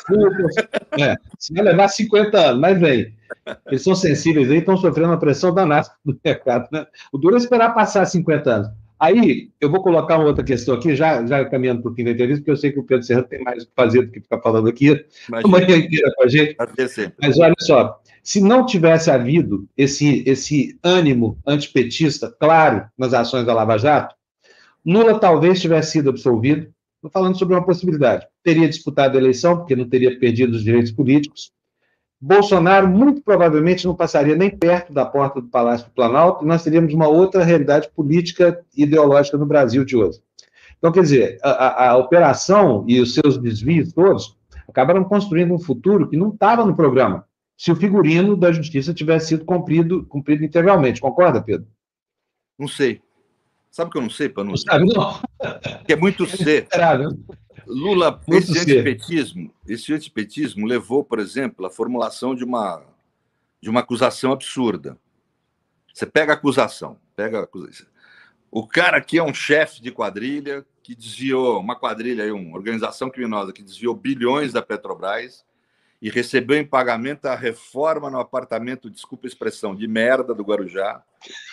É, 0.97 1.15
se 1.37 1.53
vai 1.53 1.63
levar 1.63 1.89
50 1.89 2.37
anos, 2.37 2.61
mas 2.61 2.79
vem. 2.79 3.13
Eles 3.67 3.83
são 3.83 3.95
sensíveis 3.95 4.49
aí, 4.49 4.59
estão 4.59 4.77
sofrendo 4.77 5.09
uma 5.09 5.19
pressão 5.19 5.53
danada 5.53 5.89
do 6.03 6.17
mercado. 6.23 6.67
Né? 6.71 6.85
O 7.11 7.17
duro 7.17 7.35
é 7.35 7.37
esperar 7.37 7.73
passar 7.73 8.05
50 8.05 8.49
anos. 8.49 8.69
Aí, 8.99 9.51
eu 9.61 9.69
vou 9.69 9.83
colocar 9.83 10.17
uma 10.17 10.25
outra 10.25 10.43
questão 10.43 10.73
aqui, 10.73 10.95
já, 10.95 11.23
já 11.25 11.45
caminhando 11.45 11.83
para 11.83 11.91
o 11.91 11.93
fim 11.93 12.03
da 12.03 12.11
entrevista, 12.11 12.41
porque 12.41 12.51
eu 12.51 12.57
sei 12.57 12.71
que 12.71 12.79
o 12.79 12.83
Pedro 12.83 13.05
Serrano 13.05 13.27
tem 13.27 13.43
mais 13.43 13.63
o 13.63 13.67
que 13.67 13.71
fazer 13.75 14.01
do 14.01 14.11
que 14.11 14.21
ficar 14.21 14.39
falando 14.41 14.67
aqui 14.67 15.05
a 15.31 15.47
manhã 15.47 15.77
inteira 15.77 16.11
com 16.15 16.23
a 16.23 16.27
gente. 16.27 16.55
Mas 17.21 17.37
olha 17.37 17.53
só, 17.59 18.01
se 18.27 18.41
não 18.41 18.65
tivesse 18.65 19.09
havido 19.09 19.69
esse, 19.77 20.21
esse 20.27 20.77
ânimo 20.83 21.37
antipetista 21.47 22.29
claro 22.29 22.85
nas 22.97 23.13
ações 23.13 23.45
da 23.45 23.53
Lava 23.53 23.77
Jato, 23.77 24.13
Lula 24.85 25.17
talvez 25.17 25.61
tivesse 25.61 25.93
sido 25.93 26.09
absolvido. 26.09 26.67
Estou 26.97 27.09
falando 27.09 27.39
sobre 27.39 27.55
uma 27.55 27.65
possibilidade. 27.65 28.27
Teria 28.43 28.67
disputado 28.67 29.15
a 29.15 29.21
eleição, 29.21 29.55
porque 29.55 29.77
não 29.77 29.87
teria 29.87 30.19
perdido 30.19 30.57
os 30.57 30.63
direitos 30.65 30.91
políticos, 30.91 31.53
Bolsonaro 32.19 32.89
muito 32.89 33.21
provavelmente 33.21 33.87
não 33.87 33.95
passaria 33.95 34.35
nem 34.35 34.49
perto 34.49 34.91
da 34.91 35.05
porta 35.05 35.39
do 35.39 35.47
Palácio 35.47 35.85
do 35.85 35.93
Planalto, 35.93 36.43
e 36.43 36.47
nós 36.49 36.65
teríamos 36.65 36.93
uma 36.93 37.07
outra 37.07 37.45
realidade 37.45 37.89
política 37.95 38.61
e 38.75 38.83
ideológica 38.83 39.37
no 39.37 39.45
Brasil 39.45 39.85
de 39.85 39.95
hoje. 39.95 40.19
Então, 40.77 40.91
quer 40.91 41.03
dizer, 41.03 41.39
a, 41.41 41.91
a 41.91 41.97
operação 41.97 42.83
e 42.89 42.99
os 42.99 43.13
seus 43.13 43.37
desvios 43.37 43.93
todos 43.93 44.35
acabaram 44.67 45.05
construindo 45.05 45.53
um 45.53 45.59
futuro 45.59 46.09
que 46.09 46.17
não 46.17 46.27
estava 46.27 46.65
no 46.65 46.75
programa, 46.75 47.25
se 47.57 47.71
o 47.71 47.75
figurino 47.75 48.37
da 48.37 48.51
justiça 48.51 48.93
tivesse 48.93 49.29
sido 49.29 49.43
cumprido, 49.43 50.05
cumprido 50.05 50.45
integralmente. 50.45 51.01
Concorda, 51.01 51.41
Pedro? 51.41 51.67
Não 52.57 52.67
sei. 52.67 53.01
Sabe 53.71 53.89
o 53.89 53.91
que 53.91 53.97
eu 53.97 54.01
não 54.03 54.09
sei, 54.09 54.29
Panu? 54.29 54.51
Não 54.51 54.57
sabe, 54.57 54.85
não. 54.85 55.19
Que 55.85 55.93
é 55.93 55.95
muito 55.95 56.25
ser. 56.27 56.67
É 56.73 57.67
Lula, 57.69 58.21
Muito 58.25 58.49
esse 58.49 58.59
antipetismo, 58.59 59.53
esse 59.67 59.93
antipetismo 59.93 60.65
levou, 60.65 61.03
por 61.03 61.19
exemplo, 61.19 61.65
à 61.65 61.69
formulação 61.69 62.33
de 62.33 62.45
uma, 62.45 62.81
de 63.61 63.69
uma 63.69 63.81
acusação 63.81 64.31
absurda. 64.31 64.97
Você 65.93 66.05
pega 66.05 66.31
a 66.31 66.35
acusação, 66.35 66.97
pega 67.13 67.39
a 67.39 67.43
acusação. 67.43 67.87
O 68.49 68.65
cara 68.65 68.95
aqui 68.95 69.17
é 69.17 69.23
um 69.23 69.33
chefe 69.33 69.81
de 69.81 69.91
quadrilha 69.91 70.65
que 70.81 70.95
desviou 70.95 71.59
uma 71.59 71.77
quadrilha, 71.77 72.23
aí, 72.23 72.31
uma 72.31 72.55
organização 72.55 73.09
criminosa 73.09 73.51
que 73.51 73.61
desviou 73.61 73.93
bilhões 73.93 74.53
da 74.53 74.61
Petrobras 74.61 75.43
e 76.01 76.09
recebeu 76.09 76.57
em 76.57 76.65
pagamento 76.65 77.25
a 77.25 77.35
reforma 77.35 78.09
no 78.09 78.19
apartamento, 78.19 78.89
desculpa 78.89 79.25
a 79.25 79.29
expressão, 79.29 79.75
de 79.75 79.87
merda 79.87 80.33
do 80.33 80.43
Guarujá, 80.43 81.03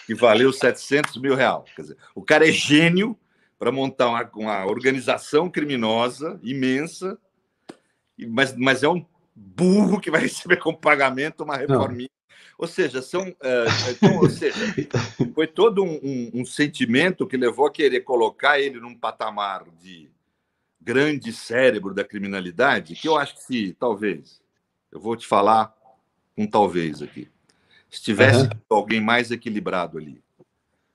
que 0.06 0.14
valeu 0.14 0.52
700 0.52 1.16
mil 1.16 1.34
reais. 1.34 1.64
Quer 1.74 1.82
dizer, 1.82 1.96
o 2.14 2.22
cara 2.22 2.46
é 2.48 2.52
gênio 2.52 3.18
para 3.58 3.72
montar 3.72 4.08
uma, 4.08 4.30
uma, 4.34 4.66
organização 4.66 5.48
criminosa 5.48 6.38
imensa, 6.42 7.18
mas, 8.28 8.54
mas 8.56 8.82
é 8.82 8.88
um 8.88 9.04
burro 9.34 10.00
que 10.00 10.10
vai 10.10 10.20
receber 10.20 10.58
como 10.58 10.76
pagamento 10.76 11.44
uma 11.44 11.56
reforminha. 11.56 12.10
Ou 12.56 12.68
seja, 12.68 13.02
são, 13.02 13.28
uh, 13.28 13.90
então, 13.90 14.18
ou 14.18 14.30
seja, 14.30 14.56
foi 15.34 15.46
todo 15.46 15.82
um, 15.82 15.98
um, 16.02 16.30
um, 16.34 16.44
sentimento 16.44 17.26
que 17.26 17.36
levou 17.36 17.66
a 17.66 17.72
querer 17.72 18.02
colocar 18.02 18.60
ele 18.60 18.78
num 18.78 18.96
patamar 18.96 19.64
de 19.80 20.08
grande 20.84 21.32
cérebro 21.32 21.94
da 21.94 22.04
criminalidade, 22.04 22.94
que 22.94 23.08
eu 23.08 23.16
acho 23.16 23.34
que 23.36 23.42
se 23.42 23.76
talvez, 23.80 24.42
eu 24.92 25.00
vou 25.00 25.16
te 25.16 25.26
falar 25.26 25.74
um 26.36 26.46
talvez 26.46 27.00
aqui, 27.00 27.30
se 27.90 28.02
tivesse 28.02 28.42
uhum. 28.42 28.50
alguém 28.68 29.00
mais 29.00 29.30
equilibrado 29.30 29.96
ali, 29.96 30.22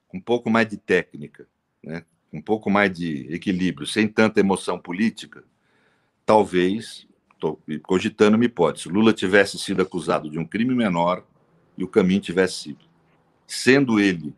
com 0.07 0.17
um 0.17 0.21
pouco 0.21 0.49
mais 0.49 0.67
de 0.67 0.77
técnica, 0.77 1.47
né, 1.83 2.05
um 2.31 2.41
pouco 2.41 2.69
mais 2.69 2.91
de 2.91 3.33
equilíbrio, 3.33 3.87
sem 3.87 4.07
tanta 4.07 4.39
emoção 4.39 4.77
política, 4.77 5.43
talvez, 6.23 7.07
estou 7.33 7.59
cogitando 7.81 8.35
uma 8.35 8.45
hipótese, 8.45 8.89
Lula 8.89 9.11
tivesse 9.11 9.57
sido 9.57 9.81
acusado 9.81 10.29
de 10.29 10.37
um 10.37 10.45
crime 10.45 10.75
menor 10.75 11.25
e 11.75 11.83
o 11.83 11.87
caminho 11.87 12.21
tivesse 12.21 12.63
sido. 12.63 12.85
Sendo 13.47 13.99
ele, 13.99 14.35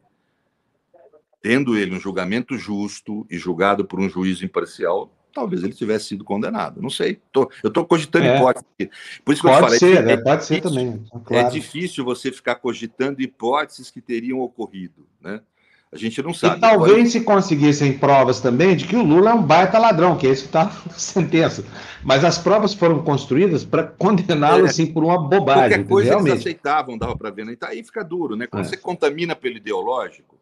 tendo 1.42 1.76
ele 1.76 1.94
um 1.94 2.00
julgamento 2.00 2.58
justo 2.58 3.26
e 3.30 3.38
julgado 3.38 3.84
por 3.84 4.00
um 4.00 4.08
juiz 4.08 4.42
imparcial, 4.42 5.12
talvez 5.32 5.64
ele 5.64 5.74
tivesse 5.74 6.06
sido 6.06 6.24
condenado. 6.24 6.82
Não 6.82 6.90
sei. 6.90 7.20
Tô, 7.32 7.50
eu 7.64 7.70
estou 7.70 7.86
cogitando 7.86 8.26
é. 8.26 8.38
hipótese. 8.38 8.66
Por 9.24 9.34
isso 9.34 9.42
que 9.42 9.48
pode 9.48 9.58
eu 9.58 9.64
falei. 9.64 9.80
Ser, 9.80 10.08
é, 10.08 10.18
pode 10.18 10.46
ser 10.46 10.62
também. 10.62 11.04
Claro. 11.24 11.48
É 11.48 11.50
difícil 11.50 12.04
você 12.04 12.32
ficar 12.32 12.56
cogitando 12.56 13.22
hipóteses 13.22 13.90
que 13.90 14.02
teriam 14.02 14.40
ocorrido. 14.40 15.08
Né? 15.22 15.42
A 15.94 15.98
gente 15.98 16.22
não 16.22 16.34
sabe. 16.34 16.58
E 16.58 16.62
talvez 16.62 16.98
pode... 16.98 17.10
se 17.10 17.22
conseguissem 17.22 17.98
provas 17.98 18.40
também 18.40 18.78
de 18.78 18.88
que 18.88 18.96
o 18.96 19.04
Lula 19.04 19.32
é 19.32 19.34
um 19.34 19.44
baita 19.44 19.78
ladrão, 19.78 20.18
que 20.18 20.26
é 20.26 20.32
isso 20.32 20.44
que 20.44 20.50
está 20.50 20.66
na 20.66 20.72
sentença. 20.96 21.66
Mas 22.02 22.24
as 22.24 22.38
provas 22.38 22.74
foram 22.74 23.04
construídas 23.04 23.66
para 23.66 23.84
condená-lo 23.84 24.66
é, 24.66 24.70
assim 24.70 24.86
por 24.86 25.04
uma 25.04 25.18
bobagem. 25.18 25.80
Qualquer 25.80 25.88
coisa 25.88 26.10
realmente. 26.12 26.32
eles 26.32 26.42
aceitavam, 26.42 26.98
dava 26.98 27.18
para 27.18 27.30
ver. 27.30 27.46
Né? 27.46 27.52
Então 27.52 27.68
aí 27.68 27.84
fica 27.84 28.04
duro, 28.06 28.38
né? 28.38 28.48
Quando 28.48 28.64
é. 28.64 28.70
você 28.70 28.78
contamina 28.78 29.36
pelo 29.36 29.58
ideológico, 29.58 30.38
é, 30.38 30.41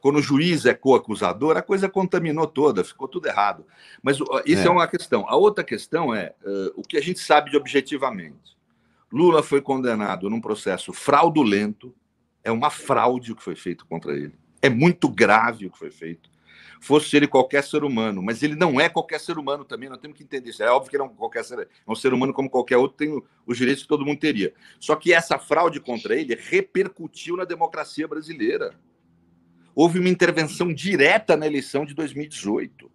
quando 0.00 0.16
o 0.16 0.22
juiz 0.22 0.64
é 0.64 0.74
co-acusador, 0.74 1.56
a 1.56 1.62
coisa 1.62 1.88
contaminou 1.88 2.46
toda, 2.46 2.84
ficou 2.84 3.06
tudo 3.06 3.26
errado. 3.26 3.66
Mas 4.02 4.18
isso 4.46 4.62
é, 4.62 4.66
é 4.66 4.70
uma 4.70 4.88
questão. 4.88 5.24
A 5.28 5.36
outra 5.36 5.62
questão 5.62 6.14
é 6.14 6.34
uh, 6.42 6.72
o 6.76 6.82
que 6.82 6.96
a 6.96 7.02
gente 7.02 7.20
sabe 7.20 7.50
de 7.50 7.56
objetivamente. 7.56 8.56
Lula 9.12 9.42
foi 9.42 9.60
condenado 9.60 10.28
num 10.30 10.40
processo 10.40 10.92
fraudulento, 10.92 11.94
é 12.42 12.50
uma 12.50 12.70
fraude 12.70 13.32
o 13.32 13.36
que 13.36 13.42
foi 13.42 13.54
feito 13.54 13.86
contra 13.86 14.12
ele. 14.12 14.34
É 14.60 14.68
muito 14.68 15.08
grave 15.08 15.66
o 15.66 15.70
que 15.70 15.78
foi 15.78 15.90
feito. 15.90 16.30
Fosse 16.80 17.16
ele 17.16 17.26
qualquer 17.26 17.62
ser 17.62 17.84
humano, 17.84 18.22
mas 18.22 18.42
ele 18.42 18.54
não 18.54 18.80
é 18.80 18.88
qualquer 18.88 19.18
ser 19.20 19.38
humano 19.38 19.64
também, 19.64 19.88
nós 19.88 19.98
temos 19.98 20.16
que 20.16 20.24
entender 20.24 20.50
isso. 20.50 20.62
É 20.62 20.70
óbvio 20.70 20.90
que 20.90 20.96
ele 20.96 21.02
é 21.02 21.06
um, 21.06 21.10
qualquer 21.10 21.44
ser, 21.44 21.60
é 21.60 21.90
um 21.90 21.94
ser 21.94 22.12
humano 22.12 22.32
como 22.32 22.50
qualquer 22.50 22.76
outro, 22.76 22.96
tem 22.96 23.22
os 23.46 23.56
direitos 23.56 23.82
que 23.82 23.88
todo 23.88 24.04
mundo 24.04 24.18
teria. 24.18 24.52
Só 24.80 24.96
que 24.96 25.12
essa 25.12 25.38
fraude 25.38 25.80
contra 25.80 26.14
ele 26.14 26.34
repercutiu 26.34 27.36
na 27.36 27.44
democracia 27.44 28.06
brasileira. 28.06 28.74
Houve 29.74 29.98
uma 29.98 30.08
intervenção 30.08 30.72
direta 30.72 31.36
na 31.36 31.46
eleição 31.46 31.84
de 31.84 31.94
2018. 31.94 32.90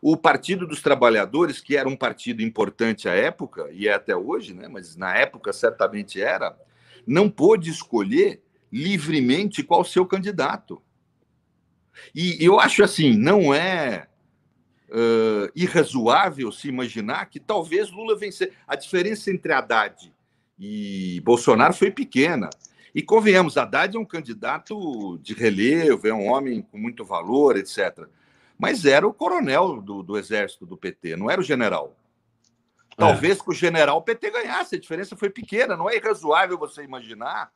O 0.00 0.16
Partido 0.16 0.66
dos 0.66 0.82
Trabalhadores, 0.82 1.60
que 1.60 1.76
era 1.76 1.88
um 1.88 1.96
partido 1.96 2.42
importante 2.42 3.08
à 3.08 3.14
época, 3.14 3.68
e 3.72 3.88
é 3.88 3.94
até 3.94 4.14
hoje, 4.14 4.52
né, 4.52 4.68
mas 4.68 4.96
na 4.96 5.16
época 5.16 5.52
certamente 5.52 6.20
era, 6.20 6.56
não 7.06 7.30
pôde 7.30 7.70
escolher 7.70 8.42
livremente 8.70 9.62
qual 9.62 9.84
seu 9.84 10.04
candidato. 10.04 10.82
E 12.14 12.36
eu 12.44 12.58
acho 12.60 12.82
assim, 12.82 13.16
não 13.16 13.54
é 13.54 14.08
uh, 14.90 15.50
irrazoável 15.54 16.50
se 16.52 16.68
imaginar 16.68 17.26
que 17.26 17.40
talvez 17.40 17.90
Lula 17.90 18.16
vencer. 18.16 18.52
A 18.66 18.76
diferença 18.76 19.30
entre 19.30 19.52
Haddad 19.52 20.12
e 20.58 21.20
Bolsonaro 21.24 21.74
foi 21.74 21.90
pequena. 21.90 22.50
E 22.94 23.02
convenhamos, 23.02 23.56
Haddad 23.56 23.96
é 23.96 23.98
um 23.98 24.04
candidato 24.04 25.18
de 25.18 25.34
relevo, 25.34 26.06
é 26.06 26.14
um 26.14 26.28
homem 26.28 26.62
com 26.62 26.78
muito 26.78 27.04
valor, 27.04 27.56
etc. 27.56 28.06
Mas 28.56 28.84
era 28.84 29.06
o 29.06 29.12
coronel 29.12 29.82
do, 29.82 30.02
do 30.02 30.16
exército 30.16 30.64
do 30.64 30.76
PT, 30.76 31.16
não 31.16 31.28
era 31.28 31.40
o 31.40 31.44
general. 31.44 31.96
Talvez 32.96 33.38
é. 33.38 33.42
com 33.42 33.50
o 33.50 33.54
general 33.54 33.98
o 33.98 34.02
PT 34.02 34.30
ganhasse, 34.30 34.76
a 34.76 34.78
diferença 34.80 35.16
foi 35.16 35.28
pequena. 35.28 35.76
Não 35.76 35.90
é 35.90 35.96
irrazoável 35.96 36.56
você 36.56 36.82
imaginar 36.82 37.50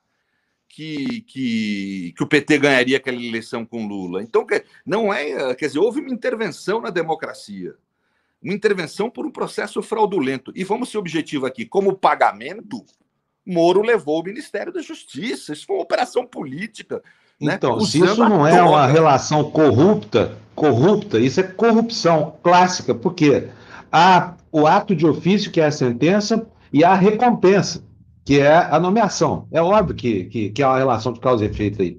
que, 0.69 1.23
que, 1.23 2.13
que 2.17 2.23
o 2.23 2.27
PT 2.27 2.59
ganharia 2.59 2.97
aquela 2.97 3.17
eleição 3.17 3.65
com 3.65 3.87
Lula. 3.87 4.23
Então, 4.23 4.47
não 4.85 5.13
é. 5.13 5.55
Quer 5.55 5.67
dizer, 5.67 5.79
houve 5.79 6.01
uma 6.01 6.11
intervenção 6.11 6.81
na 6.81 6.91
democracia. 6.91 7.75
Uma 8.43 8.55
intervenção 8.55 9.11
por 9.11 9.27
um 9.27 9.31
processo 9.31 9.83
fraudulento. 9.83 10.53
E 10.55 10.63
vamos 10.65 10.91
ser 10.91 10.99
objetivo 10.99 11.47
aqui: 11.47 11.65
como 11.65 11.97
pagamento, 11.97 12.85
Moro 13.49 13.83
levou 13.83 14.21
o 14.21 14.25
Ministério 14.25 14.73
da 14.73 14.83
Justiça. 14.83 15.53
Isso 15.53 15.67
foi 15.67 15.77
uma 15.77 15.83
operação 15.83 16.27
política. 16.27 17.03
Né? 17.41 17.55
Então, 17.55 17.81
se 17.81 17.99
isso 17.99 18.17
não 18.29 18.47
é 18.47 18.63
uma 18.63 18.87
relação 18.87 19.51
corrupta, 19.51 20.37
corrupta, 20.55 21.19
isso 21.19 21.41
é 21.41 21.45
corrupção 21.45 22.37
clássica, 22.43 22.95
porque 22.95 23.49
há 23.91 24.35
o 24.53 24.67
ato 24.67 24.95
de 24.95 25.07
ofício, 25.07 25.51
que 25.51 25.61
é 25.61 25.67
a 25.67 25.73
sentença, 25.73 26.47
e 26.73 26.85
a 26.85 26.95
recompensa 26.95 27.83
que 28.29 28.39
é 28.39 28.55
a 28.55 28.79
nomeação. 28.79 29.49
É 29.51 29.63
óbvio 29.63 29.97
que, 29.97 30.25
que, 30.25 30.51
que 30.51 30.63
há 30.63 30.69
uma 30.69 30.77
relação 30.77 31.15
de 31.15 31.19
causa 31.19 31.43
e 31.43 31.49
efeito 31.49 31.81
aí. 31.81 31.99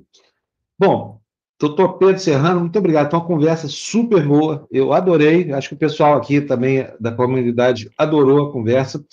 Bom, 0.77 1.19
doutor 1.59 1.97
Pedro 1.97 2.19
Serrano, 2.19 2.59
muito 2.59 2.77
obrigado. 2.77 3.09
Foi 3.09 3.17
uma 3.17 3.25
conversa 3.25 3.67
super 3.67 4.23
boa. 4.27 4.67
Eu 4.69 4.93
adorei. 4.93 5.51
Acho 5.51 5.69
que 5.69 5.73
o 5.73 5.79
pessoal 5.79 6.15
aqui 6.15 6.39
também 6.39 6.87
da 6.99 7.11
comunidade 7.11 7.89
adorou 7.97 8.45
a 8.45 8.51
conversa. 8.51 9.03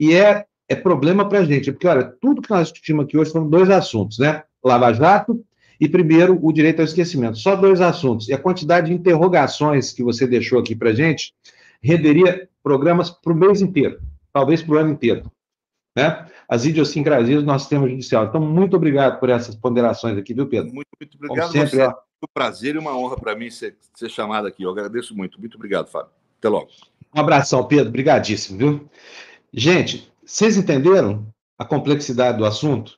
E 0.00 0.14
é, 0.14 0.46
é 0.72 0.76
problema 0.76 1.28
para 1.28 1.40
a 1.40 1.44
gente, 1.44 1.70
porque, 1.72 1.86
olha, 1.86 2.04
tudo 2.20 2.42
que 2.42 2.50
nós 2.50 2.68
discutimos 2.68 3.04
aqui 3.04 3.16
hoje 3.16 3.30
foram 3.30 3.48
dois 3.48 3.70
assuntos, 3.70 4.18
né? 4.18 4.42
Lava 4.64 4.92
Jato 4.92 5.44
e, 5.80 5.88
primeiro, 5.88 6.38
o 6.40 6.52
direito 6.52 6.80
ao 6.80 6.84
esquecimento. 6.84 7.38
Só 7.38 7.56
dois 7.56 7.80
assuntos. 7.80 8.28
E 8.28 8.32
a 8.32 8.38
quantidade 8.38 8.88
de 8.88 8.94
interrogações 8.94 9.92
que 9.92 10.02
você 10.02 10.26
deixou 10.26 10.60
aqui 10.60 10.74
para 10.74 10.90
a 10.90 10.94
gente 10.94 11.34
renderia 11.82 12.48
programas 12.62 13.10
para 13.10 13.32
o 13.32 13.36
mês 13.36 13.60
inteiro, 13.60 14.00
talvez 14.32 14.62
para 14.62 14.74
o 14.74 14.78
ano 14.78 14.90
inteiro. 14.90 15.30
Né? 15.94 16.26
as 16.52 16.66
idiosincrasias 16.66 17.40
do 17.40 17.46
nosso 17.46 17.64
sistema 17.64 17.88
judicial. 17.88 18.26
Então, 18.26 18.38
muito 18.38 18.76
obrigado 18.76 19.18
por 19.18 19.30
essas 19.30 19.54
ponderações 19.54 20.18
aqui, 20.18 20.34
viu, 20.34 20.46
Pedro? 20.46 20.70
Muito, 20.70 20.88
muito 21.00 21.16
obrigado. 21.16 21.50
Como 21.50 21.52
sempre, 21.52 21.76
você. 21.76 21.82
É 21.82 21.88
um 21.88 22.28
prazer 22.34 22.74
e 22.74 22.78
uma 22.78 22.94
honra 22.94 23.16
para 23.16 23.34
mim 23.34 23.48
ser, 23.48 23.74
ser 23.94 24.10
chamado 24.10 24.46
aqui. 24.46 24.62
Eu 24.62 24.70
agradeço 24.70 25.16
muito. 25.16 25.40
Muito 25.40 25.54
obrigado, 25.54 25.88
Fábio. 25.88 26.10
Até 26.38 26.50
logo. 26.50 26.68
Um 27.14 27.20
abração, 27.20 27.66
Pedro. 27.66 27.88
Obrigadíssimo, 27.88 28.58
viu? 28.58 28.90
Gente, 29.50 30.11
vocês 30.32 30.56
entenderam 30.56 31.26
a 31.58 31.64
complexidade 31.64 32.38
do 32.38 32.46
assunto? 32.46 32.94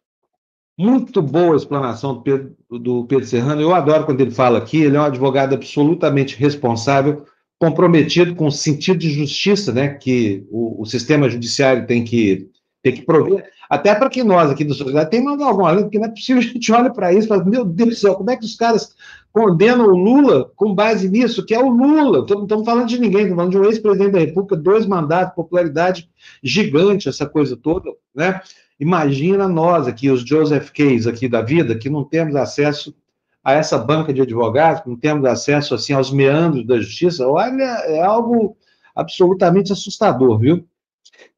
Muito 0.79 1.21
boa 1.21 1.55
a 1.55 1.57
explanação 1.57 2.15
do 2.15 2.23
Pedro, 2.23 2.57
do 2.71 3.05
Pedro 3.07 3.27
Serrano. 3.27 3.61
Eu 3.61 3.75
adoro 3.75 4.07
quando 4.07 4.21
ele 4.21 4.31
fala 4.31 4.59
aqui. 4.59 4.83
Ele 4.83 4.97
é 4.97 5.01
um 5.01 5.05
advogado 5.05 5.53
absolutamente 5.53 6.37
responsável, 6.37 7.27
comprometido 7.59 8.37
com 8.37 8.47
o 8.47 8.53
sentido 8.53 8.99
de 8.99 9.11
justiça, 9.11 9.73
né, 9.73 9.89
que 9.95 10.47
o, 10.49 10.81
o 10.83 10.87
sistema 10.87 11.29
judiciário 11.29 11.89
tem 11.89 12.05
que 12.05 12.49
tem 12.81 12.93
que 12.93 13.03
prover, 13.03 13.51
até 13.69 13.95
para 13.95 14.11
que 14.11 14.23
nós 14.23 14.51
aqui 14.51 14.63
do 14.63 14.75
Sociedade 14.75 15.19
mandar 15.19 15.47
alguma 15.47 15.73
lei, 15.73 15.85
porque 15.85 15.99
não 15.99 16.05
é 16.05 16.11
possível 16.11 16.43
a 16.43 16.45
gente 16.45 16.71
olha 16.71 16.93
para 16.93 17.15
isso 17.15 17.27
e 17.27 17.29
fala, 17.29 17.43
meu 17.43 17.65
Deus 17.65 17.89
do 17.89 17.97
céu, 17.97 18.15
como 18.15 18.31
é 18.31 18.37
que 18.37 18.45
os 18.45 18.57
caras 18.57 18.95
condenam 19.35 19.87
o 19.87 19.97
Lula 19.97 20.53
com 20.55 20.73
base 20.73 21.09
nisso, 21.09 21.45
que 21.45 21.53
é 21.53 21.59
o 21.59 21.69
Lula, 21.69 22.25
não 22.31 22.45
estamos 22.45 22.65
falando 22.65 22.87
de 22.87 23.01
ninguém, 23.01 23.23
estamos 23.23 23.37
falando 23.37 23.51
de 23.51 23.59
um 23.59 23.65
ex-presidente 23.65 24.13
da 24.13 24.21
República, 24.21 24.57
dois 24.57 24.87
mandatos, 24.87 25.35
popularidade 25.35 26.09
gigante, 26.41 27.09
essa 27.09 27.27
coisa 27.27 27.57
toda, 27.57 27.91
né? 28.15 28.41
Imagina 28.79 29.49
nós 29.49 29.89
aqui, 29.89 30.09
os 30.09 30.25
Joseph 30.25 30.71
Case 30.71 31.09
aqui 31.09 31.29
da 31.29 31.43
vida, 31.43 31.77
que 31.77 31.91
não 31.91 32.05
temos 32.05 32.37
acesso 32.37 32.95
a 33.43 33.53
essa 33.53 33.77
banca 33.77 34.13
de 34.15 34.23
advogados, 34.23 34.85
não 34.87 34.97
temos 34.97 35.25
acesso, 35.25 35.75
assim, 35.75 35.93
aos 35.93 36.13
meandros 36.13 36.65
da 36.65 36.81
justiça, 36.81 37.27
olha, 37.27 37.65
é 37.89 38.01
algo 38.01 38.57
absolutamente 38.95 39.73
assustador, 39.73 40.39
viu? 40.39 40.65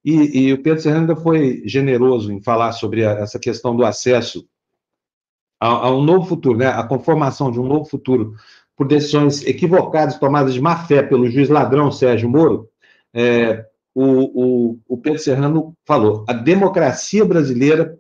E, 0.05 0.49
e 0.49 0.53
o 0.53 0.63
Pedro 0.63 0.83
Serrano 0.83 1.01
ainda 1.01 1.17
foi 1.17 1.63
generoso 1.65 2.31
em 2.31 2.43
falar 2.43 2.73
sobre 2.73 3.07
a, 3.07 3.13
essa 3.13 3.39
questão 3.39 3.75
do 3.75 3.87
acesso 3.87 4.47
a, 5.61 5.69
a, 5.69 5.95
um 5.95 6.03
novo 6.03 6.27
futuro, 6.27 6.59
né? 6.59 6.67
a 6.67 6.83
conformação 6.83 7.51
de 7.51 7.59
um 7.59 7.67
novo 7.67 7.85
futuro 7.85 8.35
por 8.77 8.87
decisões 8.87 9.45
equivocadas 9.47 10.19
tomadas 10.19 10.55
de 10.55 10.61
má 10.61 10.77
fé 10.85 11.03
pelo 11.03 11.31
juiz 11.31 11.49
ladrão 11.49 11.91
Sérgio 11.91 12.29
Moro. 12.29 12.69
É, 13.15 13.65
o, 13.95 14.75
o, 14.75 14.79
o 14.87 14.99
Pedro 14.99 15.19
Serrano 15.19 15.75
falou: 15.87 16.25
a 16.29 16.35
democracia 16.35 17.25
brasileira 17.25 17.99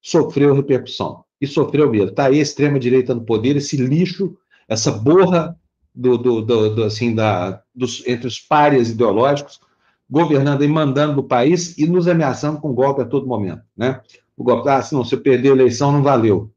sofreu 0.00 0.54
repercussão. 0.54 1.24
e 1.40 1.46
sofreu 1.46 1.90
mesmo. 1.90 2.10
Está 2.10 2.26
aí 2.26 2.38
a 2.38 2.42
extrema-direita 2.42 3.14
no 3.14 3.24
poder, 3.24 3.56
esse 3.56 3.76
lixo, 3.76 4.36
essa 4.68 4.92
borra 4.92 5.56
do, 5.94 6.16
do, 6.16 6.42
do, 6.42 6.74
do 6.74 6.84
assim, 6.84 7.14
da, 7.14 7.62
dos, 7.74 8.06
entre 8.06 8.28
os 8.28 8.38
párias 8.38 8.90
ideológicos, 8.90 9.60
governando 10.08 10.62
e 10.62 10.68
mandando 10.68 11.20
o 11.20 11.24
país 11.24 11.76
e 11.78 11.86
nos 11.86 12.06
ameaçando 12.06 12.60
com 12.60 12.74
golpe 12.74 13.02
a 13.02 13.04
todo 13.04 13.26
momento. 13.26 13.62
Né? 13.76 14.00
O 14.36 14.44
golpe, 14.44 14.68
ah, 14.68 14.82
se 14.82 14.94
não, 14.94 15.04
se 15.04 15.14
eu 15.14 15.20
perder 15.20 15.50
a 15.50 15.52
eleição, 15.52 15.90
não 15.90 16.02
valeu. 16.02 16.53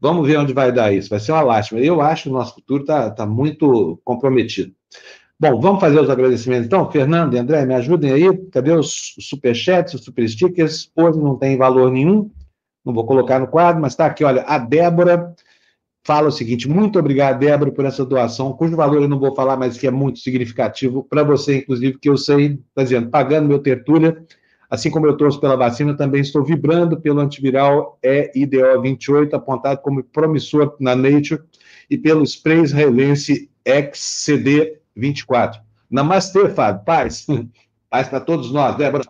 Vamos 0.00 0.26
ver 0.26 0.38
onde 0.38 0.52
vai 0.52 0.72
dar 0.72 0.92
isso. 0.92 1.10
Vai 1.10 1.20
ser 1.20 1.32
uma 1.32 1.42
lástima. 1.42 1.80
Eu 1.80 2.00
acho 2.00 2.24
que 2.24 2.28
o 2.28 2.32
nosso 2.32 2.54
futuro 2.54 2.82
está 2.82 3.10
tá 3.10 3.26
muito 3.26 4.00
comprometido. 4.04 4.72
Bom, 5.38 5.58
vamos 5.60 5.80
fazer 5.80 5.98
os 5.98 6.10
agradecimentos 6.10 6.66
então. 6.66 6.90
Fernando 6.90 7.34
e 7.34 7.38
André, 7.38 7.64
me 7.64 7.74
ajudem 7.74 8.12
aí. 8.12 8.36
Cadê 8.50 8.72
os 8.72 9.14
superchats, 9.20 9.94
os 9.94 10.04
super 10.04 10.28
stickers? 10.28 10.90
Hoje 10.94 11.18
não 11.18 11.36
tem 11.36 11.56
valor 11.56 11.90
nenhum. 11.90 12.30
Não 12.84 12.94
vou 12.94 13.06
colocar 13.06 13.38
no 13.38 13.46
quadro, 13.46 13.80
mas 13.80 13.92
está 13.92 14.06
aqui, 14.06 14.24
olha, 14.24 14.42
a 14.42 14.58
Débora 14.58 15.34
fala 16.04 16.28
o 16.28 16.32
seguinte: 16.32 16.68
muito 16.68 16.98
obrigado, 16.98 17.38
Débora, 17.38 17.70
por 17.70 17.84
essa 17.84 18.04
doação, 18.04 18.52
cujo 18.52 18.76
valor 18.76 19.02
eu 19.02 19.08
não 19.08 19.18
vou 19.18 19.34
falar, 19.34 19.56
mas 19.56 19.78
que 19.78 19.86
é 19.86 19.90
muito 19.90 20.18
significativo 20.18 21.04
para 21.04 21.22
você, 21.22 21.58
inclusive, 21.58 21.98
que 21.98 22.08
eu 22.08 22.16
sei, 22.16 22.58
está 22.68 22.82
dizendo, 22.82 23.10
pagando 23.10 23.48
meu 23.48 23.58
tertúlia, 23.58 24.24
assim 24.70 24.90
como 24.90 25.06
eu 25.06 25.16
trouxe 25.16 25.40
pela 25.40 25.56
vacina, 25.56 25.96
também 25.96 26.20
estou 26.20 26.44
vibrando 26.44 27.00
pelo 27.00 27.20
antiviral 27.20 27.98
EIDO 28.02 28.80
28, 28.80 29.34
apontado 29.34 29.80
como 29.82 30.02
promissor 30.04 30.76
na 30.78 30.94
Nature, 30.94 31.42
e 31.90 31.98
pelo 31.98 32.24
spray 32.24 32.60
israelense 32.60 33.50
XCD 33.64 34.78
24. 34.94 35.60
Namastê, 35.90 36.48
Fábio. 36.48 36.84
Paz. 36.84 37.26
Paz 37.90 38.08
para 38.08 38.20
todos 38.20 38.52
nós. 38.52 38.76
Débora, 38.76 39.04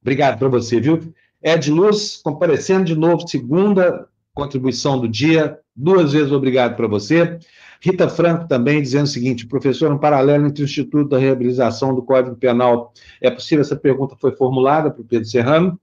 obrigado 0.00 0.38
para 0.38 0.48
você, 0.48 0.80
viu? 0.80 1.12
Ed 1.42 1.70
Luz, 1.72 2.20
comparecendo 2.22 2.84
de 2.84 2.94
novo, 2.94 3.26
segunda 3.26 4.06
contribuição 4.32 4.98
do 5.00 5.08
dia. 5.08 5.58
Duas 5.74 6.12
vezes 6.12 6.30
obrigado 6.30 6.76
para 6.76 6.86
você. 6.86 7.38
Rita 7.84 8.08
Franco 8.08 8.46
também 8.46 8.80
dizendo 8.80 9.04
o 9.04 9.08
seguinte: 9.08 9.44
professor, 9.44 9.90
um 9.90 9.98
paralelo 9.98 10.46
entre 10.46 10.62
o 10.62 10.64
Instituto 10.64 11.08
da 11.08 11.18
Reabilitação 11.18 11.92
do 11.92 12.00
Código 12.00 12.36
Penal 12.36 12.92
é 13.20 13.28
possível? 13.28 13.62
Essa 13.62 13.74
pergunta 13.74 14.16
foi 14.20 14.30
formulada 14.30 14.88
para 14.88 15.02
o 15.02 15.04
Pedro 15.04 15.28
Serrano. 15.28 15.78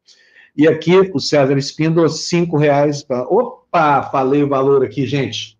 E 0.55 0.65
aqui 0.65 0.97
o 1.13 1.19
César 1.19 1.57
Espíndola, 1.57 2.07
cinco 2.07 2.57
reais. 2.57 3.03
Pra... 3.03 3.23
Opa, 3.23 4.03
falei 4.03 4.41
o 4.41 4.47
valor 4.47 4.84
aqui, 4.84 5.05
gente. 5.05 5.57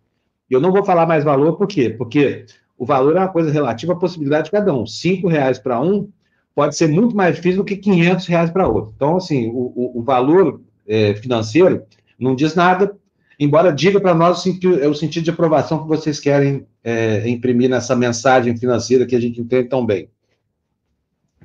Eu 0.48 0.60
não 0.60 0.72
vou 0.72 0.82
falar 0.82 1.06
mais 1.06 1.22
valor, 1.22 1.58
por 1.58 1.66
quê? 1.66 1.90
Porque 1.90 2.46
o 2.76 2.86
valor 2.86 3.16
é 3.16 3.20
uma 3.20 3.28
coisa 3.28 3.52
relativa 3.52 3.92
à 3.92 3.96
possibilidade 3.96 4.46
de 4.46 4.50
cada 4.50 4.74
um. 4.74 4.86
Cinco 4.86 5.28
reais 5.28 5.58
para 5.58 5.78
um 5.78 6.08
pode 6.54 6.74
ser 6.74 6.88
muito 6.88 7.14
mais 7.14 7.36
difícil 7.36 7.58
do 7.58 7.64
que 7.66 7.76
500 7.76 8.26
reais 8.26 8.50
para 8.50 8.66
outro. 8.66 8.94
Então, 8.96 9.16
assim, 9.16 9.48
o, 9.48 9.72
o, 9.76 10.00
o 10.00 10.02
valor 10.02 10.60
é, 10.88 11.14
financeiro 11.14 11.84
não 12.18 12.34
diz 12.34 12.54
nada, 12.54 12.96
embora 13.40 13.72
diga 13.72 13.98
para 13.98 14.14
nós 14.14 14.44
o 14.44 14.94
sentido 14.94 15.24
de 15.24 15.30
aprovação 15.30 15.82
que 15.82 15.88
vocês 15.88 16.20
querem 16.20 16.66
é, 16.84 17.26
imprimir 17.26 17.70
nessa 17.70 17.96
mensagem 17.96 18.54
financeira 18.54 19.06
que 19.06 19.16
a 19.16 19.20
gente 19.20 19.40
entende 19.40 19.70
tão 19.70 19.84
bem. 19.84 20.10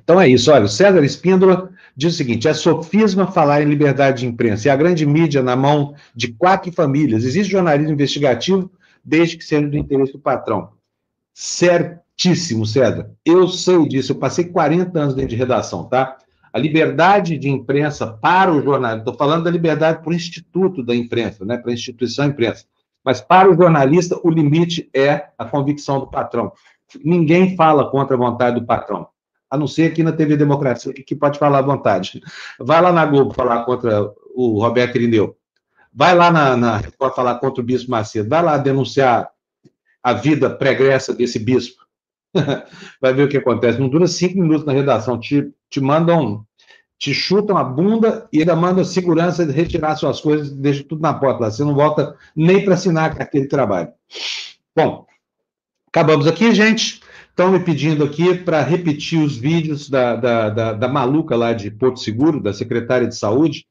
Então 0.04 0.20
é 0.20 0.28
isso, 0.28 0.52
olha, 0.52 0.66
o 0.66 0.68
César 0.68 1.02
Espíndola 1.02 1.70
diz 1.96 2.12
o 2.12 2.16
seguinte: 2.16 2.46
é 2.46 2.52
sofisma 2.52 3.26
falar 3.32 3.62
em 3.62 3.68
liberdade 3.68 4.20
de 4.20 4.26
imprensa, 4.26 4.68
é 4.68 4.70
a 4.70 4.76
grande 4.76 5.06
mídia 5.06 5.42
na 5.42 5.56
mão 5.56 5.94
de 6.14 6.28
quatro 6.34 6.70
famílias. 6.70 7.24
Existe 7.24 7.50
jornalismo 7.50 7.94
investigativo 7.94 8.70
desde 9.02 9.38
que 9.38 9.44
seja 9.44 9.66
do 9.66 9.76
interesse 9.76 10.12
do 10.12 10.18
patrão. 10.18 10.70
Certíssimo, 11.32 12.66
César. 12.66 13.10
Eu 13.24 13.48
sei 13.48 13.88
disso, 13.88 14.12
eu 14.12 14.16
passei 14.16 14.44
40 14.44 14.98
anos 14.98 15.14
dentro 15.14 15.30
de 15.30 15.36
redação, 15.36 15.84
tá? 15.84 16.18
A 16.56 16.58
liberdade 16.58 17.36
de 17.36 17.50
imprensa 17.50 18.06
para 18.06 18.50
o 18.50 18.62
jornalista, 18.62 19.10
estou 19.10 19.14
falando 19.14 19.44
da 19.44 19.50
liberdade 19.50 20.02
para 20.02 20.10
o 20.10 20.14
instituto 20.14 20.82
da 20.82 20.96
imprensa, 20.96 21.44
né, 21.44 21.58
para 21.58 21.70
a 21.70 21.74
instituição 21.74 22.24
imprensa, 22.24 22.64
mas 23.04 23.20
para 23.20 23.50
o 23.50 23.54
jornalista 23.54 24.18
o 24.22 24.30
limite 24.30 24.88
é 24.94 25.26
a 25.36 25.44
convicção 25.44 26.00
do 26.00 26.06
patrão. 26.06 26.50
Ninguém 27.04 27.54
fala 27.56 27.90
contra 27.90 28.16
a 28.16 28.18
vontade 28.18 28.58
do 28.58 28.64
patrão, 28.64 29.06
a 29.50 29.58
não 29.58 29.66
ser 29.66 29.92
aqui 29.92 30.02
na 30.02 30.12
TV 30.12 30.34
Democracia, 30.34 30.94
que 30.94 31.14
pode 31.14 31.38
falar 31.38 31.58
à 31.58 31.60
vontade. 31.62 32.22
Vai 32.58 32.80
lá 32.80 32.90
na 32.90 33.04
Globo 33.04 33.34
falar 33.34 33.62
contra 33.66 34.10
o 34.34 34.58
Roberto 34.58 34.96
Irineu, 34.96 35.36
vai 35.92 36.14
lá 36.14 36.30
na, 36.30 36.56
na 36.56 36.82
falar 37.14 37.34
contra 37.34 37.62
o 37.62 37.66
Bispo 37.66 37.90
Macedo, 37.90 38.30
vai 38.30 38.42
lá 38.42 38.56
denunciar 38.56 39.28
a 40.02 40.14
vida 40.14 40.48
pregressa 40.48 41.12
desse 41.12 41.38
bispo. 41.38 41.85
Vai 43.00 43.14
ver 43.14 43.24
o 43.24 43.28
que 43.28 43.36
acontece. 43.36 43.78
Não 43.78 43.88
dura 43.88 44.06
cinco 44.06 44.38
minutos 44.38 44.64
na 44.64 44.72
redação. 44.72 45.18
Te, 45.18 45.50
te 45.68 45.80
mandam, 45.80 46.44
te 46.98 47.12
chutam 47.12 47.56
a 47.56 47.64
bunda 47.64 48.28
e 48.32 48.40
ainda 48.40 48.56
mandam 48.56 48.84
segurança 48.84 49.44
retirar 49.44 49.96
suas 49.96 50.20
coisas, 50.20 50.50
deixa 50.52 50.84
tudo 50.84 51.02
na 51.02 51.14
porta 51.14 51.44
lá. 51.44 51.50
Você 51.50 51.64
não 51.64 51.74
volta 51.74 52.16
nem 52.34 52.64
para 52.64 52.74
assinar 52.74 53.10
a 53.10 53.14
carteira 53.14 53.46
de 53.46 53.50
trabalho. 53.50 53.88
Bom, 54.74 55.06
acabamos 55.88 56.26
aqui, 56.26 56.54
gente. 56.54 57.00
Estão 57.28 57.52
me 57.52 57.60
pedindo 57.60 58.02
aqui 58.02 58.34
para 58.34 58.62
repetir 58.62 59.20
os 59.20 59.36
vídeos 59.36 59.90
da, 59.90 60.16
da, 60.16 60.48
da, 60.48 60.72
da, 60.72 60.88
maluca 60.88 61.36
lá 61.36 61.52
de 61.52 61.70
Porto 61.70 62.00
Seguro, 62.00 62.42
da 62.42 62.54
secretária 62.54 63.06
de 63.06 63.14
saúde. 63.14 63.66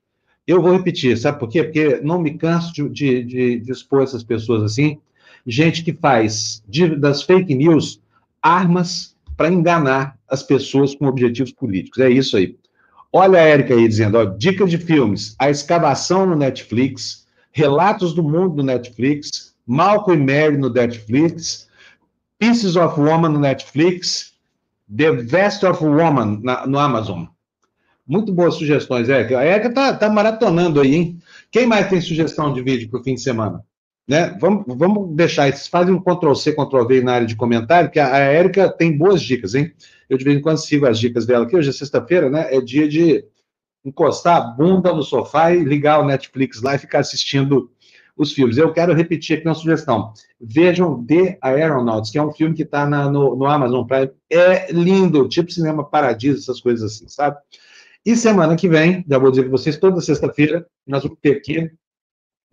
Eu 0.45 0.61
vou 0.61 0.71
repetir, 0.71 1.17
sabe 1.17 1.39
por 1.39 1.49
quê? 1.49 1.63
Porque 1.63 1.99
não 2.03 2.21
me 2.21 2.37
canso 2.37 2.71
de, 2.71 2.87
de, 2.89 3.23
de, 3.23 3.59
de 3.59 3.71
expor 3.71 4.03
essas 4.03 4.23
pessoas 4.23 4.61
assim 4.61 4.99
gente 5.45 5.83
que 5.83 5.93
faz 5.93 6.63
de, 6.67 6.95
das 6.95 7.21
fake 7.21 7.53
news 7.53 8.01
armas 8.45 9.15
para 9.35 9.49
enganar 9.49 10.19
as 10.29 10.43
pessoas 10.43 10.93
com 10.93 11.07
objetivos 11.07 11.51
políticos. 11.51 11.99
É 11.99 12.09
isso 12.09 12.37
aí. 12.37 12.55
Olha 13.11 13.39
a 13.39 13.43
Érica 13.43 13.73
aí 13.73 13.87
dizendo, 13.87 14.19
ó, 14.19 14.25
dica 14.25 14.65
de 14.65 14.77
filmes, 14.77 15.35
A 15.39 15.49
Escavação 15.49 16.27
no 16.27 16.35
Netflix, 16.35 17.25
Relatos 17.51 18.13
do 18.13 18.21
Mundo 18.21 18.57
no 18.57 18.63
Netflix, 18.63 19.55
Malcolm 19.65 20.21
e 20.21 20.25
Mary 20.25 20.57
no 20.57 20.69
Netflix, 20.69 21.67
Pieces 22.37 22.75
of 22.75 22.99
Woman 22.99 23.29
no 23.29 23.39
Netflix, 23.39 24.33
The 24.95 25.11
Vest 25.11 25.63
of 25.63 25.83
Woman 25.83 26.41
na, 26.43 26.67
no 26.67 26.77
Amazon. 26.77 27.25
Muito 28.05 28.31
boas 28.31 28.55
sugestões, 28.55 29.09
Érica. 29.09 29.39
A 29.39 29.43
Érica 29.43 29.73
tá, 29.73 29.93
tá 29.93 30.09
maratonando 30.09 30.79
aí, 30.79 30.93
hein? 30.93 31.19
Quem 31.49 31.65
mais 31.65 31.89
tem 31.89 31.99
sugestão 31.99 32.53
de 32.53 32.61
vídeo 32.61 32.89
para 32.89 32.99
o 32.99 33.03
fim 33.03 33.15
de 33.15 33.21
semana? 33.21 33.63
Né? 34.07 34.37
Vamos, 34.39 34.65
vamos 34.67 35.15
deixar 35.15 35.49
isso. 35.49 35.69
Fazem 35.69 35.93
um 35.93 36.01
Ctrl-C, 36.01 36.53
Ctrl-V 36.53 37.01
na 37.01 37.13
área 37.13 37.27
de 37.27 37.35
comentário, 37.35 37.89
que 37.89 37.99
a, 37.99 38.13
a 38.13 38.19
Érica 38.19 38.69
tem 38.69 38.95
boas 38.95 39.21
dicas, 39.21 39.55
hein? 39.55 39.73
Eu 40.07 40.17
de 40.17 40.23
vez 40.23 40.37
em 40.37 40.41
quando 40.41 40.57
sigo 40.57 40.85
as 40.85 40.99
dicas 40.99 41.25
dela 41.25 41.45
aqui. 41.45 41.55
Hoje 41.55 41.69
é 41.69 41.73
sexta-feira, 41.73 42.29
né? 42.29 42.53
É 42.55 42.61
dia 42.61 42.87
de 42.87 43.25
encostar 43.83 44.37
a 44.37 44.41
bunda 44.41 44.93
no 44.93 45.03
sofá 45.03 45.53
e 45.53 45.63
ligar 45.63 45.99
o 45.99 46.05
Netflix 46.05 46.61
lá 46.61 46.75
e 46.75 46.79
ficar 46.79 46.99
assistindo 46.99 47.71
os 48.15 48.31
filmes. 48.31 48.57
Eu 48.57 48.71
quero 48.71 48.93
repetir 48.93 49.37
aqui 49.37 49.47
uma 49.47 49.53
sugestão. 49.53 50.13
Vejam 50.39 51.03
The 51.05 51.37
Aeronauts, 51.41 52.11
que 52.11 52.17
é 52.17 52.23
um 52.23 52.31
filme 52.31 52.55
que 52.55 52.63
está 52.63 52.85
no, 52.85 53.35
no 53.35 53.45
Amazon 53.45 53.85
Prime. 53.85 54.11
É 54.31 54.71
lindo, 54.71 55.27
tipo 55.27 55.51
cinema 55.51 55.83
paradiso, 55.83 56.39
essas 56.39 56.61
coisas 56.61 56.93
assim, 56.93 57.07
sabe? 57.07 57.37
E 58.05 58.15
semana 58.15 58.55
que 58.55 58.69
vem, 58.69 59.03
já 59.09 59.17
vou 59.17 59.31
dizer 59.31 59.43
para 59.43 59.51
vocês, 59.51 59.77
toda 59.77 59.99
sexta-feira, 59.99 60.65
nós 60.85 61.03
vamos 61.03 61.17
ter 61.19 61.37
aqui 61.37 61.71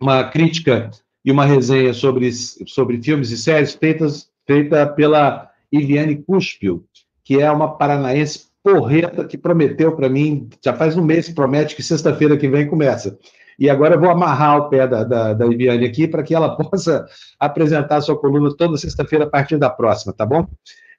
uma 0.01 0.23
crítica 0.29 0.89
e 1.23 1.31
uma 1.31 1.45
resenha 1.45 1.93
sobre, 1.93 2.31
sobre 2.31 3.01
filmes 3.01 3.31
e 3.31 3.37
séries 3.37 3.73
feitas, 3.73 4.29
feita 4.45 4.85
pela 4.87 5.49
Iviane 5.71 6.17
Cuspio, 6.17 6.83
que 7.23 7.39
é 7.39 7.49
uma 7.49 7.77
paranaense 7.77 8.47
porreta 8.63 9.25
que 9.25 9.37
prometeu 9.37 9.95
para 9.95 10.09
mim, 10.09 10.49
já 10.63 10.73
faz 10.73 10.95
um 10.95 11.03
mês 11.03 11.29
promete 11.29 11.75
que 11.75 11.83
sexta-feira 11.83 12.37
que 12.37 12.47
vem 12.47 12.67
começa. 12.67 13.17
E 13.59 13.69
agora 13.69 13.95
eu 13.95 13.99
vou 13.99 14.09
amarrar 14.09 14.57
o 14.57 14.69
pé 14.69 14.87
da, 14.87 15.03
da, 15.03 15.33
da 15.33 15.45
Iviane 15.45 15.85
aqui 15.85 16.07
para 16.07 16.23
que 16.23 16.33
ela 16.33 16.55
possa 16.57 17.05
apresentar 17.39 17.97
a 17.97 18.01
sua 18.01 18.17
coluna 18.17 18.55
toda 18.55 18.77
sexta-feira 18.77 19.25
a 19.25 19.29
partir 19.29 19.57
da 19.57 19.69
próxima, 19.69 20.13
tá 20.13 20.25
bom? 20.25 20.47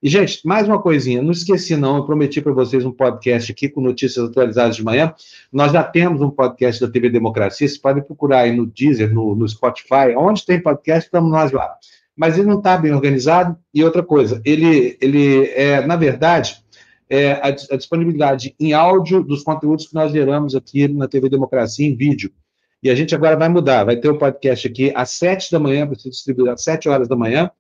E, 0.05 0.09
gente, 0.11 0.47
mais 0.47 0.69
uma 0.69 0.79
coisinha, 0.79 1.23
não 1.23 1.31
esqueci 1.31 1.75
não, 1.79 1.97
eu 1.97 2.05
prometi 2.05 2.39
para 2.39 2.53
vocês 2.53 2.85
um 2.85 2.93
podcast 2.93 3.51
aqui 3.51 3.71
com 3.71 3.81
notícias 3.81 4.29
atualizadas 4.29 4.77
de 4.77 4.85
manhã. 4.85 5.15
Nós 5.51 5.73
já 5.73 5.83
temos 5.83 6.21
um 6.21 6.29
podcast 6.29 6.79
da 6.79 6.93
TV 6.93 7.09
Democracia, 7.09 7.67
vocês 7.67 7.81
podem 7.81 8.03
procurar 8.03 8.41
aí 8.41 8.55
no 8.55 8.67
Deezer, 8.67 9.15
no, 9.15 9.35
no 9.35 9.49
Spotify, 9.49 10.15
onde 10.15 10.45
tem 10.45 10.61
podcast, 10.61 11.07
estamos 11.07 11.31
nós 11.31 11.53
lá. 11.53 11.75
Mas 12.15 12.37
ele 12.37 12.47
não 12.49 12.59
está 12.59 12.77
bem 12.77 12.93
organizado. 12.93 13.57
E 13.73 13.83
outra 13.83 14.03
coisa, 14.03 14.43
ele, 14.45 14.99
ele 15.01 15.47
é, 15.55 15.81
na 15.87 15.97
verdade, 15.97 16.63
é 17.09 17.33
a, 17.33 17.47
a 17.47 17.77
disponibilidade 17.77 18.55
em 18.61 18.75
áudio 18.75 19.25
dos 19.25 19.43
conteúdos 19.43 19.87
que 19.87 19.95
nós 19.95 20.13
geramos 20.13 20.55
aqui 20.55 20.87
na 20.87 21.09
TV 21.09 21.31
Democracia 21.31 21.87
em 21.87 21.97
vídeo. 21.97 22.31
E 22.83 22.91
a 22.91 22.95
gente 22.95 23.15
agora 23.15 23.39
vai 23.39 23.49
mudar, 23.49 23.85
vai 23.85 23.97
ter 23.97 24.11
o 24.11 24.17
um 24.17 24.19
podcast 24.19 24.69
aqui 24.69 24.93
às 24.95 25.13
sete 25.13 25.51
da 25.51 25.59
manhã, 25.59 25.87
para 25.87 25.99
ser 25.99 26.11
distribuído 26.11 26.51
às 26.51 26.63
sete 26.63 26.91
horas 26.91 27.09
da 27.09 27.17
manhã, 27.17 27.51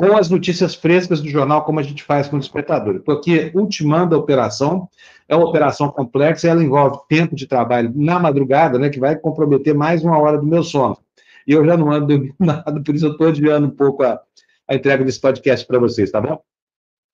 com 0.00 0.16
as 0.16 0.30
notícias 0.30 0.74
frescas 0.74 1.20
do 1.20 1.28
jornal, 1.28 1.62
como 1.62 1.78
a 1.78 1.82
gente 1.82 2.02
faz 2.02 2.26
com 2.26 2.36
o 2.36 2.40
espectador. 2.40 3.02
Porque 3.04 3.52
ultimando 3.54 4.14
a 4.14 4.18
operação, 4.18 4.88
é 5.28 5.36
uma 5.36 5.46
operação 5.46 5.90
complexa, 5.90 6.48
ela 6.48 6.64
envolve 6.64 7.00
tempo 7.06 7.36
de 7.36 7.46
trabalho 7.46 7.92
na 7.94 8.18
madrugada, 8.18 8.78
né, 8.78 8.88
que 8.88 8.98
vai 8.98 9.14
comprometer 9.14 9.74
mais 9.74 10.02
uma 10.02 10.16
hora 10.16 10.38
do 10.38 10.46
meu 10.46 10.62
sono. 10.62 10.96
E 11.46 11.52
eu 11.52 11.62
já 11.66 11.76
não 11.76 11.92
ando 11.92 12.06
dormindo 12.06 12.34
nada, 12.40 12.82
por 12.82 12.94
isso 12.94 13.04
eu 13.04 13.12
estou 13.12 13.28
adiando 13.28 13.66
um 13.66 13.70
pouco 13.70 14.02
a, 14.02 14.18
a 14.66 14.74
entrega 14.74 15.04
desse 15.04 15.20
podcast 15.20 15.66
para 15.66 15.78
vocês, 15.78 16.10
tá 16.10 16.18
bom? 16.18 16.40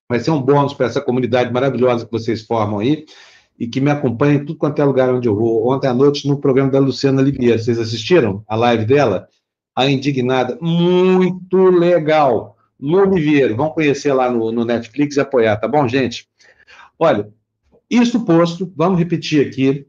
Vai 0.08 0.20
ser 0.20 0.30
um 0.30 0.40
bônus 0.40 0.72
para 0.72 0.86
essa 0.86 1.00
comunidade 1.00 1.52
maravilhosa 1.52 2.06
que 2.06 2.12
vocês 2.12 2.42
formam 2.42 2.78
aí. 2.78 3.04
e 3.58 3.66
que 3.66 3.80
me 3.80 3.90
acompanha 3.90 4.34
em 4.34 4.44
tudo 4.44 4.58
quanto 4.58 4.80
é 4.80 4.84
lugar 4.84 5.12
onde 5.12 5.26
eu 5.26 5.34
vou. 5.34 5.72
Ontem 5.72 5.88
à 5.88 5.94
noite, 5.94 6.28
no 6.28 6.38
programa 6.38 6.70
da 6.70 6.78
Luciana 6.78 7.20
Livier, 7.20 7.58
vocês 7.58 7.80
assistiram 7.80 8.44
a 8.46 8.54
live 8.54 8.84
dela? 8.84 9.26
A 9.74 9.90
Indignada, 9.90 10.56
muito 10.60 11.56
legal. 11.70 12.55
Lu 12.80 12.98
Oliveira, 12.98 13.54
vão 13.54 13.70
conhecer 13.70 14.12
lá 14.12 14.30
no, 14.30 14.52
no 14.52 14.64
Netflix 14.64 15.16
e 15.16 15.20
apoiar, 15.20 15.56
tá 15.56 15.66
bom, 15.66 15.88
gente? 15.88 16.28
Olha, 16.98 17.28
isso 17.88 18.24
posto, 18.24 18.70
vamos 18.76 18.98
repetir 18.98 19.46
aqui 19.46 19.86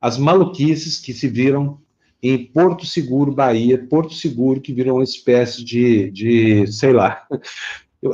as 0.00 0.18
maluquices 0.18 0.98
que 0.98 1.12
se 1.12 1.28
viram 1.28 1.80
em 2.22 2.44
Porto 2.46 2.86
Seguro, 2.86 3.32
Bahia, 3.32 3.86
Porto 3.88 4.14
Seguro, 4.14 4.60
que 4.60 4.72
virou 4.72 4.98
uma 4.98 5.04
espécie 5.04 5.64
de, 5.64 6.10
de 6.10 6.66
sei 6.72 6.92
lá, 6.92 7.26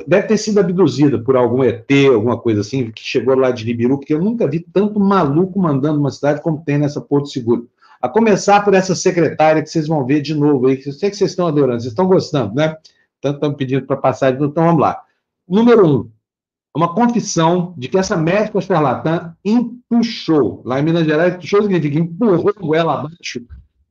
deve 0.07 0.27
ter 0.27 0.37
sido 0.37 0.61
abduzida 0.61 1.19
por 1.19 1.37
algum 1.37 1.63
ET, 1.63 1.91
alguma 2.13 2.39
coisa 2.39 2.61
assim, 2.61 2.91
que 2.91 3.03
chegou 3.03 3.35
lá 3.35 3.51
de 3.51 3.65
Ribiru, 3.65 3.99
porque 3.99 4.15
eu 4.15 4.23
nunca 4.23 4.49
vi 4.49 4.61
tanto 4.61 5.01
maluco 5.01 5.59
mandando 5.59 5.99
uma 5.99 6.11
cidade 6.11 6.43
como 6.43 6.63
tem 6.65 6.79
nessa 6.79 7.01
Porto 7.01 7.29
Seguro. 7.29 7.69
A 8.01 8.09
começar 8.09 8.65
por 8.65 8.75
essa 8.75 8.95
secretária 8.95 9.63
que 9.63 9.69
vocês 9.69 9.89
vão 9.89 10.07
ver 10.07 10.21
de 10.21 10.35
novo 10.35 10.67
aí, 10.69 10.77
que 10.77 10.89
eu 10.89 10.93
sei 10.93 11.11
que 11.11 11.17
vocês 11.17 11.31
estão 11.31 11.47
adorando, 11.47 11.81
vocês 11.81 11.93
estão 11.93 12.07
gostando, 12.07 12.55
né? 12.55 12.77
Tanto 13.21 13.37
estão 13.37 13.55
pedindo 13.55 13.87
para 13.87 13.97
passar, 13.97 14.33
então 14.33 14.51
vamos 14.53 14.81
lá. 14.81 15.03
Número 15.49 15.87
um, 15.87 16.11
uma 16.75 16.95
confissão 16.95 17.75
de 17.77 17.89
que 17.89 17.99
essa 17.99 18.17
médica 18.17 18.61
charlatã 18.61 19.35
empuxou, 19.45 20.63
lá 20.65 20.79
em 20.79 20.83
Minas 20.85 21.07
Gerais, 21.07 21.35
empuxou 21.35 21.63
significa 21.63 21.99
empurrou 21.99 22.75
ela 22.75 23.01
abaixo, 23.01 23.41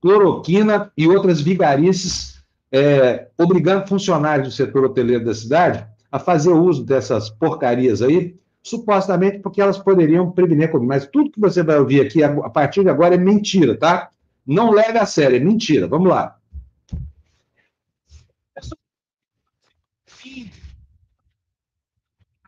cloroquina 0.02 0.92
e 0.96 1.08
outras 1.08 1.42
vigarices, 1.42 2.38
é, 2.72 3.28
obrigando 3.38 3.88
funcionários 3.88 4.48
do 4.48 4.54
setor 4.54 4.86
hoteleiro 4.86 5.26
da 5.26 5.34
cidade 5.34 5.86
a 6.12 6.20
fazer 6.20 6.52
uso 6.52 6.86
dessas 6.86 7.30
porcarias 7.30 8.02
aí, 8.02 8.36
supostamente 8.64 9.40
porque 9.40 9.62
elas 9.62 9.78
poderiam 9.78 10.32
prevenir 10.32 10.72
Covid. 10.72 10.88
Mas 10.88 11.08
tudo 11.08 11.32
que 11.32 11.40
você 11.40 11.64
vai 11.64 11.78
ouvir 11.80 12.02
aqui 12.02 12.24
a 12.24 12.50
partir 12.50 12.84
de 12.84 12.90
agora 12.90 13.16
é 13.16 13.18
mentira, 13.18 13.78
tá? 13.78 14.10
Não 14.46 14.72
leve 14.72 14.98
a 14.98 15.06
sério, 15.06 15.38
é 15.38 15.40
mentira. 15.40 15.88
Vamos 15.88 16.10
lá. 16.10 16.37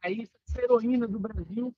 Aí, 0.01 0.29
heroína 0.57 1.07
do 1.07 1.19
Brasil. 1.19 1.73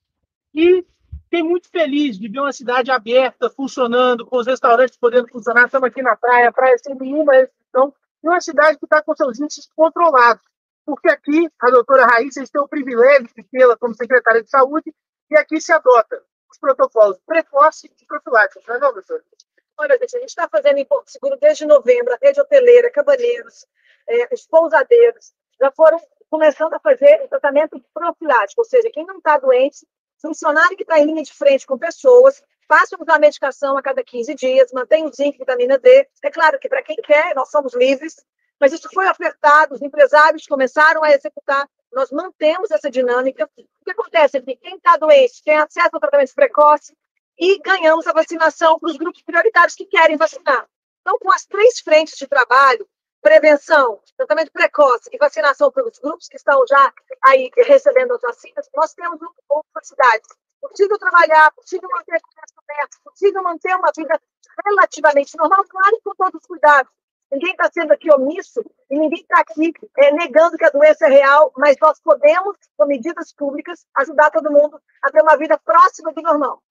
E 0.53 0.85
Fiquei 1.31 1.43
muito 1.43 1.69
feliz 1.69 2.19
de 2.19 2.27
ver 2.27 2.41
uma 2.41 2.52
cidade 2.52 2.91
aberta, 2.91 3.49
funcionando, 3.49 4.26
com 4.26 4.35
os 4.35 4.45
restaurantes 4.45 4.98
podendo 4.98 5.30
funcionar. 5.30 5.65
Estamos 5.65 5.88
aqui 5.88 6.02
na 6.02 6.14
praia, 6.14 6.52
praia 6.52 6.77
sem 6.77 6.93
nenhuma 6.93 7.31
restrição, 7.31 7.93
e 8.22 8.27
uma 8.27 8.41
cidade 8.41 8.77
que 8.77 8.84
está 8.84 9.02
com 9.02 9.15
seus 9.15 9.39
índices 9.39 9.69
controlados. 9.73 10.43
Porque 10.85 11.07
aqui, 11.07 11.49
a 11.57 11.69
doutora 11.69 12.06
Raíssa 12.06 12.43
tem 12.45 12.61
o 12.61 12.68
privilégio 12.68 13.30
de 13.34 13.43
tê-la 13.43 13.77
como 13.77 13.95
secretária 13.95 14.43
de 14.43 14.49
saúde, 14.49 14.93
e 15.30 15.38
aqui 15.38 15.61
se 15.61 15.72
adota 15.72 16.22
os 16.52 16.60
protocolos 16.60 17.18
precoce 17.26 17.89
e 17.98 18.06
profiláticos. 18.06 18.68
Não 18.68 18.76
é, 18.76 18.80
não, 18.80 18.93
doutora? 18.93 19.23
Olha, 19.77 19.98
gente, 19.99 20.18
a 20.18 20.19
gente 20.19 20.30
está 20.30 20.49
fazendo 20.49 20.80
em 20.80 20.85
Porto 20.85 21.10
Seguro 21.10 21.38
desde 21.39 21.65
novembro, 21.65 22.14
a 22.14 22.18
rede 22.22 22.41
hoteleira, 22.41 22.91
cabaneiros, 22.91 23.65
é, 24.06 24.34
os 24.34 24.45
pousadeiros, 24.45 25.31
já 25.61 25.72
foram 25.72 25.98
começando 26.31 26.73
a 26.73 26.79
fazer 26.79 27.23
o 27.25 27.27
tratamento 27.27 27.77
profilático, 27.93 28.61
ou 28.61 28.65
seja, 28.65 28.89
quem 28.89 29.05
não 29.05 29.17
está 29.17 29.37
doente 29.37 29.85
funcionário 30.21 30.77
que 30.77 30.83
está 30.83 30.97
em 30.97 31.05
linha 31.05 31.23
de 31.23 31.33
frente 31.33 31.67
com 31.67 31.77
pessoas, 31.77 32.41
faça 32.69 32.95
usar 32.97 33.15
a 33.15 33.19
medicação 33.19 33.77
a 33.77 33.81
cada 33.81 34.01
15 34.01 34.33
dias, 34.35 34.71
mantenha 34.71 35.05
o 35.05 35.13
zinco 35.13 35.39
vitamina 35.39 35.77
D. 35.77 36.07
É 36.23 36.31
claro 36.31 36.57
que 36.57 36.69
para 36.69 36.81
quem 36.81 36.95
quer, 36.95 37.35
nós 37.35 37.51
somos 37.51 37.73
livres, 37.73 38.15
mas 38.57 38.71
isso 38.71 38.87
foi 38.93 39.09
ofertado, 39.09 39.73
os 39.73 39.81
empresários 39.81 40.47
começaram 40.47 41.03
a 41.03 41.11
executar, 41.11 41.67
nós 41.91 42.09
mantemos 42.11 42.71
essa 42.71 42.89
dinâmica. 42.89 43.49
O 43.57 43.83
que 43.83 43.91
acontece 43.91 44.37
é 44.37 44.41
que 44.41 44.55
quem 44.55 44.77
está 44.77 44.95
doente 44.95 45.43
tem 45.43 45.57
acesso 45.57 45.89
ao 45.91 45.99
tratamento 45.99 46.33
precoce 46.33 46.95
e 47.37 47.59
ganhamos 47.59 48.07
a 48.07 48.13
vacinação 48.13 48.79
para 48.79 48.89
os 48.89 48.95
grupos 48.95 49.21
prioritários 49.23 49.75
que 49.75 49.85
querem 49.85 50.15
vacinar. 50.15 50.65
Então, 51.01 51.17
com 51.19 51.33
as 51.33 51.45
três 51.45 51.79
frentes 51.81 52.15
de 52.17 52.27
trabalho, 52.27 52.87
prevenção, 53.22 53.99
tratamento 54.18 54.52
precoce 54.52 55.10
e 55.11 55.18
vacinação 55.18 55.72
para 55.72 55.88
os 55.88 55.99
grupos 55.99 56.27
que 56.27 56.38
estão 56.38 56.65
já 56.68 56.93
aí 57.23 57.52
recebendo 57.56 58.14
as 58.14 58.22
vacinas, 58.22 58.69
nós 58.76 58.93
temos 58.93 59.19
uma 59.22 59.64
capacidade. 59.73 60.23
Possível 60.60 60.98
trabalhar, 60.99 61.52
possível 61.53 61.89
manter 61.89 62.15
a 62.15 62.22
comércio 62.22 62.57
aberto, 62.57 62.98
possível 63.03 63.43
manter 63.43 63.76
uma 63.76 63.91
vida 63.95 64.22
relativamente 64.65 65.38
normal, 65.38 65.64
claro, 65.68 65.99
com 66.03 66.15
todos 66.15 66.41
os 66.41 66.48
cuidados. 66.48 66.91
Ninguém 67.31 67.52
está 67.52 67.72
sendo 67.72 67.93
aqui 67.93 68.11
omisso 68.11 68.61
e 68.89 68.99
ninguém 68.99 69.22
está 69.22 69.39
aqui 69.39 69.73
é, 69.98 70.11
negando 70.11 70.57
que 70.57 70.65
a 70.65 70.69
doença 70.69 71.06
é 71.06 71.10
real, 71.10 71.52
mas 71.57 71.77
nós 71.81 71.99
podemos, 72.02 72.57
com 72.77 72.85
medidas 72.85 73.34
públicas, 73.34 73.85
ajudar 73.95 74.31
todo 74.31 74.52
mundo 74.52 74.80
a 75.02 75.10
ter 75.10 75.22
uma 75.22 75.38
vida 75.38 75.57
próxima 75.57 76.11
do 76.11 76.22
normal. 76.22 76.61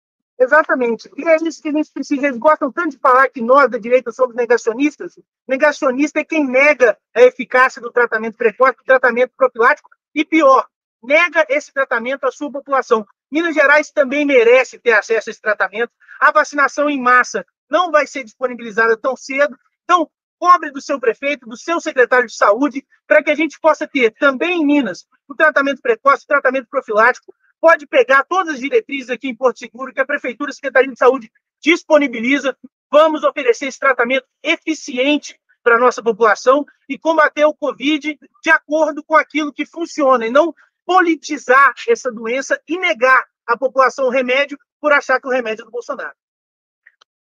Exatamente. 0.40 1.10
E 1.18 1.28
é 1.28 1.36
isso 1.36 1.60
que 1.60 1.68
a 1.68 1.72
gente 1.72 1.92
precisa. 1.92 2.26
Eles 2.26 2.38
gostam 2.38 2.72
tanto 2.72 2.92
de 2.92 2.98
falar 2.98 3.28
que 3.28 3.42
nós 3.42 3.70
da 3.70 3.76
direita 3.76 4.10
somos 4.10 4.34
negacionistas. 4.34 5.18
Negacionista 5.46 6.20
é 6.20 6.24
quem 6.24 6.46
nega 6.46 6.96
a 7.14 7.20
eficácia 7.20 7.80
do 7.82 7.92
tratamento 7.92 8.38
precoce, 8.38 8.78
do 8.78 8.84
tratamento 8.84 9.32
profilático, 9.36 9.90
e 10.14 10.24
pior, 10.24 10.66
nega 11.02 11.44
esse 11.50 11.70
tratamento 11.70 12.24
à 12.24 12.32
sua 12.32 12.50
população. 12.50 13.06
Minas 13.30 13.54
Gerais 13.54 13.90
também 13.90 14.24
merece 14.24 14.78
ter 14.78 14.92
acesso 14.92 15.28
a 15.28 15.30
esse 15.30 15.42
tratamento. 15.42 15.92
A 16.18 16.32
vacinação 16.32 16.88
em 16.88 17.00
massa 17.00 17.44
não 17.70 17.90
vai 17.90 18.06
ser 18.06 18.24
disponibilizada 18.24 18.96
tão 18.96 19.14
cedo. 19.14 19.54
Então, 19.84 20.10
cobre 20.38 20.70
do 20.70 20.80
seu 20.80 20.98
prefeito, 20.98 21.46
do 21.46 21.56
seu 21.56 21.82
secretário 21.82 22.26
de 22.26 22.34
saúde, 22.34 22.82
para 23.06 23.22
que 23.22 23.30
a 23.30 23.34
gente 23.34 23.60
possa 23.60 23.86
ter 23.86 24.10
também 24.12 24.62
em 24.62 24.66
Minas 24.66 25.06
o 25.28 25.34
tratamento 25.34 25.82
precoce, 25.82 26.24
o 26.24 26.28
tratamento 26.28 26.66
profilático, 26.70 27.32
pode 27.60 27.86
pegar 27.86 28.24
todas 28.24 28.54
as 28.54 28.60
diretrizes 28.60 29.10
aqui 29.10 29.28
em 29.28 29.34
Porto 29.34 29.58
Seguro 29.58 29.92
que 29.92 30.00
a 30.00 30.06
Prefeitura 30.06 30.50
e 30.50 30.52
a 30.52 30.54
Secretaria 30.54 30.92
de 30.92 30.98
Saúde 30.98 31.30
disponibiliza. 31.62 32.56
Vamos 32.90 33.22
oferecer 33.22 33.66
esse 33.66 33.78
tratamento 33.78 34.26
eficiente 34.42 35.38
para 35.62 35.76
a 35.76 35.78
nossa 35.78 36.02
população 36.02 36.64
e 36.88 36.98
combater 36.98 37.44
o 37.44 37.54
Covid 37.54 38.18
de 38.42 38.50
acordo 38.50 39.04
com 39.04 39.14
aquilo 39.14 39.52
que 39.52 39.66
funciona, 39.66 40.26
e 40.26 40.30
não 40.30 40.54
politizar 40.86 41.74
essa 41.86 42.10
doença 42.10 42.60
e 42.66 42.78
negar 42.78 43.24
à 43.46 43.56
população 43.56 44.06
o 44.06 44.10
remédio 44.10 44.58
por 44.80 44.92
achar 44.92 45.20
que 45.20 45.28
o 45.28 45.30
remédio 45.30 45.62
é 45.62 45.64
do 45.66 45.70
Bolsonaro. 45.70 46.14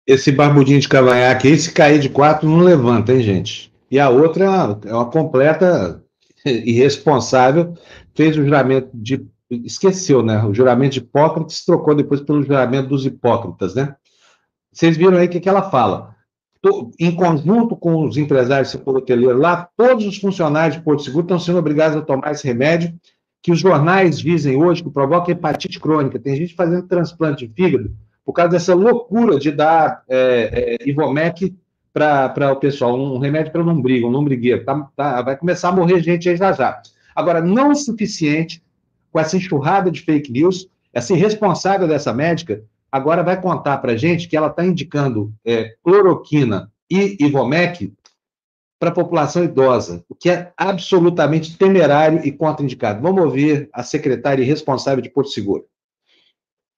Esse 0.06 0.32
barbudinho 0.32 0.80
de 0.80 0.88
cavanhaque 0.88 1.46
aí, 1.46 1.56
se 1.56 1.72
cair 1.72 2.00
de 2.00 2.08
quatro, 2.08 2.48
não 2.48 2.60
levanta, 2.60 3.12
hein, 3.12 3.22
gente? 3.22 3.72
E 3.90 4.00
a 4.00 4.08
outra 4.08 4.44
é 4.44 4.48
uma, 4.48 4.80
é 4.86 4.94
uma 4.94 5.10
completa 5.10 6.02
irresponsável, 6.44 7.74
fez 8.14 8.36
o 8.36 8.42
juramento 8.42 8.90
de 8.94 9.24
esqueceu, 9.64 10.22
né? 10.22 10.44
O 10.44 10.54
juramento 10.54 10.94
de 10.94 10.98
Hipócrates 11.00 11.64
trocou 11.64 11.94
depois 11.94 12.20
pelo 12.20 12.42
juramento 12.42 12.88
dos 12.88 13.04
hipócritas, 13.04 13.74
né? 13.74 13.94
Vocês 14.72 14.96
viram 14.96 15.18
aí 15.18 15.26
o 15.26 15.28
que, 15.28 15.40
que 15.40 15.48
ela 15.48 15.70
fala. 15.70 16.14
Em 16.98 17.14
conjunto 17.14 17.76
com 17.76 18.06
os 18.06 18.16
empresários 18.16 18.68
do 18.68 18.78
setor 18.78 18.96
hoteleiro 18.96 19.38
lá, 19.38 19.68
todos 19.76 20.06
os 20.06 20.16
funcionários 20.16 20.76
de 20.76 20.82
Porto 20.82 21.02
Seguro 21.02 21.24
estão 21.24 21.38
sendo 21.38 21.58
obrigados 21.58 21.96
a 21.96 22.02
tomar 22.02 22.32
esse 22.32 22.46
remédio, 22.46 22.94
que 23.42 23.50
os 23.50 23.58
jornais 23.58 24.20
dizem 24.20 24.56
hoje 24.56 24.82
que 24.82 24.90
provoca 24.90 25.32
hepatite 25.32 25.80
crônica. 25.80 26.18
Tem 26.18 26.36
gente 26.36 26.54
fazendo 26.54 26.86
transplante 26.86 27.46
de 27.46 27.52
fígado 27.52 27.92
por 28.24 28.32
causa 28.32 28.52
dessa 28.52 28.74
loucura 28.74 29.38
de 29.38 29.50
dar 29.50 30.04
é, 30.08 30.76
é, 30.80 30.88
Ivomec 30.88 31.54
para 31.92 32.52
o 32.52 32.56
pessoal, 32.56 32.98
um 32.98 33.18
remédio 33.18 33.52
para 33.52 33.60
lombriga, 33.60 34.06
um 34.06 34.10
lombrigueiro. 34.10 34.64
Tá, 34.64 34.88
tá, 34.96 35.22
vai 35.22 35.36
começar 35.36 35.68
a 35.68 35.72
morrer 35.72 36.00
gente 36.00 36.28
aí 36.28 36.36
já 36.36 36.52
já. 36.52 36.80
Agora, 37.14 37.42
não 37.42 37.72
o 37.72 37.74
suficiente 37.74 38.62
com 39.12 39.20
essa 39.20 39.36
enxurrada 39.36 39.90
de 39.90 40.00
fake 40.00 40.32
news, 40.32 40.68
essa 40.92 41.12
irresponsável 41.12 41.86
dessa 41.86 42.12
médica 42.12 42.64
agora 42.90 43.22
vai 43.22 43.40
contar 43.40 43.78
para 43.78 43.96
gente 43.96 44.26
que 44.26 44.36
ela 44.36 44.48
está 44.48 44.64
indicando 44.64 45.32
é, 45.44 45.76
cloroquina 45.82 46.72
e 46.90 47.16
Ivomec 47.20 47.92
para 48.78 48.90
a 48.90 48.94
população 48.94 49.44
idosa, 49.44 50.04
o 50.08 50.14
que 50.14 50.28
é 50.28 50.52
absolutamente 50.56 51.56
temerário 51.56 52.26
e 52.26 52.32
contraindicado. 52.32 53.00
Vamos 53.00 53.22
ouvir 53.22 53.70
a 53.72 53.82
secretária 53.82 54.44
responsável 54.44 55.00
de 55.00 55.08
Porto 55.08 55.30
Seguro. 55.30 55.66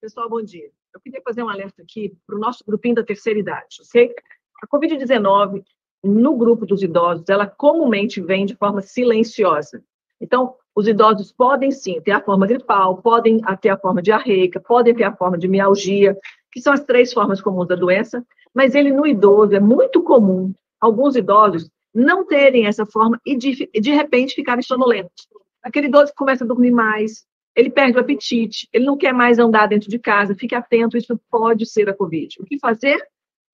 Pessoal, 0.00 0.28
bom 0.28 0.42
dia. 0.42 0.70
Eu 0.94 1.00
queria 1.00 1.22
fazer 1.22 1.42
um 1.42 1.48
alerta 1.48 1.82
aqui 1.82 2.14
para 2.26 2.36
o 2.36 2.38
nosso 2.38 2.62
grupinho 2.64 2.96
da 2.96 3.02
terceira 3.02 3.40
idade, 3.40 3.78
ok? 3.80 4.14
A 4.62 4.66
Covid-19, 4.66 5.64
no 6.04 6.36
grupo 6.36 6.66
dos 6.66 6.82
idosos, 6.82 7.28
ela 7.28 7.46
comumente 7.46 8.20
vem 8.20 8.44
de 8.44 8.54
forma 8.54 8.82
silenciosa. 8.82 9.82
Então, 10.20 10.56
os 10.74 10.88
idosos 10.88 11.32
podem 11.32 11.70
sim 11.70 12.00
ter 12.00 12.12
a 12.12 12.20
forma 12.20 12.46
gripal, 12.46 12.96
podem 13.00 13.40
ter 13.60 13.68
a 13.68 13.78
forma 13.78 14.02
diarreica, 14.02 14.60
podem 14.60 14.94
ter 14.94 15.04
a 15.04 15.14
forma 15.14 15.38
de 15.38 15.46
mialgia, 15.46 16.16
que 16.50 16.60
são 16.60 16.72
as 16.72 16.84
três 16.84 17.12
formas 17.12 17.40
comuns 17.40 17.68
da 17.68 17.76
doença, 17.76 18.24
mas 18.54 18.74
ele 18.74 18.92
no 18.92 19.06
idoso 19.06 19.54
é 19.54 19.60
muito 19.60 20.02
comum 20.02 20.52
alguns 20.80 21.16
idosos 21.16 21.70
não 21.94 22.26
terem 22.26 22.66
essa 22.66 22.84
forma 22.84 23.20
e 23.24 23.36
de, 23.36 23.70
de 23.72 23.90
repente 23.90 24.34
ficarem 24.34 24.62
sonolentos. 24.62 25.28
Aquele 25.62 25.86
idoso 25.86 26.10
que 26.10 26.16
começa 26.16 26.44
a 26.44 26.46
dormir 26.46 26.72
mais, 26.72 27.24
ele 27.54 27.70
perde 27.70 27.96
o 27.96 28.00
apetite, 28.00 28.68
ele 28.72 28.84
não 28.84 28.96
quer 28.96 29.14
mais 29.14 29.38
andar 29.38 29.66
dentro 29.66 29.88
de 29.88 29.98
casa, 29.98 30.34
fique 30.34 30.54
atento, 30.54 30.96
isso 30.96 31.18
pode 31.30 31.66
ser 31.66 31.88
a 31.88 31.94
Covid. 31.94 32.36
O 32.40 32.44
que 32.44 32.58
fazer? 32.58 33.00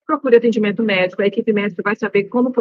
Procure 0.05 0.35
atendimento 0.35 0.83
médico, 0.83 1.21
a 1.21 1.27
equipe 1.27 1.53
médica 1.53 1.81
vai 1.83 1.95
saber 1.95 2.25
como, 2.25 2.51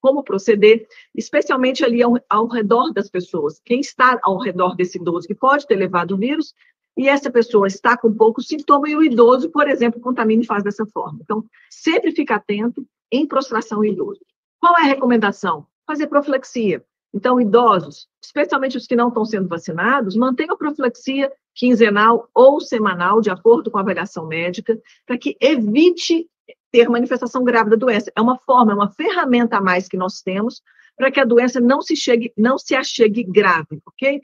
como 0.00 0.22
proceder, 0.22 0.86
especialmente 1.14 1.84
ali 1.84 2.02
ao, 2.02 2.14
ao 2.28 2.46
redor 2.46 2.92
das 2.92 3.10
pessoas. 3.10 3.60
Quem 3.64 3.80
está 3.80 4.18
ao 4.22 4.38
redor 4.38 4.76
desse 4.76 4.98
idoso 4.98 5.26
que 5.26 5.34
pode 5.34 5.66
ter 5.66 5.76
levado 5.76 6.12
o 6.12 6.18
vírus, 6.18 6.54
e 6.96 7.08
essa 7.08 7.30
pessoa 7.30 7.66
está 7.66 7.96
com 7.96 8.12
pouco 8.12 8.42
sintoma 8.42 8.88
e 8.88 8.96
o 8.96 9.02
idoso, 9.02 9.50
por 9.50 9.68
exemplo, 9.68 10.00
contamina 10.00 10.42
e 10.42 10.46
faz 10.46 10.62
dessa 10.62 10.84
forma. 10.86 11.20
Então, 11.22 11.44
sempre 11.70 12.12
fica 12.12 12.34
atento 12.34 12.84
em 13.10 13.26
prostração 13.26 13.84
idoso. 13.84 14.20
Qual 14.60 14.76
é 14.78 14.82
a 14.82 14.86
recomendação? 14.86 15.66
Fazer 15.86 16.06
profilaxia. 16.08 16.84
Então, 17.12 17.40
idosos, 17.40 18.06
especialmente 18.22 18.76
os 18.76 18.86
que 18.86 18.94
não 18.94 19.08
estão 19.08 19.24
sendo 19.24 19.48
vacinados, 19.48 20.14
mantenham 20.14 20.54
a 20.54 20.58
profilaxia 20.58 21.32
quinzenal 21.54 22.28
ou 22.34 22.60
semanal, 22.60 23.20
de 23.20 23.30
acordo 23.30 23.70
com 23.70 23.78
a 23.78 23.80
avaliação 23.80 24.26
médica, 24.26 24.78
para 25.06 25.18
que 25.18 25.36
evite 25.40 26.28
ter 26.70 26.88
manifestação 26.88 27.44
grave 27.44 27.70
da 27.70 27.76
doença. 27.76 28.12
É 28.16 28.20
uma 28.20 28.38
forma, 28.38 28.72
é 28.72 28.74
uma 28.74 28.90
ferramenta 28.90 29.58
a 29.58 29.60
mais 29.60 29.88
que 29.88 29.96
nós 29.96 30.20
temos 30.22 30.62
para 30.96 31.10
que 31.10 31.20
a 31.20 31.24
doença 31.24 31.60
não 31.60 31.80
se 31.80 31.96
chegue, 31.96 32.32
não 32.36 32.58
se 32.58 32.74
achegue 32.74 33.22
grave, 33.24 33.80
ok? 33.86 34.20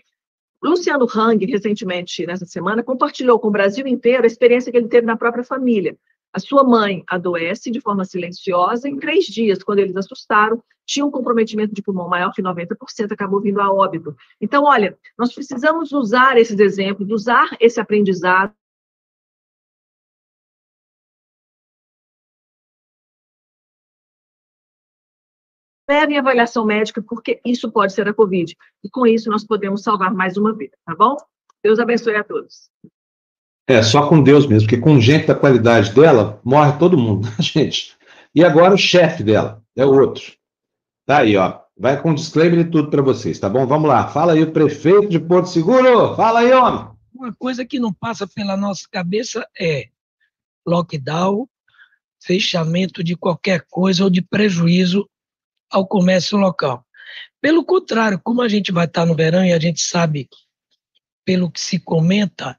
Luciano 0.63 1.07
Hang, 1.15 1.45
recentemente, 1.47 2.27
nessa 2.27 2.47
semana, 2.47 2.83
compartilhou 2.83 3.39
com 3.39 3.49
o 3.49 3.53
Brasil 3.53 3.87
inteiro 3.87 4.25
a 4.25 4.27
experiência 4.27 4.73
que 4.73 4.79
ele 4.79 4.89
teve 4.89 5.07
na 5.07 5.17
própria 5.17 5.45
família. 5.45 5.97
A 6.33 6.39
sua 6.39 6.65
mãe 6.65 7.03
adoece 7.07 7.71
de 7.71 7.81
forma 7.81 8.05
silenciosa 8.05 8.89
em 8.89 8.99
três 8.99 9.25
dias, 9.25 9.63
quando 9.63 9.79
eles 9.79 9.97
assustaram, 9.97 10.63
tinha 10.85 11.05
um 11.05 11.11
comprometimento 11.11 11.75
de 11.75 11.83
pulmão 11.83 12.09
maior 12.09 12.33
que 12.33 12.43
90%, 12.43 12.77
acabou 13.11 13.41
vindo 13.41 13.61
a 13.61 13.73
óbito. 13.73 14.15
Então, 14.41 14.65
olha, 14.65 14.97
nós 15.19 15.35
precisamos 15.35 15.93
usar 15.93 16.37
esses 16.37 16.59
exemplos, 16.59 17.11
usar 17.11 17.49
esse 17.59 17.81
aprendizado 17.81 18.53
levem 25.89 26.19
avaliação 26.19 26.65
médica, 26.65 27.03
porque 27.03 27.41
isso 27.45 27.71
pode 27.71 27.93
ser 27.93 28.09
a 28.09 28.15
Covid. 28.15 28.57
E 28.83 28.91
com 28.91 29.07
isso 29.07 29.31
nós 29.31 29.45
podemos 29.45 29.83
salvar 29.83 30.13
mais 30.13 30.37
uma 30.37 30.53
vida, 30.53 30.77
tá 30.85 30.95
bom? 30.95 31.17
Deus 31.63 31.79
abençoe 31.79 32.17
a 32.17 32.25
todos. 32.25 32.71
É, 33.69 33.83
só 33.83 34.09
com 34.09 34.23
Deus 34.23 34.47
mesmo, 34.47 34.69
porque 34.69 34.81
com 34.81 35.01
gente 35.01 35.27
da 35.27 35.35
qualidade 35.35 35.93
dela, 35.93 36.41
morre 36.45 36.79
todo 36.79 36.97
mundo, 36.97 37.29
gente. 37.41 37.97
E 38.35 38.45
agora 38.45 38.75
o 38.75 38.79
chefe 38.79 39.23
dela 39.23 39.63
é 39.77 39.85
outro. 39.85 40.23
Tá 41.05 41.19
aí, 41.19 41.37
ó. 41.37 41.61
Vai 41.79 42.01
com 42.01 42.15
disclaimer 42.15 42.61
e 42.61 42.71
tudo 42.71 42.89
para 42.91 43.03
vocês, 43.03 43.39
tá 43.39 43.49
bom? 43.49 43.67
Vamos 43.67 43.89
lá. 43.89 44.09
Fala 44.09 44.33
aí 44.33 44.43
o 44.43 44.53
prefeito 44.53 45.09
de 45.09 45.19
Porto 45.19 45.49
Seguro. 45.49 46.15
Fala 46.15 46.41
aí, 46.41 46.53
homem. 46.53 46.89
Uma 47.15 47.35
coisa 47.35 47.67
que 47.67 47.79
não 47.79 47.93
passa 47.93 48.27
pela 48.27 48.57
nossa 48.57 48.87
cabeça 48.91 49.47
é 49.59 49.89
lockdown, 50.67 51.49
fechamento 52.23 53.05
de 53.05 53.17
qualquer 53.17 53.65
coisa 53.69 54.05
ou 54.05 54.11
de 54.11 54.23
prejuízo 54.23 55.09
ao 55.71 55.87
comércio 55.87 56.39
local. 56.39 56.85
Pelo 57.41 57.65
contrário, 57.65 58.21
como 58.23 58.43
a 58.43 58.49
gente 58.49 58.73
vai 58.73 58.87
estar 58.87 59.07
no 59.07 59.15
verão 59.15 59.45
e 59.45 59.53
a 59.53 59.59
gente 59.59 59.81
sabe, 59.81 60.29
pelo 61.25 61.51
que 61.51 61.61
se 61.61 61.79
comenta, 61.79 62.59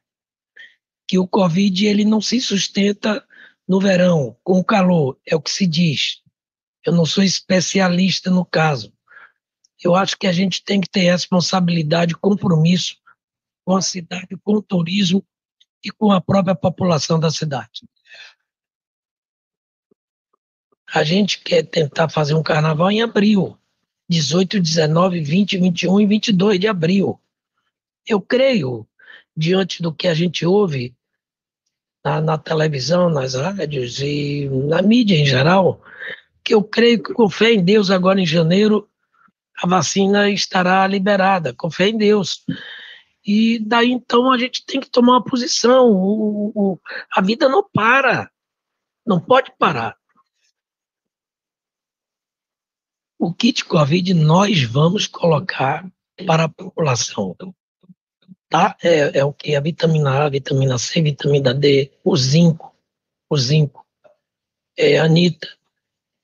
que 1.07 1.17
o 1.17 1.27
Covid 1.27 1.85
ele 1.85 2.03
não 2.03 2.19
se 2.19 2.39
sustenta 2.41 3.25
no 3.67 3.79
verão, 3.79 4.37
com 4.43 4.59
o 4.59 4.63
calor, 4.63 5.17
é 5.25 5.35
o 5.35 5.41
que 5.41 5.49
se 5.49 5.65
diz. 5.65 6.21
Eu 6.85 6.93
não 6.93 7.05
sou 7.05 7.23
especialista 7.23 8.29
no 8.29 8.45
caso. 8.45 8.93
Eu 9.83 9.95
acho 9.95 10.17
que 10.17 10.27
a 10.27 10.31
gente 10.31 10.63
tem 10.63 10.81
que 10.81 10.89
ter 10.89 11.11
responsabilidade, 11.11 12.15
compromisso 12.15 12.95
com 13.65 13.75
a 13.75 13.81
cidade, 13.81 14.37
com 14.43 14.53
o 14.53 14.61
turismo 14.61 15.25
e 15.83 15.91
com 15.91 16.11
a 16.11 16.21
própria 16.21 16.55
população 16.55 17.19
da 17.19 17.29
cidade. 17.29 17.87
A 20.93 21.03
gente 21.03 21.41
quer 21.41 21.63
tentar 21.63 22.09
fazer 22.09 22.33
um 22.33 22.43
carnaval 22.43 22.89
em 22.89 23.01
abril, 23.01 23.57
18, 24.09 24.59
19, 24.59 25.19
20, 25.19 25.57
21 25.57 26.01
e 26.01 26.05
22 26.05 26.59
de 26.59 26.67
abril. 26.67 27.19
Eu 28.07 28.21
creio, 28.21 28.87
diante 29.35 29.81
do 29.81 29.93
que 29.93 30.07
a 30.07 30.13
gente 30.13 30.45
ouve 30.45 30.95
na, 32.03 32.21
na 32.21 32.37
televisão, 32.37 33.09
nas 33.09 33.33
rádios 33.33 33.99
e 33.99 34.49
na 34.49 34.81
mídia 34.81 35.15
em 35.15 35.25
geral, 35.25 35.81
que 36.41 36.53
eu 36.53 36.63
creio 36.63 37.03
que 37.03 37.13
com 37.13 37.29
fé 37.29 37.51
em 37.51 37.63
Deus 37.63 37.91
agora 37.91 38.21
em 38.21 38.25
janeiro 38.25 38.89
a 39.61 39.67
vacina 39.67 40.29
estará 40.29 40.87
liberada, 40.87 41.53
com 41.53 41.69
fé 41.69 41.89
em 41.89 41.97
Deus. 41.97 42.45
E 43.25 43.59
daí 43.59 43.91
então 43.91 44.31
a 44.31 44.37
gente 44.37 44.65
tem 44.65 44.79
que 44.79 44.89
tomar 44.89 45.13
uma 45.13 45.23
posição. 45.23 45.91
O, 45.91 46.51
o, 46.55 46.79
a 47.11 47.21
vida 47.21 47.49
não 47.49 47.67
para, 47.73 48.31
não 49.05 49.19
pode 49.19 49.51
parar. 49.59 49.97
O 53.19 53.33
kit 53.33 53.65
COVID 53.65 54.13
nós 54.13 54.63
vamos 54.63 55.07
colocar 55.07 55.89
para 56.25 56.45
a 56.45 56.49
população. 56.49 57.35
Tá? 58.49 58.77
É, 58.81 59.19
é 59.19 59.25
o 59.25 59.33
que? 59.33 59.55
A 59.55 59.59
vitamina 59.59 60.25
A, 60.25 60.29
vitamina 60.29 60.77
C, 60.77 61.01
vitamina 61.01 61.53
D, 61.53 61.91
o 62.03 62.15
zinco, 62.15 62.75
o 63.29 63.37
zinco, 63.37 63.85
é, 64.77 64.99
anita, 64.99 65.47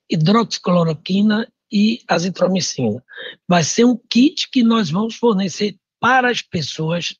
hidroxicloroquina 0.10 1.52
e 1.72 2.04
azitromicina. 2.08 3.04
Vai 3.48 3.64
ser 3.64 3.86
um 3.86 3.98
kit 3.98 4.50
que 4.52 4.64
nós 4.64 4.90
vamos 4.90 5.16
fornecer 5.16 5.76
para 6.00 6.30
as 6.30 6.42
pessoas 6.42 7.16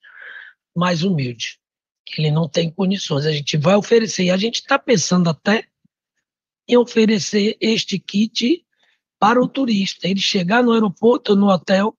mais 0.76 1.04
humildes, 1.04 1.58
que 2.06 2.22
ele 2.22 2.32
não 2.32 2.48
tem 2.48 2.72
condições. 2.72 3.26
A 3.26 3.32
gente 3.32 3.58
vai 3.58 3.76
oferecer, 3.76 4.26
e 4.26 4.32
a 4.32 4.38
gente 4.38 4.56
está 4.56 4.78
pensando 4.78 5.30
até 5.30 5.68
em 6.68 6.78
oferecer 6.78 7.58
este 7.60 7.98
kit 7.98 8.64
para 9.24 9.42
o 9.42 9.48
turista. 9.48 10.06
Ele 10.06 10.20
chegar 10.20 10.62
no 10.62 10.74
aeroporto 10.74 11.34
no 11.34 11.48
hotel, 11.48 11.96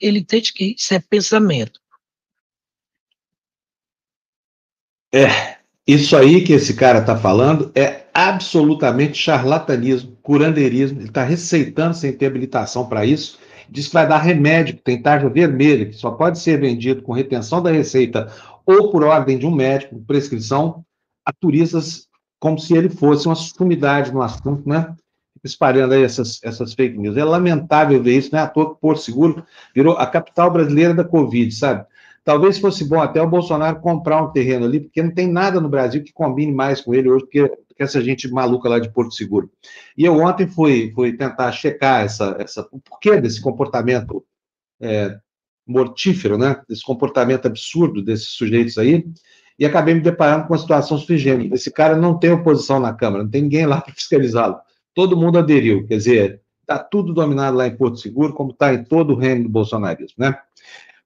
ele 0.00 0.24
tem 0.24 0.40
que 0.40 0.74
isso 0.74 0.94
é 0.94 0.98
pensamento. 0.98 1.78
É, 5.14 5.58
isso 5.86 6.16
aí 6.16 6.42
que 6.42 6.54
esse 6.54 6.72
cara 6.72 7.00
está 7.00 7.14
falando 7.14 7.70
é 7.74 8.06
absolutamente 8.14 9.18
charlatanismo, 9.18 10.16
curandeirismo. 10.22 11.00
Ele 11.00 11.08
está 11.08 11.22
receitando 11.22 11.94
sem 11.94 12.10
ter 12.10 12.24
habilitação 12.24 12.88
para 12.88 13.04
isso. 13.04 13.38
Diz 13.68 13.88
que 13.88 13.92
vai 13.92 14.08
dar 14.08 14.16
remédio 14.16 14.76
que 14.76 14.82
tem 14.82 15.02
tarja 15.02 15.28
vermelha, 15.28 15.84
que 15.84 15.92
só 15.92 16.12
pode 16.12 16.38
ser 16.38 16.58
vendido 16.58 17.02
com 17.02 17.12
retenção 17.12 17.62
da 17.62 17.70
receita 17.70 18.32
ou 18.64 18.90
por 18.90 19.04
ordem 19.04 19.36
de 19.36 19.44
um 19.44 19.54
médico, 19.54 20.02
prescrição, 20.06 20.82
a 21.22 21.34
turistas 21.34 22.08
como 22.40 22.58
se 22.58 22.74
ele 22.74 22.88
fosse 22.88 23.26
uma 23.26 23.34
sumidade 23.34 24.10
no 24.10 24.22
assunto, 24.22 24.66
né? 24.66 24.96
Espalhando 25.44 25.94
aí 25.94 26.02
essas, 26.02 26.40
essas 26.42 26.72
fake 26.74 26.96
news. 26.96 27.16
É 27.16 27.24
lamentável 27.24 28.02
ver 28.02 28.18
isso, 28.18 28.30
não 28.32 28.38
é 28.38 28.42
à 28.42 28.46
toa 28.46 28.74
que 28.74 28.80
Porto 28.80 29.00
Seguro 29.00 29.44
virou 29.74 29.96
a 29.96 30.06
capital 30.06 30.50
brasileira 30.50 30.94
da 30.94 31.04
Covid, 31.04 31.52
sabe? 31.52 31.84
Talvez 32.24 32.58
fosse 32.58 32.84
bom 32.84 33.00
até 33.00 33.20
o 33.20 33.28
Bolsonaro 33.28 33.80
comprar 33.80 34.22
um 34.22 34.30
terreno 34.30 34.64
ali, 34.64 34.80
porque 34.80 35.02
não 35.02 35.10
tem 35.10 35.26
nada 35.26 35.60
no 35.60 35.68
Brasil 35.68 36.04
que 36.04 36.12
combine 36.12 36.52
mais 36.52 36.80
com 36.80 36.94
ele 36.94 37.10
hoje 37.10 37.26
que, 37.26 37.48
que 37.48 37.82
essa 37.82 38.00
gente 38.00 38.30
maluca 38.30 38.68
lá 38.68 38.78
de 38.78 38.92
Porto 38.92 39.12
Seguro. 39.12 39.50
E 39.98 40.04
eu 40.04 40.16
ontem 40.18 40.46
fui, 40.46 40.92
fui 40.94 41.16
tentar 41.16 41.50
checar 41.50 42.04
essa, 42.04 42.36
essa, 42.38 42.66
o 42.70 42.78
porquê 42.78 43.20
desse 43.20 43.40
comportamento 43.40 44.24
é, 44.80 45.18
mortífero, 45.66 46.38
né? 46.38 46.62
Desse 46.68 46.84
comportamento 46.84 47.46
absurdo 47.46 48.00
desses 48.00 48.28
sujeitos 48.28 48.78
aí, 48.78 49.04
e 49.58 49.66
acabei 49.66 49.94
me 49.94 50.00
deparando 50.00 50.46
com 50.46 50.54
uma 50.54 50.58
situação 50.58 50.98
sui 50.98 51.16
Esse 51.52 51.72
cara 51.72 51.96
não 51.96 52.16
tem 52.18 52.30
oposição 52.30 52.78
na 52.78 52.92
Câmara, 52.94 53.24
não 53.24 53.30
tem 53.30 53.42
ninguém 53.42 53.66
lá 53.66 53.80
para 53.82 53.94
fiscalizá-lo 53.94 54.60
todo 54.94 55.16
mundo 55.16 55.38
aderiu. 55.38 55.86
Quer 55.86 55.96
dizer, 55.96 56.40
está 56.60 56.78
tudo 56.78 57.12
dominado 57.12 57.56
lá 57.56 57.66
em 57.66 57.76
Porto 57.76 57.98
Seguro, 57.98 58.32
como 58.32 58.50
está 58.50 58.72
em 58.72 58.84
todo 58.84 59.12
o 59.12 59.16
reino 59.16 59.44
do 59.44 59.48
bolsonarismo, 59.48 60.16
né? 60.18 60.36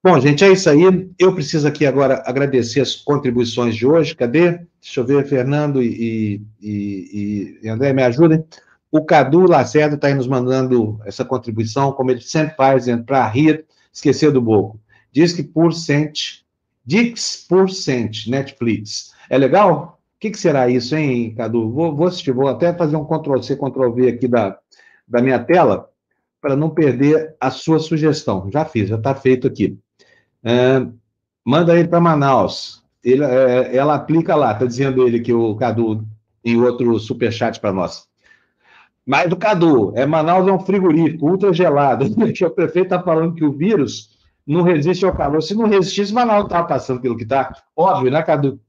Bom, 0.03 0.19
gente, 0.19 0.43
é 0.43 0.51
isso 0.51 0.69
aí. 0.69 0.81
Eu 1.17 1.33
preciso 1.33 1.67
aqui 1.67 1.85
agora 1.85 2.23
agradecer 2.25 2.79
as 2.79 2.95
contribuições 2.95 3.75
de 3.75 3.85
hoje. 3.85 4.15
Cadê? 4.15 4.59
Deixa 4.79 4.99
eu 4.99 5.05
ver, 5.05 5.25
Fernando 5.27 5.81
e, 5.81 6.41
e, 6.61 7.59
e 7.61 7.67
André, 7.67 7.91
me 7.93 8.03
ajudem. 8.03 8.43
O 8.91 9.03
Cadu 9.03 9.41
Lacerda 9.41 9.95
está 9.95 10.07
aí 10.07 10.13
nos 10.13 10.27
mandando 10.27 10.99
essa 11.03 11.25
contribuição, 11.25 11.91
como 11.91 12.11
ele 12.11 12.21
sempre 12.21 12.55
faz, 12.55 12.85
para 13.05 13.27
rir, 13.27 13.65
esquecer 13.91 14.31
do 14.31 14.41
boco. 14.41 14.79
Diz 15.11 15.33
que 15.33 15.43
por 15.43 15.73
cent, 15.73 16.41
Dix 16.85 17.45
por 17.49 17.69
cent, 17.69 18.27
Netflix. 18.27 19.11
É 19.29 19.37
legal? 19.37 19.96
O 20.17 20.19
que, 20.19 20.31
que, 20.31 20.39
será 20.39 20.67
isso, 20.67 20.95
hein, 20.95 21.35
Cadu? 21.35 21.69
Vou, 21.69 21.95
vou 21.95 22.07
assistir, 22.07 22.31
vou 22.31 22.47
até 22.47 22.73
fazer 22.73 22.95
um 22.95 23.05
Ctrl-C, 23.05 23.55
Ctrl-V 23.55 24.07
aqui 24.09 24.27
da, 24.27 24.57
da 25.07 25.21
minha 25.21 25.37
tela, 25.37 25.87
para 26.41 26.55
não 26.55 26.71
perder 26.71 27.35
a 27.39 27.51
sua 27.51 27.77
sugestão. 27.77 28.49
Já 28.51 28.65
fiz, 28.65 28.89
já 28.89 28.95
está 28.95 29.13
feito 29.13 29.45
aqui. 29.45 29.77
É, 30.43 30.87
manda 31.45 31.77
ele 31.77 31.87
para 31.87 31.99
Manaus. 31.99 32.83
Ele, 33.03 33.23
é, 33.23 33.75
ela 33.75 33.93
aplica 33.93 34.35
lá, 34.35 34.53
está 34.53 34.65
dizendo 34.65 35.07
ele 35.07 35.19
que 35.19 35.31
o 35.31 35.55
Cadu 35.55 36.03
em 36.43 36.59
outro 36.59 36.97
superchat 36.97 37.59
para 37.59 37.71
nós. 37.71 38.07
Mas 39.05 39.29
do 39.29 39.37
Cadu, 39.37 39.93
é 39.95 40.05
Manaus 40.05 40.47
é 40.47 40.51
um 40.51 40.59
frigorífico 40.59 41.29
ultra 41.29 41.53
gelado. 41.53 42.05
o 42.09 42.49
prefeito 42.49 42.85
está 42.85 43.01
falando 43.01 43.35
que 43.35 43.45
o 43.45 43.53
vírus 43.53 44.17
não 44.47 44.63
resiste 44.63 45.05
ao 45.05 45.15
calor. 45.15 45.43
Se 45.43 45.53
não 45.53 45.67
resistisse, 45.67 46.11
Manaus 46.11 46.45
estava 46.45 46.67
passando 46.67 47.01
pelo 47.01 47.15
que 47.15 47.23
está. 47.23 47.53
Óbvio, 47.75 48.09
né, 48.09 48.23
Cadu? 48.23 48.59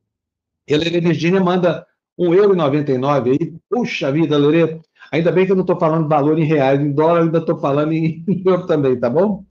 E 0.68 0.74
a 0.74 0.78
Lelê 0.78 1.00
Virgínia 1.00 1.40
manda 1.40 1.86
R$1,99 2.18 3.30
aí. 3.30 3.54
Puxa 3.70 4.12
vida, 4.12 4.36
Lelê. 4.36 4.78
Ainda 5.10 5.32
bem 5.32 5.46
que 5.46 5.52
eu 5.52 5.56
não 5.56 5.62
estou 5.62 5.78
falando 5.78 6.08
valor 6.08 6.38
em 6.38 6.44
reais, 6.44 6.78
em 6.80 6.92
dólar, 6.92 7.22
ainda 7.22 7.38
estou 7.38 7.58
falando 7.58 7.92
em 7.94 8.24
euro 8.44 8.66
também, 8.66 8.98
tá 8.98 9.08
bom? 9.08 9.44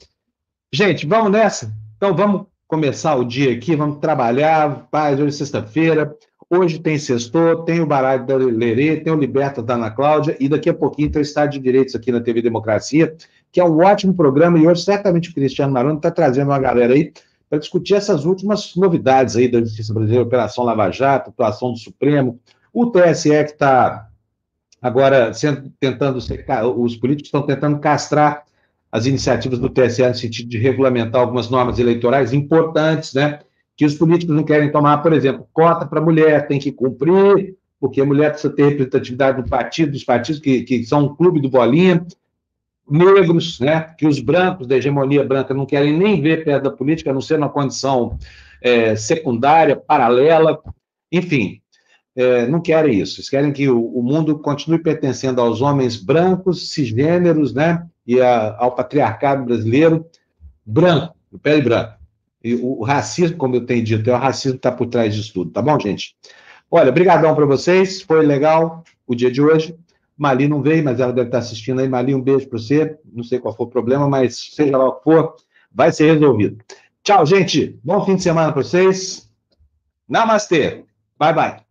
Gente, 0.72 1.08
vamos 1.08 1.32
nessa? 1.32 1.74
Então 1.96 2.16
vamos 2.16 2.46
começar 2.68 3.16
o 3.16 3.24
dia 3.24 3.54
aqui, 3.54 3.76
vamos 3.76 3.98
trabalhar, 4.00 4.88
paz, 4.92 5.20
hoje 5.20 5.30
é 5.30 5.32
sexta-feira, 5.32 6.14
hoje 6.50 6.78
tem 6.78 7.00
sextor, 7.00 7.64
tem 7.64 7.80
o 7.80 7.88
baralho 7.88 8.26
da 8.26 8.36
Lerê, 8.36 8.98
tem 8.98 9.12
o 9.12 9.18
Liberta 9.18 9.64
da 9.64 9.76
Ana 9.76 9.90
Cláudia, 9.90 10.36
e 10.40 10.48
daqui 10.50 10.70
a 10.70 10.74
pouquinho 10.74 11.10
tem 11.10 11.22
o 11.22 11.24
Estado 11.24 11.52
de 11.52 11.60
Direitos 11.60 11.96
aqui 11.96 12.12
na 12.12 12.20
TV 12.20 12.42
Democracia, 12.42 13.16
que 13.52 13.60
é 13.60 13.64
um 13.64 13.80
ótimo 13.80 14.14
programa, 14.14 14.60
e 14.60 14.68
hoje 14.68 14.84
certamente 14.84 15.30
o 15.30 15.34
Cristiano 15.34 15.74
Maroni 15.74 15.98
está 15.98 16.12
trazendo 16.12 16.50
uma 16.50 16.60
galera 16.60 16.94
aí 16.94 17.12
para 17.50 17.60
discutir 17.60 17.96
essas 17.96 18.26
últimas 18.26 18.76
novidades 18.76 19.36
aí 19.36 19.48
da 19.48 19.60
Justiça 19.60 19.94
Brasileira, 19.94 20.26
Operação 20.26 20.64
Lava 20.64 20.92
Jato, 20.92 21.30
atuação 21.30 21.72
do 21.72 21.78
Supremo, 21.78 22.40
o 22.74 22.88
TSE 22.88 23.30
que 23.30 23.52
está 23.52 24.10
agora 24.82 25.34
sendo, 25.34 25.72
tentando, 25.80 26.18
os 26.18 26.96
políticos 26.96 27.28
estão 27.28 27.42
tentando 27.42 27.80
castrar 27.80 28.44
as 28.92 29.06
iniciativas 29.06 29.60
do 29.60 29.70
TSE 29.70 30.08
no 30.08 30.16
sentido 30.16 30.50
de 30.50 30.58
regulamentar 30.58 31.22
algumas 31.22 31.50
normas 31.50 31.80
eleitorais 31.80 32.34
importantes, 32.34 33.14
né? 33.14 33.40
Que 33.76 33.86
os 33.86 33.96
políticos 33.96 34.36
não 34.36 34.44
querem 34.44 34.72
tomar, 34.72 34.98
por 35.00 35.14
exemplo, 35.14 35.48
cota 35.54 35.86
para 35.86 36.02
mulher, 36.02 36.48
tem 36.48 36.60
que 36.60 36.72
cumprir, 36.72 37.56
porque 37.80 38.02
a 38.02 38.06
mulher 38.06 38.32
precisa 38.32 38.54
ter 38.54 38.70
representatividade 38.70 39.42
no 39.42 39.48
partido, 39.48 39.92
dos 39.92 40.04
partidos 40.04 40.42
que, 40.42 40.64
que 40.64 40.84
são 40.84 41.06
um 41.06 41.16
clube 41.16 41.40
do 41.40 41.50
bolinha, 41.50 42.06
negros, 42.90 43.60
né? 43.60 43.82
Que 43.98 44.08
os 44.08 44.20
brancos 44.20 44.68
da 44.68 44.78
hegemonia 44.78 45.24
branca 45.24 45.54
não 45.54 45.66
querem 45.66 45.98
nem 45.98 46.22
ver 46.22 46.44
perto 46.44 46.64
da 46.64 46.72
política, 46.72 47.12
a 47.12 47.14
não 47.14 47.22
ser 47.22 47.38
na 47.38 47.50
condição 47.50 48.18
é, 48.62 48.96
secundária, 48.96 49.76
paralela, 49.76 50.60
enfim, 51.12 51.62
é, 52.16 52.48
não 52.48 52.60
querem 52.62 53.00
isso. 53.00 53.20
Eles 53.20 53.30
querem 53.30 53.54
que 53.54 53.70
o, 53.70 53.80
o, 53.80 54.02
mundo 54.02 54.40
continue 54.40 54.80
pertencendo 54.80 55.40
aos 55.40 55.62
homens 55.62 55.96
brancos, 55.96 56.72
cisgêneros, 56.72 57.54
né? 57.54 57.86
E 58.06 58.20
a, 58.20 58.56
ao 58.58 58.74
patriarcado 58.74 59.46
brasileiro 59.46 60.06
branco, 60.66 61.16
de 61.32 61.38
pele 61.40 61.62
branca. 61.62 61.98
E 62.44 62.56
o, 62.56 62.80
o, 62.80 62.84
racismo, 62.84 63.38
como 63.38 63.56
eu 63.56 63.66
tenho 63.66 63.84
dito, 63.84 64.10
é 64.10 64.14
o 64.14 64.18
racismo 64.18 64.54
que 64.54 64.60
está 64.60 64.72
por 64.72 64.88
trás 64.88 65.14
disso 65.14 65.34
tudo, 65.34 65.52
tá 65.52 65.62
bom, 65.62 65.80
gente? 65.80 66.16
Olha, 66.70 66.92
brigadão 66.92 67.36
para 67.36 67.46
vocês, 67.46 68.02
foi 68.02 68.26
legal 68.26 68.84
o 69.06 69.16
dia 69.16 69.32
de 69.32 69.42
hoje. 69.42 69.78
Mali 70.18 70.48
não 70.48 70.62
veio, 70.62 70.84
mas 70.84 71.00
ela 71.00 71.14
deve 71.14 71.28
estar 71.28 71.40
assistindo 71.40 71.80
aí. 71.80 71.88
Mali, 71.88 72.16
um 72.16 72.22
beijo 72.22 72.48
para 72.50 72.58
você. 72.58 72.98
Não 73.06 73.24
sei 73.24 73.40
qual 73.40 73.56
for 73.56 73.66
o 73.66 73.70
problema, 73.70 74.10
mas 74.10 74.54
seja 74.56 74.78
lá 74.78 74.88
o 74.88 74.94
que 74.94 75.04
for, 75.04 75.36
vai 75.72 75.92
ser 75.92 76.14
resolvido. 76.14 76.58
Tchau, 77.04 77.26
gente. 77.26 77.80
Bom 77.84 78.04
fim 78.06 78.16
de 78.16 78.24
semana 78.24 78.52
para 78.52 78.64
vocês. 78.64 79.30
Namastê. 80.10 80.84
Bye, 81.20 81.34
bye. 81.34 81.67